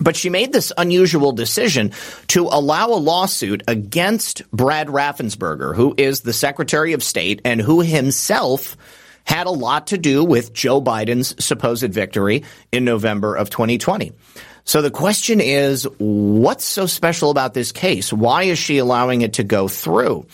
But 0.00 0.16
she 0.16 0.28
made 0.28 0.52
this 0.52 0.72
unusual 0.76 1.30
decision 1.30 1.92
to 2.28 2.48
allow 2.50 2.88
a 2.88 2.98
lawsuit 2.98 3.62
against 3.68 4.42
Brad 4.50 4.88
Raffensperger, 4.88 5.76
who 5.76 5.94
is 5.96 6.22
the 6.22 6.32
Secretary 6.32 6.94
of 6.94 7.04
State 7.04 7.42
and 7.44 7.60
who 7.60 7.80
himself 7.80 8.76
had 9.24 9.46
a 9.46 9.50
lot 9.50 9.86
to 9.88 9.98
do 9.98 10.24
with 10.24 10.52
Joe 10.52 10.82
Biden's 10.82 11.42
supposed 11.42 11.92
victory 11.92 12.42
in 12.72 12.84
November 12.84 13.36
of 13.36 13.50
2020. 13.50 14.12
So 14.64 14.80
the 14.80 14.90
question 14.90 15.40
is, 15.40 15.86
what's 15.98 16.64
so 16.64 16.86
special 16.86 17.30
about 17.30 17.52
this 17.52 17.70
case? 17.70 18.12
Why 18.12 18.44
is 18.44 18.58
she 18.58 18.78
allowing 18.78 19.20
it 19.20 19.34
to 19.34 19.44
go 19.44 19.68
through? 19.68 20.26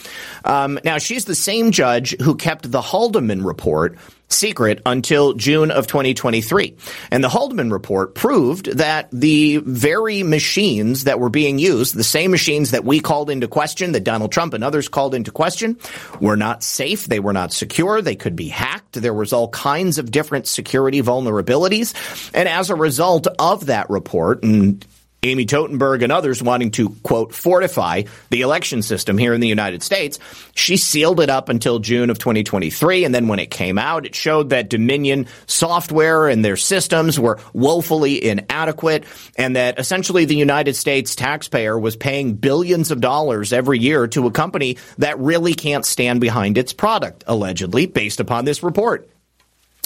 Um, 0.45 0.79
now, 0.85 0.99
she's 0.99 1.25
the 1.25 1.35
same 1.35 1.73
judge 1.73 2.17
who 2.21 2.37
kept 2.37 2.71
the 2.71 2.81
Halderman 2.81 3.45
report 3.45 3.99
secret 4.31 4.81
until 4.87 5.35
June 5.35 5.71
of 5.71 5.87
2023. 5.87 6.77
And 7.11 7.23
the 7.23 7.29
Halderman 7.29 7.73
report 7.73 8.15
proved 8.15 8.67
that 8.79 9.09
the 9.13 9.59
very 9.59 10.23
machines 10.23 11.05
that 11.05 11.21
were 11.21 11.31
being 11.31 11.59
used, 11.59 11.95
the 11.95 12.05
same 12.05 12.31
machines 12.31 12.71
that 12.71 12.85
we 12.85 13.01
called 13.01 13.31
into 13.31 13.49
question, 13.49 13.93
that 13.93 14.05
Donald 14.05 14.33
Trump 14.33 14.55
and 14.55 14.65
others 14.65 14.89
called 14.89 15.15
into 15.15 15.31
question, 15.31 15.79
were 16.21 16.37
not 16.37 16.63
safe. 16.63 17.07
They 17.07 17.21
were 17.21 17.33
not 17.33 17.53
secure. 17.53 18.01
They 18.01 18.17
could 18.17 18.37
be 18.37 18.49
hacked. 18.49 18.95
There 18.95 19.15
was 19.15 19.33
all 19.33 19.49
kinds 19.49 19.99
of 19.99 20.11
different 20.11 20.47
security 20.47 21.03
vulnerabilities. 21.03 22.31
And 22.35 22.49
as 22.49 22.71
a 22.71 22.75
result 22.75 23.27
of 23.39 23.67
that 23.67 23.91
report, 23.91 24.43
and 24.43 24.85
Amy 25.23 25.45
Totenberg 25.45 26.03
and 26.03 26.11
others 26.11 26.43
wanting 26.43 26.71
to, 26.73 26.91
quote, 27.03 27.35
fortify 27.35 28.03
the 28.31 28.41
election 28.41 28.83
system 28.83 29.19
here 29.19 29.35
in 29.35 29.41
the 29.41 29.49
United 29.49 29.83
States. 29.83 30.19
She 30.55 30.77
sealed 30.77 31.21
it 31.21 31.29
up 31.29 31.49
until 31.49 31.79
June 31.79 32.09
of 32.09 32.19
2023. 32.19 33.05
And 33.05 33.15
then 33.15 33.29
when 33.29 33.39
it 33.39 33.51
came 33.51 33.79
out, 33.79 34.07
it 34.07 34.15
showed 34.15 34.51
that 34.51 34.71
Dominion 34.71 35.27
software 35.47 36.27
and 36.29 36.45
their 36.45 36.57
systems 36.57 37.21
were 37.21 37.39
woefully 37.53 38.25
inadequate 38.25 39.05
and 39.37 39.57
that 39.57 39.79
essentially 39.79 40.25
the 40.25 40.37
United 40.37 40.75
States 40.75 41.15
taxpayer 41.15 41.79
was 41.79 41.97
paying 41.97 42.35
billions 42.35 42.91
of 42.91 43.01
dollars 43.01 43.53
every 43.53 43.79
year 43.79 44.07
to 44.09 44.27
a 44.27 44.31
company 44.31 44.79
that 44.99 45.19
really 45.19 45.55
can't 45.55 45.85
stand 45.85 46.21
behind 46.21 46.57
its 46.57 46.73
product, 46.73 47.25
allegedly, 47.27 47.87
based 47.87 48.21
upon 48.21 48.45
this 48.45 48.63
report. 48.63 49.09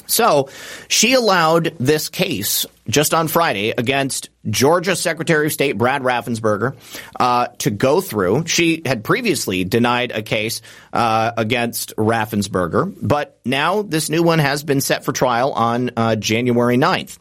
So 0.06 0.48
she 0.88 1.14
allowed 1.14 1.76
this 1.78 2.08
case 2.08 2.66
just 2.88 3.14
on 3.14 3.28
Friday 3.28 3.70
against 3.70 4.30
Georgia 4.48 4.94
Secretary 4.94 5.46
of 5.46 5.52
State 5.52 5.78
Brad 5.78 6.02
Raffensperger 6.02 6.76
uh, 7.18 7.48
to 7.58 7.70
go 7.70 8.00
through. 8.00 8.46
She 8.46 8.82
had 8.84 9.04
previously 9.04 9.64
denied 9.64 10.12
a 10.12 10.22
case 10.22 10.60
uh, 10.92 11.32
against 11.36 11.96
Raffensperger, 11.96 12.94
but 13.00 13.38
now 13.44 13.82
this 13.82 14.10
new 14.10 14.22
one 14.22 14.38
has 14.38 14.62
been 14.62 14.80
set 14.80 15.04
for 15.04 15.12
trial 15.12 15.52
on 15.52 15.90
uh, 15.96 16.16
January 16.16 16.76
9th. 16.76 17.18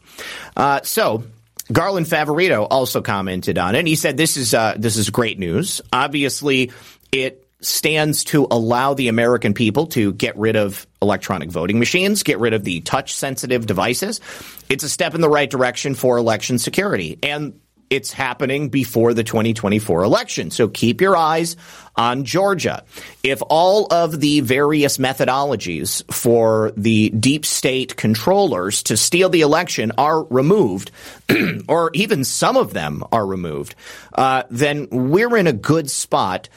Uh, 0.56 0.80
so 0.82 1.24
Garland 1.72 2.06
Favorito 2.06 2.66
also 2.70 3.00
commented 3.00 3.58
on 3.58 3.74
it. 3.74 3.78
And 3.78 3.88
he 3.88 3.94
said, 3.96 4.16
"This 4.16 4.36
is 4.36 4.52
uh, 4.54 4.74
this 4.76 4.96
is 4.96 5.10
great 5.10 5.38
news. 5.38 5.80
Obviously, 5.92 6.72
it 7.10 7.43
stands 7.64 8.24
to 8.24 8.46
allow 8.50 8.94
the 8.94 9.08
American 9.08 9.54
people 9.54 9.86
to 9.88 10.12
get 10.12 10.36
rid 10.36 10.56
of 10.56 10.86
electronic 11.00 11.50
voting 11.50 11.78
machines, 11.78 12.22
get 12.22 12.38
rid 12.38 12.54
of 12.54 12.64
the 12.64 12.80
touch 12.80 13.14
sensitive 13.14 13.66
devices. 13.66 14.20
It's 14.68 14.84
a 14.84 14.88
step 14.88 15.14
in 15.14 15.20
the 15.20 15.28
right 15.28 15.48
direction 15.48 15.94
for 15.94 16.18
election 16.18 16.58
security. 16.58 17.18
And 17.22 17.60
it's 17.90 18.12
happening 18.12 18.70
before 18.70 19.14
the 19.14 19.22
2024 19.22 20.02
election. 20.02 20.50
So 20.50 20.68
keep 20.68 21.00
your 21.00 21.16
eyes 21.16 21.56
on 21.96 22.24
Georgia. 22.24 22.84
If 23.22 23.40
all 23.48 23.92
of 23.92 24.18
the 24.18 24.40
various 24.40 24.98
methodologies 24.98 26.02
for 26.12 26.72
the 26.76 27.10
deep 27.10 27.46
state 27.46 27.96
controllers 27.96 28.82
to 28.84 28.96
steal 28.96 29.28
the 29.28 29.42
election 29.42 29.92
are 29.96 30.24
removed, 30.24 30.90
or 31.68 31.90
even 31.94 32.24
some 32.24 32.56
of 32.56 32.72
them 32.72 33.04
are 33.12 33.26
removed, 33.26 33.74
uh, 34.14 34.44
then 34.50 34.88
we're 34.90 35.36
in 35.36 35.46
a 35.46 35.52
good 35.52 35.90
spot 35.90 36.48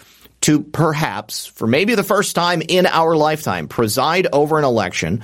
to 0.42 0.62
perhaps, 0.62 1.46
for 1.46 1.68
maybe 1.68 1.96
the 1.96 2.04
first 2.04 2.36
time 2.36 2.62
in 2.62 2.86
our 2.86 3.16
lifetime, 3.16 3.68
preside 3.68 4.28
over 4.32 4.58
an 4.58 4.66
election 4.66 5.24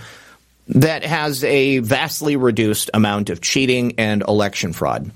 that 0.68 1.04
has 1.04 1.44
a 1.44 1.80
vastly 1.80 2.36
reduced 2.36 2.90
amount 2.94 3.30
of 3.30 3.42
cheating 3.42 3.96
and 3.98 4.24
election 4.28 4.74
fraud. 4.74 5.12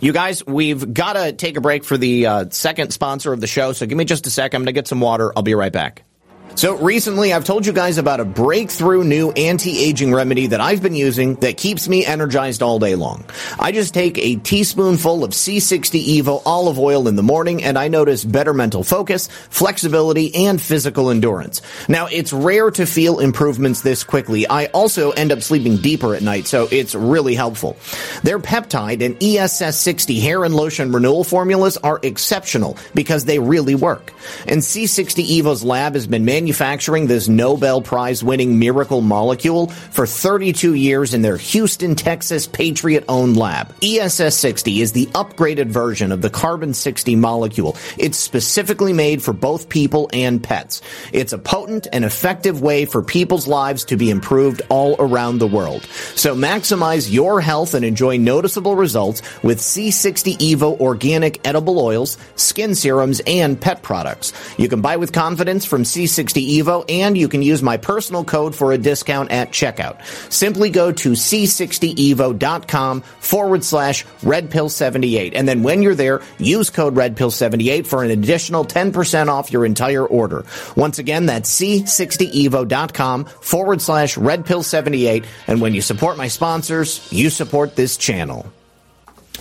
You 0.00 0.12
guys, 0.12 0.46
we've 0.46 0.94
got 0.94 1.14
to 1.14 1.32
take 1.32 1.56
a 1.56 1.60
break 1.60 1.82
for 1.82 1.98
the 1.98 2.26
uh, 2.26 2.44
second 2.50 2.92
sponsor 2.92 3.32
of 3.32 3.40
the 3.40 3.48
show, 3.48 3.72
so 3.72 3.86
give 3.86 3.98
me 3.98 4.04
just 4.04 4.26
a 4.26 4.30
sec. 4.30 4.54
I'm 4.54 4.60
going 4.60 4.66
to 4.66 4.72
get 4.72 4.86
some 4.86 5.00
water. 5.00 5.32
I'll 5.34 5.42
be 5.42 5.54
right 5.54 5.72
back. 5.72 6.04
So 6.54 6.76
recently 6.76 7.32
I've 7.32 7.44
told 7.44 7.66
you 7.66 7.72
guys 7.72 7.98
about 7.98 8.18
a 8.18 8.24
breakthrough 8.24 9.04
new 9.04 9.30
anti-aging 9.30 10.12
remedy 10.12 10.48
that 10.48 10.60
I've 10.60 10.82
been 10.82 10.96
using 10.96 11.36
that 11.36 11.56
keeps 11.56 11.88
me 11.88 12.04
energized 12.04 12.64
all 12.64 12.80
day 12.80 12.96
long. 12.96 13.24
I 13.60 13.70
just 13.70 13.94
take 13.94 14.18
a 14.18 14.34
teaspoonful 14.34 15.22
of 15.22 15.30
C60 15.30 16.20
Evo 16.20 16.42
olive 16.44 16.76
oil 16.80 17.06
in 17.06 17.14
the 17.14 17.22
morning 17.22 17.62
and 17.62 17.78
I 17.78 17.86
notice 17.86 18.24
better 18.24 18.52
mental 18.52 18.82
focus, 18.82 19.28
flexibility, 19.28 20.34
and 20.46 20.60
physical 20.60 21.10
endurance. 21.10 21.62
Now 21.88 22.06
it's 22.06 22.32
rare 22.32 22.72
to 22.72 22.86
feel 22.86 23.20
improvements 23.20 23.82
this 23.82 24.02
quickly. 24.02 24.48
I 24.48 24.66
also 24.66 25.12
end 25.12 25.30
up 25.30 25.42
sleeping 25.42 25.76
deeper 25.76 26.16
at 26.16 26.22
night, 26.22 26.48
so 26.48 26.66
it's 26.72 26.96
really 26.96 27.36
helpful. 27.36 27.76
Their 28.24 28.40
peptide 28.40 29.04
and 29.04 29.14
ESS60 29.20 30.20
hair 30.20 30.42
and 30.42 30.56
lotion 30.56 30.90
renewal 30.90 31.22
formulas 31.22 31.76
are 31.76 32.00
exceptional 32.02 32.76
because 32.96 33.26
they 33.26 33.38
really 33.38 33.76
work. 33.76 34.12
And 34.48 34.60
C60 34.60 35.24
Evo's 35.40 35.62
lab 35.62 35.94
has 35.94 36.08
been 36.08 36.24
manufactured 36.24 36.37
manufacturing 36.38 37.08
this 37.08 37.26
Nobel 37.26 37.82
Prize 37.82 38.22
winning 38.22 38.60
miracle 38.60 39.00
molecule 39.00 39.66
for 39.66 40.06
32 40.06 40.74
years 40.74 41.12
in 41.12 41.20
their 41.20 41.36
Houston, 41.36 41.96
Texas 41.96 42.46
Patriot 42.46 43.04
owned 43.08 43.36
lab. 43.36 43.74
ESS 43.82 44.36
60 44.36 44.80
is 44.80 44.92
the 44.92 45.06
upgraded 45.06 45.66
version 45.66 46.12
of 46.12 46.22
the 46.22 46.30
carbon 46.30 46.74
60 46.74 47.16
molecule. 47.16 47.76
It's 47.98 48.16
specifically 48.16 48.92
made 48.92 49.20
for 49.20 49.32
both 49.32 49.68
people 49.68 50.08
and 50.12 50.40
pets. 50.40 50.80
It's 51.12 51.32
a 51.32 51.38
potent 51.38 51.88
and 51.92 52.04
effective 52.04 52.62
way 52.62 52.84
for 52.84 53.02
people's 53.02 53.48
lives 53.48 53.84
to 53.86 53.96
be 53.96 54.08
improved 54.08 54.62
all 54.68 54.94
around 55.00 55.38
the 55.38 55.48
world. 55.48 55.82
So 56.14 56.36
maximize 56.36 57.12
your 57.12 57.40
health 57.40 57.74
and 57.74 57.84
enjoy 57.84 58.16
noticeable 58.18 58.76
results 58.76 59.22
with 59.42 59.58
C60 59.58 60.36
Evo 60.36 60.78
organic 60.78 61.44
edible 61.44 61.80
oils, 61.80 62.16
skin 62.36 62.76
serums, 62.76 63.20
and 63.26 63.60
pet 63.60 63.82
products. 63.82 64.32
You 64.56 64.68
can 64.68 64.82
buy 64.82 64.98
with 64.98 65.12
confidence 65.12 65.64
from 65.64 65.82
C60 65.82 66.27
Evo, 66.34 66.84
and 66.88 67.16
you 67.16 67.28
can 67.28 67.42
use 67.42 67.62
my 67.62 67.76
personal 67.76 68.24
code 68.24 68.54
for 68.54 68.72
a 68.72 68.78
discount 68.78 69.30
at 69.30 69.50
checkout. 69.50 70.04
Simply 70.32 70.70
go 70.70 70.92
to 70.92 71.12
c60evo.com 71.12 73.00
forward 73.00 73.64
slash 73.64 74.04
redpill78. 74.22 75.32
And 75.34 75.48
then 75.48 75.62
when 75.62 75.82
you're 75.82 75.94
there, 75.94 76.22
use 76.38 76.70
code 76.70 76.94
redpill78 76.94 77.86
for 77.86 78.02
an 78.02 78.10
additional 78.10 78.64
10% 78.64 79.28
off 79.28 79.52
your 79.52 79.64
entire 79.64 80.06
order. 80.06 80.44
Once 80.76 80.98
again, 80.98 81.26
that's 81.26 81.54
c60evo.com 81.58 83.24
forward 83.24 83.80
slash 83.80 84.16
redpill78. 84.16 85.24
And 85.46 85.60
when 85.60 85.74
you 85.74 85.80
support 85.80 86.16
my 86.16 86.28
sponsors, 86.28 87.10
you 87.12 87.30
support 87.30 87.76
this 87.76 87.96
channel. 87.96 88.46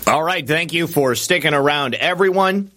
All 0.05 0.23
right. 0.23 0.47
Thank 0.47 0.71
you 0.73 0.87
for 0.87 1.15
sticking 1.15 1.53
around, 1.53 1.95
everyone. 1.95 2.71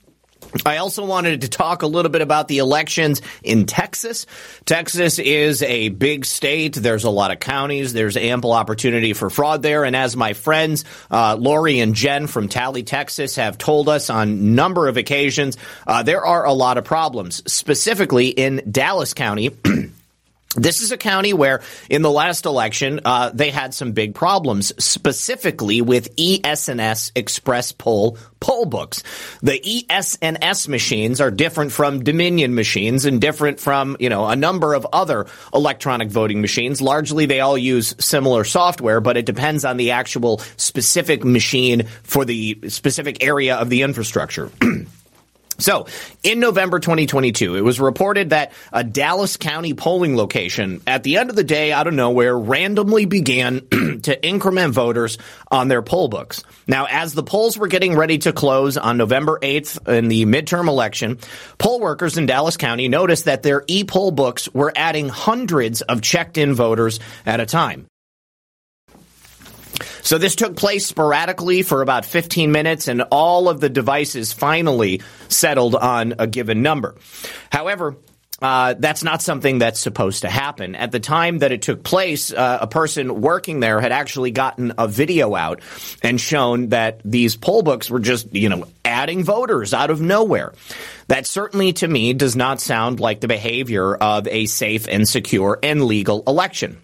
I 0.67 0.79
also 0.79 1.05
wanted 1.05 1.43
to 1.43 1.49
talk 1.49 1.83
a 1.83 1.87
little 1.87 2.11
bit 2.11 2.23
about 2.23 2.49
the 2.49 2.59
elections 2.59 3.23
in 3.43 3.67
Texas. 3.67 4.27
Texas 4.65 5.19
is 5.19 5.63
a 5.63 5.91
big 5.91 6.25
state. 6.25 6.75
There's 6.75 7.05
a 7.05 7.11
lot 7.11 7.31
of 7.31 7.41
counties. 7.41 7.93
There's 7.93 8.17
ample 8.17 8.53
opportunity 8.53 9.13
for 9.13 9.31
fraud 9.31 9.63
there. 9.63 9.85
And 9.85 9.95
as 9.95 10.17
my 10.17 10.33
friends, 10.33 10.85
uh, 11.11 11.37
Lori 11.39 11.81
and 11.81 11.95
Jen 11.95 12.27
from 12.27 12.49
Tally, 12.49 12.83
Texas 12.83 13.37
have 13.37 13.59
told 13.59 13.89
us 13.89 14.11
on 14.11 14.55
number 14.55 14.89
of 14.89 14.97
occasions, 14.97 15.57
uh, 15.87 16.03
there 16.03 16.25
are 16.25 16.45
a 16.45 16.53
lot 16.53 16.79
of 16.79 16.85
problems, 16.85 17.43
specifically 17.51 18.29
in 18.29 18.63
Dallas 18.71 19.15
County. 19.15 19.51
This 20.57 20.81
is 20.81 20.91
a 20.91 20.97
county 20.97 21.33
where, 21.33 21.63
in 21.89 22.03
the 22.03 22.11
last 22.11 22.45
election, 22.45 23.01
uh, 23.05 23.31
they 23.33 23.51
had 23.51 23.73
some 23.73 23.93
big 23.93 24.17
problems, 24.17 24.73
specifically 24.83 25.81
with 25.81 26.09
ES&S 26.19 27.13
Express 27.15 27.71
Poll 27.71 28.19
poll 28.41 28.65
books. 28.65 29.05
The 29.43 29.85
ES&S 29.89 30.67
machines 30.67 31.21
are 31.21 31.31
different 31.31 31.71
from 31.71 32.03
Dominion 32.03 32.55
machines 32.57 33.05
and 33.05 33.21
different 33.21 33.61
from, 33.61 33.97
you 34.01 34.09
know, 34.09 34.27
a 34.27 34.35
number 34.35 34.75
of 34.75 34.87
other 34.93 35.27
electronic 35.55 36.09
voting 36.09 36.41
machines. 36.41 36.81
Largely, 36.81 37.27
they 37.27 37.39
all 37.41 37.59
use 37.59 37.95
similar 38.01 38.43
software, 38.43 39.01
but 39.01 39.17
it 39.17 39.27
depends 39.27 39.65
on 39.65 39.77
the 39.77 39.93
actual 39.93 40.39
specific 40.57 41.23
machine 41.23 41.87
for 42.03 42.25
the 42.25 42.59
specific 42.69 43.23
area 43.23 43.55
of 43.55 43.71
the 43.71 43.83
infrastructure. 43.83 44.51
So, 45.61 45.87
in 46.23 46.41
November 46.41 46.79
2022, 46.81 47.57
it 47.57 47.61
was 47.61 47.81
reported 47.81 48.31
that 48.31 48.53
a 48.73 48.83
Dallas 48.83 49.37
County 49.37 49.75
polling 49.75 50.17
location 50.17 50.81
at 50.87 51.03
the 51.03 51.19
end 51.19 51.31
of 51.31 51.37
the 51.37 51.45
day 51.45 51.71
out 51.71 51.87
of 51.87 51.95
nowhere 51.95 52.37
randomly 52.37 53.05
began 53.05 53.61
to 54.03 54.27
increment 54.27 54.73
voters 54.75 55.19
on 55.51 55.69
their 55.69 55.83
poll 55.83 56.09
books. 56.09 56.43
Now, 56.67 56.87
as 56.89 57.13
the 57.13 57.23
polls 57.23 57.59
were 57.59 57.69
getting 57.69 57.97
ready 57.97 58.19
to 58.19 58.33
close 58.33 58.77
on 58.77 58.97
November 58.97 59.39
8th 59.41 59.89
in 59.89 60.09
the 60.09 60.25
midterm 60.25 60.69
election, 60.69 61.19
poll 61.59 61.81
workers 61.81 62.17
in 62.17 62.27
Dallas 62.27 62.57
County 62.57 62.89
noticed 62.89 63.27
that 63.27 63.43
their 63.43 63.63
e-poll 63.67 64.11
books 64.11 64.49
were 64.55 64.73
adding 64.75 65.09
hundreds 65.09 65.83
of 65.83 66.01
checked 66.01 66.39
in 66.39 66.55
voters 66.55 67.01
at 67.27 67.41
a 67.41 67.47
time. 67.47 67.87
So 70.03 70.19
this 70.19 70.35
took 70.35 70.57
place 70.57 70.87
sporadically 70.87 71.63
for 71.63 71.83
about 71.83 72.05
15 72.05 72.53
minutes 72.53 72.89
and 72.89 73.03
all 73.11 73.49
of 73.49 73.61
the 73.61 73.69
devices 73.69 74.33
finally 74.33 75.03
settled 75.29 75.75
on 75.75 76.15
a 76.19 76.27
given 76.27 76.63
number. 76.63 76.97
However, 77.51 77.97
uh, 78.43 78.75
that's 78.79 79.05
not 79.05 79.21
something 79.21 79.59
that's 79.59 79.81
supposed 79.81 80.23
to 80.23 80.31
happen. 80.31 80.75
At 80.75 80.93
the 80.93 81.01
time 81.01 81.39
that 81.39 81.53
it 81.53 81.63
took 81.63 81.83
place, 81.83 82.33
uh, 82.33 82.59
a 82.63 82.67
person 82.67 83.21
working 83.21 83.61
there 83.61 83.81
had 83.81 83.93
actually 83.93 84.31
gotten 84.31 84.73
a 84.79 84.89
video 84.89 85.35
out 85.35 85.61
and 86.03 86.19
shown 86.19 86.69
that 86.69 87.01
these 87.05 87.37
poll 87.37 87.63
books 87.63 87.91
were 87.91 88.01
just, 88.01 88.35
you 88.35 88.49
know, 88.49 88.67
adding 88.85 89.25
voters 89.25 89.75
out 89.75 89.91
of 89.91 90.01
nowhere. 90.01 90.55
That 91.09 91.27
certainly 91.27 91.75
to 91.75 91.89
me 91.89 92.15
does 92.15 92.35
not 92.35 92.61
sound 92.61 92.99
like 92.99 93.21
the 93.21 93.29
behavior 93.29 93.95
of 93.95 94.27
a 94.29 94.47
safe 94.47 94.89
and 94.89 95.07
secure 95.07 95.59
and 95.63 95.85
legal 95.85 96.23
election. 96.27 96.81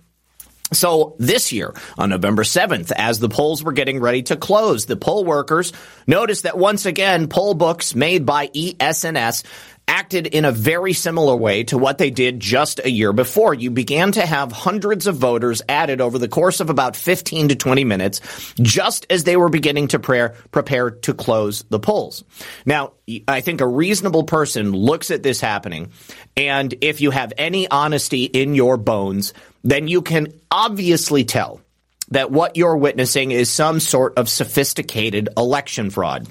So 0.72 1.14
this 1.18 1.52
year, 1.52 1.74
on 1.97 2.10
November 2.10 2.43
7th, 2.43 2.90
as 2.97 3.20
the 3.20 3.28
polls 3.28 3.62
were 3.62 3.72
getting 3.72 4.01
ready 4.01 4.22
to 4.24 4.36
close, 4.36 4.86
the 4.86 4.97
poll 4.97 5.24
workers 5.24 5.72
noticed 6.06 6.43
that 6.43 6.59
once 6.59 6.86
again, 6.86 7.28
poll 7.28 7.55
books 7.55 7.94
made 7.94 8.26
by 8.26 8.51
ES&S 8.55 9.44
acted 9.88 10.26
in 10.26 10.44
a 10.44 10.52
very 10.52 10.93
similar 10.93 11.36
way 11.36 11.62
to 11.64 11.78
what 11.78 11.98
they 11.98 12.10
did 12.10 12.40
just 12.40 12.80
a 12.84 12.90
year 12.90 13.12
before. 13.12 13.55
You 13.55 13.70
began 13.70 14.12
to 14.12 14.26
have 14.26 14.51
hundreds 14.51 15.06
of 15.06 15.16
voters 15.16 15.62
added 15.68 16.01
over 16.01 16.18
the 16.18 16.28
course 16.28 16.60
of 16.60 16.70
about 16.70 16.97
15 16.97 17.48
to 17.48 17.55
20 17.55 17.84
minutes, 17.84 18.20
just 18.60 19.06
as 19.10 19.24
they 19.24 19.36
were 19.36 19.48
beginning 19.48 19.88
to 19.88 20.01
prepare, 20.01 20.30
prepare 20.51 20.90
to 20.90 21.14
close 21.14 21.62
the 21.68 21.78
polls. 21.78 22.24
Now, 22.64 22.94
I 23.28 23.40
think 23.40 23.60
a 23.60 23.68
reasonable 23.68 24.24
person 24.24 24.72
looks 24.72 25.12
at 25.12 25.22
this 25.22 25.40
happening, 25.40 25.93
and 26.36 26.74
if 26.80 27.01
you 27.01 27.12
have 27.12 27.32
any 27.38 27.68
honesty 27.68 28.24
in 28.24 28.56
your 28.56 28.76
bones, 28.76 29.32
then 29.66 29.88
you 29.88 30.01
can 30.01 30.32
obviously 30.48 31.24
tell 31.24 31.60
that 32.10 32.30
what 32.30 32.56
you're 32.56 32.76
witnessing 32.76 33.32
is 33.32 33.51
some 33.51 33.80
sort 33.80 34.16
of 34.16 34.28
sophisticated 34.28 35.28
election 35.36 35.90
fraud. 35.90 36.28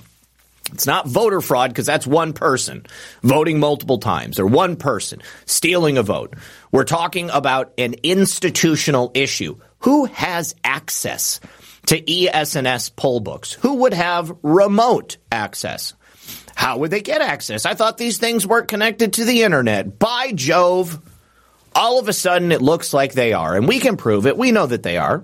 It's 0.71 0.87
not 0.87 1.05
voter 1.05 1.41
fraud 1.41 1.69
because 1.69 1.85
that's 1.85 2.07
one 2.07 2.31
person 2.31 2.85
voting 3.21 3.59
multiple 3.59 3.97
times 3.97 4.39
or 4.39 4.47
one 4.47 4.77
person 4.77 5.21
stealing 5.45 5.97
a 5.97 6.03
vote. 6.03 6.35
We're 6.71 6.85
talking 6.85 7.29
about 7.29 7.73
an 7.77 7.95
institutional 8.03 9.11
issue. 9.13 9.57
Who 9.79 10.05
has 10.05 10.55
access 10.63 11.41
to 11.87 12.27
ES&S 12.27 12.89
poll 12.89 13.19
books? 13.19 13.51
Who 13.51 13.75
would 13.75 13.93
have 13.93 14.33
remote 14.43 15.17
access? 15.29 15.93
How 16.55 16.77
would 16.77 16.89
they 16.89 17.01
get 17.01 17.21
access? 17.21 17.65
I 17.65 17.73
thought 17.73 17.97
these 17.97 18.17
things 18.17 18.47
weren't 18.47 18.69
connected 18.69 19.13
to 19.13 19.25
the 19.25 19.43
internet. 19.43 19.99
By 19.99 20.31
Jove 20.31 20.99
all 21.76 21.99
of 21.99 22.07
a 22.07 22.14
sudden 22.14 22.52
it 22.52 22.61
looks 22.61 22.93
like 22.93 23.14
they 23.14 23.34
are, 23.34 23.56
and 23.56 23.68
we 23.68 23.80
can 23.80 23.97
prove 23.97 24.26
it. 24.26 24.38
We 24.38 24.52
know 24.52 24.65
that 24.65 24.81
they 24.84 24.97
are. 24.97 25.23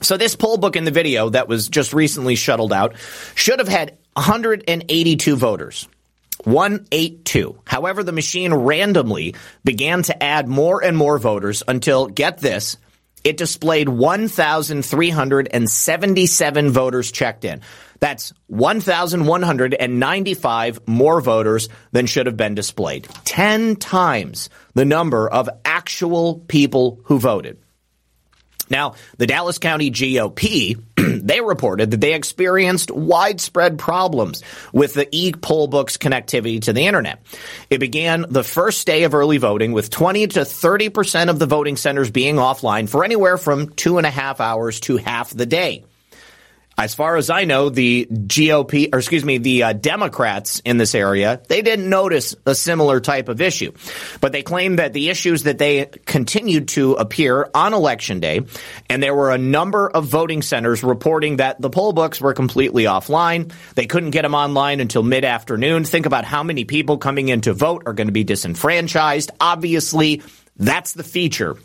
So 0.00 0.16
this 0.16 0.36
poll 0.36 0.56
book 0.56 0.76
in 0.76 0.84
the 0.84 0.90
video 0.90 1.28
that 1.30 1.48
was 1.48 1.68
just 1.68 1.92
recently 1.92 2.34
shuttled 2.34 2.72
out 2.72 2.94
should 3.34 3.58
have 3.58 3.68
had 3.68 3.98
182 4.14 5.36
voters. 5.36 5.88
182. 6.44 7.60
However, 7.66 8.02
the 8.02 8.12
machine 8.12 8.54
randomly 8.54 9.34
began 9.64 10.02
to 10.04 10.22
add 10.22 10.48
more 10.48 10.82
and 10.82 10.96
more 10.96 11.18
voters 11.18 11.62
until, 11.66 12.06
get 12.06 12.38
this, 12.38 12.76
it 13.24 13.36
displayed 13.36 13.88
1,377 13.88 16.70
voters 16.70 17.12
checked 17.12 17.44
in. 17.44 17.60
That's 18.00 18.32
1,195 18.46 20.80
more 20.86 21.20
voters 21.20 21.68
than 21.92 22.06
should 22.06 22.26
have 22.26 22.36
been 22.36 22.54
displayed. 22.54 23.08
10 23.24 23.74
times 23.76 24.50
the 24.74 24.84
number 24.84 25.28
of 25.28 25.48
actual 25.64 26.40
people 26.40 27.00
who 27.04 27.18
voted. 27.18 27.58
Now, 28.70 28.94
the 29.16 29.26
Dallas 29.26 29.58
County 29.58 29.90
GOP, 29.90 30.82
they 30.96 31.40
reported 31.40 31.90
that 31.90 32.00
they 32.00 32.14
experienced 32.14 32.90
widespread 32.90 33.78
problems 33.78 34.42
with 34.72 34.94
the 34.94 35.08
e-poll 35.12 35.68
book's 35.68 35.96
connectivity 35.96 36.62
to 36.62 36.72
the 36.72 36.86
internet. 36.86 37.22
It 37.70 37.78
began 37.78 38.26
the 38.28 38.44
first 38.44 38.86
day 38.86 39.04
of 39.04 39.14
early 39.14 39.38
voting 39.38 39.72
with 39.72 39.90
20 39.90 40.26
to 40.28 40.44
30 40.44 40.88
percent 40.90 41.30
of 41.30 41.38
the 41.38 41.46
voting 41.46 41.76
centers 41.76 42.10
being 42.10 42.36
offline 42.36 42.88
for 42.88 43.04
anywhere 43.04 43.38
from 43.38 43.70
two 43.70 43.98
and 43.98 44.06
a 44.06 44.10
half 44.10 44.40
hours 44.40 44.80
to 44.80 44.96
half 44.96 45.30
the 45.30 45.46
day. 45.46 45.84
As 46.78 46.94
far 46.94 47.16
as 47.16 47.28
I 47.28 47.44
know, 47.44 47.70
the 47.70 48.06
GOP, 48.08 48.94
or 48.94 48.98
excuse 48.98 49.24
me, 49.24 49.38
the 49.38 49.64
uh, 49.64 49.72
Democrats 49.72 50.62
in 50.64 50.76
this 50.76 50.94
area, 50.94 51.42
they 51.48 51.60
didn't 51.60 51.90
notice 51.90 52.36
a 52.46 52.54
similar 52.54 53.00
type 53.00 53.28
of 53.28 53.40
issue. 53.40 53.72
But 54.20 54.30
they 54.30 54.42
claim 54.42 54.76
that 54.76 54.92
the 54.92 55.10
issues 55.10 55.42
that 55.42 55.58
they 55.58 55.86
continued 56.06 56.68
to 56.68 56.92
appear 56.92 57.50
on 57.52 57.74
election 57.74 58.20
day, 58.20 58.42
and 58.88 59.02
there 59.02 59.12
were 59.12 59.32
a 59.32 59.38
number 59.38 59.90
of 59.90 60.06
voting 60.06 60.40
centers 60.40 60.84
reporting 60.84 61.38
that 61.38 61.60
the 61.60 61.68
poll 61.68 61.92
books 61.92 62.20
were 62.20 62.32
completely 62.32 62.84
offline. 62.84 63.52
They 63.74 63.86
couldn't 63.86 64.10
get 64.10 64.22
them 64.22 64.36
online 64.36 64.78
until 64.78 65.02
mid 65.02 65.24
afternoon. 65.24 65.82
Think 65.82 66.06
about 66.06 66.24
how 66.24 66.44
many 66.44 66.64
people 66.64 66.96
coming 66.98 67.28
in 67.28 67.40
to 67.40 67.54
vote 67.54 67.82
are 67.86 67.92
going 67.92 68.06
to 68.06 68.12
be 68.12 68.22
disenfranchised. 68.22 69.32
Obviously, 69.40 70.22
that's 70.56 70.92
the 70.92 71.02
feature 71.02 71.56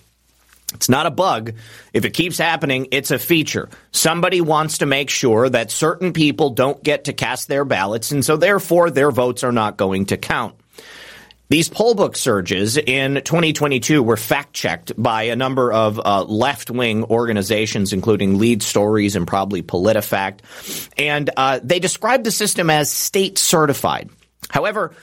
it's 0.73 0.89
not 0.89 1.05
a 1.05 1.11
bug. 1.11 1.53
If 1.93 2.05
it 2.05 2.11
keeps 2.11 2.37
happening, 2.37 2.87
it's 2.91 3.11
a 3.11 3.19
feature. 3.19 3.69
Somebody 3.91 4.41
wants 4.41 4.79
to 4.79 4.85
make 4.85 5.09
sure 5.09 5.49
that 5.49 5.71
certain 5.71 6.13
people 6.13 6.51
don't 6.51 6.83
get 6.83 7.05
to 7.05 7.13
cast 7.13 7.47
their 7.47 7.65
ballots, 7.65 8.11
and 8.11 8.23
so 8.23 8.37
therefore 8.37 8.89
their 8.89 9.11
votes 9.11 9.43
are 9.43 9.51
not 9.51 9.77
going 9.77 10.07
to 10.07 10.17
count. 10.17 10.55
These 11.49 11.69
poll 11.69 11.93
book 11.93 12.15
surges 12.15 12.77
in 12.77 13.15
2022 13.15 14.01
were 14.01 14.17
fact 14.17 14.53
checked 14.53 14.91
by 14.97 15.23
a 15.23 15.35
number 15.35 15.71
of 15.71 15.99
uh, 16.03 16.23
left 16.23 16.71
wing 16.71 17.03
organizations, 17.03 17.93
including 17.93 18.39
Lead 18.39 18.63
Stories 18.63 19.15
and 19.15 19.27
probably 19.27 19.61
PolitiFact. 19.61 20.89
And 20.97 21.29
uh, 21.37 21.59
they 21.61 21.79
described 21.79 22.23
the 22.23 22.31
system 22.31 22.71
as 22.71 22.89
state 22.89 23.37
certified. 23.37 24.09
However, 24.49 24.95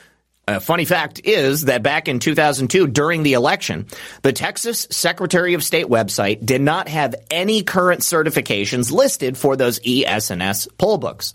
a 0.56 0.60
funny 0.60 0.84
fact 0.84 1.20
is 1.24 1.62
that 1.66 1.82
back 1.82 2.08
in 2.08 2.18
2002, 2.18 2.86
during 2.88 3.22
the 3.22 3.34
election, 3.34 3.86
the 4.22 4.32
Texas 4.32 4.86
Secretary 4.90 5.54
of 5.54 5.62
State 5.62 5.86
website 5.86 6.44
did 6.44 6.60
not 6.60 6.88
have 6.88 7.14
any 7.30 7.62
current 7.62 8.00
certifications 8.00 8.92
listed 8.92 9.36
for 9.36 9.56
those 9.56 9.80
ES&S 9.86 10.68
poll 10.78 10.98
books. 10.98 11.34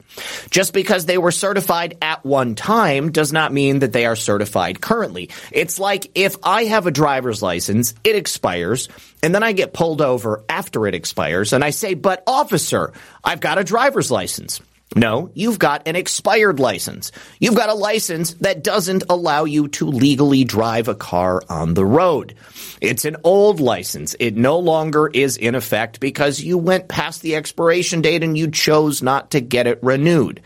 Just 0.49 0.73
because 0.73 1.05
they 1.05 1.17
were 1.17 1.31
certified 1.31 1.97
at 2.01 2.25
one 2.25 2.55
time 2.55 3.11
does 3.11 3.31
not 3.31 3.53
mean 3.53 3.79
that 3.79 3.93
they 3.93 4.05
are 4.05 4.15
certified 4.15 4.81
currently. 4.81 5.29
It's 5.51 5.79
like 5.79 6.11
if 6.15 6.35
I 6.43 6.65
have 6.65 6.87
a 6.87 6.91
driver's 6.91 7.41
license, 7.41 7.93
it 8.03 8.15
expires, 8.15 8.89
and 9.23 9.33
then 9.33 9.43
I 9.43 9.53
get 9.53 9.73
pulled 9.73 10.01
over 10.01 10.43
after 10.49 10.87
it 10.87 10.95
expires, 10.95 11.53
and 11.53 11.63
I 11.63 11.69
say, 11.69 11.93
but 11.93 12.23
officer, 12.27 12.93
I've 13.23 13.39
got 13.39 13.57
a 13.57 13.63
driver's 13.63 14.11
license. 14.11 14.61
No, 14.93 15.31
you've 15.33 15.59
got 15.59 15.87
an 15.87 15.95
expired 15.95 16.59
license. 16.59 17.11
You've 17.39 17.55
got 17.55 17.69
a 17.69 17.73
license 17.73 18.35
that 18.35 18.63
doesn't 18.63 19.03
allow 19.09 19.45
you 19.45 19.67
to 19.69 19.87
legally 19.87 20.43
drive 20.43 20.87
a 20.87 20.95
car 20.95 21.41
on 21.49 21.73
the 21.73 21.85
road. 21.85 22.35
It's 22.81 23.03
an 23.03 23.17
old 23.23 23.59
license. 23.59 24.15
It 24.19 24.37
no 24.37 24.59
longer 24.59 25.07
is 25.07 25.37
in 25.37 25.55
effect 25.55 25.99
because 25.99 26.39
you 26.39 26.57
went 26.57 26.87
past 26.87 27.21
the 27.21 27.35
expiration 27.35 28.01
date 28.01 28.23
and 28.23 28.37
you 28.37 28.51
chose 28.51 29.01
not 29.01 29.31
to 29.31 29.41
get 29.41 29.67
it 29.67 29.79
renewed. 29.81 30.41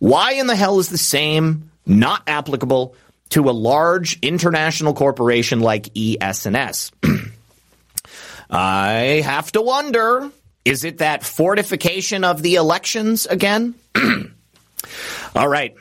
Why 0.00 0.32
in 0.32 0.48
the 0.48 0.56
hell 0.56 0.80
is 0.80 0.88
the 0.88 0.98
same 0.98 1.70
not 1.86 2.24
applicable 2.26 2.96
to 3.30 3.48
a 3.48 3.52
large 3.52 4.18
international 4.20 4.94
corporation 4.94 5.60
like 5.60 5.88
ES&S? 5.96 6.90
I 8.50 9.22
have 9.24 9.50
to 9.52 9.62
wonder. 9.62 10.30
Is 10.64 10.84
it 10.84 10.98
that 10.98 11.24
fortification 11.24 12.24
of 12.24 12.42
the 12.42 12.54
elections 12.54 13.26
again? 13.26 13.74
All 15.34 15.48
right. 15.48 15.74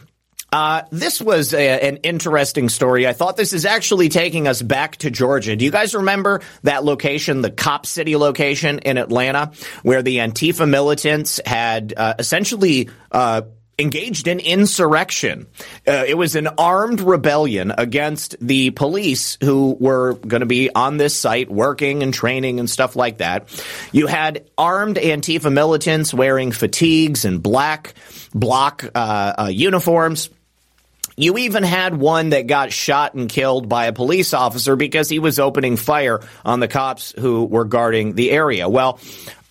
Uh, 0.51 0.83
this 0.91 1.19
was 1.19 1.51
a, 1.51 1.87
an 1.87 1.97
interesting 1.97 2.69
story. 2.69 3.07
I 3.07 3.13
thought 3.13 3.37
this 3.37 3.53
is 3.53 3.65
actually 3.65 4.09
taking 4.09 4.47
us 4.47 4.61
back 4.61 4.97
to 4.97 5.09
Georgia. 5.09 5.55
Do 5.55 5.65
you 5.65 5.71
guys 5.71 5.95
remember 5.95 6.41
that 6.61 6.83
location, 6.83 7.41
the 7.41 7.49
Cop 7.49 7.87
City 7.87 8.15
location 8.15 8.77
in 8.79 8.99
Atlanta, 8.99 9.51
where 9.81 10.03
the 10.03 10.17
Antifa 10.17 10.69
militants 10.69 11.41
had 11.43 11.95
uh, 11.97 12.13
essentially 12.19 12.89
uh, 13.11 13.41
engaged 13.79 14.27
in 14.27 14.39
insurrection. 14.39 15.47
Uh, 15.87 16.03
it 16.07 16.15
was 16.15 16.35
an 16.35 16.47
armed 16.57 17.01
rebellion 17.01 17.73
against 17.77 18.35
the 18.39 18.69
police 18.71 19.37
who 19.41 19.75
were 19.79 20.13
going 20.13 20.41
to 20.41 20.45
be 20.47 20.69
on 20.73 20.97
this 20.97 21.15
site 21.19 21.49
working 21.49 22.03
and 22.03 22.13
training 22.13 22.59
and 22.59 22.69
stuff 22.69 22.95
like 22.95 23.17
that. 23.17 23.49
You 23.91 24.07
had 24.07 24.49
armed 24.57 24.97
Antifa 24.97 25.51
militants 25.51 26.13
wearing 26.13 26.51
fatigues 26.51 27.25
and 27.25 27.41
black 27.41 27.95
bloc 28.33 28.85
uh, 28.93 29.33
uh, 29.37 29.47
uniforms. 29.47 30.29
You 31.15 31.37
even 31.37 31.63
had 31.63 31.95
one 31.95 32.29
that 32.29 32.47
got 32.47 32.71
shot 32.71 33.13
and 33.13 33.29
killed 33.29 33.69
by 33.69 33.85
a 33.85 33.93
police 33.93 34.33
officer 34.33 34.75
because 34.75 35.09
he 35.09 35.19
was 35.19 35.37
opening 35.37 35.77
fire 35.77 36.21
on 36.43 36.59
the 36.59 36.67
cops 36.67 37.13
who 37.17 37.45
were 37.45 37.65
guarding 37.65 38.13
the 38.13 38.31
area. 38.31 38.67
Well, 38.67 38.99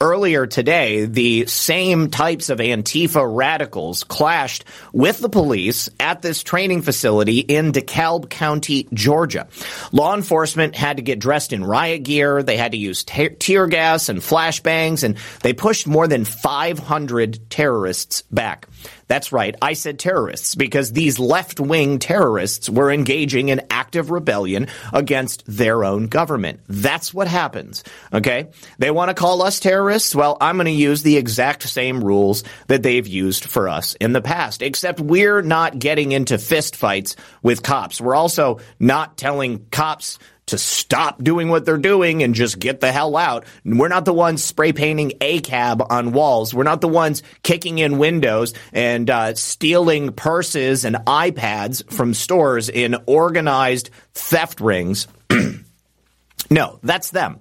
Earlier 0.02 0.48
today, 0.48 1.04
the 1.04 1.46
same 1.46 2.10
types 2.10 2.50
of 2.50 2.58
Antifa 2.58 3.24
radicals 3.24 4.02
clashed 4.02 4.64
with 4.92 5.20
the 5.20 5.28
police 5.28 5.88
at 6.00 6.22
this 6.22 6.42
training 6.42 6.82
facility 6.82 7.38
in 7.38 7.70
DeKalb 7.70 8.28
County, 8.28 8.88
Georgia. 8.92 9.46
Law 9.92 10.16
enforcement 10.16 10.74
had 10.74 10.96
to 10.96 11.04
get 11.04 11.20
dressed 11.20 11.52
in 11.52 11.64
riot 11.64 12.02
gear. 12.02 12.42
They 12.42 12.56
had 12.56 12.72
to 12.72 12.78
use 12.78 13.04
te- 13.04 13.28
tear 13.28 13.68
gas 13.68 14.08
and 14.08 14.18
flashbangs, 14.18 15.04
and 15.04 15.16
they 15.44 15.52
pushed 15.52 15.86
more 15.86 16.08
than 16.08 16.24
500 16.24 17.48
terrorists 17.48 18.22
back. 18.22 18.66
That's 19.08 19.32
right. 19.32 19.54
I 19.60 19.74
said 19.74 19.98
terrorists 19.98 20.54
because 20.54 20.92
these 20.92 21.18
left 21.18 21.60
wing 21.60 21.98
terrorists 21.98 22.68
were 22.68 22.90
engaging 22.90 23.48
in 23.48 23.62
active 23.70 24.10
rebellion 24.10 24.68
against 24.92 25.44
their 25.46 25.84
own 25.84 26.06
government. 26.06 26.60
That's 26.68 27.12
what 27.12 27.28
happens. 27.28 27.84
Okay. 28.12 28.50
They 28.78 28.90
want 28.90 29.10
to 29.10 29.14
call 29.14 29.42
us 29.42 29.60
terrorists. 29.60 30.14
Well, 30.14 30.36
I'm 30.40 30.56
going 30.56 30.66
to 30.66 30.72
use 30.72 31.02
the 31.02 31.16
exact 31.16 31.64
same 31.64 32.02
rules 32.02 32.44
that 32.68 32.82
they've 32.82 33.06
used 33.06 33.44
for 33.44 33.68
us 33.68 33.94
in 33.94 34.12
the 34.12 34.22
past, 34.22 34.62
except 34.62 35.00
we're 35.00 35.42
not 35.42 35.78
getting 35.78 36.12
into 36.12 36.38
fist 36.38 36.76
fights 36.76 37.16
with 37.42 37.62
cops. 37.62 38.00
We're 38.00 38.14
also 38.14 38.60
not 38.78 39.16
telling 39.16 39.66
cops 39.70 40.18
to 40.52 40.58
stop 40.58 41.24
doing 41.24 41.48
what 41.48 41.64
they're 41.64 41.78
doing 41.78 42.22
and 42.22 42.34
just 42.34 42.58
get 42.58 42.80
the 42.80 42.92
hell 42.92 43.16
out. 43.16 43.46
We're 43.64 43.88
not 43.88 44.04
the 44.04 44.12
ones 44.12 44.44
spray 44.44 44.74
painting 44.74 45.14
a 45.22 45.40
cab 45.40 45.82
on 45.88 46.12
walls. 46.12 46.52
We're 46.52 46.62
not 46.62 46.82
the 46.82 46.88
ones 46.88 47.22
kicking 47.42 47.78
in 47.78 47.96
windows 47.96 48.52
and 48.70 49.08
uh, 49.08 49.34
stealing 49.34 50.12
purses 50.12 50.84
and 50.84 50.96
iPads 50.96 51.90
from 51.90 52.12
stores 52.12 52.68
in 52.68 52.96
organized 53.06 53.88
theft 54.12 54.60
rings. 54.60 55.08
no, 56.50 56.78
that's 56.82 57.10
them. 57.10 57.40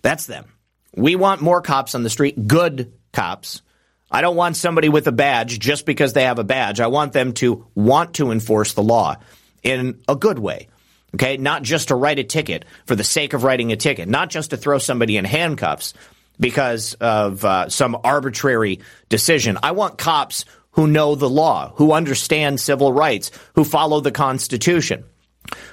That's 0.00 0.24
them. 0.24 0.46
We 0.96 1.14
want 1.14 1.42
more 1.42 1.60
cops 1.60 1.94
on 1.94 2.02
the 2.02 2.10
street, 2.10 2.46
good 2.48 2.94
cops. 3.12 3.60
I 4.10 4.22
don't 4.22 4.36
want 4.36 4.56
somebody 4.56 4.88
with 4.88 5.06
a 5.08 5.12
badge 5.12 5.58
just 5.58 5.84
because 5.84 6.14
they 6.14 6.24
have 6.24 6.38
a 6.38 6.44
badge. 6.44 6.80
I 6.80 6.86
want 6.86 7.12
them 7.12 7.34
to 7.34 7.66
want 7.74 8.14
to 8.14 8.30
enforce 8.30 8.72
the 8.72 8.82
law 8.82 9.16
in 9.62 10.00
a 10.08 10.16
good 10.16 10.38
way 10.38 10.68
Okay, 11.16 11.38
not 11.38 11.62
just 11.62 11.88
to 11.88 11.94
write 11.94 12.18
a 12.18 12.24
ticket 12.24 12.66
for 12.84 12.94
the 12.94 13.02
sake 13.02 13.32
of 13.32 13.42
writing 13.42 13.72
a 13.72 13.76
ticket, 13.76 14.06
not 14.06 14.28
just 14.28 14.50
to 14.50 14.58
throw 14.58 14.76
somebody 14.76 15.16
in 15.16 15.24
handcuffs 15.24 15.94
because 16.38 16.92
of 16.92 17.42
uh, 17.42 17.70
some 17.70 17.96
arbitrary 18.04 18.80
decision. 19.08 19.56
I 19.62 19.70
want 19.70 19.96
cops 19.96 20.44
who 20.72 20.86
know 20.86 21.14
the 21.14 21.30
law, 21.30 21.72
who 21.76 21.92
understand 21.92 22.60
civil 22.60 22.92
rights, 22.92 23.30
who 23.54 23.64
follow 23.64 24.00
the 24.00 24.12
Constitution, 24.12 25.04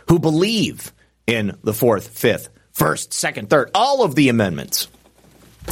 who 0.08 0.18
believe 0.18 0.94
in 1.28 1.58
the 1.62 1.74
fourth, 1.74 2.08
fifth, 2.08 2.48
first, 2.72 3.12
second, 3.12 3.50
third, 3.50 3.70
all 3.76 4.02
of 4.02 4.16
the 4.16 4.30
amendments, 4.30 4.88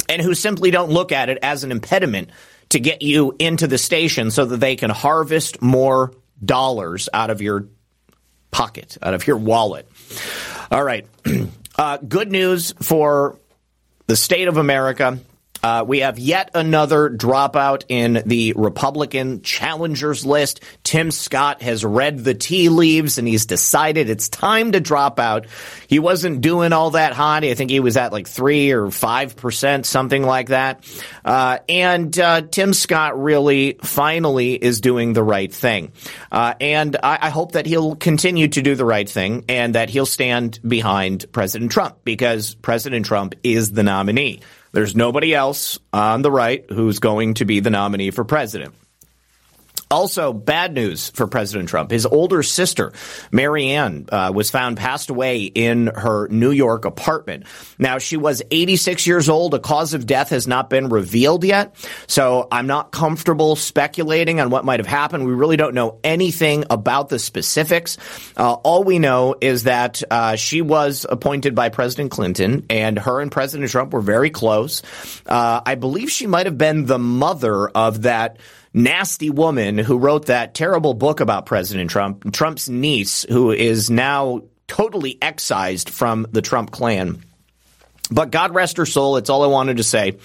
and 0.06 0.20
who 0.20 0.34
simply 0.34 0.70
don't 0.70 0.90
look 0.90 1.12
at 1.12 1.30
it 1.30 1.38
as 1.40 1.64
an 1.64 1.72
impediment 1.72 2.28
to 2.68 2.78
get 2.78 3.00
you 3.00 3.34
into 3.38 3.66
the 3.66 3.78
station 3.78 4.30
so 4.30 4.44
that 4.44 4.58
they 4.58 4.76
can 4.76 4.90
harvest 4.90 5.62
more 5.62 6.12
dollars 6.44 7.08
out 7.14 7.30
of 7.30 7.40
your 7.40 7.68
pocket, 8.52 8.96
out 9.02 9.14
of 9.14 9.26
your 9.26 9.38
wallet. 9.38 9.88
All 10.70 10.84
right. 10.84 11.06
Uh, 11.74 11.96
good 11.96 12.30
news 12.30 12.72
for 12.82 13.38
the 14.06 14.14
state 14.14 14.46
of 14.46 14.58
America. 14.58 15.18
Uh, 15.62 15.84
we 15.86 16.00
have 16.00 16.18
yet 16.18 16.50
another 16.54 17.08
dropout 17.08 17.84
in 17.88 18.22
the 18.26 18.52
Republican 18.56 19.42
challengers 19.42 20.26
list. 20.26 20.60
Tim 20.82 21.10
Scott 21.10 21.62
has 21.62 21.84
read 21.84 22.18
the 22.18 22.34
tea 22.34 22.68
leaves 22.68 23.18
and 23.18 23.28
he's 23.28 23.46
decided 23.46 24.10
it's 24.10 24.28
time 24.28 24.72
to 24.72 24.80
drop 24.80 25.20
out. 25.20 25.46
He 25.86 26.00
wasn't 26.00 26.40
doing 26.40 26.72
all 26.72 26.90
that 26.90 27.12
hot. 27.12 27.44
I 27.44 27.54
think 27.54 27.70
he 27.70 27.80
was 27.80 27.96
at 27.96 28.12
like 28.12 28.26
three 28.26 28.72
or 28.72 28.90
five 28.90 29.36
percent, 29.36 29.86
something 29.86 30.22
like 30.22 30.48
that. 30.48 30.84
Uh, 31.24 31.58
and 31.68 32.18
uh, 32.18 32.42
Tim 32.42 32.72
Scott 32.72 33.20
really 33.22 33.78
finally 33.82 34.54
is 34.54 34.80
doing 34.80 35.12
the 35.12 35.22
right 35.22 35.52
thing. 35.52 35.92
Uh, 36.30 36.54
and 36.60 36.96
I, 37.02 37.18
I 37.22 37.30
hope 37.30 37.52
that 37.52 37.66
he'll 37.66 37.94
continue 37.94 38.48
to 38.48 38.62
do 38.62 38.74
the 38.74 38.84
right 38.84 39.08
thing 39.08 39.44
and 39.48 39.74
that 39.76 39.90
he'll 39.90 40.06
stand 40.06 40.58
behind 40.66 41.30
President 41.30 41.70
Trump 41.70 41.98
because 42.02 42.54
President 42.56 43.06
Trump 43.06 43.36
is 43.44 43.70
the 43.70 43.84
nominee. 43.84 44.40
There's 44.72 44.96
nobody 44.96 45.34
else 45.34 45.78
on 45.92 46.22
the 46.22 46.30
right 46.30 46.64
who's 46.70 46.98
going 46.98 47.34
to 47.34 47.44
be 47.44 47.60
the 47.60 47.70
nominee 47.70 48.10
for 48.10 48.24
president. 48.24 48.74
Also, 49.92 50.32
bad 50.32 50.72
news 50.72 51.10
for 51.10 51.26
President 51.26 51.68
Trump. 51.68 51.90
His 51.90 52.06
older 52.06 52.42
sister, 52.42 52.92
Maryanne, 53.30 54.08
uh, 54.10 54.32
was 54.34 54.50
found 54.50 54.78
passed 54.78 55.10
away 55.10 55.42
in 55.42 55.88
her 55.88 56.28
New 56.28 56.50
York 56.50 56.86
apartment. 56.86 57.44
Now, 57.78 57.98
she 57.98 58.16
was 58.16 58.42
86 58.50 59.06
years 59.06 59.28
old. 59.28 59.52
A 59.52 59.58
cause 59.58 59.92
of 59.92 60.06
death 60.06 60.30
has 60.30 60.48
not 60.48 60.70
been 60.70 60.88
revealed 60.88 61.44
yet. 61.44 61.76
So 62.06 62.48
I'm 62.50 62.66
not 62.66 62.90
comfortable 62.90 63.54
speculating 63.54 64.40
on 64.40 64.48
what 64.48 64.64
might 64.64 64.80
have 64.80 64.86
happened. 64.86 65.26
We 65.26 65.34
really 65.34 65.58
don't 65.58 65.74
know 65.74 66.00
anything 66.02 66.64
about 66.70 67.10
the 67.10 67.18
specifics. 67.18 67.98
Uh, 68.34 68.54
all 68.54 68.84
we 68.84 68.98
know 68.98 69.34
is 69.42 69.64
that 69.64 70.02
uh, 70.10 70.36
she 70.36 70.62
was 70.62 71.04
appointed 71.06 71.54
by 71.54 71.68
President 71.68 72.10
Clinton, 72.10 72.64
and 72.70 72.98
her 72.98 73.20
and 73.20 73.30
President 73.30 73.70
Trump 73.70 73.92
were 73.92 74.00
very 74.00 74.30
close. 74.30 74.82
Uh, 75.26 75.60
I 75.66 75.74
believe 75.74 76.10
she 76.10 76.26
might 76.26 76.46
have 76.46 76.56
been 76.56 76.86
the 76.86 76.98
mother 76.98 77.68
of 77.68 78.02
that 78.02 78.38
nasty 78.74 79.30
woman 79.30 79.78
who 79.78 79.98
wrote 79.98 80.26
that 80.26 80.54
terrible 80.54 80.94
book 80.94 81.20
about 81.20 81.46
President 81.46 81.90
Trump, 81.90 82.32
Trump's 82.32 82.68
niece, 82.68 83.24
who 83.28 83.50
is 83.52 83.90
now 83.90 84.42
totally 84.66 85.18
excised 85.20 85.90
from 85.90 86.26
the 86.32 86.42
Trump 86.42 86.70
clan. 86.70 87.22
But 88.10 88.30
God 88.30 88.54
rest 88.54 88.76
her 88.76 88.86
soul. 88.86 89.16
It's 89.16 89.30
all 89.30 89.42
I 89.42 89.46
wanted 89.46 89.78
to 89.78 89.82
say. 89.82 90.18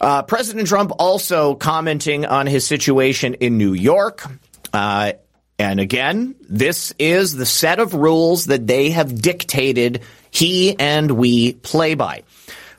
Uh, 0.00 0.22
President 0.22 0.68
Trump 0.68 0.92
also 0.98 1.54
commenting 1.54 2.24
on 2.24 2.46
his 2.46 2.66
situation 2.66 3.34
in 3.34 3.58
New 3.58 3.72
York. 3.72 4.24
Uh, 4.72 5.12
and 5.58 5.78
again, 5.78 6.34
this 6.48 6.92
is 6.98 7.34
the 7.34 7.46
set 7.46 7.78
of 7.78 7.94
rules 7.94 8.46
that 8.46 8.66
they 8.66 8.90
have 8.90 9.20
dictated 9.20 10.02
he 10.30 10.78
and 10.78 11.10
we 11.10 11.52
play 11.52 11.94
by. 11.94 12.24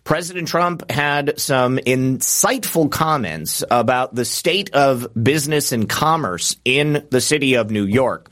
President 0.04 0.50
Trump 0.50 0.90
had 0.92 1.40
some 1.40 1.78
insightful 1.78 2.92
comments 2.92 3.64
about 3.72 4.14
the 4.14 4.26
state 4.26 4.74
of 4.74 5.08
business 5.22 5.72
and 5.72 5.88
commerce 5.88 6.58
in 6.66 7.08
the 7.10 7.22
city 7.22 7.54
of 7.56 7.72
New 7.72 7.86
York. 7.86 8.30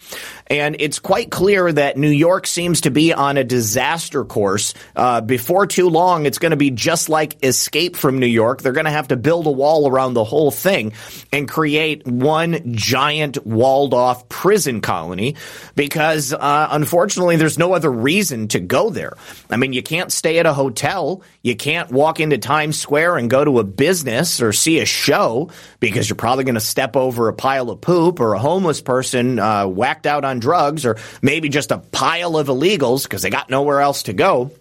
And 0.52 0.76
it's 0.80 1.00
quite 1.00 1.32
clear 1.32 1.72
that 1.72 1.96
New 1.96 2.10
York 2.10 2.46
seems 2.46 2.82
to 2.82 2.92
be 2.92 3.14
on 3.14 3.38
a 3.38 3.44
disaster 3.46 4.26
course. 4.26 4.74
Uh, 4.94 5.22
before 5.22 5.66
too 5.66 5.88
long, 5.88 6.26
it's 6.26 6.40
going 6.40 6.50
to 6.50 6.58
be 6.58 6.72
just 6.72 7.08
like 7.08 7.42
Escape 7.42 7.96
from 7.96 8.20
New 8.20 8.28
York. 8.28 8.62
They're 8.62 8.74
going 8.74 8.84
to 8.84 8.92
have 8.92 9.08
to 9.08 9.16
build 9.16 9.48
a 9.48 9.52
wall 9.52 9.90
around 9.90 10.14
the 10.14 10.26
whole 10.26 10.52
thing 10.52 10.92
and 11.32 11.48
create 11.48 12.06
one 12.06 12.74
giant 12.76 13.48
walled 13.48 13.94
off 13.94 14.28
prison 14.28 14.82
colony 14.82 15.38
because, 15.78 16.34
uh, 16.34 16.68
unfortunately, 16.70 17.38
there's 17.38 17.58
no 17.58 17.72
other 17.72 17.90
reason 17.90 18.50
to 18.50 18.60
go 18.60 18.90
there. 18.90 19.16
I 19.50 19.56
mean, 19.56 19.72
you 19.72 19.82
can't 19.82 20.12
stay 20.12 20.38
at 20.40 20.46
a 20.46 20.54
hotel. 20.54 21.24
You 21.44 21.56
can't 21.56 21.90
walk 21.92 22.20
into 22.20 22.38
Times 22.38 22.78
Square 22.78 23.16
and 23.16 23.30
go 23.30 23.46
to 23.46 23.60
a 23.60 23.64
business 23.64 24.42
or 24.42 24.52
see 24.52 24.80
a 24.80 24.86
show 24.86 25.50
because 25.82 26.08
you're 26.08 26.16
probably 26.16 26.46
going 26.46 26.56
to 26.56 26.62
step 26.62 26.96
over 26.96 27.28
a 27.28 27.34
pile 27.34 27.70
of 27.70 27.82
poop 27.82 28.22
or 28.22 28.36
a 28.36 28.40
homeless 28.40 28.80
person 28.80 29.40
uh, 29.40 29.68
whacked 29.68 30.06
out 30.06 30.24
on 30.24 30.40
drugs 30.40 30.86
or 30.86 30.96
maybe 31.22 31.50
just 31.50 31.72
a 31.72 31.80
pile 31.80 32.38
of 32.38 32.48
illegals 32.48 33.04
because 33.04 33.24
they 33.24 33.30
got 33.30 33.50
nowhere 33.50 33.82
else 33.82 34.04
to 34.04 34.14
go. 34.14 34.52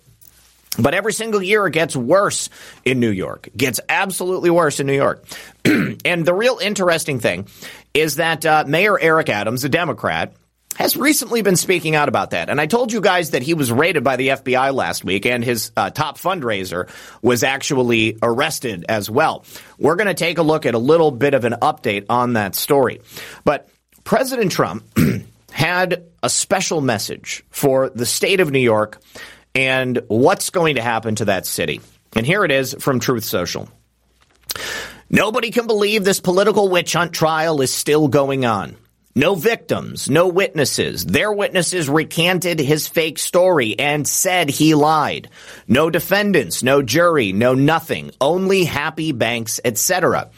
But 0.79 0.95
every 0.95 1.13
single 1.13 1.43
year 1.43 1.67
it 1.67 1.73
gets 1.73 1.95
worse 1.95 2.49
in 2.85 3.01
New 3.01 3.11
York. 3.11 3.49
It 3.49 3.57
gets 3.57 3.81
absolutely 3.89 4.51
worse 4.51 4.81
in 4.81 4.87
New 4.87 4.95
York. 4.95 5.25
and 5.65 6.25
the 6.25 6.35
real 6.35 6.59
interesting 6.59 7.21
thing 7.21 7.47
is 7.93 8.17
that 8.17 8.47
uh, 8.47 8.65
Mayor 8.67 8.99
Eric 8.99 9.29
Adams, 9.29 9.63
a 9.65 9.69
Democrat, 9.69 10.33
has 10.77 10.97
recently 10.97 11.43
been 11.43 11.57
speaking 11.57 11.95
out 11.95 12.09
about 12.09 12.31
that. 12.31 12.49
And 12.49 12.61
I 12.61 12.67
told 12.67 12.93
you 12.93 13.01
guys 13.01 13.31
that 13.31 13.43
he 13.43 13.55
was 13.55 13.71
raided 13.71 14.03
by 14.05 14.17
the 14.17 14.29
FBI 14.29 14.75
last 14.75 15.05
week 15.05 15.27
and 15.27 15.45
his 15.45 15.73
uh, 15.77 15.91
top 15.91 16.17
fundraiser 16.17 16.89
was 17.23 17.43
actually 17.43 18.19
arrested 18.23 18.87
as 18.89 19.11
well. 19.11 19.45
We're 19.79 19.97
going 19.97 20.09
to 20.09 20.15
take 20.15 20.39
a 20.39 20.43
look 20.43 20.67
at 20.67 20.75
a 20.75 20.79
little 20.79 21.11
bit 21.11 21.35
of 21.35 21.45
an 21.45 21.55
update 21.61 22.07
on 22.09 22.35
that 22.35 22.55
story. 22.55 23.01
But 23.45 23.69
President 24.05 24.53
Trump 24.53 24.85
had 25.51 26.05
a 26.23 26.31
special 26.31 26.81
message 26.81 27.45
for 27.51 27.91
the 27.91 28.07
state 28.07 28.41
of 28.41 28.51
New 28.51 28.61
York 28.61 29.03
and 29.55 30.01
what's 30.09 30.51
going 30.51 30.77
to 30.77 30.83
happen 30.83 31.17
to 31.17 31.27
that 31.27 31.47
city. 31.47 31.81
And 32.15 32.25
here 32.25 32.45
it 32.45 32.51
is 32.51 32.75
from 32.79 33.01
Truth 33.01 33.25
Social. 33.25 33.69
Nobody 35.11 35.51
can 35.51 35.67
believe 35.67 36.05
this 36.05 36.21
political 36.21 36.69
witch 36.69 36.93
hunt 36.93 37.13
trial 37.13 37.61
is 37.61 37.75
still 37.75 38.09
going 38.09 38.45
on. 38.45 38.77
No 39.15 39.35
victims, 39.35 40.09
no 40.09 40.29
witnesses. 40.29 41.05
Their 41.05 41.33
witnesses 41.33 41.89
recanted 41.89 42.61
his 42.61 42.87
fake 42.87 43.19
story 43.19 43.77
and 43.77 44.07
said 44.07 44.49
he 44.49 44.77
lied. 44.77 45.29
No 45.67 45.91
defendants, 45.91 46.63
no 46.63 46.81
jury, 46.81 47.33
no 47.33 47.55
nothing. 47.55 48.13
Only 48.21 48.65
happy 48.65 49.11
banks, 49.11 49.59
etc. 49.65 50.31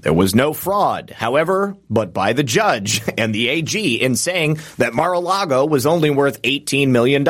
There 0.00 0.12
was 0.12 0.32
no 0.32 0.52
fraud, 0.52 1.10
however, 1.10 1.76
but 1.90 2.12
by 2.12 2.32
the 2.32 2.44
judge 2.44 3.02
and 3.18 3.34
the 3.34 3.48
AG 3.48 4.00
in 4.00 4.14
saying 4.14 4.60
that 4.76 4.94
Mar-a-Lago 4.94 5.66
was 5.66 5.86
only 5.86 6.10
worth 6.10 6.40
$18 6.42 6.88
million 6.88 7.24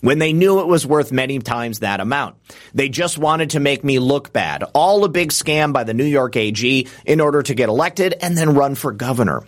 when 0.00 0.18
they 0.18 0.32
knew 0.32 0.60
it 0.60 0.66
was 0.66 0.86
worth 0.86 1.12
many 1.12 1.38
times 1.38 1.80
that 1.80 2.00
amount. 2.00 2.36
They 2.72 2.88
just 2.88 3.18
wanted 3.18 3.50
to 3.50 3.60
make 3.60 3.84
me 3.84 3.98
look 3.98 4.32
bad. 4.32 4.64
All 4.74 5.04
a 5.04 5.08
big 5.10 5.32
scam 5.32 5.74
by 5.74 5.84
the 5.84 5.94
New 5.94 6.04
York 6.06 6.34
AG 6.36 6.88
in 7.04 7.20
order 7.20 7.42
to 7.42 7.54
get 7.54 7.68
elected 7.68 8.14
and 8.22 8.38
then 8.38 8.54
run 8.54 8.74
for 8.74 8.92
governor. 8.92 9.42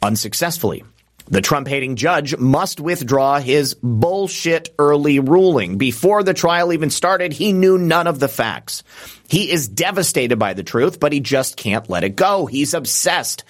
Unsuccessfully. 0.00 0.84
The 1.30 1.40
Trump 1.40 1.68
hating 1.68 1.94
judge 1.94 2.36
must 2.36 2.80
withdraw 2.80 3.38
his 3.38 3.74
bullshit 3.74 4.74
early 4.80 5.20
ruling. 5.20 5.78
Before 5.78 6.24
the 6.24 6.34
trial 6.34 6.72
even 6.72 6.90
started, 6.90 7.32
he 7.32 7.52
knew 7.52 7.78
none 7.78 8.08
of 8.08 8.18
the 8.18 8.26
facts. 8.26 8.82
He 9.28 9.52
is 9.52 9.68
devastated 9.68 10.40
by 10.40 10.54
the 10.54 10.64
truth, 10.64 10.98
but 10.98 11.12
he 11.12 11.20
just 11.20 11.56
can't 11.56 11.88
let 11.88 12.02
it 12.02 12.16
go. 12.16 12.46
He's 12.46 12.74
obsessed. 12.74 13.44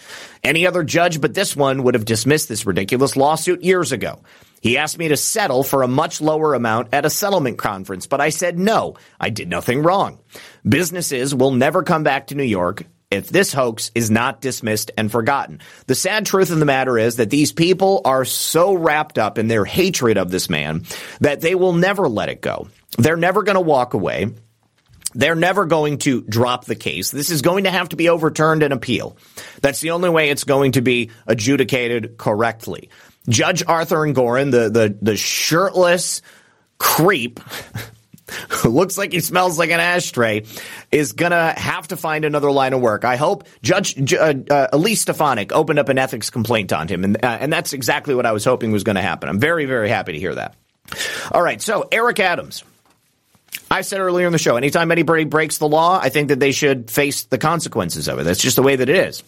Any 0.44 0.66
other 0.66 0.84
judge 0.84 1.22
but 1.22 1.32
this 1.32 1.56
one 1.56 1.82
would 1.84 1.94
have 1.94 2.04
dismissed 2.04 2.50
this 2.50 2.66
ridiculous 2.66 3.16
lawsuit 3.16 3.62
years 3.62 3.92
ago. 3.92 4.20
He 4.60 4.76
asked 4.76 4.98
me 4.98 5.08
to 5.08 5.16
settle 5.16 5.62
for 5.62 5.82
a 5.82 5.88
much 5.88 6.20
lower 6.20 6.52
amount 6.52 6.92
at 6.92 7.06
a 7.06 7.10
settlement 7.10 7.56
conference, 7.56 8.06
but 8.06 8.20
I 8.20 8.28
said 8.28 8.58
no. 8.58 8.96
I 9.18 9.30
did 9.30 9.48
nothing 9.48 9.82
wrong. 9.82 10.18
Businesses 10.68 11.34
will 11.34 11.52
never 11.52 11.82
come 11.82 12.02
back 12.02 12.26
to 12.26 12.34
New 12.34 12.42
York 12.42 12.84
if 13.10 13.28
this 13.28 13.52
hoax 13.52 13.90
is 13.94 14.10
not 14.10 14.40
dismissed 14.40 14.90
and 14.96 15.10
forgotten. 15.10 15.60
The 15.86 15.94
sad 15.94 16.26
truth 16.26 16.50
of 16.50 16.58
the 16.58 16.64
matter 16.64 16.96
is 16.96 17.16
that 17.16 17.30
these 17.30 17.52
people 17.52 18.02
are 18.04 18.24
so 18.24 18.72
wrapped 18.74 19.18
up 19.18 19.38
in 19.38 19.48
their 19.48 19.64
hatred 19.64 20.16
of 20.16 20.30
this 20.30 20.48
man 20.48 20.84
that 21.20 21.40
they 21.40 21.54
will 21.54 21.72
never 21.72 22.08
let 22.08 22.28
it 22.28 22.40
go. 22.40 22.68
They're 22.98 23.16
never 23.16 23.42
going 23.42 23.56
to 23.56 23.60
walk 23.60 23.94
away. 23.94 24.32
They're 25.12 25.34
never 25.34 25.66
going 25.66 25.98
to 25.98 26.22
drop 26.22 26.66
the 26.66 26.76
case. 26.76 27.10
This 27.10 27.30
is 27.30 27.42
going 27.42 27.64
to 27.64 27.70
have 27.70 27.88
to 27.88 27.96
be 27.96 28.08
overturned 28.08 28.62
and 28.62 28.72
appeal. 28.72 29.16
That's 29.60 29.80
the 29.80 29.90
only 29.90 30.08
way 30.08 30.30
it's 30.30 30.44
going 30.44 30.72
to 30.72 30.82
be 30.82 31.10
adjudicated 31.26 32.16
correctly. 32.16 32.90
Judge 33.28 33.64
Arthur 33.66 33.98
Engoron, 33.98 34.52
the, 34.52 34.70
the, 34.70 34.96
the 35.02 35.16
shirtless 35.16 36.22
creep 36.78 37.40
looks 38.64 38.96
like 38.98 39.12
he 39.12 39.20
smells 39.20 39.58
like 39.58 39.70
an 39.70 39.80
ashtray, 39.80 40.44
is 40.90 41.12
going 41.12 41.32
to 41.32 41.54
have 41.56 41.88
to 41.88 41.96
find 41.96 42.24
another 42.24 42.50
line 42.50 42.72
of 42.72 42.80
work. 42.80 43.04
I 43.04 43.16
hope 43.16 43.46
Judge 43.62 44.12
uh, 44.12 44.34
uh, 44.50 44.68
Elise 44.72 45.02
Stefanik 45.02 45.52
opened 45.52 45.78
up 45.78 45.88
an 45.88 45.98
ethics 45.98 46.30
complaint 46.30 46.72
on 46.72 46.88
him, 46.88 47.04
and, 47.04 47.16
uh, 47.24 47.38
and 47.40 47.52
that's 47.52 47.72
exactly 47.72 48.14
what 48.14 48.26
I 48.26 48.32
was 48.32 48.44
hoping 48.44 48.72
was 48.72 48.84
going 48.84 48.96
to 48.96 49.02
happen. 49.02 49.28
I'm 49.28 49.40
very, 49.40 49.66
very 49.66 49.88
happy 49.88 50.12
to 50.12 50.18
hear 50.18 50.34
that. 50.34 50.56
All 51.32 51.42
right, 51.42 51.60
so 51.60 51.88
Eric 51.90 52.20
Adams. 52.20 52.64
I 53.70 53.82
said 53.82 54.00
earlier 54.00 54.26
in 54.26 54.32
the 54.32 54.38
show, 54.38 54.56
anytime 54.56 54.90
anybody 54.90 55.24
breaks 55.24 55.58
the 55.58 55.68
law, 55.68 55.98
I 56.00 56.08
think 56.08 56.28
that 56.28 56.40
they 56.40 56.50
should 56.50 56.90
face 56.90 57.24
the 57.24 57.38
consequences 57.38 58.08
of 58.08 58.18
it. 58.18 58.24
That's 58.24 58.40
just 58.40 58.56
the 58.56 58.62
way 58.62 58.74
that 58.76 58.88
it 58.88 58.96
is. 58.96 59.22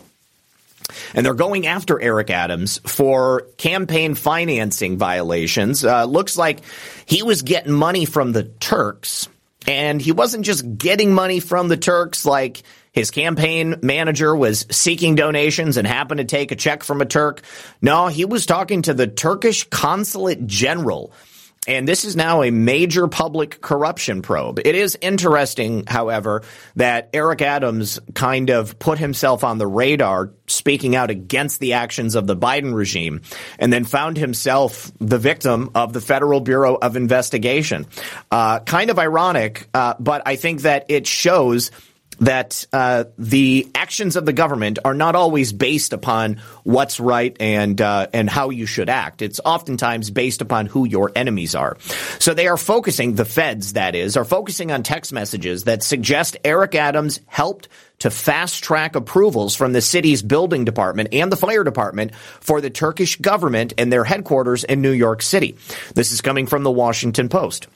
And 1.14 1.24
they're 1.24 1.34
going 1.34 1.66
after 1.66 2.00
Eric 2.00 2.30
Adams 2.30 2.80
for 2.86 3.48
campaign 3.56 4.14
financing 4.14 4.98
violations. 4.98 5.84
Uh, 5.84 6.04
looks 6.04 6.36
like 6.36 6.60
he 7.06 7.22
was 7.22 7.42
getting 7.42 7.72
money 7.72 8.04
from 8.04 8.32
the 8.32 8.44
Turks. 8.44 9.28
And 9.66 10.00
he 10.00 10.12
wasn't 10.12 10.44
just 10.44 10.76
getting 10.76 11.14
money 11.14 11.38
from 11.38 11.68
the 11.68 11.76
Turks 11.76 12.24
like 12.24 12.62
his 12.92 13.10
campaign 13.10 13.76
manager 13.82 14.36
was 14.36 14.66
seeking 14.70 15.14
donations 15.14 15.76
and 15.78 15.86
happened 15.86 16.18
to 16.18 16.24
take 16.24 16.52
a 16.52 16.56
check 16.56 16.82
from 16.82 17.00
a 17.00 17.06
Turk. 17.06 17.40
No, 17.80 18.08
he 18.08 18.24
was 18.26 18.44
talking 18.44 18.82
to 18.82 18.94
the 18.94 19.06
Turkish 19.06 19.68
consulate 19.70 20.46
general 20.46 21.12
And 21.68 21.86
this 21.86 22.04
is 22.04 22.16
now 22.16 22.42
a 22.42 22.50
major 22.50 23.06
public 23.06 23.60
corruption 23.60 24.20
probe. 24.20 24.58
It 24.64 24.74
is 24.74 24.98
interesting, 25.00 25.84
however, 25.86 26.42
that 26.74 27.10
Eric 27.12 27.40
Adams 27.40 28.00
kind 28.14 28.50
of 28.50 28.80
put 28.80 28.98
himself 28.98 29.44
on 29.44 29.58
the 29.58 29.66
radar 29.68 30.32
speaking 30.48 30.96
out 30.96 31.10
against 31.10 31.60
the 31.60 31.74
actions 31.74 32.16
of 32.16 32.26
the 32.26 32.36
Biden 32.36 32.74
regime 32.74 33.22
and 33.60 33.72
then 33.72 33.84
found 33.84 34.16
himself 34.16 34.90
the 34.98 35.18
victim 35.18 35.70
of 35.76 35.92
the 35.92 36.00
Federal 36.00 36.40
Bureau 36.40 36.74
of 36.74 36.96
Investigation. 36.96 37.86
Uh, 38.32 38.58
kind 38.58 38.90
of 38.90 38.98
ironic, 38.98 39.68
uh, 39.72 39.94
but 40.00 40.22
I 40.26 40.34
think 40.34 40.62
that 40.62 40.86
it 40.88 41.06
shows 41.06 41.70
that 42.20 42.66
uh, 42.72 43.04
the 43.18 43.68
actions 43.74 44.16
of 44.16 44.26
the 44.26 44.32
government 44.32 44.78
are 44.84 44.94
not 44.94 45.14
always 45.14 45.52
based 45.52 45.92
upon 45.92 46.40
what's 46.62 47.00
right 47.00 47.36
and 47.40 47.80
uh, 47.80 48.06
and 48.12 48.28
how 48.28 48.50
you 48.50 48.66
should 48.66 48.88
act. 48.88 49.22
It's 49.22 49.40
oftentimes 49.44 50.10
based 50.10 50.40
upon 50.40 50.66
who 50.66 50.86
your 50.86 51.10
enemies 51.16 51.54
are. 51.54 51.76
So 52.18 52.34
they 52.34 52.48
are 52.48 52.56
focusing 52.56 53.14
the 53.14 53.24
feds, 53.24 53.74
that 53.74 53.94
is, 53.94 54.16
are 54.16 54.24
focusing 54.24 54.70
on 54.70 54.82
text 54.82 55.12
messages 55.12 55.64
that 55.64 55.82
suggest 55.82 56.36
Eric 56.44 56.74
Adams 56.74 57.20
helped 57.26 57.68
to 58.00 58.10
fast 58.10 58.64
track 58.64 58.96
approvals 58.96 59.54
from 59.54 59.72
the 59.72 59.80
city's 59.80 60.22
building 60.22 60.64
department 60.64 61.10
and 61.12 61.30
the 61.30 61.36
fire 61.36 61.62
department 61.62 62.14
for 62.40 62.60
the 62.60 62.70
Turkish 62.70 63.16
government 63.16 63.74
and 63.78 63.92
their 63.92 64.04
headquarters 64.04 64.64
in 64.64 64.82
New 64.82 64.90
York 64.90 65.22
City. 65.22 65.56
This 65.94 66.10
is 66.12 66.20
coming 66.20 66.46
from 66.46 66.64
the 66.64 66.70
Washington 66.70 67.28
Post 67.28 67.68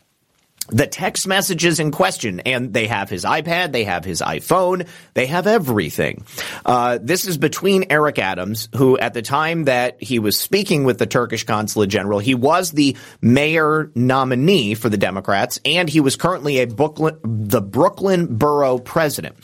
the 0.68 0.86
text 0.86 1.26
messages 1.26 1.80
in 1.80 1.90
question, 1.90 2.40
and 2.40 2.72
they 2.72 2.86
have 2.86 3.08
his 3.08 3.24
iPad, 3.24 3.72
they 3.72 3.84
have 3.84 4.04
his 4.04 4.20
iPhone, 4.20 4.88
they 5.14 5.26
have 5.26 5.46
everything. 5.46 6.24
Uh, 6.64 6.98
this 7.00 7.26
is 7.26 7.38
between 7.38 7.86
Eric 7.90 8.18
Adams, 8.18 8.68
who 8.74 8.98
at 8.98 9.14
the 9.14 9.22
time 9.22 9.64
that 9.64 10.02
he 10.02 10.18
was 10.18 10.38
speaking 10.38 10.84
with 10.84 10.98
the 10.98 11.06
Turkish 11.06 11.44
consulate 11.44 11.90
general, 11.90 12.18
he 12.18 12.34
was 12.34 12.72
the 12.72 12.96
mayor 13.20 13.90
nominee 13.94 14.74
for 14.74 14.88
the 14.88 14.96
Democrats, 14.96 15.60
and 15.64 15.88
he 15.88 16.00
was 16.00 16.16
currently 16.16 16.58
a 16.58 16.66
Brooklyn, 16.66 17.18
the 17.22 17.62
Brooklyn 17.62 18.36
borough 18.36 18.78
president. 18.78 19.36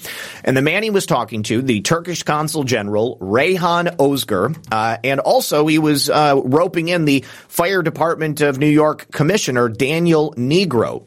And 0.44 0.56
the 0.56 0.62
man 0.62 0.82
he 0.82 0.90
was 0.90 1.06
talking 1.06 1.42
to, 1.44 1.62
the 1.62 1.82
Turkish 1.82 2.22
consul 2.22 2.64
general 2.64 3.16
Reyhan 3.18 3.96
Ozgur, 3.96 4.56
uh, 4.72 4.98
and 5.04 5.20
also 5.20 5.66
he 5.66 5.78
was 5.78 6.10
uh, 6.10 6.40
roping 6.44 6.88
in 6.88 7.04
the 7.04 7.24
fire 7.48 7.82
department 7.82 8.40
of 8.40 8.58
New 8.58 8.66
York 8.66 9.10
commissioner 9.12 9.68
Daniel 9.68 10.34
Nigro 10.36 11.06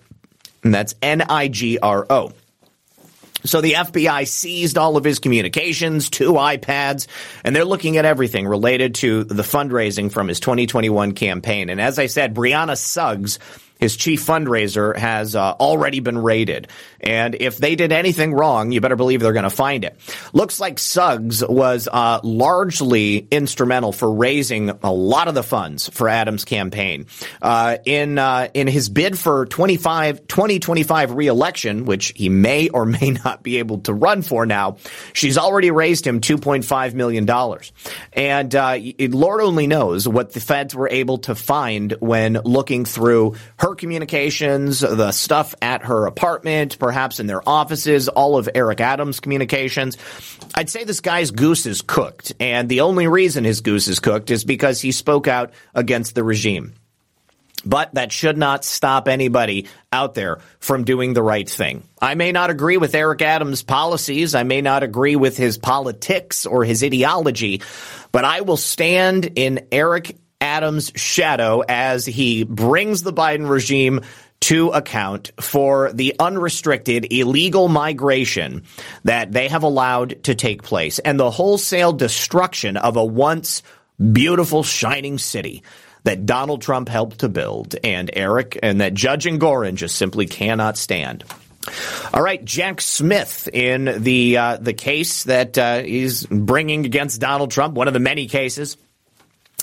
and 0.65 0.73
that's 0.73 0.95
N 1.01 1.21
I 1.21 1.47
G 1.47 1.79
R 1.79 2.05
O. 2.09 2.33
So 3.45 3.61
the 3.61 3.73
FBI 3.73 4.27
seized 4.27 4.75
all 4.77 4.97
of 4.97 5.03
his 5.03 5.19
communications, 5.19 6.09
two 6.09 6.33
iPads, 6.33 7.05
and 7.43 7.55
they're 7.55 7.63
looking 7.63 7.97
at 7.97 8.03
everything 8.03 8.47
related 8.47 8.95
to 8.95 9.23
the 9.23 9.43
fundraising 9.43 10.11
from 10.11 10.27
his 10.27 10.39
2021 10.39 11.11
campaign. 11.11 11.69
And 11.69 11.79
as 11.79 11.99
I 11.99 12.07
said, 12.07 12.33
Brianna 12.33 12.75
Suggs 12.75 13.37
his 13.79 13.95
chief 13.95 14.25
fundraiser 14.25 14.95
has 14.95 15.35
uh, 15.35 15.51
already 15.53 15.99
been 15.99 16.17
raided. 16.17 16.67
And 17.01 17.35
if 17.35 17.57
they 17.57 17.75
did 17.75 17.91
anything 17.91 18.33
wrong, 18.33 18.71
you 18.71 18.81
better 18.81 18.95
believe 18.95 19.21
they're 19.21 19.33
going 19.33 19.43
to 19.43 19.49
find 19.49 19.83
it. 19.83 19.97
Looks 20.33 20.59
like 20.59 20.79
Suggs 20.79 21.45
was 21.45 21.87
uh, 21.91 22.19
largely 22.23 23.27
instrumental 23.29 23.91
for 23.91 24.11
raising 24.11 24.69
a 24.69 24.91
lot 24.91 25.27
of 25.27 25.35
the 25.35 25.43
funds 25.43 25.89
for 25.89 26.09
Adams' 26.09 26.45
campaign. 26.45 27.05
Uh, 27.41 27.77
in 27.85 28.17
uh, 28.17 28.47
in 28.53 28.67
his 28.67 28.89
bid 28.89 29.19
for 29.19 29.45
25, 29.45 30.27
2025 30.27 31.11
reelection, 31.13 31.85
which 31.85 32.13
he 32.15 32.29
may 32.29 32.69
or 32.69 32.85
may 32.85 33.11
not 33.23 33.43
be 33.43 33.57
able 33.57 33.79
to 33.79 33.93
run 33.93 34.21
for 34.21 34.45
now, 34.45 34.77
she's 35.13 35.37
already 35.37 35.71
raised 35.71 36.07
him 36.07 36.21
$2.5 36.21 36.93
million. 36.93 37.29
And 38.13 38.55
uh, 38.55 38.77
Lord 38.99 39.41
only 39.41 39.67
knows 39.67 40.07
what 40.07 40.33
the 40.33 40.39
feds 40.39 40.73
were 40.73 40.89
able 40.89 41.19
to 41.19 41.35
find 41.35 41.91
when 41.99 42.33
looking 42.33 42.85
through 42.85 43.35
her 43.57 43.64
communications, 43.73 44.81
the 44.81 45.11
stuff 45.11 45.55
at 45.61 45.85
her 45.85 46.05
apartment, 46.05 46.77
perhaps 46.77 47.19
in 47.19 47.25
their 47.25 47.41
offices, 47.47 48.07
all 48.07 48.37
of 48.37 48.47
Eric 48.53 48.81
Adams' 48.81 49.19
communications. 49.19 49.97
I'd 50.53 50.69
say 50.69 50.83
this 50.83 51.01
guy's 51.01 51.31
goose 51.31 51.65
is 51.65 51.81
cooked. 51.81 52.33
And 52.39 52.69
the 52.69 52.81
only 52.81 53.07
reason 53.07 53.43
his 53.43 53.61
goose 53.61 53.87
is 53.87 53.99
cooked 53.99 54.29
is 54.29 54.43
because 54.43 54.79
he 54.81 54.91
spoke 54.91 55.27
out 55.27 55.53
against 55.73 56.13
the 56.13 56.23
regime. 56.23 56.73
But 57.65 57.95
that 57.95 58.11
should 58.11 58.37
not 58.37 58.63
stop 58.63 59.07
anybody 59.07 59.67
out 59.91 60.13
there 60.13 60.37
from 60.59 60.83
doing 60.83 61.13
the 61.13 61.23
right 61.23 61.49
thing. 61.49 61.83
I 61.99 62.13
may 62.13 62.31
not 62.31 62.51
agree 62.51 62.77
with 62.77 62.93
Eric 62.93 63.23
Adams' 63.23 63.63
policies. 63.63 64.35
I 64.35 64.43
may 64.43 64.61
not 64.61 64.83
agree 64.83 65.15
with 65.15 65.35
his 65.35 65.57
politics 65.57 66.45
or 66.45 66.63
his 66.63 66.83
ideology, 66.83 67.63
but 68.11 68.23
I 68.23 68.41
will 68.41 68.57
stand 68.57 69.31
in 69.35 69.67
Eric 69.71 70.15
Adams' 70.41 70.91
shadow 70.95 71.63
as 71.67 72.05
he 72.05 72.43
brings 72.43 73.03
the 73.03 73.13
Biden 73.13 73.49
regime 73.49 74.01
to 74.41 74.69
account 74.69 75.31
for 75.39 75.91
the 75.93 76.15
unrestricted 76.19 77.11
illegal 77.11 77.67
migration 77.67 78.63
that 79.03 79.31
they 79.31 79.47
have 79.47 79.63
allowed 79.63 80.23
to 80.23 80.35
take 80.35 80.61
place 80.61 80.99
and 80.99 81.19
the 81.19 81.31
wholesale 81.31 81.93
destruction 81.93 82.77
of 82.77 82.95
a 82.95 83.03
once 83.03 83.63
beautiful, 84.11 84.61
shining 84.61 85.17
city 85.17 85.63
that 86.03 86.25
Donald 86.25 86.61
Trump 86.61 86.89
helped 86.89 87.19
to 87.19 87.29
build 87.29 87.75
and 87.83 88.11
Eric 88.13 88.59
and 88.61 88.81
that 88.81 88.93
Judge 88.93 89.25
Engoron 89.25 89.75
just 89.75 89.95
simply 89.95 90.27
cannot 90.27 90.77
stand. 90.77 91.23
All 92.13 92.21
right, 92.21 92.43
Jack 92.45 92.81
Smith 92.81 93.49
in 93.51 94.03
the 94.03 94.37
uh, 94.37 94.57
the 94.57 94.73
case 94.73 95.23
that 95.23 95.57
uh, 95.57 95.81
he's 95.81 96.25
bringing 96.27 96.85
against 96.85 97.19
Donald 97.19 97.49
Trump, 97.49 97.73
one 97.73 97.87
of 97.87 97.95
the 97.95 97.99
many 97.99 98.27
cases. 98.27 98.77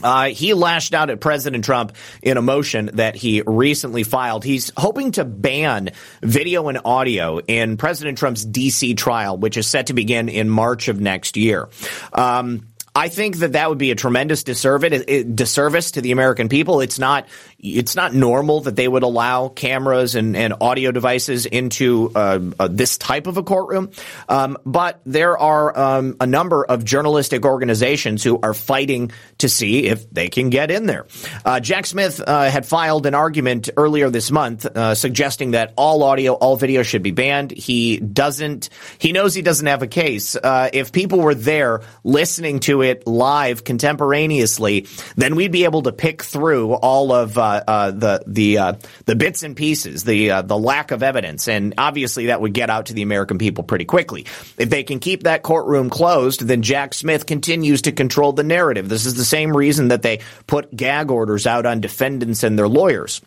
Uh, 0.02 0.27
he 0.27 0.55
lashed 0.55 0.94
out 0.94 1.10
at 1.10 1.20
President 1.20 1.64
Trump 1.64 1.93
in 2.23 2.36
a 2.36 2.43
motion 2.43 2.90
that 2.94 3.14
he 3.14 3.43
recently 3.47 4.02
filed. 4.02 4.44
He's 4.44 4.73
hoping 4.77 5.12
to 5.12 5.24
ban 5.24 5.90
video 6.23 6.69
and 6.69 6.81
audio 6.85 7.39
in 7.39 7.77
President 7.77 8.19
Trump's 8.19 8.44
D.C. 8.44 8.94
trial, 8.94 9.36
which 9.36 9.56
is 9.56 9.66
set 9.66 9.89
to 9.89 9.94
begin 9.94 10.28
in 10.28 10.48
March 10.48 10.89
of 10.89 11.01
next 11.01 11.36
year. 11.36 11.69
Um, 12.12 12.69
I 12.94 13.09
think 13.09 13.39
that 13.39 13.52
that 13.52 13.70
would 13.70 13.78
be 13.78 13.90
a 13.90 13.94
tremendous 13.94 14.44
disservice, 14.44 15.24
disservice 15.35 15.93
to 15.93 16.02
the 16.02 16.12
American 16.12 16.51
people. 16.51 16.82
It's 16.82 16.98
not 16.98 17.27
it's 17.62 17.94
not 17.94 18.12
normal 18.12 18.62
that 18.62 18.74
they 18.74 18.89
would 18.89 19.05
allow 19.05 19.48
cameras 19.48 20.16
and, 20.16 20.36
and 20.36 20.55
audio 20.60 20.90
devices 20.90 21.47
into 21.47 22.10
uh, 22.12 22.40
uh, 22.59 22.68
this 22.68 22.98
type 22.98 23.28
of 23.28 23.36
a 23.36 23.44
courtroom. 23.44 23.93
Um, 24.28 24.59
but 24.66 25.01
there 25.06 25.39
are 25.39 25.78
um, 25.78 26.16
a 26.20 26.26
number 26.26 26.64
of 26.64 26.84
journalistic 26.84 27.44
organizations 27.44 28.24
who 28.24 28.40
are 28.43 28.52
fighting 28.52 29.12
to 29.39 29.48
see 29.48 29.86
if 29.86 30.10
they 30.10 30.28
can 30.28 30.51
get 30.51 30.72
in 30.72 30.86
there. 30.86 31.06
Uh, 31.44 31.60
Jack 31.60 31.86
Smith 31.86 32.20
uh, 32.20 32.51
had 32.51 32.66
filed 32.66 33.06
an 33.06 33.14
argument 33.14 33.70
earlier 33.76 34.10
this 34.10 34.32
month 34.32 34.66
uh, 34.66 34.97
suggesting 34.97 35.52
that 35.52 35.72
all 35.76 36.02
audio, 36.02 36.32
all 36.32 36.56
video 36.56 36.82
should 36.82 37.05
be 37.05 37.12
banned. 37.12 37.52
He 37.52 37.98
doesn't. 37.98 38.70
He 38.98 39.12
knows 39.12 39.34
he 39.34 39.43
doesn't 39.43 39.66
have 39.66 39.82
a 39.82 39.86
case. 39.86 40.34
Uh, 40.34 40.68
if 40.72 40.90
people 40.90 41.20
were 41.20 41.34
there 41.34 41.82
listening 42.02 42.59
to 42.60 42.82
it 42.82 43.06
live 43.06 43.62
contemporaneously, 43.62 44.89
then 45.14 45.36
we'd 45.36 45.52
be 45.52 45.64
able 45.64 45.82
to 45.82 45.93
pick 45.93 46.22
through 46.24 46.72
all 46.74 47.12
of 47.12 47.39
the 47.60 48.22
the 48.26 48.58
uh, 48.58 48.72
the 49.06 49.14
bits 49.14 49.42
and 49.42 49.56
pieces, 49.56 50.04
the 50.04 50.30
uh, 50.30 50.42
the 50.42 50.58
lack 50.58 50.90
of 50.90 51.02
evidence, 51.02 51.48
and 51.48 51.74
obviously 51.78 52.26
that 52.26 52.40
would 52.40 52.52
get 52.52 52.70
out 52.70 52.86
to 52.86 52.94
the 52.94 53.02
American 53.02 53.38
people 53.38 53.64
pretty 53.64 53.84
quickly. 53.84 54.26
If 54.58 54.70
they 54.70 54.82
can 54.82 54.98
keep 54.98 55.24
that 55.24 55.42
courtroom 55.42 55.90
closed, 55.90 56.46
then 56.46 56.62
Jack 56.62 56.94
Smith 56.94 57.26
continues 57.26 57.82
to 57.82 57.92
control 57.92 58.32
the 58.32 58.44
narrative. 58.44 58.88
This 58.88 59.06
is 59.06 59.14
the 59.14 59.24
same 59.24 59.56
reason 59.56 59.88
that 59.88 60.02
they 60.02 60.20
put 60.46 60.74
gag 60.74 61.10
orders 61.10 61.46
out 61.46 61.66
on 61.66 61.80
defendants 61.80 62.42
and 62.42 62.58
their 62.58 62.68
lawyers. 62.68 63.20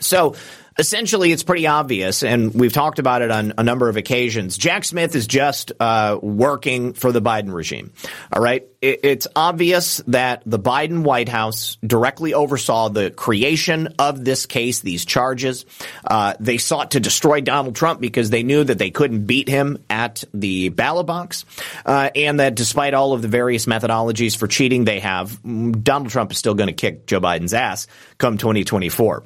So 0.00 0.34
essentially 0.78 1.32
it's 1.32 1.42
pretty 1.42 1.66
obvious, 1.66 2.22
and 2.22 2.54
we've 2.54 2.72
talked 2.72 2.98
about 2.98 3.22
it 3.22 3.30
on 3.30 3.54
a 3.58 3.62
number 3.62 3.88
of 3.88 3.96
occasions. 3.96 4.56
Jack 4.58 4.84
Smith 4.84 5.14
is 5.14 5.26
just 5.26 5.72
uh, 5.78 6.18
working 6.20 6.92
for 6.94 7.12
the 7.12 7.22
Biden 7.22 7.52
regime. 7.52 7.92
All 8.32 8.42
right, 8.42 8.66
it, 8.80 9.00
it's 9.02 9.26
obvious 9.36 9.98
that 10.08 10.42
the 10.46 10.58
Biden 10.58 11.02
White 11.02 11.28
House 11.28 11.78
directly 11.86 12.34
oversaw 12.34 12.88
the 12.88 13.10
creation 13.10 13.94
of 13.98 14.24
this 14.24 14.46
case, 14.46 14.80
these 14.80 15.04
charges. 15.04 15.64
Uh, 16.04 16.34
they 16.40 16.58
sought 16.58 16.92
to 16.92 17.00
destroy 17.00 17.40
Donald 17.40 17.76
Trump 17.76 18.00
because 18.00 18.30
they 18.30 18.42
knew 18.42 18.64
that 18.64 18.78
they 18.78 18.90
couldn't 18.90 19.26
beat 19.26 19.48
him 19.48 19.82
at 19.88 20.24
the 20.34 20.70
ballot 20.70 21.06
box, 21.06 21.44
uh, 21.86 22.10
and 22.14 22.40
that 22.40 22.54
despite 22.54 22.94
all 22.94 23.12
of 23.12 23.22
the 23.22 23.28
various 23.28 23.66
methodologies 23.66 24.36
for 24.36 24.46
cheating 24.46 24.84
they 24.84 25.00
have, 25.00 25.40
Donald 25.42 26.10
Trump 26.10 26.32
is 26.32 26.38
still 26.38 26.54
going 26.54 26.68
to 26.68 26.72
kick 26.72 27.06
Joe 27.06 27.20
Biden's 27.20 27.54
ass 27.54 27.86
come 28.18 28.38
2024. 28.38 29.24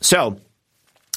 So 0.00 0.38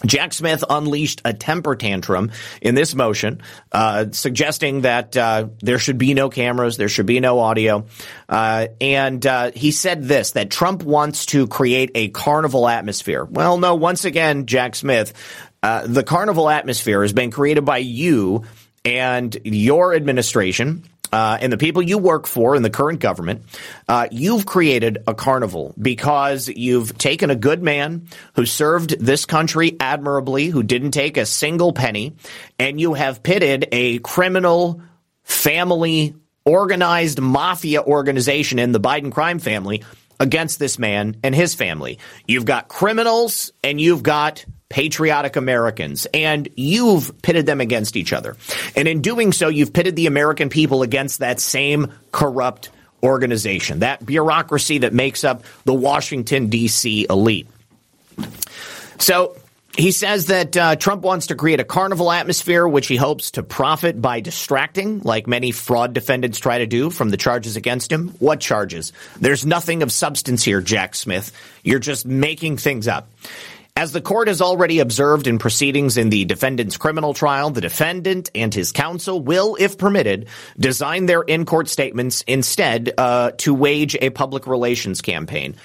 Jack 0.05 0.34
Smith 0.34 0.63
unleashed 0.69 1.21
a 1.26 1.34
temper 1.34 1.76
tantrum 1.76 2.31
in 2.61 2.76
this 2.76 2.95
motion, 2.95 3.41
uh, 3.71 4.05
suggesting 4.11 4.81
that 4.81 5.15
uh, 5.17 5.47
there 5.59 5.80
should 5.80 5.97
be 5.97 6.13
no 6.13 6.30
cameras, 6.30 6.77
there 6.77 6.89
should 6.89 7.05
be 7.05 7.19
no 7.19 7.39
audio, 7.39 7.85
uh, 8.27 8.67
and 8.80 9.26
uh, 9.26 9.51
he 9.53 9.71
said 9.71 10.03
this: 10.03 10.31
that 10.31 10.49
Trump 10.49 10.84
wants 10.84 11.26
to 11.27 11.47
create 11.47 11.91
a 11.95 12.09
carnival 12.09 12.67
atmosphere. 12.67 13.26
Well, 13.26 13.57
no, 13.57 13.76
once 13.76 14.05
again, 14.05 14.45
Jack 14.45 14.76
Smith, 14.76 15.13
uh, 15.61 15.85
the 15.85 16.03
carnival 16.03 16.49
atmosphere 16.49 17.01
has 17.01 17.13
been 17.13 17.31
created 17.31 17.65
by 17.65 17.80
you 17.80 18.45
and 18.85 19.38
your 19.43 19.93
administration 19.93 20.84
uh, 21.11 21.38
and 21.41 21.52
the 21.52 21.57
people 21.57 21.81
you 21.81 21.98
work 21.98 22.27
for 22.27 22.56
in 22.56 22.61
the 22.61 22.69
current 22.69 22.99
government, 22.99 23.44
uh, 23.88 24.07
you've 24.11 24.45
created 24.45 24.99
a 25.07 25.14
carnival 25.14 25.73
because 25.81 26.48
you've 26.48 26.98
taken 26.98 27.30
a 27.30 27.36
good 27.36 27.64
man 27.64 28.07
who 28.36 28.45
served 28.45 28.99
this 28.99 29.26
country 29.26 29.76
admirably, 29.80 30.48
who 30.48 30.64
didn't 30.64 30.91
take 30.91 31.18
a 31.18 31.26
single 31.26 31.73
penny, 31.73 32.15
and 32.57 32.80
you 32.80 32.94
have 32.94 33.23
pitted 33.23 33.68
a 33.72 33.99
criminal 33.99 34.81
family 35.23 36.15
organized 36.45 37.19
mafia 37.19 37.81
organization 37.81 38.60
in 38.60 38.72
the 38.72 38.80
Biden 38.80 39.11
crime 39.11 39.40
family 39.40 39.84
against 40.19 40.60
this 40.60 40.77
man 40.77 41.18
and 41.23 41.34
his 41.34 41.53
family. 41.53 41.99
You've 42.27 42.45
got 42.45 42.68
criminals 42.68 43.52
and 43.64 43.80
you've 43.80 44.03
got 44.03 44.45
patriotic 44.69 45.35
Americans, 45.35 46.07
and 46.13 46.47
you've 46.55 47.21
pitted 47.21 47.45
them 47.45 47.59
against 47.59 47.97
each 47.97 48.13
other. 48.13 48.37
And 48.75 48.87
in 48.87 49.01
doing 49.01 49.31
so, 49.31 49.47
you've 49.49 49.73
pitted 49.73 49.95
the 49.95 50.07
American 50.07 50.49
people 50.49 50.83
against 50.83 51.19
that 51.19 51.39
same 51.39 51.91
corrupt 52.11 52.69
organization, 53.01 53.79
that 53.79 54.05
bureaucracy 54.05 54.79
that 54.79 54.93
makes 54.93 55.23
up 55.23 55.43
the 55.65 55.73
Washington, 55.73 56.47
D.C. 56.47 57.07
elite. 57.09 57.47
So 58.99 59.35
he 59.75 59.91
says 59.91 60.25
that 60.27 60.57
uh, 60.57 60.75
Trump 60.75 61.03
wants 61.03 61.27
to 61.27 61.35
create 61.35 61.59
a 61.59 61.63
carnival 61.63 62.11
atmosphere, 62.11 62.67
which 62.67 62.87
he 62.87 62.97
hopes 62.97 63.31
to 63.31 63.43
profit 63.43 64.01
by 64.01 64.19
distracting, 64.19 64.99
like 64.99 65.25
many 65.25 65.51
fraud 65.51 65.93
defendants 65.93 66.37
try 66.37 66.57
to 66.57 66.67
do 66.67 66.89
from 66.89 67.09
the 67.09 67.17
charges 67.17 67.55
against 67.55 67.91
him. 67.91 68.09
What 68.19 68.39
charges? 68.39 68.91
There's 69.19 69.45
nothing 69.45 69.81
of 69.81 69.91
substance 69.91 70.43
here, 70.43 70.61
Jack 70.61 70.95
Smith. 70.95 71.31
You're 71.63 71.79
just 71.79 72.05
making 72.05 72.57
things 72.57 72.87
up. 72.87 73.09
As 73.80 73.93
the 73.93 74.01
court 74.01 74.27
has 74.27 74.41
already 74.41 74.80
observed 74.80 75.26
in 75.26 75.39
proceedings 75.39 75.95
in 75.95 76.10
the 76.10 76.26
defendant's 76.26 76.76
criminal 76.76 77.14
trial, 77.14 77.49
the 77.49 77.61
defendant 77.61 78.30
and 78.35 78.53
his 78.53 78.73
counsel 78.73 79.22
will, 79.22 79.56
if 79.57 79.77
permitted, 79.77 80.27
design 80.57 81.06
their 81.06 81.22
in-court 81.22 81.69
statements 81.69 82.22
instead 82.27 82.91
uh, 82.97 83.31
to 83.38 83.53
wage 83.53 83.95
a 84.01 84.10
public 84.10 84.47
relations 84.47 84.99
campaign. 84.99 85.56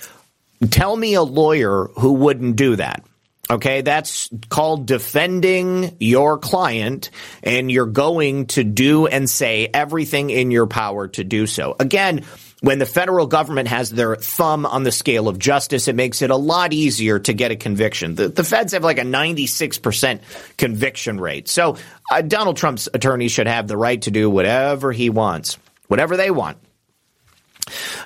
Tell 0.71 0.97
me 0.97 1.15
a 1.15 1.25
lawyer 1.25 1.89
who 1.97 2.13
wouldn't 2.13 2.55
do 2.55 2.77
that. 2.77 3.05
Okay, 3.51 3.81
that's 3.81 4.31
called 4.49 4.87
defending 4.87 5.97
your 5.99 6.39
client, 6.39 7.11
and 7.43 7.69
you're 7.69 7.85
going 7.85 8.47
to 8.47 8.63
do 8.63 9.09
and 9.09 9.29
say 9.29 9.69
everything 9.75 10.31
in 10.31 10.53
your 10.53 10.69
power 10.69 11.09
to 11.09 11.25
do 11.25 11.49
so. 11.49 11.75
Again, 11.81 12.25
when 12.65 12.79
the 12.79 12.87
federal 12.87 13.27
government 13.27 13.69
has 13.69 13.91
their 13.91 14.17
thumb 14.17 14.65
on 14.65 14.85
the 14.85 14.93
scale 14.93 15.29
of 15.29 15.39
justice, 15.39 15.87
it 15.87 15.95
makes 15.95 16.23
it 16.23 16.31
a 16.31 16.37
lot 16.37 16.73
easier 16.73 17.19
to 17.19 17.35
get 17.35 17.51
a 17.51 17.57
conviction. 17.57 18.15
The, 18.15 18.29
the 18.29 18.43
feds 18.43 18.73
have 18.73 18.83
like 18.83 18.97
a 18.97 19.03
96% 19.03 20.21
conviction 20.57 21.21
rate. 21.21 21.47
So 21.49 21.77
uh, 22.11 22.23
Donald 22.23 22.57
Trump's 22.57 22.89
attorneys 22.95 23.33
should 23.33 23.49
have 23.49 23.69
the 23.69 23.77
right 23.77 24.01
to 24.03 24.11
do 24.11 24.31
whatever 24.31 24.93
he 24.93 25.11
wants, 25.11 25.59
whatever 25.89 26.17
they 26.17 26.31
want. 26.31 26.57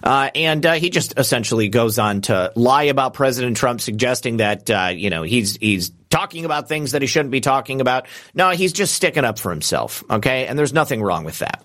Uh, 0.03 0.31
and 0.35 0.67
uh, 0.67 0.73
he 0.75 0.91
just 0.91 1.15
essentially 1.17 1.69
goes 1.69 2.01
on 2.01 2.23
to 2.23 2.53
lie 2.57 2.85
about 2.85 3.15
President 3.15 3.57
Trump, 3.57 3.81
suggesting 3.81 4.39
that 4.39 4.71
uh, 4.71 4.93
you 4.95 5.11
know 5.11 5.23
he's 5.23 5.57
he's 5.57 5.91
talking 6.11 6.45
about 6.45 6.69
things 6.69 6.93
that 6.93 7.03
he 7.03 7.09
shouldn't 7.09 7.33
be 7.33 7.41
talking 7.41 7.81
about. 7.81 8.07
No, 8.35 8.51
he's 8.51 8.73
just 8.73 8.95
sticking 8.95 9.25
up 9.25 9.39
for 9.39 9.51
himself. 9.51 10.05
Okay, 10.09 10.47
and 10.47 10.57
there's 10.57 10.73
nothing 10.73 11.03
wrong 11.03 11.25
with 11.25 11.41
that. 11.41 11.65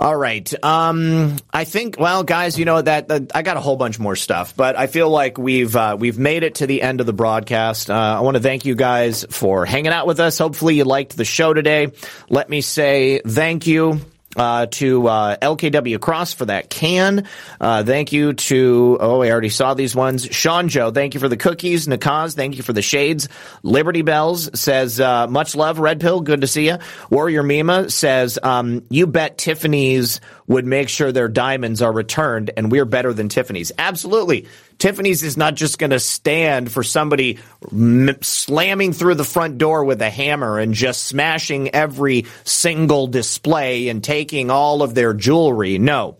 All 0.00 0.16
right. 0.16 0.50
Um, 0.64 1.36
I 1.52 1.64
think, 1.64 1.96
well, 1.98 2.24
guys, 2.24 2.58
you 2.58 2.64
know 2.64 2.80
that, 2.80 3.30
I 3.34 3.42
got 3.42 3.58
a 3.58 3.60
whole 3.60 3.76
bunch 3.76 3.98
more 3.98 4.16
stuff, 4.16 4.56
but 4.56 4.74
I 4.74 4.86
feel 4.86 5.10
like 5.10 5.36
we've 5.36 5.76
uh, 5.76 5.94
we've 6.00 6.18
made 6.18 6.42
it 6.42 6.54
to 6.56 6.66
the 6.66 6.80
end 6.80 7.00
of 7.00 7.06
the 7.06 7.12
broadcast. 7.12 7.90
Uh, 7.90 7.94
I 7.94 8.20
want 8.20 8.38
to 8.38 8.42
thank 8.42 8.64
you 8.64 8.74
guys 8.74 9.26
for 9.28 9.66
hanging 9.66 9.92
out 9.92 10.06
with 10.06 10.18
us. 10.18 10.38
Hopefully, 10.38 10.76
you 10.76 10.84
liked 10.84 11.18
the 11.18 11.26
show 11.26 11.52
today. 11.52 11.88
Let 12.30 12.48
me 12.48 12.62
say 12.62 13.20
thank 13.26 13.66
you 13.66 14.00
uh, 14.36 14.66
to 14.66 15.06
uh, 15.08 15.36
LKW 15.36 16.00
Cross 16.00 16.34
for 16.34 16.44
that 16.46 16.70
can. 16.70 17.26
Uh, 17.60 17.82
thank 17.82 18.12
you 18.12 18.32
to, 18.32 18.98
oh, 19.00 19.22
I 19.22 19.30
already 19.30 19.48
saw 19.48 19.74
these 19.74 19.94
ones. 19.94 20.24
Sean 20.24 20.68
Joe, 20.68 20.90
thank 20.90 21.14
you 21.14 21.20
for 21.20 21.28
the 21.28 21.36
cookies. 21.36 21.86
Nakaz, 21.86 22.34
thank 22.34 22.56
you 22.56 22.62
for 22.62 22.72
the 22.72 22.82
shades. 22.82 23.28
Liberty 23.62 24.02
Bells 24.02 24.50
says, 24.58 25.00
uh, 25.00 25.26
much 25.26 25.56
love, 25.56 25.78
Red 25.78 26.00
Pill, 26.00 26.20
good 26.20 26.42
to 26.42 26.46
see 26.46 26.66
you. 26.66 26.78
Warrior 27.10 27.42
Mima 27.42 27.90
says, 27.90 28.38
um, 28.42 28.84
you 28.88 29.06
bet 29.06 29.36
Tiffany's 29.36 30.20
would 30.46 30.66
make 30.66 30.88
sure 30.88 31.12
their 31.12 31.28
diamonds 31.28 31.82
are 31.82 31.92
returned 31.92 32.50
and 32.56 32.70
we're 32.70 32.84
better 32.84 33.12
than 33.12 33.28
Tiffany's. 33.28 33.72
Absolutely. 33.78 34.46
Tiffany's 34.80 35.22
is 35.22 35.36
not 35.36 35.54
just 35.54 35.78
going 35.78 35.90
to 35.90 36.00
stand 36.00 36.72
for 36.72 36.82
somebody 36.82 37.38
m- 37.70 38.16
slamming 38.22 38.92
through 38.92 39.14
the 39.14 39.24
front 39.24 39.58
door 39.58 39.84
with 39.84 40.00
a 40.00 40.10
hammer 40.10 40.58
and 40.58 40.74
just 40.74 41.04
smashing 41.04 41.74
every 41.74 42.26
single 42.44 43.06
display 43.06 43.88
and 43.88 44.02
taking 44.02 44.50
all 44.50 44.82
of 44.82 44.94
their 44.94 45.12
jewelry. 45.14 45.78
No. 45.78 46.16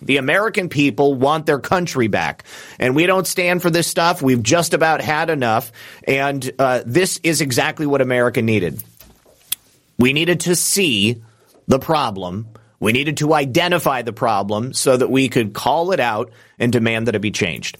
The 0.00 0.18
American 0.18 0.68
people 0.68 1.14
want 1.14 1.46
their 1.46 1.58
country 1.58 2.08
back. 2.08 2.44
And 2.78 2.94
we 2.94 3.06
don't 3.06 3.26
stand 3.26 3.62
for 3.62 3.70
this 3.70 3.86
stuff. 3.86 4.22
We've 4.22 4.42
just 4.42 4.74
about 4.74 5.00
had 5.00 5.28
enough. 5.28 5.72
And 6.06 6.50
uh, 6.58 6.82
this 6.86 7.18
is 7.22 7.40
exactly 7.40 7.86
what 7.86 8.00
America 8.00 8.42
needed. 8.42 8.82
We 9.98 10.12
needed 10.12 10.40
to 10.40 10.56
see 10.56 11.22
the 11.66 11.78
problem. 11.78 12.48
We 12.84 12.92
needed 12.92 13.16
to 13.16 13.32
identify 13.32 14.02
the 14.02 14.12
problem 14.12 14.74
so 14.74 14.94
that 14.94 15.10
we 15.10 15.30
could 15.30 15.54
call 15.54 15.92
it 15.92 16.00
out 16.00 16.30
and 16.58 16.70
demand 16.70 17.08
that 17.08 17.14
it 17.14 17.22
be 17.22 17.30
changed. 17.30 17.78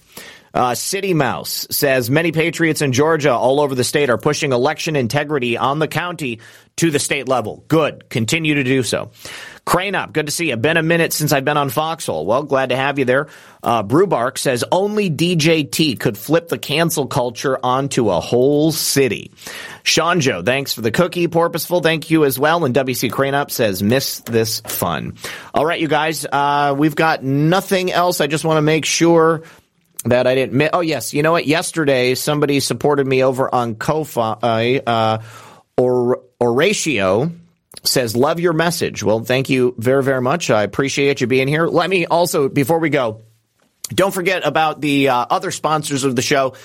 Uh, 0.51 0.73
City 0.73 1.13
Mouse 1.13 1.67
says 1.69 2.09
many 2.09 2.31
patriots 2.31 2.81
in 2.81 2.91
Georgia 2.91 3.31
all 3.31 3.59
over 3.59 3.75
the 3.75 3.83
state 3.83 4.09
are 4.09 4.17
pushing 4.17 4.51
election 4.51 4.95
integrity 4.95 5.57
on 5.57 5.77
the 5.77 5.87
county 5.87 6.39
to 6.77 6.89
the 6.89 6.97
state 6.97 7.27
level. 7.27 7.63
Good. 7.67 8.09
Continue 8.09 8.55
to 8.55 8.63
do 8.63 8.81
so. 8.81 9.11
Crane 9.65 9.95
up. 9.95 10.13
Good 10.13 10.27
to 10.27 10.31
see 10.31 10.49
you. 10.49 10.57
Been 10.57 10.77
a 10.77 10.83
minute 10.83 11.11
since 11.11 11.31
I've 11.31 11.43
been 11.43 11.57
on 11.57 11.69
Foxhole. 11.69 12.27
Well, 12.27 12.43
glad 12.43 12.69
to 12.69 12.75
have 12.75 12.99
you 12.99 13.05
there. 13.05 13.27
Uh, 13.63 13.81
Brewbark 13.81 14.37
says 14.37 14.63
only 14.71 15.09
DJT 15.09 15.99
could 15.99 16.19
flip 16.19 16.49
the 16.49 16.59
cancel 16.59 17.07
culture 17.07 17.57
onto 17.63 18.11
a 18.11 18.19
whole 18.19 18.71
city. 18.71 19.31
Sean 19.81 20.21
Joe, 20.21 20.43
thanks 20.43 20.73
for 20.73 20.81
the 20.81 20.91
cookie. 20.91 21.27
Porpoiseful, 21.27 21.81
thank 21.81 22.11
you 22.11 22.25
as 22.25 22.37
well. 22.37 22.63
And 22.63 22.75
WC 22.75 23.11
Crane 23.11 23.33
up 23.33 23.49
says 23.49 23.81
miss 23.81 24.19
this 24.19 24.59
fun. 24.59 25.15
All 25.51 25.65
right, 25.65 25.81
you 25.81 25.87
guys, 25.87 26.27
uh, 26.31 26.75
we've 26.77 26.95
got 26.95 27.23
nothing 27.23 27.91
else. 27.91 28.21
I 28.21 28.27
just 28.27 28.45
want 28.45 28.57
to 28.57 28.61
make 28.61 28.85
sure 28.85 29.41
that 30.05 30.27
I 30.27 30.35
didn't. 30.35 30.69
Oh 30.73 30.81
yes, 30.81 31.11
you 31.15 31.23
know 31.23 31.31
what? 31.31 31.47
Yesterday, 31.47 32.13
somebody 32.13 32.59
supported 32.59 33.07
me 33.07 33.23
over 33.23 33.53
on 33.53 33.73
Ko-fi, 33.73 34.81
uh, 34.85 35.23
or 35.75 36.21
Oratio 36.39 37.31
says, 37.87 38.15
"Love 38.15 38.39
your 38.39 38.53
message." 38.53 39.03
Well, 39.03 39.19
thank 39.21 39.49
you 39.49 39.75
very 39.77 40.03
very 40.03 40.21
much. 40.21 40.49
I 40.49 40.63
appreciate 40.63 41.21
you 41.21 41.27
being 41.27 41.47
here. 41.47 41.67
Let 41.67 41.89
me 41.89 42.05
also 42.05 42.49
before 42.49 42.79
we 42.79 42.89
go. 42.89 43.21
Don't 43.89 44.13
forget 44.13 44.45
about 44.45 44.81
the 44.81 45.09
uh, 45.09 45.25
other 45.29 45.51
sponsors 45.51 46.05
of 46.05 46.15
the 46.15 46.23
show, 46.23 46.55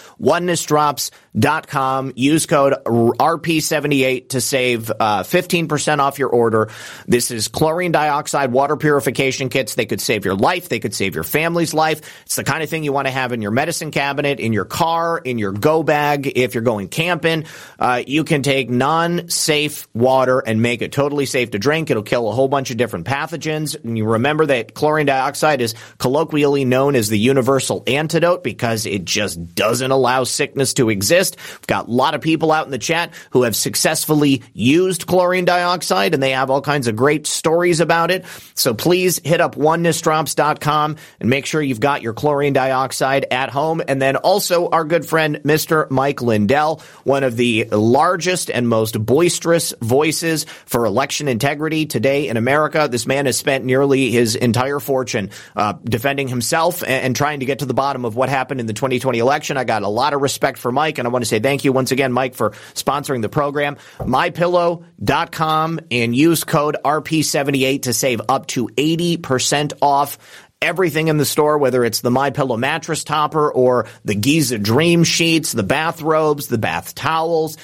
onenessdrops.com. 1.36 2.12
Use 2.16 2.46
code 2.46 2.74
RP78 2.84 4.30
to 4.30 4.40
save 4.40 4.90
uh, 4.90 5.22
15% 5.22 5.98
off 5.98 6.18
your 6.18 6.28
order. 6.28 6.70
This 7.06 7.30
is 7.30 7.48
chlorine 7.48 7.92
dioxide 7.92 8.52
water 8.52 8.76
purification 8.76 9.48
kits. 9.48 9.74
They 9.74 9.86
could 9.86 10.00
save 10.00 10.24
your 10.24 10.34
life. 10.34 10.68
They 10.68 10.80
could 10.80 10.94
save 10.94 11.14
your 11.14 11.24
family's 11.24 11.74
life. 11.74 12.00
It's 12.26 12.36
the 12.36 12.44
kind 12.44 12.62
of 12.62 12.70
thing 12.70 12.84
you 12.84 12.92
want 12.92 13.06
to 13.06 13.12
have 13.12 13.32
in 13.32 13.42
your 13.42 13.50
medicine 13.50 13.90
cabinet, 13.90 14.40
in 14.40 14.52
your 14.52 14.64
car, 14.64 15.18
in 15.18 15.38
your 15.38 15.52
go 15.52 15.82
bag. 15.82 16.32
If 16.36 16.54
you're 16.54 16.62
going 16.62 16.88
camping, 16.88 17.44
uh, 17.78 18.02
you 18.06 18.24
can 18.24 18.42
take 18.42 18.70
non-safe 18.70 19.88
water 19.94 20.40
and 20.40 20.62
make 20.62 20.82
it 20.82 20.92
totally 20.92 21.26
safe 21.26 21.50
to 21.52 21.58
drink. 21.58 21.90
It'll 21.90 22.02
kill 22.02 22.28
a 22.28 22.32
whole 22.32 22.48
bunch 22.48 22.70
of 22.70 22.76
different 22.76 23.06
pathogens. 23.06 23.82
And 23.82 23.96
you 23.96 24.04
remember 24.04 24.46
that 24.46 24.74
chlorine 24.74 25.06
dioxide 25.06 25.60
is 25.60 25.74
colloquially 25.98 26.64
known 26.64 26.96
as 26.96 27.08
the 27.08 27.18
universal 27.18 27.82
antidote 27.86 28.42
because 28.42 28.86
it 28.86 29.04
just 29.04 29.54
doesn't 29.54 29.90
allow 29.90 30.24
sickness 30.24 30.74
to 30.74 30.90
exist. 30.90 31.19
We've 31.28 31.66
got 31.66 31.88
a 31.88 31.90
lot 31.90 32.14
of 32.14 32.20
people 32.20 32.52
out 32.52 32.64
in 32.64 32.70
the 32.70 32.78
chat 32.78 33.12
who 33.30 33.42
have 33.42 33.54
successfully 33.54 34.42
used 34.54 35.06
chlorine 35.06 35.44
dioxide 35.44 36.14
and 36.14 36.22
they 36.22 36.30
have 36.30 36.50
all 36.50 36.62
kinds 36.62 36.86
of 36.86 36.96
great 36.96 37.26
stories 37.26 37.80
about 37.80 38.10
it. 38.10 38.24
So 38.54 38.74
please 38.74 39.20
hit 39.24 39.40
up 39.40 39.56
onenessdrops.com 39.56 40.96
and 41.20 41.30
make 41.30 41.46
sure 41.46 41.60
you've 41.62 41.80
got 41.80 42.02
your 42.02 42.14
chlorine 42.14 42.52
dioxide 42.52 43.26
at 43.30 43.50
home. 43.50 43.82
And 43.86 44.00
then 44.00 44.16
also 44.16 44.68
our 44.68 44.84
good 44.84 45.06
friend, 45.06 45.40
Mr. 45.44 45.90
Mike 45.90 46.22
Lindell, 46.22 46.82
one 47.04 47.24
of 47.24 47.36
the 47.36 47.64
largest 47.70 48.50
and 48.50 48.68
most 48.68 49.04
boisterous 49.04 49.74
voices 49.80 50.44
for 50.66 50.86
election 50.86 51.28
integrity 51.28 51.86
today 51.86 52.28
in 52.28 52.36
America. 52.36 52.88
This 52.90 53.06
man 53.06 53.26
has 53.26 53.36
spent 53.36 53.64
nearly 53.64 54.10
his 54.10 54.36
entire 54.36 54.80
fortune 54.80 55.30
uh, 55.56 55.74
defending 55.84 56.28
himself 56.28 56.82
and, 56.82 56.90
and 56.90 57.16
trying 57.16 57.40
to 57.40 57.46
get 57.46 57.60
to 57.60 57.66
the 57.66 57.74
bottom 57.74 58.04
of 58.04 58.16
what 58.16 58.28
happened 58.28 58.60
in 58.60 58.66
the 58.66 58.72
2020 58.72 59.18
election. 59.18 59.56
I 59.56 59.64
got 59.64 59.82
a 59.82 59.88
lot 59.88 60.14
of 60.14 60.22
respect 60.22 60.58
for 60.58 60.72
Mike, 60.72 60.98
and 60.98 61.09
want 61.10 61.24
to 61.24 61.28
say 61.28 61.38
thank 61.38 61.64
you 61.64 61.72
once 61.72 61.92
again, 61.92 62.12
Mike, 62.12 62.34
for 62.34 62.50
sponsoring 62.74 63.22
the 63.22 63.28
program. 63.28 63.76
MyPillow.com 63.98 65.80
and 65.90 66.16
use 66.16 66.44
code 66.44 66.76
RP78 66.84 67.82
to 67.82 67.92
save 67.92 68.20
up 68.28 68.46
to 68.48 68.68
80% 68.68 69.74
off 69.82 70.18
everything 70.62 71.08
in 71.08 71.16
the 71.16 71.24
store, 71.24 71.58
whether 71.58 71.84
it's 71.84 72.00
the 72.00 72.10
My 72.10 72.30
Pillow 72.30 72.56
mattress 72.56 73.04
topper 73.04 73.50
or 73.50 73.86
the 74.04 74.14
Giza 74.14 74.58
Dream 74.58 75.04
sheets, 75.04 75.52
the 75.52 75.62
bathrobes, 75.62 76.48
the 76.48 76.58
bath 76.58 76.94
towels 76.94 77.56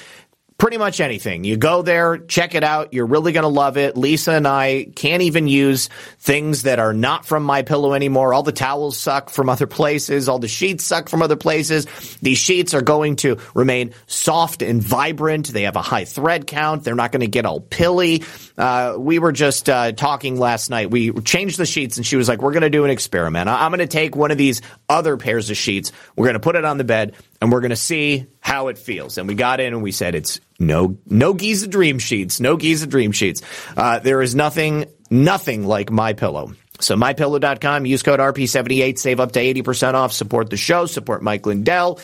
pretty 0.57 0.77
much 0.77 0.99
anything. 0.99 1.43
You 1.43 1.55
go 1.55 1.83
there, 1.83 2.17
check 2.17 2.55
it 2.55 2.63
out. 2.63 2.93
You're 2.93 3.05
really 3.05 3.31
going 3.31 3.43
to 3.43 3.49
love 3.49 3.77
it. 3.77 3.95
Lisa 3.95 4.31
and 4.31 4.47
I 4.47 4.87
can't 4.95 5.21
even 5.21 5.47
use 5.47 5.89
things 6.19 6.63
that 6.63 6.79
are 6.79 6.93
not 6.93 7.25
from 7.25 7.43
my 7.43 7.61
pillow 7.61 7.93
anymore. 7.93 8.33
All 8.33 8.41
the 8.41 8.51
towels 8.51 8.97
suck 8.97 9.29
from 9.29 9.49
other 9.57 9.67
places. 9.67 10.27
All 10.27 10.39
the 10.39 10.47
sheets 10.47 10.83
suck 10.83 11.09
from 11.09 11.21
other 11.21 11.35
places. 11.35 11.85
These 12.21 12.39
sheets 12.39 12.73
are 12.73 12.81
going 12.81 13.17
to 13.17 13.37
remain 13.53 13.93
soft 14.07 14.63
and 14.63 14.81
vibrant. 14.81 15.47
They 15.47 15.63
have 15.63 15.75
a 15.75 15.81
high 15.81 16.05
thread 16.05 16.47
count. 16.47 16.83
They're 16.83 16.95
not 16.95 17.11
going 17.11 17.21
to 17.21 17.27
get 17.27 17.45
all 17.45 17.59
pilly. 17.59 18.23
Uh, 18.57 18.95
we 18.97 19.19
were 19.19 19.31
just 19.31 19.69
uh, 19.69 19.91
talking 19.91 20.39
last 20.39 20.71
night. 20.71 20.89
We 20.89 21.11
changed 21.21 21.59
the 21.59 21.67
sheets 21.67 21.97
and 21.97 22.05
she 22.05 22.15
was 22.15 22.27
like, 22.27 22.41
we're 22.41 22.53
going 22.53 22.61
to 22.61 22.69
do 22.71 22.83
an 22.83 22.89
experiment. 22.89 23.47
I'm 23.47 23.71
going 23.71 23.79
to 23.79 23.87
take 23.87 24.15
one 24.15 24.31
of 24.31 24.37
these 24.39 24.61
other 24.89 25.17
pairs 25.17 25.51
of 25.51 25.57
sheets. 25.57 25.91
We're 26.15 26.25
going 26.25 26.33
to 26.33 26.39
put 26.39 26.55
it 26.55 26.65
on 26.65 26.79
the 26.79 26.83
bed 26.83 27.13
and 27.41 27.51
we're 27.51 27.61
going 27.61 27.69
to 27.69 27.75
see 27.75 28.27
how 28.39 28.67
it 28.67 28.77
feels. 28.77 29.17
And 29.17 29.27
we 29.27 29.35
got 29.35 29.59
in 29.59 29.73
and 29.73 29.83
we 29.83 29.91
said, 29.91 30.15
it's 30.15 30.39
no, 30.59 30.97
no 31.05 31.33
Giza 31.33 31.67
Dream 31.67 31.99
Sheets, 31.99 32.39
no 32.39 32.57
Giza 32.57 32.87
Dream 32.87 33.11
Sheets. 33.11 33.41
Uh, 33.75 33.99
there 33.99 34.21
is 34.21 34.35
nothing, 34.35 34.85
nothing 35.09 35.65
like 35.65 35.91
My 35.91 36.13
Pillow. 36.13 36.53
So 36.79 36.95
mypillow.com, 36.95 37.85
use 37.85 38.03
code 38.03 38.19
RP78, 38.19 38.97
save 38.99 39.19
up 39.19 39.31
to 39.33 39.39
80% 39.39 39.95
off, 39.95 40.13
support 40.13 40.49
the 40.49 40.57
show, 40.57 40.85
support 40.85 41.23
Mike 41.23 41.45
Lindell. 41.45 41.95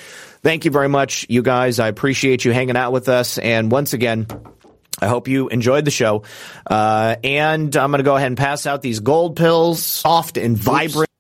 Thank 0.42 0.66
you 0.66 0.72
very 0.72 0.90
much, 0.90 1.26
you 1.30 1.42
guys. 1.42 1.80
I 1.80 1.88
appreciate 1.88 2.44
you 2.44 2.52
hanging 2.52 2.76
out 2.76 2.92
with 2.92 3.08
us. 3.08 3.38
And 3.38 3.72
once 3.72 3.94
again, 3.94 4.28
I 5.00 5.08
hope 5.08 5.28
you 5.28 5.48
enjoyed 5.50 5.86
the 5.86 5.92
show. 5.92 6.24
Uh, 6.66 7.16
and 7.24 7.76
I'm 7.76 7.92
going 7.92 8.00
to 8.00 8.04
go 8.04 8.16
ahead 8.16 8.28
and 8.28 8.38
pass 8.38 8.66
out 8.66 8.82
these 8.82 9.00
gold 9.00 9.36
pills, 9.36 9.84
soft 9.84 10.38
and 10.38 10.58
vibrant. 10.58 11.13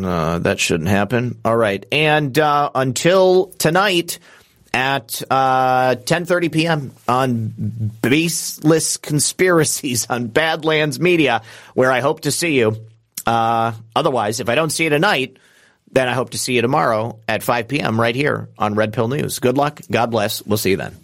Uh, 0.00 0.38
that 0.40 0.58
shouldn't 0.58 0.88
happen. 0.88 1.38
All 1.44 1.56
right. 1.56 1.84
And 1.92 2.36
uh, 2.38 2.70
until 2.74 3.46
tonight 3.58 4.18
at 4.72 5.22
uh, 5.30 5.94
10:30 5.94 6.52
p.m. 6.52 6.92
on 7.06 7.54
Baseless 8.02 8.96
Conspiracies 8.96 10.06
on 10.10 10.26
Badlands 10.26 10.98
Media, 10.98 11.42
where 11.74 11.92
I 11.92 12.00
hope 12.00 12.22
to 12.22 12.32
see 12.32 12.58
you. 12.58 12.76
Uh, 13.24 13.72
otherwise, 13.96 14.40
if 14.40 14.48
I 14.48 14.54
don't 14.54 14.70
see 14.70 14.84
you 14.84 14.90
tonight, 14.90 15.38
then 15.92 16.08
I 16.08 16.12
hope 16.12 16.30
to 16.30 16.38
see 16.38 16.54
you 16.54 16.62
tomorrow 16.62 17.20
at 17.26 17.42
5 17.42 17.68
p.m. 17.68 17.98
right 17.98 18.14
here 18.14 18.48
on 18.58 18.74
Red 18.74 18.92
Pill 18.92 19.08
News. 19.08 19.38
Good 19.38 19.56
luck. 19.56 19.80
God 19.90 20.10
bless. 20.10 20.44
We'll 20.44 20.58
see 20.58 20.70
you 20.70 20.76
then. 20.76 21.03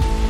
Thank 0.00 0.24
you. 0.24 0.29